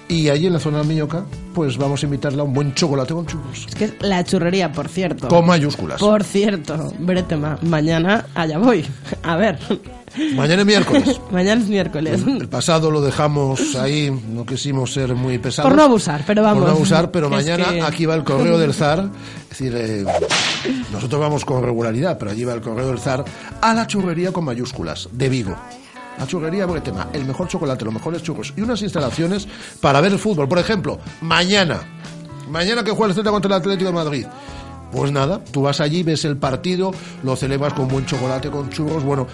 Y 0.09 0.31
allí 0.31 0.47
en 0.47 0.55
la 0.55 0.59
zona 0.59 0.79
de 0.79 0.85
Miñoca, 0.85 1.25
pues 1.55 1.77
vamos 1.77 2.03
a 2.03 2.07
invitarla 2.07 2.41
a 2.41 2.45
un 2.45 2.55
buen 2.55 2.73
chocolate 2.75 3.13
con 3.13 3.27
churros. 3.27 3.67
Es 3.69 3.75
que 3.75 3.85
es 3.85 3.95
la 4.01 4.25
churrería, 4.25 4.73
por 4.73 4.89
cierto. 4.89 5.29
Con 5.29 5.47
mayúsculas. 5.47 6.01
Por 6.01 6.25
cierto, 6.25 6.93
Bretema, 6.99 7.59
mañana 7.63 8.27
allá 8.35 8.59
voy. 8.59 8.87
A 9.23 9.37
ver. 9.37 9.59
Mañana 10.35 10.63
es 10.63 10.67
miércoles. 10.67 11.21
mañana 11.31 11.61
es 11.63 11.69
miércoles. 11.69 12.23
El 12.27 12.49
pasado 12.49 12.91
lo 12.91 13.01
dejamos 13.01 13.75
ahí, 13.77 14.11
no 14.33 14.45
quisimos 14.47 14.93
ser 14.93 15.15
muy 15.15 15.39
pesados. 15.39 15.69
Por 15.71 15.77
no 15.77 15.85
abusar, 15.85 16.25
pero 16.27 16.43
vamos. 16.43 16.61
Por 16.61 16.69
no 16.71 16.75
abusar, 16.77 17.11
pero 17.11 17.29
mañana 17.31 17.71
que- 17.71 17.83
aquí 17.83 18.07
va 18.07 18.15
el 18.15 18.25
correo 18.25 18.59
del 18.59 18.73
zar. 18.75 19.11
Es 19.51 19.59
decir, 19.59 19.75
eh, 19.77 20.05
nosotros 20.93 21.21
vamos 21.21 21.45
con 21.45 21.63
regularidad, 21.63 22.19
pero 22.19 22.31
allí 22.31 22.45
va 22.45 22.55
el 22.55 22.61
correo 22.61 22.89
del 22.89 22.99
zar 22.99 23.25
a 23.61 23.75
la 23.75 23.87
churrería 23.87 24.33
con 24.33 24.45
mayúsculas 24.45 25.09
de 25.13 25.29
Vigo. 25.29 25.55
La 26.19 26.27
churrería 26.27 26.67
Bretema, 26.67 27.09
el 27.13 27.25
mejor 27.25 27.47
chocolate, 27.47 27.85
los 27.85 27.95
mejores 27.95 28.23
churros 28.25 28.53
y 28.57 28.61
unas 28.61 28.83
instalaciones 28.83 29.47
para 29.81 30.01
ver 30.01 30.13
el 30.13 30.19
fútbol. 30.19 30.49
Por 30.49 30.59
ejemplo, 30.59 30.99
mañana, 31.21 31.79
mañana 32.51 32.83
que 32.83 32.91
juega 32.91 33.11
el 33.11 33.15
Celta 33.15 33.31
contra 33.31 33.55
el 33.55 33.61
Atlético 33.61 33.91
de 33.91 33.95
Madrid. 33.95 34.27
Pues 34.91 35.13
nada, 35.13 35.41
tú 35.53 35.63
vas 35.63 35.81
allí, 35.81 36.03
ves 36.03 36.25
el 36.25 36.37
partido, 36.39 36.93
lo 37.23 37.37
celebras 37.37 37.75
con 37.75 37.87
buen 37.89 38.05
chocolate, 38.07 38.51
con 38.51 38.69
churros, 38.71 39.05
bueno, 39.05 39.27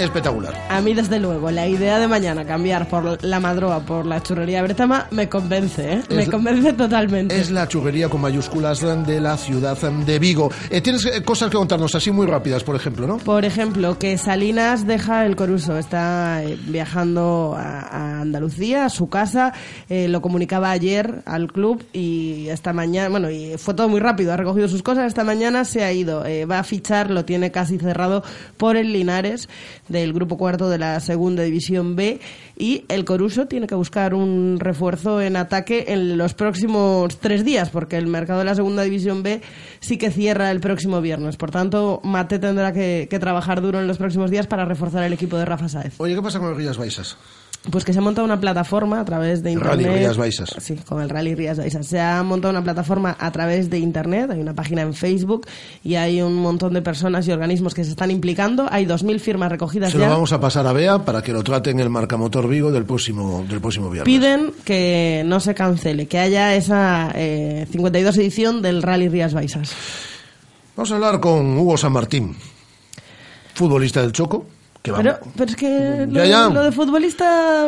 espectacular. 0.00 0.54
A 0.68 0.80
mí, 0.80 0.94
desde 0.94 1.18
luego, 1.18 1.50
la 1.50 1.66
idea 1.68 1.98
de 1.98 2.08
mañana 2.08 2.44
cambiar 2.44 2.88
por 2.88 3.22
la 3.24 3.40
madroa 3.40 3.80
por 3.80 4.06
la 4.06 4.22
churrería 4.22 4.62
Bretama 4.62 5.06
me 5.10 5.28
convence, 5.28 5.92
¿eh? 5.94 6.02
Me 6.10 6.22
Es- 6.22 6.28
convence 6.30 6.72
totalmente. 6.72 7.38
Es 7.38 7.50
la 7.50 7.68
churrería 7.68 8.08
con 8.08 8.20
mayúsculas 8.20 8.80
de 8.80 9.20
la 9.20 9.36
ciudad 9.36 9.76
de 9.78 10.18
Vigo. 10.18 10.50
Eh, 10.70 10.80
Tienes 10.80 11.04
eh, 11.06 11.22
cosas 11.22 11.50
que 11.50 11.56
contarnos 11.56 11.94
así 11.94 12.10
muy 12.10 12.26
rápidas, 12.26 12.64
por 12.64 12.76
ejemplo, 12.76 13.06
¿no? 13.06 13.18
Por 13.18 13.44
ejemplo, 13.44 13.98
que 13.98 14.16
Salinas 14.18 14.86
deja 14.86 15.24
el 15.26 15.36
Coruso, 15.36 15.76
está 15.78 16.42
eh, 16.42 16.58
viajando 16.66 17.54
a, 17.56 17.80
a 17.80 18.20
Andalucía, 18.20 18.84
a 18.86 18.88
su 18.88 19.08
casa, 19.08 19.52
lo 19.88 20.20
comunicaba 20.22 20.70
ayer 20.70 21.22
al 21.26 21.52
club 21.52 21.82
y 21.92 22.48
esta 22.48 22.72
mañana, 22.72 23.08
bueno, 23.08 23.30
y 23.30 23.54
fue 23.58 23.74
todo 23.74 23.88
muy 23.88 24.00
rápido, 24.00 24.32
ha 24.32 24.36
recogido 24.36 24.68
sus 24.68 24.82
cosas, 24.82 25.06
esta 25.06 25.24
mañana 25.24 25.64
se 25.64 25.84
ha 25.84 25.92
ido, 25.92 26.24
va 26.50 26.58
a 26.60 26.64
fichar, 26.64 27.10
lo 27.10 27.24
tiene 27.24 27.50
casi 27.50 27.78
cerrado 27.78 28.22
por 28.56 28.76
el 28.76 28.92
Linares. 28.92 29.48
Del 29.90 30.12
grupo 30.14 30.38
cuarto 30.38 30.70
de 30.70 30.78
la 30.78 30.98
segunda 31.00 31.42
división 31.42 31.96
B 31.96 32.20
y 32.56 32.84
el 32.88 33.04
Coruso 33.04 33.46
tiene 33.46 33.66
que 33.66 33.74
buscar 33.74 34.14
un 34.14 34.58
refuerzo 34.58 35.20
en 35.20 35.36
ataque 35.36 35.86
en 35.88 36.16
los 36.16 36.32
próximos 36.34 37.18
tres 37.18 37.44
días 37.44 37.68
porque 37.68 37.98
el 37.98 38.06
mercado 38.06 38.38
de 38.38 38.46
la 38.46 38.54
segunda 38.54 38.82
división 38.82 39.22
B 39.22 39.42
sí 39.80 39.98
que 39.98 40.10
cierra 40.10 40.50
el 40.50 40.60
próximo 40.60 41.00
viernes. 41.00 41.36
Por 41.36 41.50
tanto, 41.50 42.00
Mate 42.04 42.38
tendrá 42.38 42.72
que, 42.72 43.08
que 43.10 43.18
trabajar 43.18 43.60
duro 43.60 43.80
en 43.80 43.86
los 43.86 43.98
próximos 43.98 44.30
días 44.30 44.46
para 44.46 44.64
reforzar 44.64 45.02
el 45.02 45.12
equipo 45.12 45.36
de 45.36 45.44
Rafa 45.44 45.68
Saez. 45.68 45.94
Oye, 45.98 46.14
¿qué 46.14 46.22
pasa 46.22 46.38
con 46.38 46.48
el 46.50 46.56
Rías 46.56 46.78
Baixas? 46.78 47.16
Pues 47.70 47.84
que 47.84 47.92
se 47.92 47.98
ha 47.98 48.02
montado 48.02 48.24
una 48.24 48.40
plataforma 48.40 49.00
a 49.00 49.04
través 49.04 49.42
de 49.42 49.52
internet. 49.52 49.86
Rally 49.86 49.98
Rías 49.98 50.16
Baixas. 50.16 50.56
Sí, 50.60 50.76
con 50.76 51.02
el 51.02 51.10
Rally 51.10 51.34
Rías 51.34 51.58
Baixas. 51.58 51.86
Se 51.86 52.00
ha 52.00 52.22
montado 52.22 52.52
una 52.52 52.64
plataforma 52.64 53.14
a 53.18 53.30
través 53.32 53.68
de 53.68 53.78
internet, 53.78 54.30
hay 54.30 54.40
una 54.40 54.54
página 54.54 54.80
en 54.80 54.94
Facebook 54.94 55.46
y 55.84 55.96
hay 55.96 56.22
un 56.22 56.36
montón 56.36 56.72
de 56.72 56.80
personas 56.80 57.28
y 57.28 57.32
organismos 57.32 57.74
que 57.74 57.84
se 57.84 57.90
están 57.90 58.10
implicando. 58.10 58.66
Hay 58.70 58.86
2.000 58.86 59.18
firmas 59.18 59.52
recogidas 59.52 59.92
Se 59.92 59.98
ya. 59.98 60.06
lo 60.06 60.12
vamos 60.12 60.32
a 60.32 60.40
pasar 60.40 60.66
a 60.66 60.72
Bea 60.72 61.04
para 61.04 61.20
que 61.22 61.34
lo 61.34 61.42
trate 61.44 61.68
en 61.68 61.80
el 61.80 61.90
Marcamotor 61.90 62.48
Vigo 62.48 62.72
del 62.72 62.86
próximo, 62.86 63.44
del 63.46 63.60
próximo 63.60 63.90
viernes. 63.90 64.06
Piden 64.06 64.52
que 64.64 65.22
no 65.26 65.38
se 65.38 65.54
cancele, 65.54 66.06
que 66.06 66.18
haya 66.18 66.54
esa 66.54 67.12
eh, 67.14 67.66
52 67.70 68.16
edición 68.16 68.62
del 68.62 68.82
Rally 68.82 69.08
Rías 69.10 69.34
Baixas. 69.34 69.74
Vamos 70.76 70.90
a 70.92 70.94
hablar 70.94 71.20
con 71.20 71.58
Hugo 71.58 71.76
San 71.76 71.92
Martín, 71.92 72.34
futbolista 73.52 74.00
del 74.00 74.12
Choco, 74.12 74.46
que 74.82 74.90
va, 74.92 74.98
Pero, 74.98 75.18
pero 75.36 75.50
es 75.50 75.56
que 75.56 76.06
lo, 76.08 76.12
Ya, 76.14 76.24
ya. 76.24 76.48
lo 76.48 76.62
de 76.64 76.72
futbolista... 76.72 77.66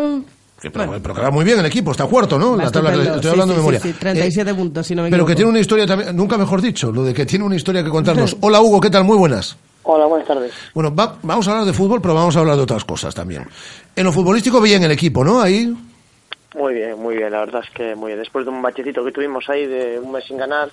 que- 0.60 0.70
pero, 0.70 0.92
pero 1.02 1.14
que 1.14 1.20
va 1.20 1.30
muy 1.30 1.44
bien 1.44 1.58
el 1.58 1.66
equipo, 1.66 1.90
está 1.90 2.06
cuarto, 2.06 2.38
¿no? 2.38 2.56
La 2.56 2.70
tabla, 2.70 2.92
estoy 2.94 3.22
Sí, 3.22 3.28
hablando 3.28 3.44
sí, 3.46 3.50
de 3.50 3.56
memoria. 3.56 3.80
sí, 3.80 3.92
sí, 3.92 3.98
37 3.98 4.54
puntos, 4.54 4.86
si 4.86 4.94
no 4.94 5.02
me 5.02 5.10
Pero 5.10 5.26
que 5.26 5.34
tiene 5.34 5.50
una 5.50 5.60
historia 5.60 5.86
también, 5.86 6.14
nunca 6.16 6.38
mejor 6.38 6.60
dicho, 6.62 6.90
lo 6.92 7.02
de 7.04 7.12
que 7.12 7.26
tiene 7.26 7.44
una 7.44 7.56
historia 7.56 7.82
que 7.84 7.90
contarnos. 7.90 8.36
Hola 8.40 8.60
Hugo, 8.60 8.80
¿qué 8.80 8.90
tal? 8.90 9.04
Muy 9.04 9.16
buenas. 9.18 9.56
Hola, 9.84 10.06
buenas 10.06 10.28
tardes. 10.28 10.52
Bueno, 10.74 10.94
va- 10.94 11.16
vamos 11.22 11.46
a 11.48 11.50
hablar 11.50 11.66
de 11.66 11.72
fútbol, 11.72 12.00
pero 12.00 12.14
vamos 12.14 12.36
a 12.36 12.38
hablar 12.40 12.56
de 12.56 12.62
otras 12.62 12.84
cosas 12.84 13.14
también. 13.14 13.44
En 13.96 14.04
lo 14.04 14.12
futbolístico 14.12 14.60
bien 14.60 14.84
el 14.84 14.92
equipo, 14.92 15.24
¿no? 15.24 15.40
Ahí 15.40 15.74
Muy 16.54 16.74
bien, 16.74 16.96
muy 17.00 17.16
bien, 17.16 17.32
la 17.32 17.40
verdad 17.40 17.62
es 17.64 17.70
que 17.74 17.94
muy 17.96 18.08
bien. 18.08 18.18
Después 18.20 18.44
de 18.44 18.52
un 18.52 18.62
bachecito 18.62 19.02
que 19.04 19.10
tuvimos 19.10 19.44
ahí 19.48 19.66
de 19.66 19.98
un 19.98 20.12
mes 20.12 20.24
sin 20.24 20.36
ganar, 20.36 20.70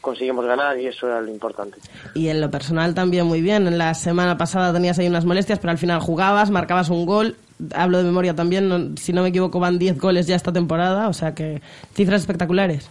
conseguimos 0.00 0.44
ganar 0.46 0.78
y 0.78 0.86
eso 0.86 1.06
era 1.06 1.20
lo 1.20 1.30
importante. 1.30 1.78
Y 2.14 2.28
en 2.28 2.40
lo 2.40 2.50
personal 2.50 2.94
también 2.94 3.26
muy 3.26 3.40
bien. 3.40 3.66
En 3.66 3.78
la 3.78 3.94
semana 3.94 4.36
pasada 4.38 4.72
tenías 4.72 4.98
ahí 4.98 5.06
unas 5.08 5.24
molestias, 5.24 5.58
pero 5.58 5.70
al 5.72 5.78
final 5.78 6.00
jugabas, 6.00 6.50
marcabas 6.50 6.88
un 6.90 7.06
gol. 7.06 7.36
Hablo 7.74 7.98
de 7.98 8.04
memoria 8.04 8.34
también, 8.34 8.68
no- 8.68 8.96
si 8.96 9.12
no 9.12 9.22
me 9.22 9.28
equivoco 9.28 9.60
van 9.60 9.78
10 9.78 9.98
goles 9.98 10.26
ya 10.26 10.34
esta 10.36 10.52
temporada, 10.52 11.08
o 11.08 11.12
sea 11.12 11.34
que 11.34 11.60
cifras 11.94 12.22
espectaculares. 12.22 12.88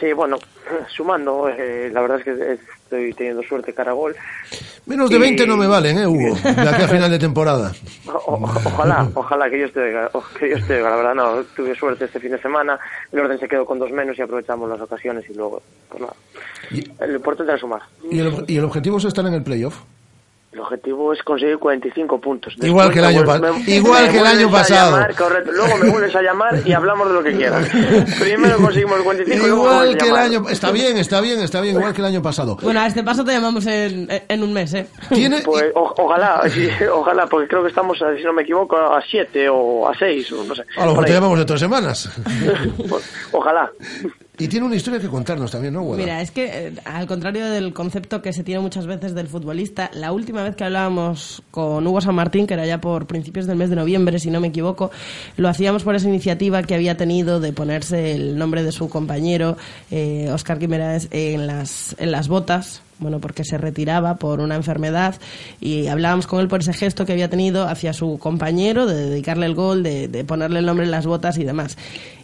Sí, 0.00 0.12
bueno, 0.12 0.38
sumando, 0.96 1.48
eh, 1.48 1.90
la 1.92 2.00
verdad 2.00 2.18
es 2.18 2.24
que 2.24 2.52
estoy 2.84 3.12
teniendo 3.14 3.42
suerte 3.42 3.72
cara 3.74 3.92
gol. 3.92 4.14
menos 4.86 5.10
de 5.10 5.16
Y- 5.16 5.20
20 5.20 5.46
no 5.46 5.56
me 5.56 5.66
valen, 5.66 5.98
¿eh, 5.98 6.06
Hugo? 6.06 6.34
De 6.42 6.68
aquí 6.68 6.82
a 6.82 6.88
final 6.88 7.10
de 7.10 7.18
temporada. 7.18 7.72
O- 8.06 8.10
o- 8.34 8.42
ojalá, 8.42 9.08
ojalá 9.14 9.48
que 9.50 9.56
Dios 9.56 9.72
te 9.72 9.80
oiga, 9.80 10.10
o- 10.12 10.24
que 10.38 10.56
te 10.66 10.76
oiga, 10.76 10.90
la 10.90 10.96
verdad 10.96 11.14
no, 11.14 11.42
tuve 11.56 11.74
suerte 11.74 12.06
este 12.06 12.20
fin 12.20 12.32
de 12.32 12.40
semana, 12.40 12.78
el 13.12 13.20
orden 13.20 13.38
se 13.38 13.48
quedó 13.48 13.64
con 13.66 13.78
dos 13.78 13.90
menos 13.90 14.18
y 14.18 14.22
aprovechamos 14.22 14.68
las 14.68 14.80
ocasiones 14.80 15.24
y 15.30 15.34
luego, 15.34 15.62
pues 15.88 16.00
nada, 16.02 16.14
lo 17.06 17.14
importante 17.16 17.52
era 17.52 17.60
sumar. 17.60 17.82
¿Y 18.10 18.18
el, 18.18 18.44
y 18.48 18.56
el 18.56 18.64
objetivo 18.64 18.98
es 18.98 19.04
estar 19.04 19.24
en 19.26 19.34
el 19.34 19.42
playoff? 19.42 19.76
El 20.52 20.60
objetivo 20.60 21.14
es 21.14 21.22
conseguir 21.22 21.56
45 21.58 22.20
puntos. 22.20 22.54
Igual 22.62 22.92
que 22.92 22.98
el 22.98 23.06
año 23.06 23.22
vuel- 23.22 23.40
pa- 23.40 23.52
me- 23.52 23.70
igual 23.74 24.04
me 24.04 24.10
que 24.12 24.18
el 24.18 24.26
año 24.26 24.50
pasado. 24.50 24.90
llamar, 24.96 25.14
correcto. 25.14 25.50
Luego 25.52 25.76
me 25.78 25.90
vuelves 25.90 26.14
a 26.14 26.20
llamar 26.22 26.60
y 26.66 26.72
hablamos 26.74 27.08
de 27.08 27.14
lo 27.14 27.22
que 27.22 27.32
quieras. 27.36 27.66
Primero 28.20 28.58
conseguimos 28.58 28.98
el 28.98 29.04
45 29.04 29.32
y 29.46 29.48
luego 29.48 29.62
me 29.64 29.70
Igual 29.70 29.96
que 29.96 30.08
el 30.08 30.16
año... 30.16 30.48
Está 30.50 30.70
bien, 30.70 30.98
está 30.98 31.20
bien, 31.22 31.40
está 31.40 31.60
bien, 31.62 31.76
igual 31.76 31.94
que 31.94 32.02
el 32.02 32.06
año 32.06 32.20
pasado. 32.20 32.56
Bueno, 32.60 32.80
a 32.80 32.86
este 32.86 33.02
paso 33.02 33.24
te 33.24 33.32
llamamos 33.32 33.64
en, 33.66 34.06
en 34.28 34.42
un 34.42 34.52
mes, 34.52 34.74
¿eh? 34.74 34.86
Pues 35.44 35.64
o- 35.74 35.94
ojalá, 35.96 36.42
sí, 36.50 36.68
ojalá, 36.92 37.26
porque 37.26 37.48
creo 37.48 37.62
que 37.62 37.68
estamos, 37.70 37.98
si 37.98 38.22
no 38.22 38.34
me 38.34 38.42
equivoco, 38.42 38.76
a 38.76 39.00
7 39.00 39.48
o 39.48 39.88
a 39.88 39.96
6, 39.98 40.32
o 40.32 40.44
no 40.44 40.54
sé. 40.54 40.64
A 40.76 40.84
lo 40.84 40.90
mejor 40.90 41.06
te 41.06 41.12
llamamos 41.14 41.38
de 41.38 41.44
tres 41.46 41.60
semanas. 41.60 42.10
Ojalá. 43.32 43.70
Y 44.42 44.48
tiene 44.48 44.66
una 44.66 44.74
historia 44.74 44.98
que 44.98 45.06
contarnos 45.06 45.52
también, 45.52 45.72
¿no, 45.72 45.82
Guada? 45.82 46.02
Mira, 46.02 46.20
es 46.20 46.32
que 46.32 46.46
eh, 46.46 46.74
al 46.84 47.06
contrario 47.06 47.48
del 47.48 47.72
concepto 47.72 48.20
que 48.22 48.32
se 48.32 48.42
tiene 48.42 48.60
muchas 48.60 48.86
veces 48.86 49.14
del 49.14 49.28
futbolista, 49.28 49.88
la 49.94 50.10
última 50.10 50.42
vez 50.42 50.56
que 50.56 50.64
hablábamos 50.64 51.44
con 51.52 51.86
Hugo 51.86 52.00
San 52.00 52.16
Martín, 52.16 52.48
que 52.48 52.54
era 52.54 52.66
ya 52.66 52.80
por 52.80 53.06
principios 53.06 53.46
del 53.46 53.56
mes 53.56 53.70
de 53.70 53.76
noviembre, 53.76 54.18
si 54.18 54.32
no 54.32 54.40
me 54.40 54.48
equivoco, 54.48 54.90
lo 55.36 55.48
hacíamos 55.48 55.84
por 55.84 55.94
esa 55.94 56.08
iniciativa 56.08 56.64
que 56.64 56.74
había 56.74 56.96
tenido 56.96 57.38
de 57.38 57.52
ponerse 57.52 58.16
el 58.16 58.36
nombre 58.36 58.64
de 58.64 58.72
su 58.72 58.88
compañero, 58.88 59.56
eh, 59.92 60.28
Oscar 60.32 60.58
Guimeraes, 60.58 61.06
en 61.12 61.46
las, 61.46 61.94
en 62.00 62.10
las 62.10 62.26
botas. 62.26 62.82
Bueno, 62.98 63.20
porque 63.20 63.44
se 63.44 63.58
retiraba 63.58 64.16
por 64.16 64.40
una 64.40 64.56
enfermedad 64.56 65.14
y 65.60 65.86
hablábamos 65.86 66.26
con 66.26 66.40
él 66.40 66.48
por 66.48 66.60
ese 66.60 66.72
gesto 66.72 67.06
que 67.06 67.12
había 67.12 67.30
tenido 67.30 67.68
hacia 67.68 67.92
su 67.92 68.18
compañero, 68.18 68.86
de 68.86 69.08
dedicarle 69.08 69.46
el 69.46 69.54
gol, 69.54 69.84
de, 69.84 70.08
de 70.08 70.24
ponerle 70.24 70.58
el 70.58 70.66
nombre 70.66 70.84
en 70.84 70.90
las 70.90 71.06
botas 71.06 71.38
y 71.38 71.44
demás. 71.44 71.76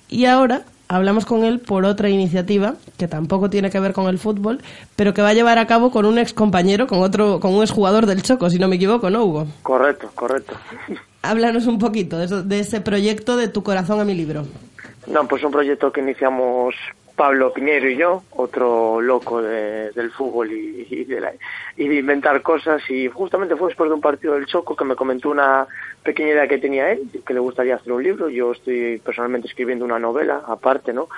Y 0.08 0.24
ahora 0.24 0.62
hablamos 0.88 1.24
con 1.26 1.44
él 1.44 1.60
por 1.60 1.84
otra 1.84 2.08
iniciativa 2.08 2.74
que 2.96 3.08
tampoco 3.08 3.50
tiene 3.50 3.70
que 3.70 3.78
ver 3.80 3.92
con 3.92 4.06
el 4.08 4.18
fútbol, 4.18 4.60
pero 4.96 5.14
que 5.14 5.22
va 5.22 5.28
a 5.28 5.34
llevar 5.34 5.58
a 5.58 5.66
cabo 5.66 5.90
con 5.90 6.04
un 6.06 6.18
ex 6.18 6.32
compañero, 6.32 6.86
con 6.86 7.00
otro, 7.02 7.40
con 7.40 7.54
un 7.54 7.62
exjugador 7.62 8.06
del 8.06 8.22
Choco, 8.22 8.48
si 8.50 8.58
no 8.58 8.68
me 8.68 8.76
equivoco, 8.76 9.10
¿no, 9.10 9.24
Hugo? 9.24 9.46
Correcto, 9.62 10.10
correcto. 10.14 10.54
Háblanos 11.22 11.66
un 11.66 11.78
poquito 11.78 12.16
de, 12.18 12.24
eso- 12.26 12.42
de 12.42 12.60
ese 12.60 12.80
proyecto 12.80 13.36
de 13.36 13.48
Tu 13.48 13.62
corazón 13.62 14.00
a 14.00 14.04
mi 14.04 14.14
libro. 14.14 14.46
No, 15.10 15.26
pues 15.26 15.42
un 15.44 15.50
proyecto 15.52 15.90
que 15.92 16.00
iniciamos 16.00 16.74
Pablo 17.16 17.52
Piñero 17.52 17.88
y 17.88 17.96
yo, 17.96 18.22
otro 18.30 19.00
loco 19.00 19.42
de- 19.42 19.90
del 19.92 20.10
fútbol 20.12 20.52
y, 20.52 21.04
de 21.04 21.20
la- 21.20 21.32
y 21.76 21.88
de 21.88 21.94
inventar 21.96 22.42
cosas. 22.42 22.82
Y 22.90 23.08
justamente 23.08 23.56
fue 23.56 23.68
después 23.68 23.88
de 23.90 23.94
un 23.94 24.00
partido 24.00 24.34
del 24.34 24.46
Choco 24.46 24.76
que 24.76 24.84
me 24.84 24.94
comentó 24.94 25.30
una 25.30 25.66
pequeña 26.04 26.30
idea 26.30 26.46
que 26.48 26.58
tenía 26.58 26.92
él, 26.92 27.02
que 27.26 27.34
le 27.34 27.40
gustaría 27.40 27.74
hacer 27.76 27.92
un 27.92 28.02
libro. 28.04 28.28
Yo 28.28 28.52
estoy 28.52 28.98
personalmente 29.04 29.48
escribiendo 29.48 29.84
una 29.84 29.98
novela 29.98 30.42
aparte, 30.46 30.92
¿no? 30.92 31.08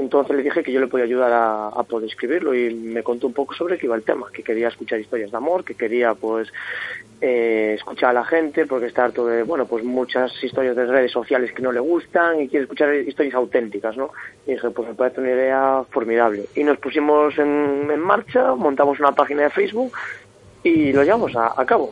Entonces 0.00 0.34
le 0.34 0.42
dije 0.42 0.62
que 0.62 0.72
yo 0.72 0.80
le 0.80 0.86
podía 0.86 1.04
ayudar 1.04 1.30
a, 1.30 1.68
a 1.68 1.82
poder 1.82 2.08
escribirlo 2.08 2.54
y 2.54 2.72
me 2.72 3.02
contó 3.02 3.26
un 3.26 3.34
poco 3.34 3.54
sobre 3.54 3.76
qué 3.76 3.84
iba 3.84 3.94
el 3.94 4.02
tema, 4.02 4.28
que 4.32 4.42
quería 4.42 4.68
escuchar 4.68 4.98
historias 4.98 5.30
de 5.30 5.36
amor, 5.36 5.62
que 5.62 5.74
quería 5.74 6.14
pues 6.14 6.48
eh, 7.20 7.74
escuchar 7.76 8.10
a 8.10 8.12
la 8.14 8.24
gente 8.24 8.64
porque 8.64 8.86
está 8.86 9.04
harto 9.04 9.26
de, 9.26 9.42
bueno, 9.42 9.66
pues 9.66 9.84
muchas 9.84 10.32
historias 10.42 10.74
de 10.74 10.86
redes 10.86 11.12
sociales 11.12 11.52
que 11.52 11.60
no 11.60 11.70
le 11.70 11.80
gustan 11.80 12.40
y 12.40 12.48
quiere 12.48 12.62
escuchar 12.62 12.94
historias 12.94 13.34
auténticas, 13.34 13.94
¿no? 13.98 14.10
Y 14.46 14.52
dije, 14.52 14.70
pues 14.70 14.88
me 14.88 14.94
parece 14.94 15.20
una 15.20 15.30
idea 15.30 15.84
formidable. 15.90 16.46
Y 16.56 16.64
nos 16.64 16.78
pusimos 16.78 17.36
en, 17.38 17.90
en 17.90 18.00
marcha, 18.00 18.54
montamos 18.54 18.98
una 19.00 19.12
página 19.12 19.42
de 19.42 19.50
Facebook 19.50 19.92
y 20.64 20.94
lo 20.94 21.04
llevamos 21.04 21.36
a, 21.36 21.60
a 21.60 21.66
cabo. 21.66 21.90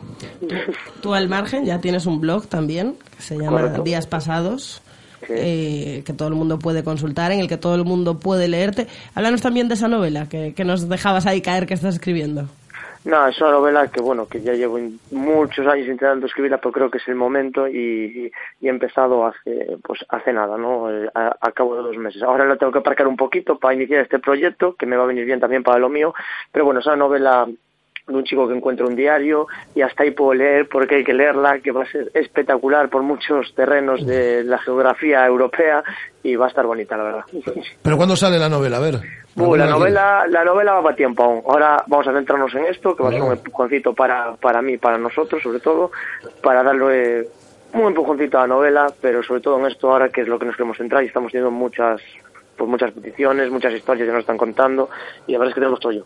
Tú 1.01 1.13
al 1.13 1.29
margen 1.29 1.63
ya 1.63 1.79
tienes 1.79 2.07
un 2.07 2.19
blog 2.19 2.47
también, 2.47 2.95
que 3.15 3.21
se 3.21 3.37
llama 3.37 3.61
Correcto. 3.61 3.83
Días 3.83 4.07
Pasados. 4.07 4.81
Eh, 5.27 6.03
que 6.05 6.13
todo 6.13 6.27
el 6.29 6.35
mundo 6.35 6.59
puede 6.59 6.83
consultar, 6.83 7.31
en 7.31 7.39
el 7.39 7.47
que 7.47 7.57
todo 7.57 7.75
el 7.75 7.83
mundo 7.85 8.19
puede 8.19 8.47
leerte. 8.47 8.87
Háblanos 9.15 9.41
también 9.41 9.67
de 9.67 9.73
esa 9.75 9.87
novela 9.87 10.27
que, 10.29 10.53
que 10.53 10.63
nos 10.63 10.87
dejabas 10.87 11.25
ahí 11.25 11.41
caer 11.41 11.65
que 11.65 11.73
estás 11.73 11.95
escribiendo. 11.95 12.45
No, 13.05 13.25
es 13.29 13.39
una 13.39 13.51
novela 13.51 13.87
que, 13.87 14.01
bueno, 14.01 14.27
que 14.27 14.41
ya 14.41 14.51
llevo 14.51 14.77
muchos 15.11 15.65
años 15.67 15.87
intentando 15.87 16.25
escribirla, 16.27 16.57
pero 16.57 16.73
creo 16.73 16.91
que 16.91 16.97
es 16.97 17.07
el 17.07 17.15
momento 17.15 17.65
y, 17.65 17.77
y- 17.77 18.31
y 18.59 18.67
he 18.67 18.69
empezado 18.69 19.25
hace, 19.25 19.77
pues, 19.83 20.01
hace 20.09 20.33
nada, 20.33 20.57
¿no? 20.57 20.91
Eh, 20.91 21.09
A, 21.15 21.33
a 21.39 21.51
cabo 21.53 21.77
de 21.77 21.81
dos 21.83 21.97
meses. 21.97 22.21
Ahora 22.21 22.43
lo 22.43 22.57
tengo 22.57 22.73
que 22.73 22.79
aparcar 22.79 23.07
un 23.07 23.15
poquito 23.15 23.57
para 23.57 23.73
iniciar 23.73 24.01
este 24.01 24.19
proyecto, 24.19 24.75
que 24.75 24.85
me 24.85 24.97
va 24.97 25.03
a 25.03 25.07
venir 25.07 25.23
bien 25.25 25.39
también 25.39 25.63
para 25.63 25.79
lo 25.79 25.87
mío, 25.87 26.13
pero 26.51 26.65
bueno, 26.65 26.81
es 26.81 26.87
una 26.87 26.97
novela 26.97 27.47
de 28.11 28.17
un 28.17 28.23
chico 28.23 28.47
que 28.47 28.55
encuentra 28.55 28.85
un 28.85 28.95
diario 28.95 29.47
y 29.75 29.81
hasta 29.81 30.03
ahí 30.03 30.11
puedo 30.11 30.33
leer 30.33 30.67
porque 30.67 30.95
hay 30.95 31.03
que 31.03 31.13
leerla, 31.13 31.59
que 31.59 31.71
va 31.71 31.83
a 31.83 31.91
ser 31.91 32.11
espectacular 32.13 32.89
por 32.89 33.03
muchos 33.03 33.53
terrenos 33.55 34.05
de 34.05 34.43
la 34.43 34.57
geografía 34.57 35.25
europea 35.25 35.83
y 36.23 36.35
va 36.35 36.45
a 36.45 36.49
estar 36.49 36.65
bonita, 36.65 36.97
la 36.97 37.03
verdad. 37.03 37.23
¿Pero 37.81 37.97
cuándo 37.97 38.15
sale 38.15 38.37
la 38.37 38.49
novela? 38.49 38.77
A 38.77 38.81
ver. 38.81 38.95
Uh, 39.35 39.55
la 39.55 39.65
¿Alguna 39.65 39.67
novela, 39.67 40.25
la 40.27 40.43
novela 40.43 40.73
va 40.73 40.83
para 40.83 40.95
tiempo 40.95 41.23
aún. 41.23 41.43
Ahora 41.47 41.83
vamos 41.87 42.07
a 42.07 42.13
centrarnos 42.13 42.53
en 42.55 42.65
esto, 42.65 42.95
que 42.95 43.03
va 43.03 43.09
a 43.09 43.13
ser 43.13 43.21
un 43.21 43.31
empujoncito 43.31 43.93
para, 43.93 44.33
para 44.35 44.61
mí, 44.61 44.77
para 44.77 44.97
nosotros, 44.97 45.41
sobre 45.41 45.59
todo, 45.59 45.91
para 46.41 46.63
darle 46.63 47.27
un 47.73 47.87
empujoncito 47.87 48.37
a 48.37 48.41
la 48.41 48.47
novela, 48.47 48.91
pero 48.99 49.23
sobre 49.23 49.41
todo 49.41 49.59
en 49.59 49.67
esto 49.67 49.91
ahora 49.91 50.09
que 50.09 50.21
es 50.21 50.27
lo 50.27 50.39
que 50.39 50.45
nos 50.45 50.55
queremos 50.55 50.77
centrar 50.77 51.03
y 51.03 51.07
estamos 51.07 51.31
teniendo 51.31 51.51
muchas 51.51 52.01
pues 52.57 52.69
muchas 52.69 52.91
peticiones, 52.91 53.49
muchas 53.49 53.73
historias 53.73 54.05
que 54.05 54.11
nos 54.11 54.21
están 54.21 54.37
contando 54.37 54.89
y 55.25 55.31
la 55.31 55.39
verdad 55.39 55.51
es 55.51 55.55
que 55.55 55.61
tenemos 55.61 55.79
todo 55.79 55.93
yo. 55.93 56.03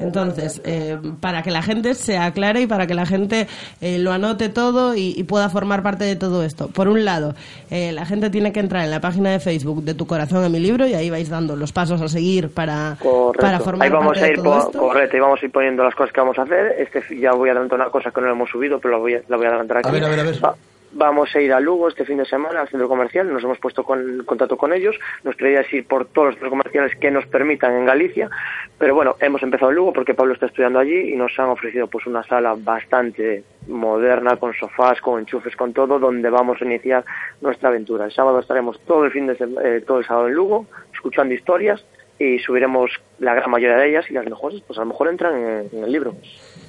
Entonces, 0.00 0.60
eh, 0.64 0.98
para 1.20 1.42
que 1.42 1.50
la 1.50 1.62
gente 1.62 1.94
se 1.94 2.16
aclare 2.18 2.62
y 2.62 2.66
para 2.66 2.86
que 2.86 2.94
la 2.94 3.06
gente 3.06 3.46
eh, 3.80 3.98
lo 3.98 4.10
anote 4.12 4.48
todo 4.48 4.94
y, 4.94 5.14
y 5.16 5.22
pueda 5.24 5.48
formar 5.50 5.82
parte 5.82 6.04
de 6.04 6.16
todo 6.16 6.42
esto. 6.44 6.68
Por 6.68 6.88
un 6.88 7.04
lado, 7.04 7.34
eh, 7.70 7.92
la 7.92 8.06
gente 8.06 8.30
tiene 8.30 8.52
que 8.52 8.60
entrar 8.60 8.84
en 8.84 8.90
la 8.90 9.00
página 9.00 9.30
de 9.30 9.38
Facebook 9.40 9.82
de 9.84 9.94
Tu 9.94 10.06
Corazón 10.06 10.42
a 10.44 10.48
mi 10.48 10.58
libro 10.60 10.86
y 10.86 10.94
ahí 10.94 11.10
vais 11.10 11.28
dando 11.28 11.56
los 11.56 11.72
pasos 11.72 12.00
a 12.00 12.08
seguir 12.08 12.48
para, 12.50 12.96
Correcto. 13.00 13.40
para 13.42 13.60
formar 13.60 13.86
Ahí 13.86 13.92
vamos 13.92 14.12
parte 14.14 14.20
a 14.20 14.24
de 14.24 14.30
ir 14.32 14.36
todo 14.42 14.52
po- 14.60 14.66
esto. 14.66 14.78
correcto, 14.78 15.16
y 15.16 15.20
vamos 15.20 15.42
a 15.42 15.44
ir 15.46 15.52
poniendo 15.52 15.84
las 15.84 15.94
cosas 15.94 16.12
que 16.12 16.20
vamos 16.20 16.38
a 16.38 16.42
hacer. 16.42 16.74
Este 16.78 17.20
ya 17.20 17.32
voy 17.32 17.48
a 17.50 17.52
adelantar 17.52 17.78
una 17.80 17.90
cosa 17.90 18.10
que 18.10 18.20
no 18.20 18.30
hemos 18.30 18.50
subido, 18.50 18.78
pero 18.80 18.92
la 18.94 18.98
voy 18.98 19.14
a, 19.14 19.20
la 19.28 19.36
voy 19.36 19.46
a 19.46 19.48
adelantar 19.50 19.78
aquí. 19.78 19.88
A 19.88 19.92
ver, 19.92 20.04
a 20.04 20.08
ver, 20.08 20.20
a 20.20 20.22
ver. 20.24 20.44
Va, 20.44 20.54
vamos 20.92 21.34
a 21.34 21.40
ir 21.40 21.52
a 21.52 21.60
Lugo 21.60 21.88
este 21.88 22.04
fin 22.04 22.18
de 22.18 22.24
semana 22.24 22.60
al 22.60 22.68
centro 22.68 22.88
comercial, 22.88 23.32
nos 23.32 23.42
hemos 23.42 23.58
puesto 23.58 23.84
con 23.84 24.24
contacto 24.24 24.56
con 24.56 24.72
ellos, 24.72 24.98
nuestra 25.24 25.48
idea 25.48 25.60
es 25.62 25.72
ir 25.72 25.86
por 25.86 26.06
todos 26.06 26.28
los 26.28 26.34
centros 26.34 26.50
comerciales 26.50 26.96
que 26.96 27.10
nos 27.10 27.26
permitan 27.26 27.74
en 27.74 27.86
Galicia, 27.86 28.30
pero 28.78 28.94
bueno, 28.94 29.16
hemos 29.20 29.42
empezado 29.42 29.70
en 29.70 29.76
Lugo 29.76 29.92
porque 29.92 30.14
Pablo 30.14 30.34
está 30.34 30.46
estudiando 30.46 30.78
allí 30.78 31.12
y 31.12 31.16
nos 31.16 31.38
han 31.38 31.48
ofrecido 31.48 31.86
pues 31.86 32.06
una 32.06 32.22
sala 32.24 32.54
bastante 32.56 33.44
moderna, 33.68 34.36
con 34.36 34.52
sofás, 34.54 35.00
con 35.00 35.20
enchufes, 35.20 35.56
con 35.56 35.72
todo, 35.72 35.98
donde 35.98 36.28
vamos 36.30 36.60
a 36.60 36.64
iniciar 36.64 37.04
nuestra 37.40 37.68
aventura. 37.68 38.04
El 38.04 38.12
sábado 38.12 38.40
estaremos 38.40 38.80
todo 38.80 39.04
el 39.04 39.12
fin 39.12 39.26
de 39.26 39.36
eh, 39.64 39.82
todo 39.86 39.98
el 39.98 40.06
sábado 40.06 40.28
en 40.28 40.34
Lugo, 40.34 40.66
escuchando 40.92 41.34
historias 41.34 41.84
y 42.18 42.38
subiremos 42.38 42.90
la 43.18 43.34
gran 43.34 43.50
mayoría 43.50 43.78
de 43.78 43.88
ellas 43.88 44.06
y 44.10 44.14
las 44.14 44.26
mejores, 44.26 44.60
pues 44.66 44.78
a 44.78 44.82
lo 44.82 44.88
mejor 44.88 45.08
entran 45.08 45.36
en, 45.36 45.68
en 45.72 45.84
el 45.84 45.92
libro. 45.92 46.14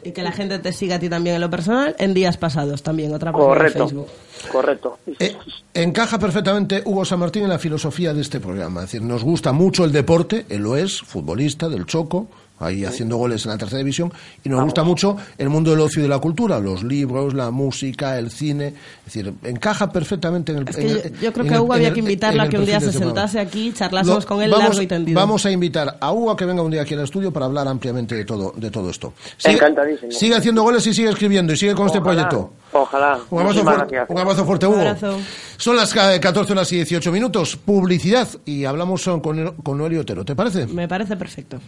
Y 0.03 0.11
que 0.11 0.21
la 0.23 0.31
gente 0.31 0.59
te 0.59 0.71
siga 0.73 0.95
a 0.95 0.99
ti 0.99 1.09
también 1.09 1.35
en 1.35 1.41
lo 1.41 1.49
personal 1.49 1.95
en 1.99 2.13
días 2.13 2.37
pasados 2.37 2.83
también, 2.83 3.13
otra 3.13 3.31
página 3.31 3.49
de 3.49 3.57
Correcto, 3.57 3.87
Facebook. 3.87 4.07
correcto. 4.51 4.99
Eh, 5.19 5.35
encaja 5.73 6.19
perfectamente 6.19 6.81
Hugo 6.85 7.05
San 7.05 7.19
Martín 7.19 7.43
en 7.43 7.49
la 7.49 7.59
filosofía 7.59 8.13
de 8.13 8.21
este 8.21 8.39
programa. 8.39 8.81
Es 8.81 8.87
decir, 8.91 9.01
nos 9.01 9.23
gusta 9.23 9.51
mucho 9.51 9.85
el 9.85 9.91
deporte, 9.91 10.45
él 10.49 10.61
lo 10.63 10.75
es, 10.77 11.01
futbolista 11.01 11.69
del 11.69 11.85
Choco, 11.85 12.27
ahí 12.59 12.85
haciendo 12.85 13.17
goles 13.17 13.43
en 13.45 13.51
la 13.51 13.57
tercera 13.57 13.79
división, 13.79 14.11
y 14.43 14.49
nos 14.49 14.63
gusta 14.63 14.83
mucho 14.83 15.17
el 15.37 15.49
mundo 15.49 15.71
del 15.71 15.81
ocio 15.81 15.99
y 15.99 16.03
de 16.03 16.09
la 16.09 16.19
cultura, 16.19 16.59
los 16.59 16.83
libros, 16.83 17.33
la 17.33 17.51
música, 17.51 18.17
el 18.17 18.31
cine. 18.31 18.67
Es 18.67 19.13
decir, 19.13 19.33
encaja 19.43 19.91
perfectamente 19.91 20.51
en 20.53 20.59
el. 20.59 20.69
Es 20.69 20.75
que 20.75 20.81
en 20.81 20.87
yo, 20.89 20.95
el- 21.03 21.19
yo 21.19 21.33
creo 21.33 21.45
que 21.45 21.53
a 21.55 21.61
Hugo 21.61 21.73
había 21.73 21.87
el- 21.89 21.93
que 21.93 21.99
invitarla 21.99 22.47
que 22.47 22.57
un 22.57 22.65
día 22.65 22.79
se 22.79 22.91
sentase 22.93 23.39
aquí, 23.39 23.73
charlásemos 23.73 24.23
Lo- 24.23 24.27
con 24.27 24.41
él 24.41 24.51
vamos, 24.51 24.65
largo 24.69 24.81
y 24.81 24.87
tendido. 24.87 25.19
Vamos 25.19 25.45
a 25.45 25.51
invitar 25.51 25.97
a 25.99 26.11
Hugo 26.13 26.31
a 26.31 26.37
que 26.37 26.45
venga 26.45 26.61
un 26.61 26.71
día 26.71 26.83
aquí 26.83 26.93
al 26.93 27.01
estudio 27.01 27.31
para 27.33 27.45
hablar 27.47 27.67
ampliamente 27.67 28.15
de 28.15 28.23
todo, 28.25 28.53
de 28.55 28.71
todo 28.71 28.89
esto. 28.89 29.13
Encantadísimo. 29.43 30.11
Sigue 30.11 30.35
haciendo 30.35 30.63
goles 30.63 30.85
y 30.87 30.93
sigue 30.93 31.09
escribiendo 31.09 31.53
y 31.53 31.57
sigue 31.57 31.73
con 31.75 31.87
este 31.87 31.99
proyecto. 32.01 32.53
Ojalá. 32.71 33.19
Un 33.29 33.41
abrazo, 33.41 33.61
fuerte, 33.63 33.79
gracias. 33.95 34.09
un 34.09 34.17
abrazo 34.17 34.45
fuerte, 34.45 34.65
Hugo. 34.67 34.75
Un 34.75 34.81
abrazo. 34.87 35.19
Son 35.57 35.75
las 35.75 35.93
ca- 35.93 36.19
14 36.19 36.53
horas 36.53 36.71
y 36.71 36.77
18 36.77 37.11
minutos. 37.11 37.55
Publicidad 37.55 38.27
y 38.45 38.65
hablamos 38.65 39.03
con, 39.03 39.51
con 39.63 39.77
Noelio 39.77 40.01
Otero. 40.01 40.25
¿Te 40.25 40.35
parece? 40.35 40.65
Me 40.67 40.87
parece 40.87 41.15
perfecto. 41.15 41.59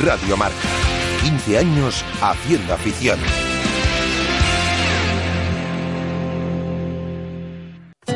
Radio 0.00 0.36
Marca. 0.36 0.56
15 1.22 1.58
años 1.58 2.04
haciendo 2.20 2.74
afición. 2.74 3.18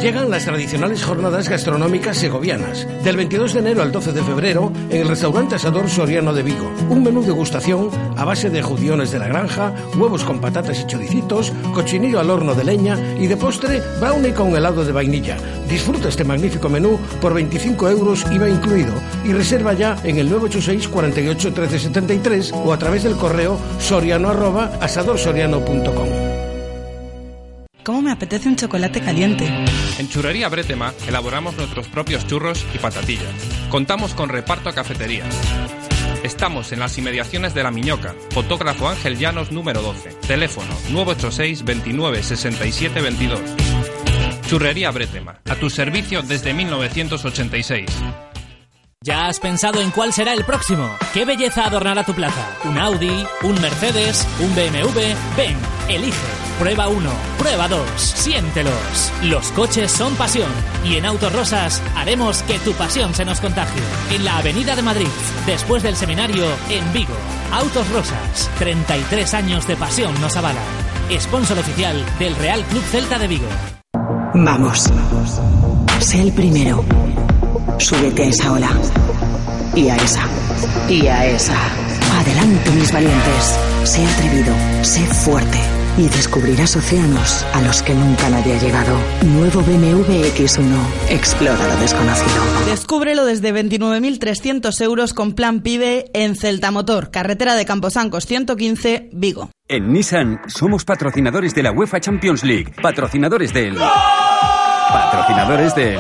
Llegan 0.00 0.30
las 0.30 0.44
tradicionales 0.44 1.02
jornadas 1.04 1.48
gastronómicas 1.48 2.18
segovianas, 2.18 2.86
del 3.02 3.16
22 3.16 3.54
de 3.54 3.60
enero 3.60 3.82
al 3.82 3.92
12 3.92 4.12
de 4.12 4.22
febrero 4.22 4.72
en 4.90 5.00
el 5.00 5.08
restaurante 5.08 5.56
Asador 5.56 5.88
Soriano 5.88 6.32
de 6.32 6.42
Vigo. 6.42 6.70
Un 6.88 7.02
menú 7.02 7.22
degustación 7.22 7.90
a 8.16 8.24
base 8.24 8.50
de 8.50 8.62
judiones 8.62 9.10
de 9.10 9.18
la 9.18 9.28
granja, 9.28 9.72
huevos 9.96 10.22
con 10.22 10.40
patatas 10.40 10.80
y 10.80 10.86
choricitos, 10.86 11.52
cochinillo 11.72 12.20
al 12.20 12.30
horno 12.30 12.54
de 12.54 12.64
leña 12.64 12.98
y 13.18 13.26
de 13.26 13.36
postre 13.36 13.82
brownie 14.00 14.32
con 14.32 14.54
helado 14.54 14.84
de 14.84 14.92
vainilla. 14.92 15.38
Disfruta 15.68 16.08
este 16.08 16.24
magnífico 16.24 16.68
menú 16.68 16.98
por 17.20 17.34
25 17.34 17.88
euros 17.88 18.24
IVA 18.30 18.48
incluido 18.48 18.92
y 19.24 19.32
reserva 19.32 19.72
ya 19.72 19.96
en 20.04 20.18
el 20.18 20.28
986 20.30 20.88
48 20.88 21.52
13 21.52 21.78
73 21.78 22.52
o 22.52 22.72
a 22.72 22.78
través 22.78 23.02
del 23.02 23.16
correo 23.16 23.58
soriano. 23.80 24.26
¿Cómo 27.84 28.02
me 28.02 28.10
apetece 28.10 28.48
un 28.48 28.56
chocolate 28.56 29.00
caliente? 29.00 29.48
En 29.98 30.08
Churrería 30.08 30.48
Bretema 30.48 30.92
elaboramos 31.08 31.56
nuestros 31.56 31.88
propios 31.88 32.26
churros 32.26 32.64
y 32.74 32.78
patatillas. 32.78 33.32
Contamos 33.70 34.14
con 34.14 34.28
reparto 34.28 34.68
a 34.68 34.74
cafetería. 34.74 35.24
Estamos 36.22 36.72
en 36.72 36.80
las 36.80 36.98
inmediaciones 36.98 37.54
de 37.54 37.62
La 37.62 37.70
Miñoca, 37.70 38.14
fotógrafo 38.30 38.88
Ángel 38.88 39.16
Llanos 39.18 39.52
número 39.52 39.80
12. 39.80 40.10
Teléfono 40.26 40.74
986 40.90 41.64
29 41.64 42.22
67 42.22 43.00
22. 43.00 43.40
Churrería 44.48 44.90
Bretema, 44.90 45.40
a 45.48 45.54
tu 45.56 45.70
servicio 45.70 46.22
desde 46.22 46.52
1986. 46.52 47.86
¿Ya 49.02 49.28
has 49.28 49.40
pensado 49.40 49.80
en 49.80 49.90
cuál 49.92 50.12
será 50.12 50.32
el 50.32 50.44
próximo? 50.44 50.96
¿Qué 51.14 51.24
belleza 51.24 51.64
adornará 51.64 52.04
tu 52.04 52.12
plaza? 52.12 52.56
¿Un 52.64 52.76
Audi? 52.78 53.24
¿Un 53.42 53.60
Mercedes? 53.60 54.26
¿Un 54.40 54.54
BMW? 54.54 55.14
Ven, 55.36 55.56
elige. 55.88 56.45
Prueba 56.58 56.88
1, 56.88 57.10
prueba 57.38 57.68
2, 57.68 57.80
siéntelos. 57.98 59.12
Los 59.22 59.52
coches 59.52 59.92
son 59.92 60.14
pasión 60.14 60.48
y 60.84 60.96
en 60.96 61.04
Autos 61.04 61.30
Rosas 61.32 61.82
haremos 61.94 62.42
que 62.44 62.58
tu 62.60 62.72
pasión 62.72 63.14
se 63.14 63.26
nos 63.26 63.40
contagie. 63.40 63.82
En 64.10 64.24
la 64.24 64.38
Avenida 64.38 64.74
de 64.74 64.80
Madrid, 64.80 65.08
después 65.44 65.82
del 65.82 65.96
seminario, 65.96 66.46
en 66.70 66.92
Vigo. 66.94 67.12
Autos 67.52 67.86
Rosas, 67.90 68.50
33 68.58 69.34
años 69.34 69.66
de 69.66 69.76
pasión 69.76 70.18
nos 70.22 70.34
avalan. 70.36 70.64
Sponsor 71.20 71.58
oficial 71.58 72.02
del 72.18 72.34
Real 72.36 72.64
Club 72.64 72.82
Celta 72.90 73.18
de 73.18 73.28
Vigo. 73.28 73.48
Vamos. 74.34 74.90
Sé 76.00 76.22
el 76.22 76.32
primero. 76.32 76.82
Súbete 77.78 78.24
a 78.24 78.26
esa 78.28 78.52
ola. 78.52 78.70
Y 79.74 79.90
a 79.90 79.96
esa. 79.96 80.22
Y 80.88 81.06
a 81.06 81.26
esa. 81.26 81.56
Adelante, 82.18 82.70
mis 82.70 82.90
valientes. 82.90 83.58
Sé 83.84 84.06
atrevido. 84.06 84.54
Sé 84.82 85.00
fuerte. 85.06 85.60
Y 85.98 86.08
descubrirás 86.08 86.76
océanos 86.76 87.44
a 87.54 87.62
los 87.62 87.82
que 87.82 87.94
nunca 87.94 88.28
nadie 88.28 88.54
ha 88.54 88.60
llegado. 88.60 88.98
Nuevo 89.24 89.62
BMW 89.62 90.26
X1. 90.36 90.76
Explora 91.08 91.66
lo 91.66 91.76
desconocido. 91.80 92.42
Descúbrelo 92.66 93.24
desde 93.24 93.54
29.300 93.54 94.78
euros 94.82 95.14
con 95.14 95.32
plan 95.32 95.60
PIBE 95.60 96.10
en 96.12 96.36
Celta 96.36 96.70
Motor, 96.70 97.10
carretera 97.10 97.54
de 97.54 97.64
Camposancos 97.64 98.26
115, 98.26 99.08
Vigo. 99.12 99.50
En 99.68 99.92
Nissan 99.92 100.40
somos 100.48 100.84
patrocinadores 100.84 101.54
de 101.54 101.62
la 101.62 101.72
UEFA 101.72 101.98
Champions 101.98 102.44
League, 102.44 102.74
patrocinadores 102.82 103.54
del... 103.54 103.76
Patrocinadores 103.76 105.74
del... 105.74 105.98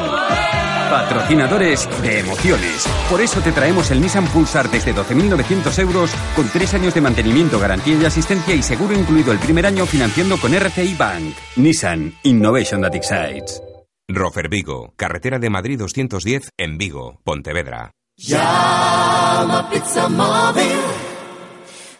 Patrocinadores 0.90 1.88
de 2.02 2.20
emociones. 2.20 2.86
Por 3.10 3.20
eso 3.20 3.40
te 3.40 3.52
traemos 3.52 3.90
el 3.90 4.00
Nissan 4.00 4.26
Pulsar 4.26 4.70
desde 4.70 4.94
12.900 4.94 5.78
euros 5.80 6.10
con 6.34 6.48
tres 6.48 6.74
años 6.74 6.94
de 6.94 7.00
mantenimiento, 7.00 7.58
garantía 7.58 7.96
y 8.00 8.04
asistencia 8.04 8.54
y 8.54 8.62
seguro 8.62 8.94
incluido 8.94 9.32
el 9.32 9.38
primer 9.38 9.66
año 9.66 9.86
financiando 9.86 10.38
con 10.38 10.54
RCI 10.54 10.94
Bank. 10.94 11.34
Nissan 11.56 12.14
Innovation 12.22 12.82
that 12.82 12.94
excites. 12.94 13.60
Rofer 14.08 14.48
Vigo, 14.48 14.92
carretera 14.96 15.38
de 15.40 15.50
Madrid 15.50 15.78
210 15.78 16.50
en 16.56 16.78
Vigo, 16.78 17.20
Pontevedra. 17.24 17.90
Llama 18.16 19.68
Pizza 19.70 20.08
Móvil. 20.08 20.78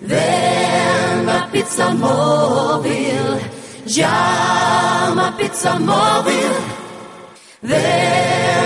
Ven 0.00 1.28
a 1.28 1.48
Pizza 1.52 1.90
Móvil. 1.90 3.40
Llama 3.86 5.36
Pizza 5.36 5.78
Móvil. 5.78 6.52
Ven 7.62 8.65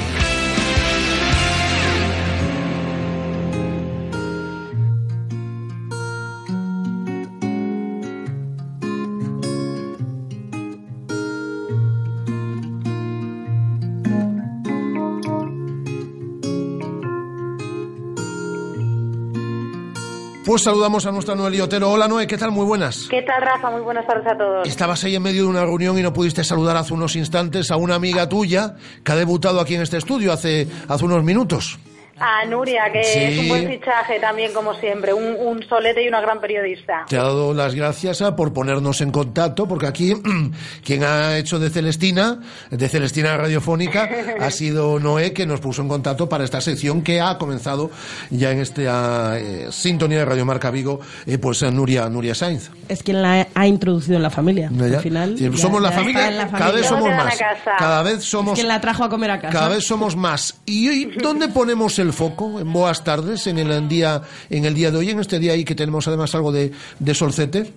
Pues 20.51 20.63
saludamos 20.63 21.05
a 21.05 21.13
nuestra 21.13 21.33
Noel 21.33 21.61
Otero. 21.61 21.89
Hola 21.89 22.09
Noé, 22.09 22.27
¿qué 22.27 22.37
tal? 22.37 22.51
Muy 22.51 22.65
buenas. 22.65 23.07
¿Qué 23.09 23.21
tal, 23.21 23.41
Rafa? 23.41 23.71
Muy 23.71 23.79
buenas 23.83 24.05
tardes 24.05 24.27
a 24.27 24.37
todos. 24.37 24.67
Estabas 24.67 25.01
ahí 25.05 25.15
en 25.15 25.23
medio 25.23 25.43
de 25.43 25.47
una 25.47 25.63
reunión 25.63 25.97
y 25.97 26.01
no 26.01 26.11
pudiste 26.11 26.43
saludar 26.43 26.75
hace 26.75 26.93
unos 26.93 27.15
instantes 27.15 27.71
a 27.71 27.77
una 27.77 27.95
amiga 27.95 28.27
tuya 28.27 28.75
que 29.01 29.13
ha 29.13 29.15
debutado 29.15 29.61
aquí 29.61 29.75
en 29.75 29.81
este 29.81 29.95
estudio 29.95 30.33
hace, 30.33 30.67
hace 30.89 31.05
unos 31.05 31.23
minutos. 31.23 31.79
A 32.23 32.45
Nuria, 32.45 32.83
que 32.93 33.03
Sí. 33.03 33.19
es 33.19 33.39
un 33.39 33.49
buen 33.49 33.67
fichaje 33.67 34.19
también, 34.19 34.53
como 34.53 34.73
siempre. 34.75 35.11
Un, 35.13 35.35
un 35.39 35.63
solete 35.67 36.03
y 36.03 36.07
una 36.07 36.21
gran 36.21 36.39
periodista. 36.39 37.05
Te 37.09 37.17
ha 37.17 37.23
dado 37.23 37.53
las 37.53 37.73
gracias 37.73 38.21
ah, 38.21 38.35
por 38.35 38.53
ponernos 38.53 39.01
en 39.01 39.11
contacto, 39.11 39.67
porque 39.67 39.87
aquí 39.87 40.13
quien 40.85 41.03
ha 41.03 41.37
hecho 41.37 41.57
de 41.59 41.69
Celestina, 41.69 42.39
de 42.69 42.87
Celestina 42.89 43.35
Radiofónica, 43.37 44.09
ha 44.39 44.51
sido 44.51 44.99
Noé, 44.99 45.33
que 45.33 45.45
nos 45.45 45.59
puso 45.59 45.81
en 45.81 45.87
contacto 45.87 46.29
para 46.29 46.43
esta 46.43 46.61
sección 46.61 47.01
que 47.01 47.19
ha 47.21 47.37
comenzado 47.37 47.89
ya 48.29 48.51
en 48.51 48.59
esta 48.59 49.39
eh, 49.39 49.67
sintonía 49.71 50.19
de 50.19 50.25
Radio 50.25 50.45
Marca 50.45 50.69
Vigo, 50.71 50.99
eh, 51.25 51.37
pues 51.37 51.61
eh, 51.63 51.71
Nuria, 51.71 52.07
Nuria 52.09 52.35
Sainz. 52.35 52.69
Es 52.87 53.01
quien 53.03 53.21
la 53.21 53.47
ha 53.53 53.67
introducido 53.67 54.17
en 54.17 54.23
la 54.23 54.29
familia. 54.29 54.69
Ya. 54.71 54.85
Al 54.97 54.99
final. 55.01 55.37
Sí, 55.37 55.49
ya- 55.49 55.57
somos 55.57 55.81
la 55.81 55.89
ya 55.89 55.95
familia, 55.95 56.19
está 56.21 56.31
en 56.31 56.37
la 56.37 56.47
cada 56.47 56.59
familia. 56.59 56.81
vez 56.81 56.87
somos 56.89 57.09
más. 57.09 57.41
a. 57.41 57.77
Cada 57.77 58.03
vez 58.03 58.23
somos 58.23 58.53
Es 58.53 58.59
quien 58.59 58.67
la 58.67 58.81
trajo 58.81 59.03
a 59.03 59.09
comer 59.09 59.31
a 59.31 59.39
casa. 59.41 59.53
Cada 59.53 59.69
vez 59.69 59.83
somos 59.85 60.15
más. 60.15 60.55
¿Y 60.65 60.87
hoy 60.87 61.17
dónde 61.21 61.47
ponemos 61.53 61.97
el 61.99 62.10
foco? 62.11 62.59
En 62.59 62.71
Boas 62.71 63.03
Tardes, 63.03 63.47
en 63.47 63.57
el 63.57 63.87
día, 63.87 64.21
en 64.49 64.65
el 64.65 64.73
día 64.73 64.91
de 64.91 64.97
hoy, 64.97 65.09
en 65.09 65.19
este 65.19 65.39
día 65.39 65.53
ahí 65.53 65.63
que 65.63 65.75
tenemos 65.75 66.07
además 66.07 66.33
algo 66.35 66.51
de, 66.51 66.71
de 66.99 67.13
solcete. 67.13 67.73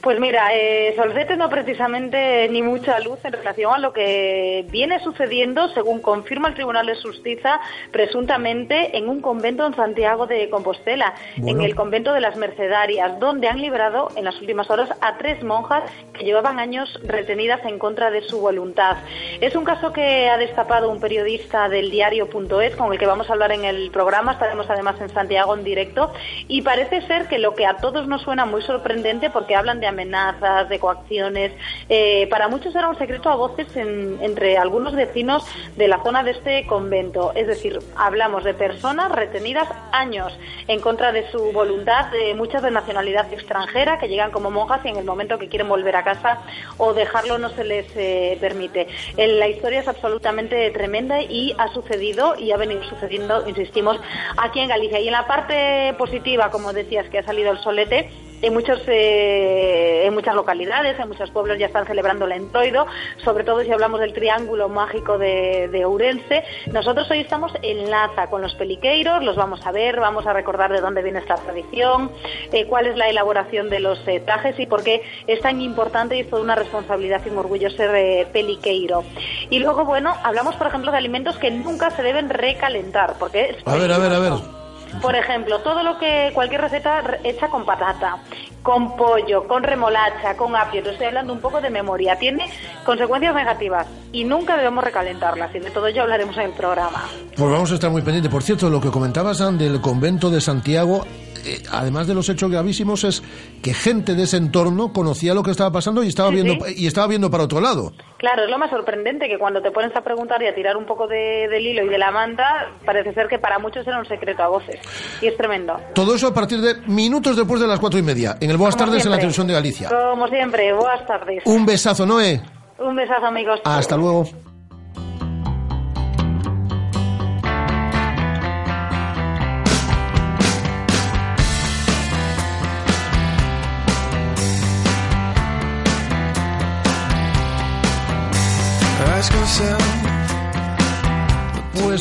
Pues 0.00 0.18
mira, 0.20 0.54
eh, 0.54 0.94
Solcete 0.96 1.36
no 1.36 1.48
precisamente 1.48 2.48
ni 2.48 2.62
mucha 2.62 2.98
luz 3.00 3.18
en 3.24 3.32
relación 3.32 3.74
a 3.74 3.78
lo 3.78 3.92
que 3.92 4.64
viene 4.70 5.00
sucediendo, 5.00 5.68
según 5.68 6.00
confirma 6.00 6.48
el 6.48 6.54
Tribunal 6.54 6.86
de 6.86 6.96
Justicia, 6.96 7.60
presuntamente 7.92 8.96
en 8.96 9.08
un 9.08 9.20
convento 9.20 9.66
en 9.66 9.74
Santiago 9.74 10.26
de 10.26 10.48
Compostela, 10.50 11.14
Bueno. 11.36 11.60
en 11.60 11.66
el 11.66 11.74
convento 11.74 12.12
de 12.12 12.20
las 12.20 12.36
Mercedarias, 12.36 13.18
donde 13.18 13.48
han 13.48 13.60
liberado 13.60 14.08
en 14.16 14.24
las 14.24 14.40
últimas 14.40 14.70
horas 14.70 14.90
a 15.00 15.16
tres 15.18 15.42
monjas 15.42 15.82
que 16.12 16.24
llevaban 16.24 16.58
años 16.58 16.98
retenidas 17.04 17.64
en 17.64 17.78
contra 17.78 18.10
de 18.10 18.22
su 18.22 18.40
voluntad. 18.40 18.96
Es 19.40 19.54
un 19.56 19.64
caso 19.64 19.92
que 19.92 20.28
ha 20.28 20.36
destapado 20.38 20.90
un 20.90 21.00
periodista 21.00 21.68
del 21.68 21.90
diario.es 21.90 22.76
con 22.76 22.92
el 22.92 22.98
que 22.98 23.06
vamos 23.06 23.28
a 23.28 23.32
hablar 23.32 23.52
en 23.52 23.64
el 23.64 23.90
programa. 23.90 24.32
Estaremos 24.32 24.68
además 24.68 25.00
en 25.00 25.08
Santiago 25.08 25.54
en 25.54 25.64
directo 25.64 26.12
y 26.48 26.62
parece 26.62 27.02
ser 27.06 27.28
que 27.28 27.38
lo 27.38 27.54
que 27.54 27.66
a 27.66 27.76
todos 27.76 28.06
nos 28.06 28.22
suena 28.22 28.46
muy 28.46 28.62
sorprendente 28.62 29.30
porque 29.30 29.54
de 29.78 29.86
amenazas, 29.86 30.68
de 30.68 30.78
coacciones. 30.80 31.52
eh, 31.88 32.26
para 32.30 32.48
muchos 32.48 32.74
era 32.74 32.88
un 32.88 32.96
secreto 32.96 33.28
a 33.28 33.34
voces 33.36 33.76
en- 33.76 34.18
entre 34.22 34.56
algunos 34.56 34.94
vecinos 34.94 35.44
de 35.76 35.86
la 35.88 36.02
zona 36.02 36.22
de 36.22 36.30
este 36.32 36.66
convento. 36.66 37.32
Es 37.34 37.46
decir, 37.46 37.78
hablamos 37.96 38.42
de 38.44 38.54
personas 38.54 39.12
retenidas 39.12 39.68
años 39.92 40.32
en 40.66 40.80
contra 40.80 41.12
de 41.12 41.30
su 41.30 41.52
voluntad, 41.52 42.06
de 42.10 42.34
muchas 42.34 42.62
de 42.62 42.70
nacionalidad 42.70 43.30
extranjera 43.32 43.98
que 43.98 44.08
llegan 44.08 44.30
como 44.30 44.50
monjas 44.50 44.80
y 44.84 44.88
en 44.88 44.96
el 44.96 45.04
momento 45.04 45.38
que 45.38 45.48
quieren 45.48 45.68
volver 45.68 45.94
a 45.96 46.04
casa 46.04 46.38
o 46.78 46.94
dejarlo 46.94 47.38
no 47.38 47.50
se 47.50 47.64
les 47.64 47.86
eh, 47.96 48.38
permite. 48.40 48.86
Eh, 49.16 49.26
La 49.28 49.48
historia 49.48 49.80
es 49.80 49.88
absolutamente 49.88 50.70
tremenda 50.70 51.20
y 51.20 51.54
ha 51.58 51.68
sucedido 51.68 52.34
y 52.38 52.52
ha 52.52 52.56
venido 52.56 52.82
sucediendo, 52.84 53.46
insistimos, 53.48 53.98
aquí 54.38 54.60
en 54.60 54.68
Galicia. 54.68 55.00
Y 55.00 55.06
en 55.08 55.12
la 55.12 55.26
parte 55.26 55.92
positiva, 55.98 56.50
como 56.50 56.72
decías, 56.72 57.08
que 57.10 57.18
ha 57.18 57.22
salido 57.24 57.50
el 57.52 57.58
solete, 57.58 58.10
en, 58.42 58.52
muchos, 58.52 58.80
eh, 58.86 60.04
en 60.06 60.14
muchas 60.14 60.34
localidades, 60.34 60.98
en 60.98 61.08
muchos 61.08 61.30
pueblos 61.30 61.58
ya 61.58 61.66
están 61.66 61.86
celebrando 61.86 62.24
el 62.26 62.32
entroido, 62.32 62.86
sobre 63.24 63.44
todo 63.44 63.62
si 63.62 63.72
hablamos 63.72 64.00
del 64.00 64.12
triángulo 64.12 64.68
mágico 64.68 65.18
de, 65.18 65.68
de 65.68 65.84
Ourense. 65.84 66.44
Nosotros 66.72 67.10
hoy 67.10 67.20
estamos 67.20 67.52
en 67.62 67.90
Laza 67.90 68.28
con 68.28 68.42
los 68.42 68.54
peliqueiros, 68.54 69.22
los 69.22 69.36
vamos 69.36 69.66
a 69.66 69.72
ver, 69.72 70.00
vamos 70.00 70.26
a 70.26 70.32
recordar 70.32 70.72
de 70.72 70.80
dónde 70.80 71.02
viene 71.02 71.18
esta 71.18 71.36
tradición, 71.36 72.10
eh, 72.52 72.66
cuál 72.66 72.86
es 72.86 72.96
la 72.96 73.08
elaboración 73.08 73.70
de 73.70 73.80
los 73.80 74.06
eh, 74.06 74.20
trajes 74.20 74.58
y 74.58 74.66
por 74.66 74.82
qué 74.82 75.02
es 75.26 75.40
tan 75.40 75.60
importante 75.60 76.16
y 76.16 76.20
es 76.20 76.30
toda 76.30 76.42
una 76.42 76.54
responsabilidad 76.54 77.22
y 77.26 77.30
un 77.30 77.38
orgullo 77.38 77.70
ser 77.70 77.94
eh, 77.94 78.26
peliqueiro. 78.32 79.04
Y 79.50 79.58
luego, 79.58 79.84
bueno, 79.84 80.14
hablamos, 80.22 80.56
por 80.56 80.66
ejemplo, 80.66 80.90
de 80.90 80.98
alimentos 80.98 81.36
que 81.38 81.50
nunca 81.50 81.90
se 81.90 82.02
deben 82.02 82.30
recalentar, 82.30 83.14
porque 83.18 83.50
es 83.50 83.56
A 83.66 83.76
ver, 83.76 83.92
a 83.92 83.98
ver, 83.98 84.12
a 84.12 84.18
ver. 84.18 84.59
Por 85.00 85.14
ejemplo, 85.16 85.60
todo 85.60 85.82
lo 85.82 85.98
que 85.98 86.30
cualquier 86.34 86.60
receta 86.62 87.00
re- 87.00 87.20
hecha 87.24 87.48
con 87.48 87.64
patata, 87.64 88.18
con 88.62 88.96
pollo, 88.96 89.46
con 89.48 89.62
remolacha, 89.62 90.36
con 90.36 90.54
apio, 90.56 90.82
te 90.82 90.90
estoy 90.90 91.06
hablando 91.06 91.32
un 91.32 91.40
poco 91.40 91.60
de 91.60 91.70
memoria, 91.70 92.16
tiene 92.18 92.44
consecuencias 92.84 93.34
negativas 93.34 93.86
y 94.12 94.24
nunca 94.24 94.56
debemos 94.56 94.84
recalentarlas 94.84 95.54
y 95.54 95.60
de 95.60 95.70
todo 95.70 95.86
ello 95.86 96.02
hablaremos 96.02 96.36
en 96.36 96.42
el 96.44 96.52
programa. 96.52 97.04
Pues 97.36 97.50
vamos 97.50 97.70
a 97.70 97.74
estar 97.74 97.90
muy 97.90 98.02
pendientes. 98.02 98.30
Por 98.30 98.42
cierto, 98.42 98.68
lo 98.68 98.80
que 98.80 98.90
comentabas 98.90 99.38
del 99.58 99.80
convento 99.80 100.28
de 100.30 100.40
Santiago, 100.40 101.06
eh, 101.44 101.62
además 101.70 102.06
de 102.06 102.14
los 102.14 102.28
hechos 102.28 102.50
gravísimos, 102.50 103.04
es 103.04 103.22
que 103.62 103.74
gente 103.74 104.14
de 104.14 104.22
ese 104.24 104.36
entorno 104.36 104.92
conocía 104.92 105.34
lo 105.34 105.42
que 105.42 105.50
estaba 105.50 105.70
pasando 105.72 106.02
y 106.02 106.08
estaba 106.08 106.30
Sí, 106.30 106.34
viendo 106.36 106.64
sí. 106.64 106.74
y 106.76 106.86
estaba 106.86 107.06
viendo 107.06 107.30
para 107.30 107.44
otro 107.44 107.60
lado. 107.60 107.92
Claro, 108.18 108.44
es 108.44 108.50
lo 108.50 108.58
más 108.58 108.70
sorprendente 108.70 109.28
que 109.28 109.38
cuando 109.38 109.62
te 109.62 109.70
pones 109.70 109.94
a 109.96 110.02
preguntar 110.02 110.42
y 110.42 110.46
a 110.46 110.54
tirar 110.54 110.76
un 110.76 110.84
poco 110.86 111.06
de- 111.06 111.48
del 111.48 111.66
hilo 111.66 111.84
y 111.84 111.88
de 111.88 111.98
la 111.98 112.10
manta, 112.10 112.68
parece 112.84 113.14
ser 113.14 113.28
que 113.28 113.38
para 113.38 113.58
muchos 113.58 113.86
era 113.86 113.98
un 113.98 114.06
secreto 114.06 114.42
a 114.42 114.48
voces 114.48 114.76
y 115.22 115.26
es 115.26 115.36
tremendo. 115.36 115.76
Todo 115.94 116.14
eso 116.14 116.26
a 116.28 116.34
partir 116.34 116.60
de 116.60 116.74
minutos 116.86 117.36
después 117.36 117.60
de 117.60 117.66
las 117.66 117.78
cuatro 117.80 117.98
y 117.98 118.02
media, 118.02 118.36
en 118.40 118.50
el 118.50 118.56
Boas 118.56 118.74
Como 118.76 118.86
Tardes 118.86 119.04
en 119.04 119.10
la 119.12 119.16
televisión 119.16 119.46
de 119.46 119.52
Galicia. 119.54 119.88
Como 119.88 120.28
siempre, 120.28 120.72
buenas 120.72 121.06
tardes. 121.06 121.42
Un 121.46 121.64
besazo, 121.64 122.04
Noé. 122.06 122.40
Un 122.78 122.96
besazo, 122.96 123.26
amigos. 123.26 123.60
Hasta 123.64 123.96
luego. 123.96 124.28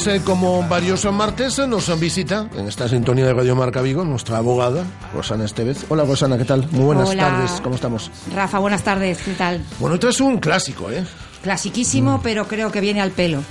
Pues 0.02 0.16
eh, 0.16 0.22
como 0.24 0.66
varios 0.70 1.04
martes 1.12 1.60
eh, 1.60 1.68
nos 1.68 2.00
visita 2.00 2.48
en 2.56 2.70
esta 2.70 2.88
sintonía 2.88 3.26
de 3.26 3.34
Radio 3.34 3.54
Marca 3.54 3.82
Vigo 3.82 4.06
nuestra 4.06 4.38
abogada, 4.38 4.86
Rosana 5.14 5.44
Estevez. 5.44 5.88
Hola 5.90 6.06
Rosana, 6.06 6.38
¿qué 6.38 6.46
tal? 6.46 6.66
Muy 6.72 6.86
buenas 6.86 7.10
Hola. 7.10 7.24
tardes, 7.28 7.60
¿cómo 7.62 7.76
estamos? 7.76 8.10
Rafa, 8.34 8.60
buenas 8.60 8.82
tardes, 8.82 9.18
¿qué 9.22 9.34
tal? 9.34 9.62
Bueno, 9.78 9.96
esto 9.96 10.08
es 10.08 10.22
un 10.22 10.38
clásico, 10.38 10.90
¿eh? 10.90 11.04
Clasiquísimo, 11.44 12.22
pero 12.24 12.48
creo 12.48 12.72
que 12.72 12.80
viene 12.80 13.02
al 13.02 13.12
pelo. 13.12 13.44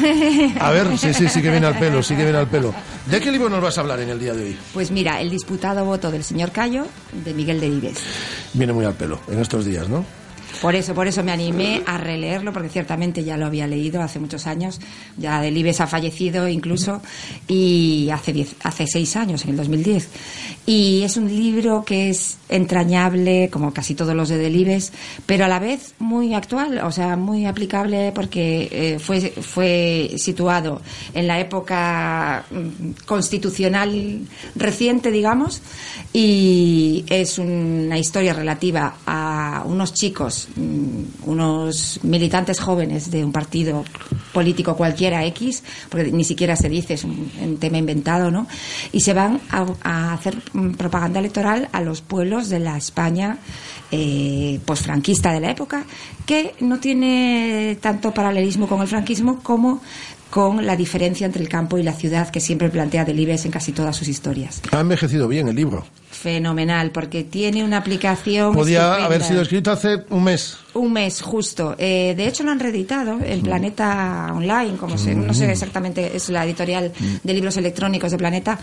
A 0.60 0.70
ver, 0.70 0.98
sí, 0.98 1.14
sí, 1.14 1.30
sí 1.30 1.40
que 1.40 1.50
viene 1.50 1.66
al 1.66 1.78
pelo, 1.78 2.02
sí 2.02 2.14
que 2.14 2.24
viene 2.24 2.40
al 2.40 2.48
pelo. 2.48 2.74
¿De 3.06 3.18
qué 3.18 3.32
libro 3.32 3.48
nos 3.48 3.62
vas 3.62 3.78
a 3.78 3.80
hablar 3.80 3.98
en 4.00 4.10
el 4.10 4.20
día 4.20 4.34
de 4.34 4.44
hoy? 4.44 4.58
Pues 4.74 4.90
mira, 4.90 5.22
el 5.22 5.30
disputado 5.30 5.82
voto 5.86 6.10
del 6.10 6.24
señor 6.24 6.50
Cayo, 6.50 6.86
de 7.24 7.32
Miguel 7.32 7.58
de 7.58 7.70
Vives. 7.70 7.98
Viene 8.52 8.74
muy 8.74 8.84
al 8.84 8.92
pelo 8.94 9.18
en 9.28 9.40
estos 9.40 9.64
días, 9.64 9.88
¿no? 9.88 10.04
Por 10.60 10.74
eso, 10.74 10.94
por 10.94 11.06
eso 11.06 11.22
me 11.22 11.32
animé 11.32 11.82
a 11.86 11.98
releerlo, 11.98 12.52
porque 12.52 12.68
ciertamente 12.68 13.24
ya 13.24 13.36
lo 13.36 13.46
había 13.46 13.66
leído 13.66 14.02
hace 14.02 14.18
muchos 14.18 14.46
años. 14.46 14.80
Ya 15.16 15.40
Delibes 15.40 15.80
ha 15.80 15.86
fallecido 15.86 16.48
incluso, 16.48 17.02
y 17.46 18.08
hace, 18.10 18.32
diez, 18.32 18.54
hace 18.62 18.86
seis 18.86 19.16
años, 19.16 19.44
en 19.44 19.50
el 19.50 19.56
2010. 19.56 20.08
Y 20.66 21.02
es 21.02 21.16
un 21.16 21.28
libro 21.28 21.84
que 21.84 22.10
es 22.10 22.38
entrañable, 22.48 23.48
como 23.52 23.72
casi 23.72 23.94
todos 23.94 24.14
los 24.14 24.28
de 24.28 24.38
Delibes, 24.38 24.92
pero 25.24 25.44
a 25.44 25.48
la 25.48 25.58
vez 25.58 25.94
muy 25.98 26.34
actual, 26.34 26.78
o 26.78 26.90
sea, 26.90 27.16
muy 27.16 27.46
aplicable, 27.46 28.12
porque 28.14 28.68
eh, 28.70 28.98
fue, 28.98 30.14
situado 30.18 30.82
en 31.14 31.26
la 31.26 31.38
época 31.38 32.44
mm, 32.50 33.04
constitucional 33.04 34.20
reciente, 34.54 35.10
digamos, 35.10 35.62
y 36.12 37.04
es 37.08 37.38
una 37.38 37.98
historia 37.98 38.32
relativa 38.32 38.96
a 39.06 39.62
unos 39.66 39.92
chicos, 39.92 40.45
mm, 40.54 41.28
unos 41.28 42.00
militantes 42.02 42.60
jóvenes 42.60 43.10
de 43.10 43.24
un 43.24 43.32
partido 43.32 43.84
político 44.32 44.76
cualquiera 44.76 45.24
X, 45.26 45.62
porque 45.88 46.12
ni 46.12 46.24
siquiera 46.24 46.56
se 46.56 46.68
dice, 46.68 46.94
es 46.94 47.04
un, 47.04 47.56
tema 47.58 47.78
inventado, 47.78 48.30
¿no? 48.30 48.46
Y 48.92 49.00
se 49.00 49.14
van 49.14 49.40
a, 49.50 49.66
a 49.82 50.12
hacer 50.12 50.36
mm, 50.52 50.72
propaganda 50.72 51.20
electoral 51.20 51.68
a 51.72 51.80
los 51.80 52.00
pueblos 52.00 52.48
de 52.48 52.60
la 52.60 52.76
España 52.76 53.38
eh, 53.92 54.58
posfranquista 54.64 55.32
de 55.32 55.40
la 55.40 55.52
época, 55.52 55.84
que 56.26 56.56
no 56.58 56.80
tiene 56.80 57.78
tanto 57.80 58.12
paralelismo 58.12 58.66
con 58.66 58.80
el 58.80 58.88
franquismo 58.88 59.38
como 59.44 59.80
con 60.36 60.66
la 60.66 60.76
diferencia 60.76 61.24
entre 61.24 61.40
el 61.40 61.48
campo 61.48 61.78
y 61.78 61.82
la 61.82 61.94
ciudad 61.94 62.28
que 62.28 62.40
siempre 62.40 62.68
plantea 62.68 63.06
Delibes 63.06 63.46
en 63.46 63.50
casi 63.50 63.72
todas 63.72 63.96
sus 63.96 64.06
historias. 64.06 64.60
Ha 64.70 64.80
envejecido 64.80 65.28
bien 65.28 65.48
el 65.48 65.56
libro. 65.56 65.86
Fenomenal, 66.10 66.90
porque 66.90 67.24
tiene 67.24 67.64
una 67.64 67.78
aplicación. 67.78 68.52
Podía 68.52 68.82
estupenda. 68.82 69.06
haber 69.06 69.22
sido 69.22 69.40
escrito 69.40 69.70
hace 69.70 70.04
un 70.10 70.24
mes. 70.24 70.58
Un 70.74 70.92
mes, 70.92 71.22
justo. 71.22 71.74
Eh, 71.78 72.12
de 72.14 72.28
hecho, 72.28 72.42
lo 72.42 72.50
han 72.50 72.60
reeditado 72.60 73.18
en 73.24 73.40
Planeta 73.40 74.30
Online, 74.34 74.76
como 74.76 74.98
se, 74.98 75.14
no 75.14 75.32
sé 75.32 75.50
exactamente, 75.50 76.14
es 76.14 76.28
la 76.28 76.44
editorial 76.44 76.92
de 77.22 77.32
libros 77.32 77.56
electrónicos 77.56 78.10
de 78.10 78.18
Planeta, 78.18 78.58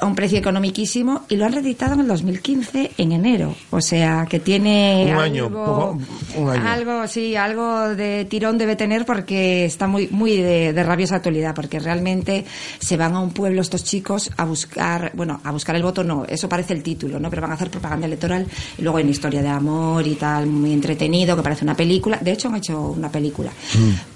a 0.00 0.06
un 0.06 0.14
precio 0.14 0.38
económiquísimo, 0.38 1.22
y 1.28 1.36
lo 1.36 1.44
han 1.46 1.52
reeditado 1.52 1.94
en 1.94 2.00
el 2.00 2.08
2015, 2.08 2.92
en 2.98 3.12
enero. 3.12 3.54
O 3.70 3.80
sea, 3.80 4.26
que 4.28 4.38
tiene. 4.40 5.02
Un 5.06 5.10
algo, 5.10 5.20
año, 5.22 5.48
poco- 5.48 5.98
un 6.36 6.50
año. 6.50 6.68
Algo, 6.68 7.06
sí, 7.08 7.34
algo 7.36 7.88
de 7.94 8.24
tirón 8.26 8.58
debe 8.58 8.76
tener 8.76 9.04
porque 9.04 9.64
está 9.64 9.86
muy, 9.86 10.08
muy 10.10 10.36
de, 10.36 10.72
de 10.72 10.82
rabiosa 10.82 11.16
actualidad, 11.16 11.54
porque 11.54 11.78
realmente 11.80 12.44
se 12.78 12.96
van 12.96 13.14
a 13.14 13.20
un 13.20 13.30
pueblo 13.30 13.60
estos 13.60 13.84
chicos 13.84 14.30
a 14.36 14.44
buscar, 14.44 15.10
bueno, 15.14 15.40
a 15.44 15.50
buscar 15.52 15.74
el 15.76 15.82
voto 15.82 16.04
no, 16.04 16.24
eso 16.28 16.48
parece 16.48 16.74
el 16.74 16.82
título, 16.82 17.18
¿no? 17.18 17.28
Pero 17.30 17.42
van 17.42 17.50
a 17.50 17.54
hacer 17.54 17.70
propaganda 17.70 18.06
electoral 18.06 18.46
y 18.78 18.82
luego 18.82 18.98
hay 18.98 19.02
una 19.04 19.10
historia 19.12 19.42
de 19.42 19.48
amor 19.48 20.06
y 20.06 20.14
tal, 20.14 20.46
muy 20.46 20.72
entretenido, 20.72 21.34
que 21.36 21.42
parece 21.42 21.64
una 21.64 21.74
película. 21.74 22.18
De 22.20 22.32
hecho, 22.32 22.48
han 22.48 22.56
hecho 22.56 22.80
una 22.80 23.10
película, 23.10 23.50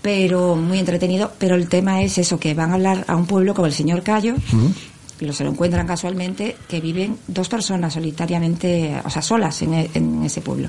pero 0.00 0.56
muy 0.56 0.78
entretenido. 0.78 1.32
Pero 1.38 1.54
el 1.56 1.68
tema 1.68 2.02
es 2.02 2.18
eso, 2.18 2.38
que 2.38 2.54
van 2.54 2.70
a 2.70 2.74
hablar 2.74 3.04
a 3.09 3.16
un 3.16 3.26
pueblo 3.26 3.54
como 3.54 3.66
el 3.66 3.72
señor 3.72 4.02
Cayo, 4.02 4.34
y 4.34 4.91
lo 5.23 5.32
se 5.32 5.44
lo 5.44 5.51
encuentran 5.51 5.86
casualmente, 5.86 6.57
que 6.69 6.81
viven 6.81 7.16
dos 7.27 7.49
personas 7.49 7.94
solitariamente, 7.94 8.94
o 9.05 9.11
sea, 9.11 9.23
solas 9.23 9.61
en, 9.62 9.74
e- 9.74 9.90
en 9.94 10.23
ese 10.24 10.40
pueblo. 10.40 10.69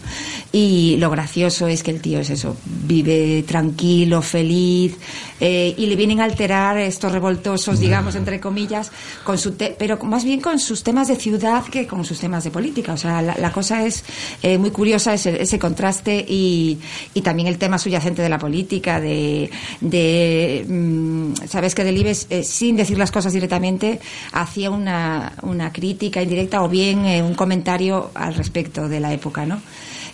Y 0.51 0.95
lo 0.97 1.09
gracioso 1.09 1.67
es 1.67 1.83
que 1.83 1.91
el 1.91 2.01
tío 2.01 2.19
es 2.19 2.29
eso, 2.29 2.55
vive 2.65 3.43
tranquilo, 3.47 4.21
feliz, 4.21 4.95
eh, 5.39 5.73
y 5.77 5.85
le 5.87 5.95
vienen 5.95 6.21
a 6.21 6.25
alterar 6.25 6.77
estos 6.77 7.11
revoltosos, 7.11 7.79
digamos, 7.79 8.15
entre 8.15 8.39
comillas, 8.39 8.91
con 9.23 9.37
su 9.37 9.53
te- 9.53 9.75
pero 9.77 9.97
más 10.03 10.23
bien 10.23 10.41
con 10.41 10.59
sus 10.59 10.83
temas 10.83 11.07
de 11.07 11.15
ciudad 11.15 11.63
que 11.65 11.85
con 11.87 12.05
sus 12.05 12.19
temas 12.19 12.43
de 12.43 12.51
política. 12.51 12.93
O 12.93 12.97
sea, 12.97 13.21
la, 13.21 13.51
cosa 13.51 13.85
es 13.85 14.03
eh, 14.41 14.57
muy 14.57 14.71
curiosa, 14.71 15.13
ese, 15.13 15.41
ese 15.41 15.59
contraste 15.59 16.25
y, 16.27 16.79
y 17.13 17.21
también 17.21 17.47
el 17.47 17.57
tema 17.57 17.77
subyacente 17.77 18.21
de 18.21 18.29
la 18.29 18.39
política, 18.39 18.99
de, 18.99 19.49
de 19.81 20.65
mm, 20.67 21.33
sabes 21.47 21.75
que 21.75 21.83
Delibes, 21.83 22.27
eh, 22.29 22.43
sin 22.43 22.75
decir 22.75 22.97
las 22.97 23.11
cosas 23.11 23.33
directamente, 23.33 23.99
hacía 24.43 24.71
una, 24.71 25.33
una 25.41 25.73
crítica 25.73 26.21
indirecta 26.21 26.63
o 26.63 26.69
bien 26.69 27.05
eh, 27.05 27.21
un 27.21 27.33
comentario 27.33 28.11
al 28.13 28.35
respecto 28.35 28.87
de 28.87 28.99
la 28.99 29.13
época, 29.13 29.45
¿no? 29.45 29.61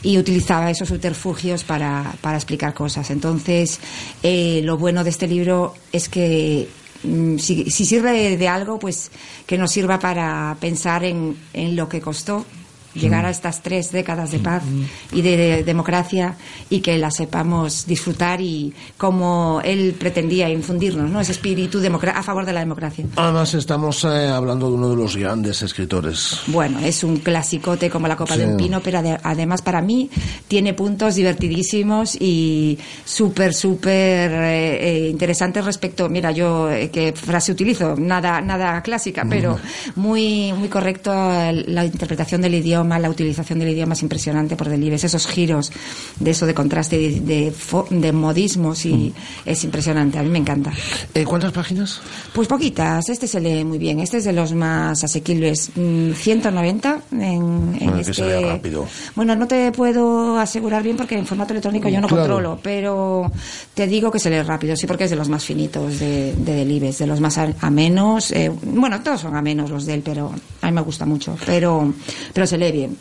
y 0.01 0.17
utilizaba 0.17 0.69
esos 0.71 0.87
subterfugios 0.87 1.63
para, 1.63 2.15
para 2.21 2.37
explicar 2.37 2.73
cosas. 2.73 3.09
Entonces, 3.09 3.79
eh, 4.23 4.61
lo 4.63 4.77
bueno 4.77 5.03
de 5.03 5.09
este 5.09 5.27
libro 5.27 5.73
es 5.91 6.07
que 6.07 6.69
mm, 7.03 7.37
si, 7.37 7.69
si 7.69 7.85
sirve 7.85 8.37
de 8.37 8.47
algo, 8.47 8.79
pues 8.79 9.11
que 9.45 9.57
nos 9.57 9.71
sirva 9.71 9.99
para 9.99 10.55
pensar 10.59 11.03
en, 11.03 11.35
en 11.53 11.75
lo 11.75 11.89
que 11.89 11.99
costó 11.99 12.45
llegar 12.93 13.25
a 13.25 13.29
estas 13.29 13.61
tres 13.61 13.91
décadas 13.91 14.31
de 14.31 14.39
paz 14.39 14.63
y 15.11 15.21
de, 15.21 15.37
de 15.37 15.63
democracia 15.63 16.35
y 16.69 16.79
que 16.81 16.97
la 16.97 17.11
sepamos 17.11 17.85
disfrutar 17.85 18.41
y 18.41 18.73
como 18.97 19.61
él 19.63 19.95
pretendía 19.99 20.49
infundirnos, 20.49 21.09
¿no? 21.09 21.19
Ese 21.21 21.31
espíritu 21.33 21.79
a 22.15 22.23
favor 22.23 22.45
de 22.45 22.53
la 22.53 22.59
democracia. 22.61 23.05
Además, 23.15 23.53
estamos 23.53 24.03
eh, 24.05 24.27
hablando 24.27 24.67
de 24.69 24.73
uno 24.75 24.89
de 24.89 24.95
los 24.95 25.15
grandes 25.15 25.61
escritores. 25.61 26.39
Bueno, 26.47 26.79
es 26.79 27.03
un 27.03 27.17
clasicote 27.17 27.89
como 27.89 28.07
la 28.07 28.15
copa 28.15 28.33
Sí. 28.35 28.41
de 28.41 28.47
un 28.47 28.57
pino, 28.57 28.79
pero 28.81 28.99
ade- 28.99 29.19
además 29.23 29.61
para 29.61 29.81
mí 29.81 30.09
tiene 30.47 30.73
puntos 30.73 31.15
divertidísimos 31.15 32.15
y 32.19 32.77
súper, 33.05 33.53
súper 33.53 34.31
eh, 34.31 35.05
eh, 35.05 35.09
interesantes 35.09 35.65
respecto, 35.65 36.09
mira, 36.09 36.31
yo 36.31 36.69
eh, 36.69 36.89
qué 36.91 37.13
frase 37.13 37.51
utilizo, 37.51 37.95
nada, 37.97 38.41
nada 38.41 38.81
clásica, 38.81 39.25
pero 39.29 39.57
muy, 39.95 40.53
muy 40.53 40.67
correcto 40.69 41.11
eh, 41.13 41.63
la 41.67 41.85
interpretación 41.85 42.41
del 42.41 42.55
idioma, 42.55 42.78
la 42.83 43.09
utilización 43.09 43.59
del 43.59 43.69
idioma 43.69 43.93
es 43.93 44.01
impresionante 44.01 44.55
por 44.55 44.69
Delibes, 44.69 45.03
esos 45.03 45.25
giros 45.27 45.71
de 46.19 46.31
eso 46.31 46.45
de 46.45 46.53
contraste, 46.53 46.97
de, 46.97 47.19
de, 47.21 47.53
de 47.89 48.11
modismos 48.11 48.85
y 48.85 49.13
es 49.45 49.63
impresionante, 49.63 50.17
a 50.19 50.23
mí 50.23 50.29
me 50.29 50.39
encanta. 50.39 50.71
Eh, 51.13 51.23
¿Cuántas 51.25 51.51
páginas? 51.51 51.99
Pues 52.33 52.47
poquitas, 52.47 53.07
este 53.09 53.27
se 53.27 53.39
lee 53.39 53.63
muy 53.63 53.77
bien, 53.77 53.99
este 53.99 54.17
es 54.17 54.23
de 54.25 54.33
los 54.33 54.53
más 54.53 55.03
asequibles, 55.03 55.71
Mm, 55.75 56.13
190 56.13 56.99
en, 57.11 57.19
en 57.19 57.77
Bueno, 57.79 57.93
que 57.95 58.01
este... 58.01 58.13
se 58.13 58.25
lea 58.25 58.53
rápido. 58.53 58.85
Bueno, 59.15 59.35
no 59.35 59.47
te 59.47 59.71
puedo 59.71 60.37
asegurar 60.39 60.83
bien 60.83 60.97
porque 60.97 61.17
en 61.17 61.25
formato 61.25 61.53
electrónico 61.53 61.89
yo 61.89 62.01
no 62.01 62.07
Claro. 62.07 62.23
controlo, 62.23 62.59
pero 62.61 63.31
te 63.73 63.87
digo 63.87 64.11
que 64.11 64.19
se 64.19 64.29
lee 64.29 64.41
rápido, 64.41 64.75
sí, 64.75 64.87
porque 64.87 65.03
es 65.05 65.09
de 65.09 65.15
los 65.15 65.29
más 65.29 65.43
finitos 65.45 65.99
de, 65.99 66.33
de 66.35 66.53
Delibes, 66.53 66.97
de 66.97 67.07
los 67.07 67.19
más 67.19 67.37
a- 67.37 67.53
amenos. 67.61 68.31
eh, 68.31 68.51
bueno, 68.63 69.01
todos 69.01 69.21
son 69.21 69.35
amenos 69.35 69.69
los 69.69 69.85
de 69.85 69.95
él, 69.95 70.01
pero 70.03 70.31
a 70.61 70.65
mí 70.67 70.71
me 70.71 70.81
gusta 70.81 71.05
mucho. 71.05 71.35
Pero, 71.45 71.93
pero 72.33 72.47
se 72.47 72.57
lee 72.57 72.68
bien, 72.71 72.97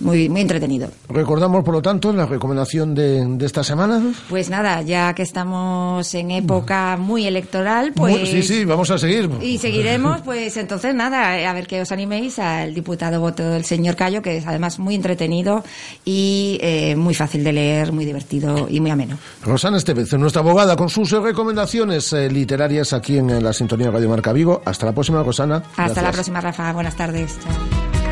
muy, 0.00 0.28
muy 0.28 0.40
entretenido. 0.40 0.88
Recordamos, 1.08 1.64
por 1.64 1.74
lo 1.74 1.82
tanto, 1.82 2.12
la 2.12 2.26
recomendación 2.26 2.94
de, 2.94 3.24
de 3.24 3.46
esta 3.46 3.62
semana. 3.64 4.02
Pues 4.28 4.50
nada, 4.50 4.82
ya 4.82 5.14
que 5.14 5.22
estamos 5.22 6.14
en 6.14 6.30
época 6.30 6.96
muy 6.98 7.26
electoral, 7.26 7.92
pues... 7.94 8.16
Muy- 8.18 8.26
sí, 8.26 8.42
sí, 8.42 8.64
vamos 8.64 8.90
a 8.90 8.98
seguir. 8.98 9.30
Y 9.40 9.58
seguiremos, 9.58 10.20
pues 10.22 10.56
entonces 10.56 10.94
nada, 10.94 11.48
a 11.48 11.52
ver 11.52 11.66
que 11.66 11.80
os 11.80 11.92
animéis 11.92 12.38
al 12.38 12.74
diputado 12.74 13.20
voto 13.20 13.42
del 13.50 13.64
señor 13.64 13.96
Cayo, 13.96 14.22
que 14.22 14.38
es 14.38 14.46
además 14.46 14.78
muy 14.78 14.94
entretenido 14.94 15.64
y 16.04 16.58
eh, 16.62 16.96
muy 16.96 17.14
fácil 17.14 17.44
de 17.44 17.52
leer, 17.52 17.92
muy 17.92 18.04
divertido 18.04 18.66
y 18.68 18.80
muy 18.80 18.90
ameno. 18.90 19.18
Rosana 19.44 19.76
Estevez, 19.76 20.12
nuestra 20.14 20.40
abogada, 20.42 20.76
con 20.76 20.88
sus 20.88 21.12
eh, 21.12 21.20
recomendaciones 21.20 22.12
eh, 22.12 22.30
literarias 22.30 22.92
aquí 22.92 23.18
en, 23.18 23.42
la 23.42 23.52
sintonía 23.52 23.90
Radio 23.90 24.08
Marca 24.08 24.32
Vigo. 24.32 24.62
Hasta 24.64 24.86
la 24.86 24.92
próxima, 24.92 25.22
Rosana. 25.22 25.56
Hasta 25.56 25.82
la 25.82 25.84
Gracias. 25.86 26.12
próxima, 26.14 26.40
Rafa. 26.40 26.72
Buenas 26.72 26.96
tardes. 26.96 27.38
Chao. 27.42 28.03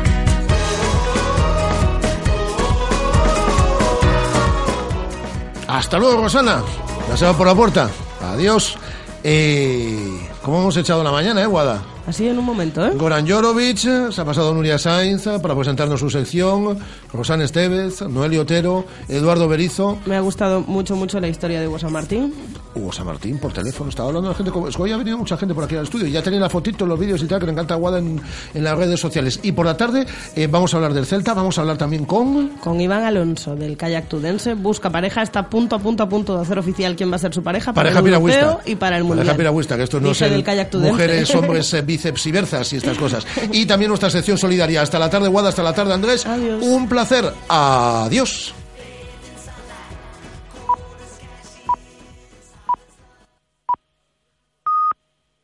Hasta 5.73 5.97
luego, 5.97 6.21
Rosana. 6.21 6.61
Ya 7.09 7.17
se 7.17 7.25
va 7.25 7.33
por 7.35 7.47
la 7.47 7.55
puerta. 7.55 7.89
Adiós. 8.21 8.77
Eh, 9.23 10.29
¿Cómo 10.43 10.59
hemos 10.61 10.77
echado 10.77 11.03
la 11.03 11.11
mañana, 11.11 11.41
eh, 11.41 11.47
Guada? 11.47 11.81
Así 12.05 12.27
en 12.27 12.37
un 12.37 12.43
momento, 12.45 12.85
¿eh? 12.85 12.91
Goran 12.95 13.25
Jorovic, 13.27 13.77
se 13.77 14.21
ha 14.21 14.25
pasado 14.25 14.53
Nuria 14.53 14.77
Sainz 14.77 15.23
para 15.41 15.55
presentarnos 15.55 15.99
su 15.99 16.09
sección, 16.09 16.77
Rosana 17.13 17.45
Estevez, 17.45 18.01
Noelio 18.01 18.41
Otero, 18.41 18.85
Eduardo 19.07 19.47
Berizo. 19.47 19.97
Me 20.05 20.17
ha 20.17 20.19
gustado 20.19 20.61
mucho, 20.61 20.95
mucho 20.97 21.19
la 21.21 21.29
historia 21.29 21.61
de 21.61 21.67
Hugo 21.67 21.79
San 21.79 21.93
Martín. 21.93 22.33
Hugo 22.75 22.91
San 22.91 23.05
Martín, 23.05 23.37
por 23.37 23.53
teléfono, 23.53 23.89
estaba 23.89 24.09
hablando 24.09 24.29
la 24.29 24.35
gente. 24.35 24.51
Como, 24.51 24.67
es 24.67 24.75
que 24.75 24.81
hoy 24.81 24.91
ha 24.91 24.97
venido 24.97 25.17
mucha 25.17 25.37
gente 25.37 25.53
por 25.55 25.63
aquí 25.63 25.75
al 25.75 25.83
estudio 25.83 26.07
y 26.07 26.11
ya 26.11 26.21
tenía 26.21 26.39
la 26.41 26.49
fotito, 26.49 26.85
los 26.85 26.99
vídeos 26.99 27.21
y 27.23 27.25
tal, 27.27 27.39
que 27.39 27.45
le 27.45 27.51
encanta 27.53 27.75
Guada 27.75 27.99
en, 27.99 28.19
en 28.53 28.63
las 28.63 28.77
redes 28.77 28.99
sociales. 28.99 29.39
Y 29.43 29.53
por 29.53 29.65
la 29.65 29.77
tarde 29.77 30.05
eh, 30.35 30.47
vamos 30.47 30.73
a 30.73 30.77
hablar 30.77 30.93
del 30.93 31.05
Celta, 31.05 31.33
vamos 31.33 31.57
a 31.57 31.61
hablar 31.61 31.77
también 31.77 32.03
con. 32.05 32.49
Con 32.59 32.81
Iván 32.81 33.03
Alonso, 33.03 33.55
del 33.55 33.77
kayak 33.77 34.09
tudense. 34.09 34.55
Busca 34.55 34.89
pareja, 34.89 35.21
está 35.21 35.49
punto, 35.49 35.77
a 35.77 35.79
punto, 35.79 36.03
a 36.03 36.09
punto 36.09 36.35
de 36.35 36.41
hacer 36.41 36.59
oficial 36.59 36.95
quién 36.97 37.09
va 37.11 37.15
a 37.15 37.19
ser 37.19 37.33
su 37.33 37.41
pareja. 37.43 37.71
Para 37.71 37.89
Pareja 37.93 37.99
el 37.99 38.07
europeo 38.07 38.35
piragüista. 38.39 38.71
y 38.71 38.75
para 38.75 38.97
el 38.97 39.03
mundial. 39.03 39.27
Pareja 39.27 39.37
piragüista, 39.37 39.77
que 39.77 39.83
esto 39.83 39.99
no 40.01 40.11
es 40.11 40.21
el 40.21 40.31
del 40.31 40.43
kayak 40.43 40.69
tudense. 40.69 40.91
mujeres, 40.91 41.35
hombres, 41.35 41.73
eh, 41.73 41.83
bíceps 41.93 42.25
y 42.25 42.31
berzas 42.31 42.73
y 42.73 42.77
estas 42.77 42.97
cosas. 43.03 43.25
Y 43.51 43.65
también 43.65 43.89
nuestra 43.89 44.09
sección 44.09 44.37
solidaria. 44.37 44.81
Hasta 44.81 44.99
la 44.99 45.09
tarde, 45.09 45.27
Guada, 45.27 45.49
hasta 45.49 45.63
la 45.63 45.73
tarde, 45.73 45.93
Andrés. 45.93 46.25
Un 46.25 46.87
placer. 46.89 47.31
Adiós. 47.47 48.53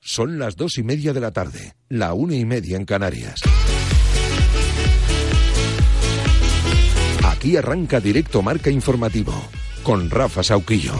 Son 0.02 0.40
las 0.40 0.56
dos 0.56 0.78
y 0.80 0.84
media 0.84 1.14
de 1.14 1.20
la 1.20 1.32
tarde, 1.32 1.76
la 1.88 2.14
una 2.14 2.36
y 2.36 2.44
media 2.44 2.78
en 2.78 2.86
Canarias. 2.86 3.42
Aquí 7.24 7.56
arranca 7.56 8.00
directo 8.00 8.42
Marca 8.42 8.72
Informativo 8.72 9.34
con 9.84 10.10
Rafa 10.10 10.42
Sauquillo. 10.44 10.94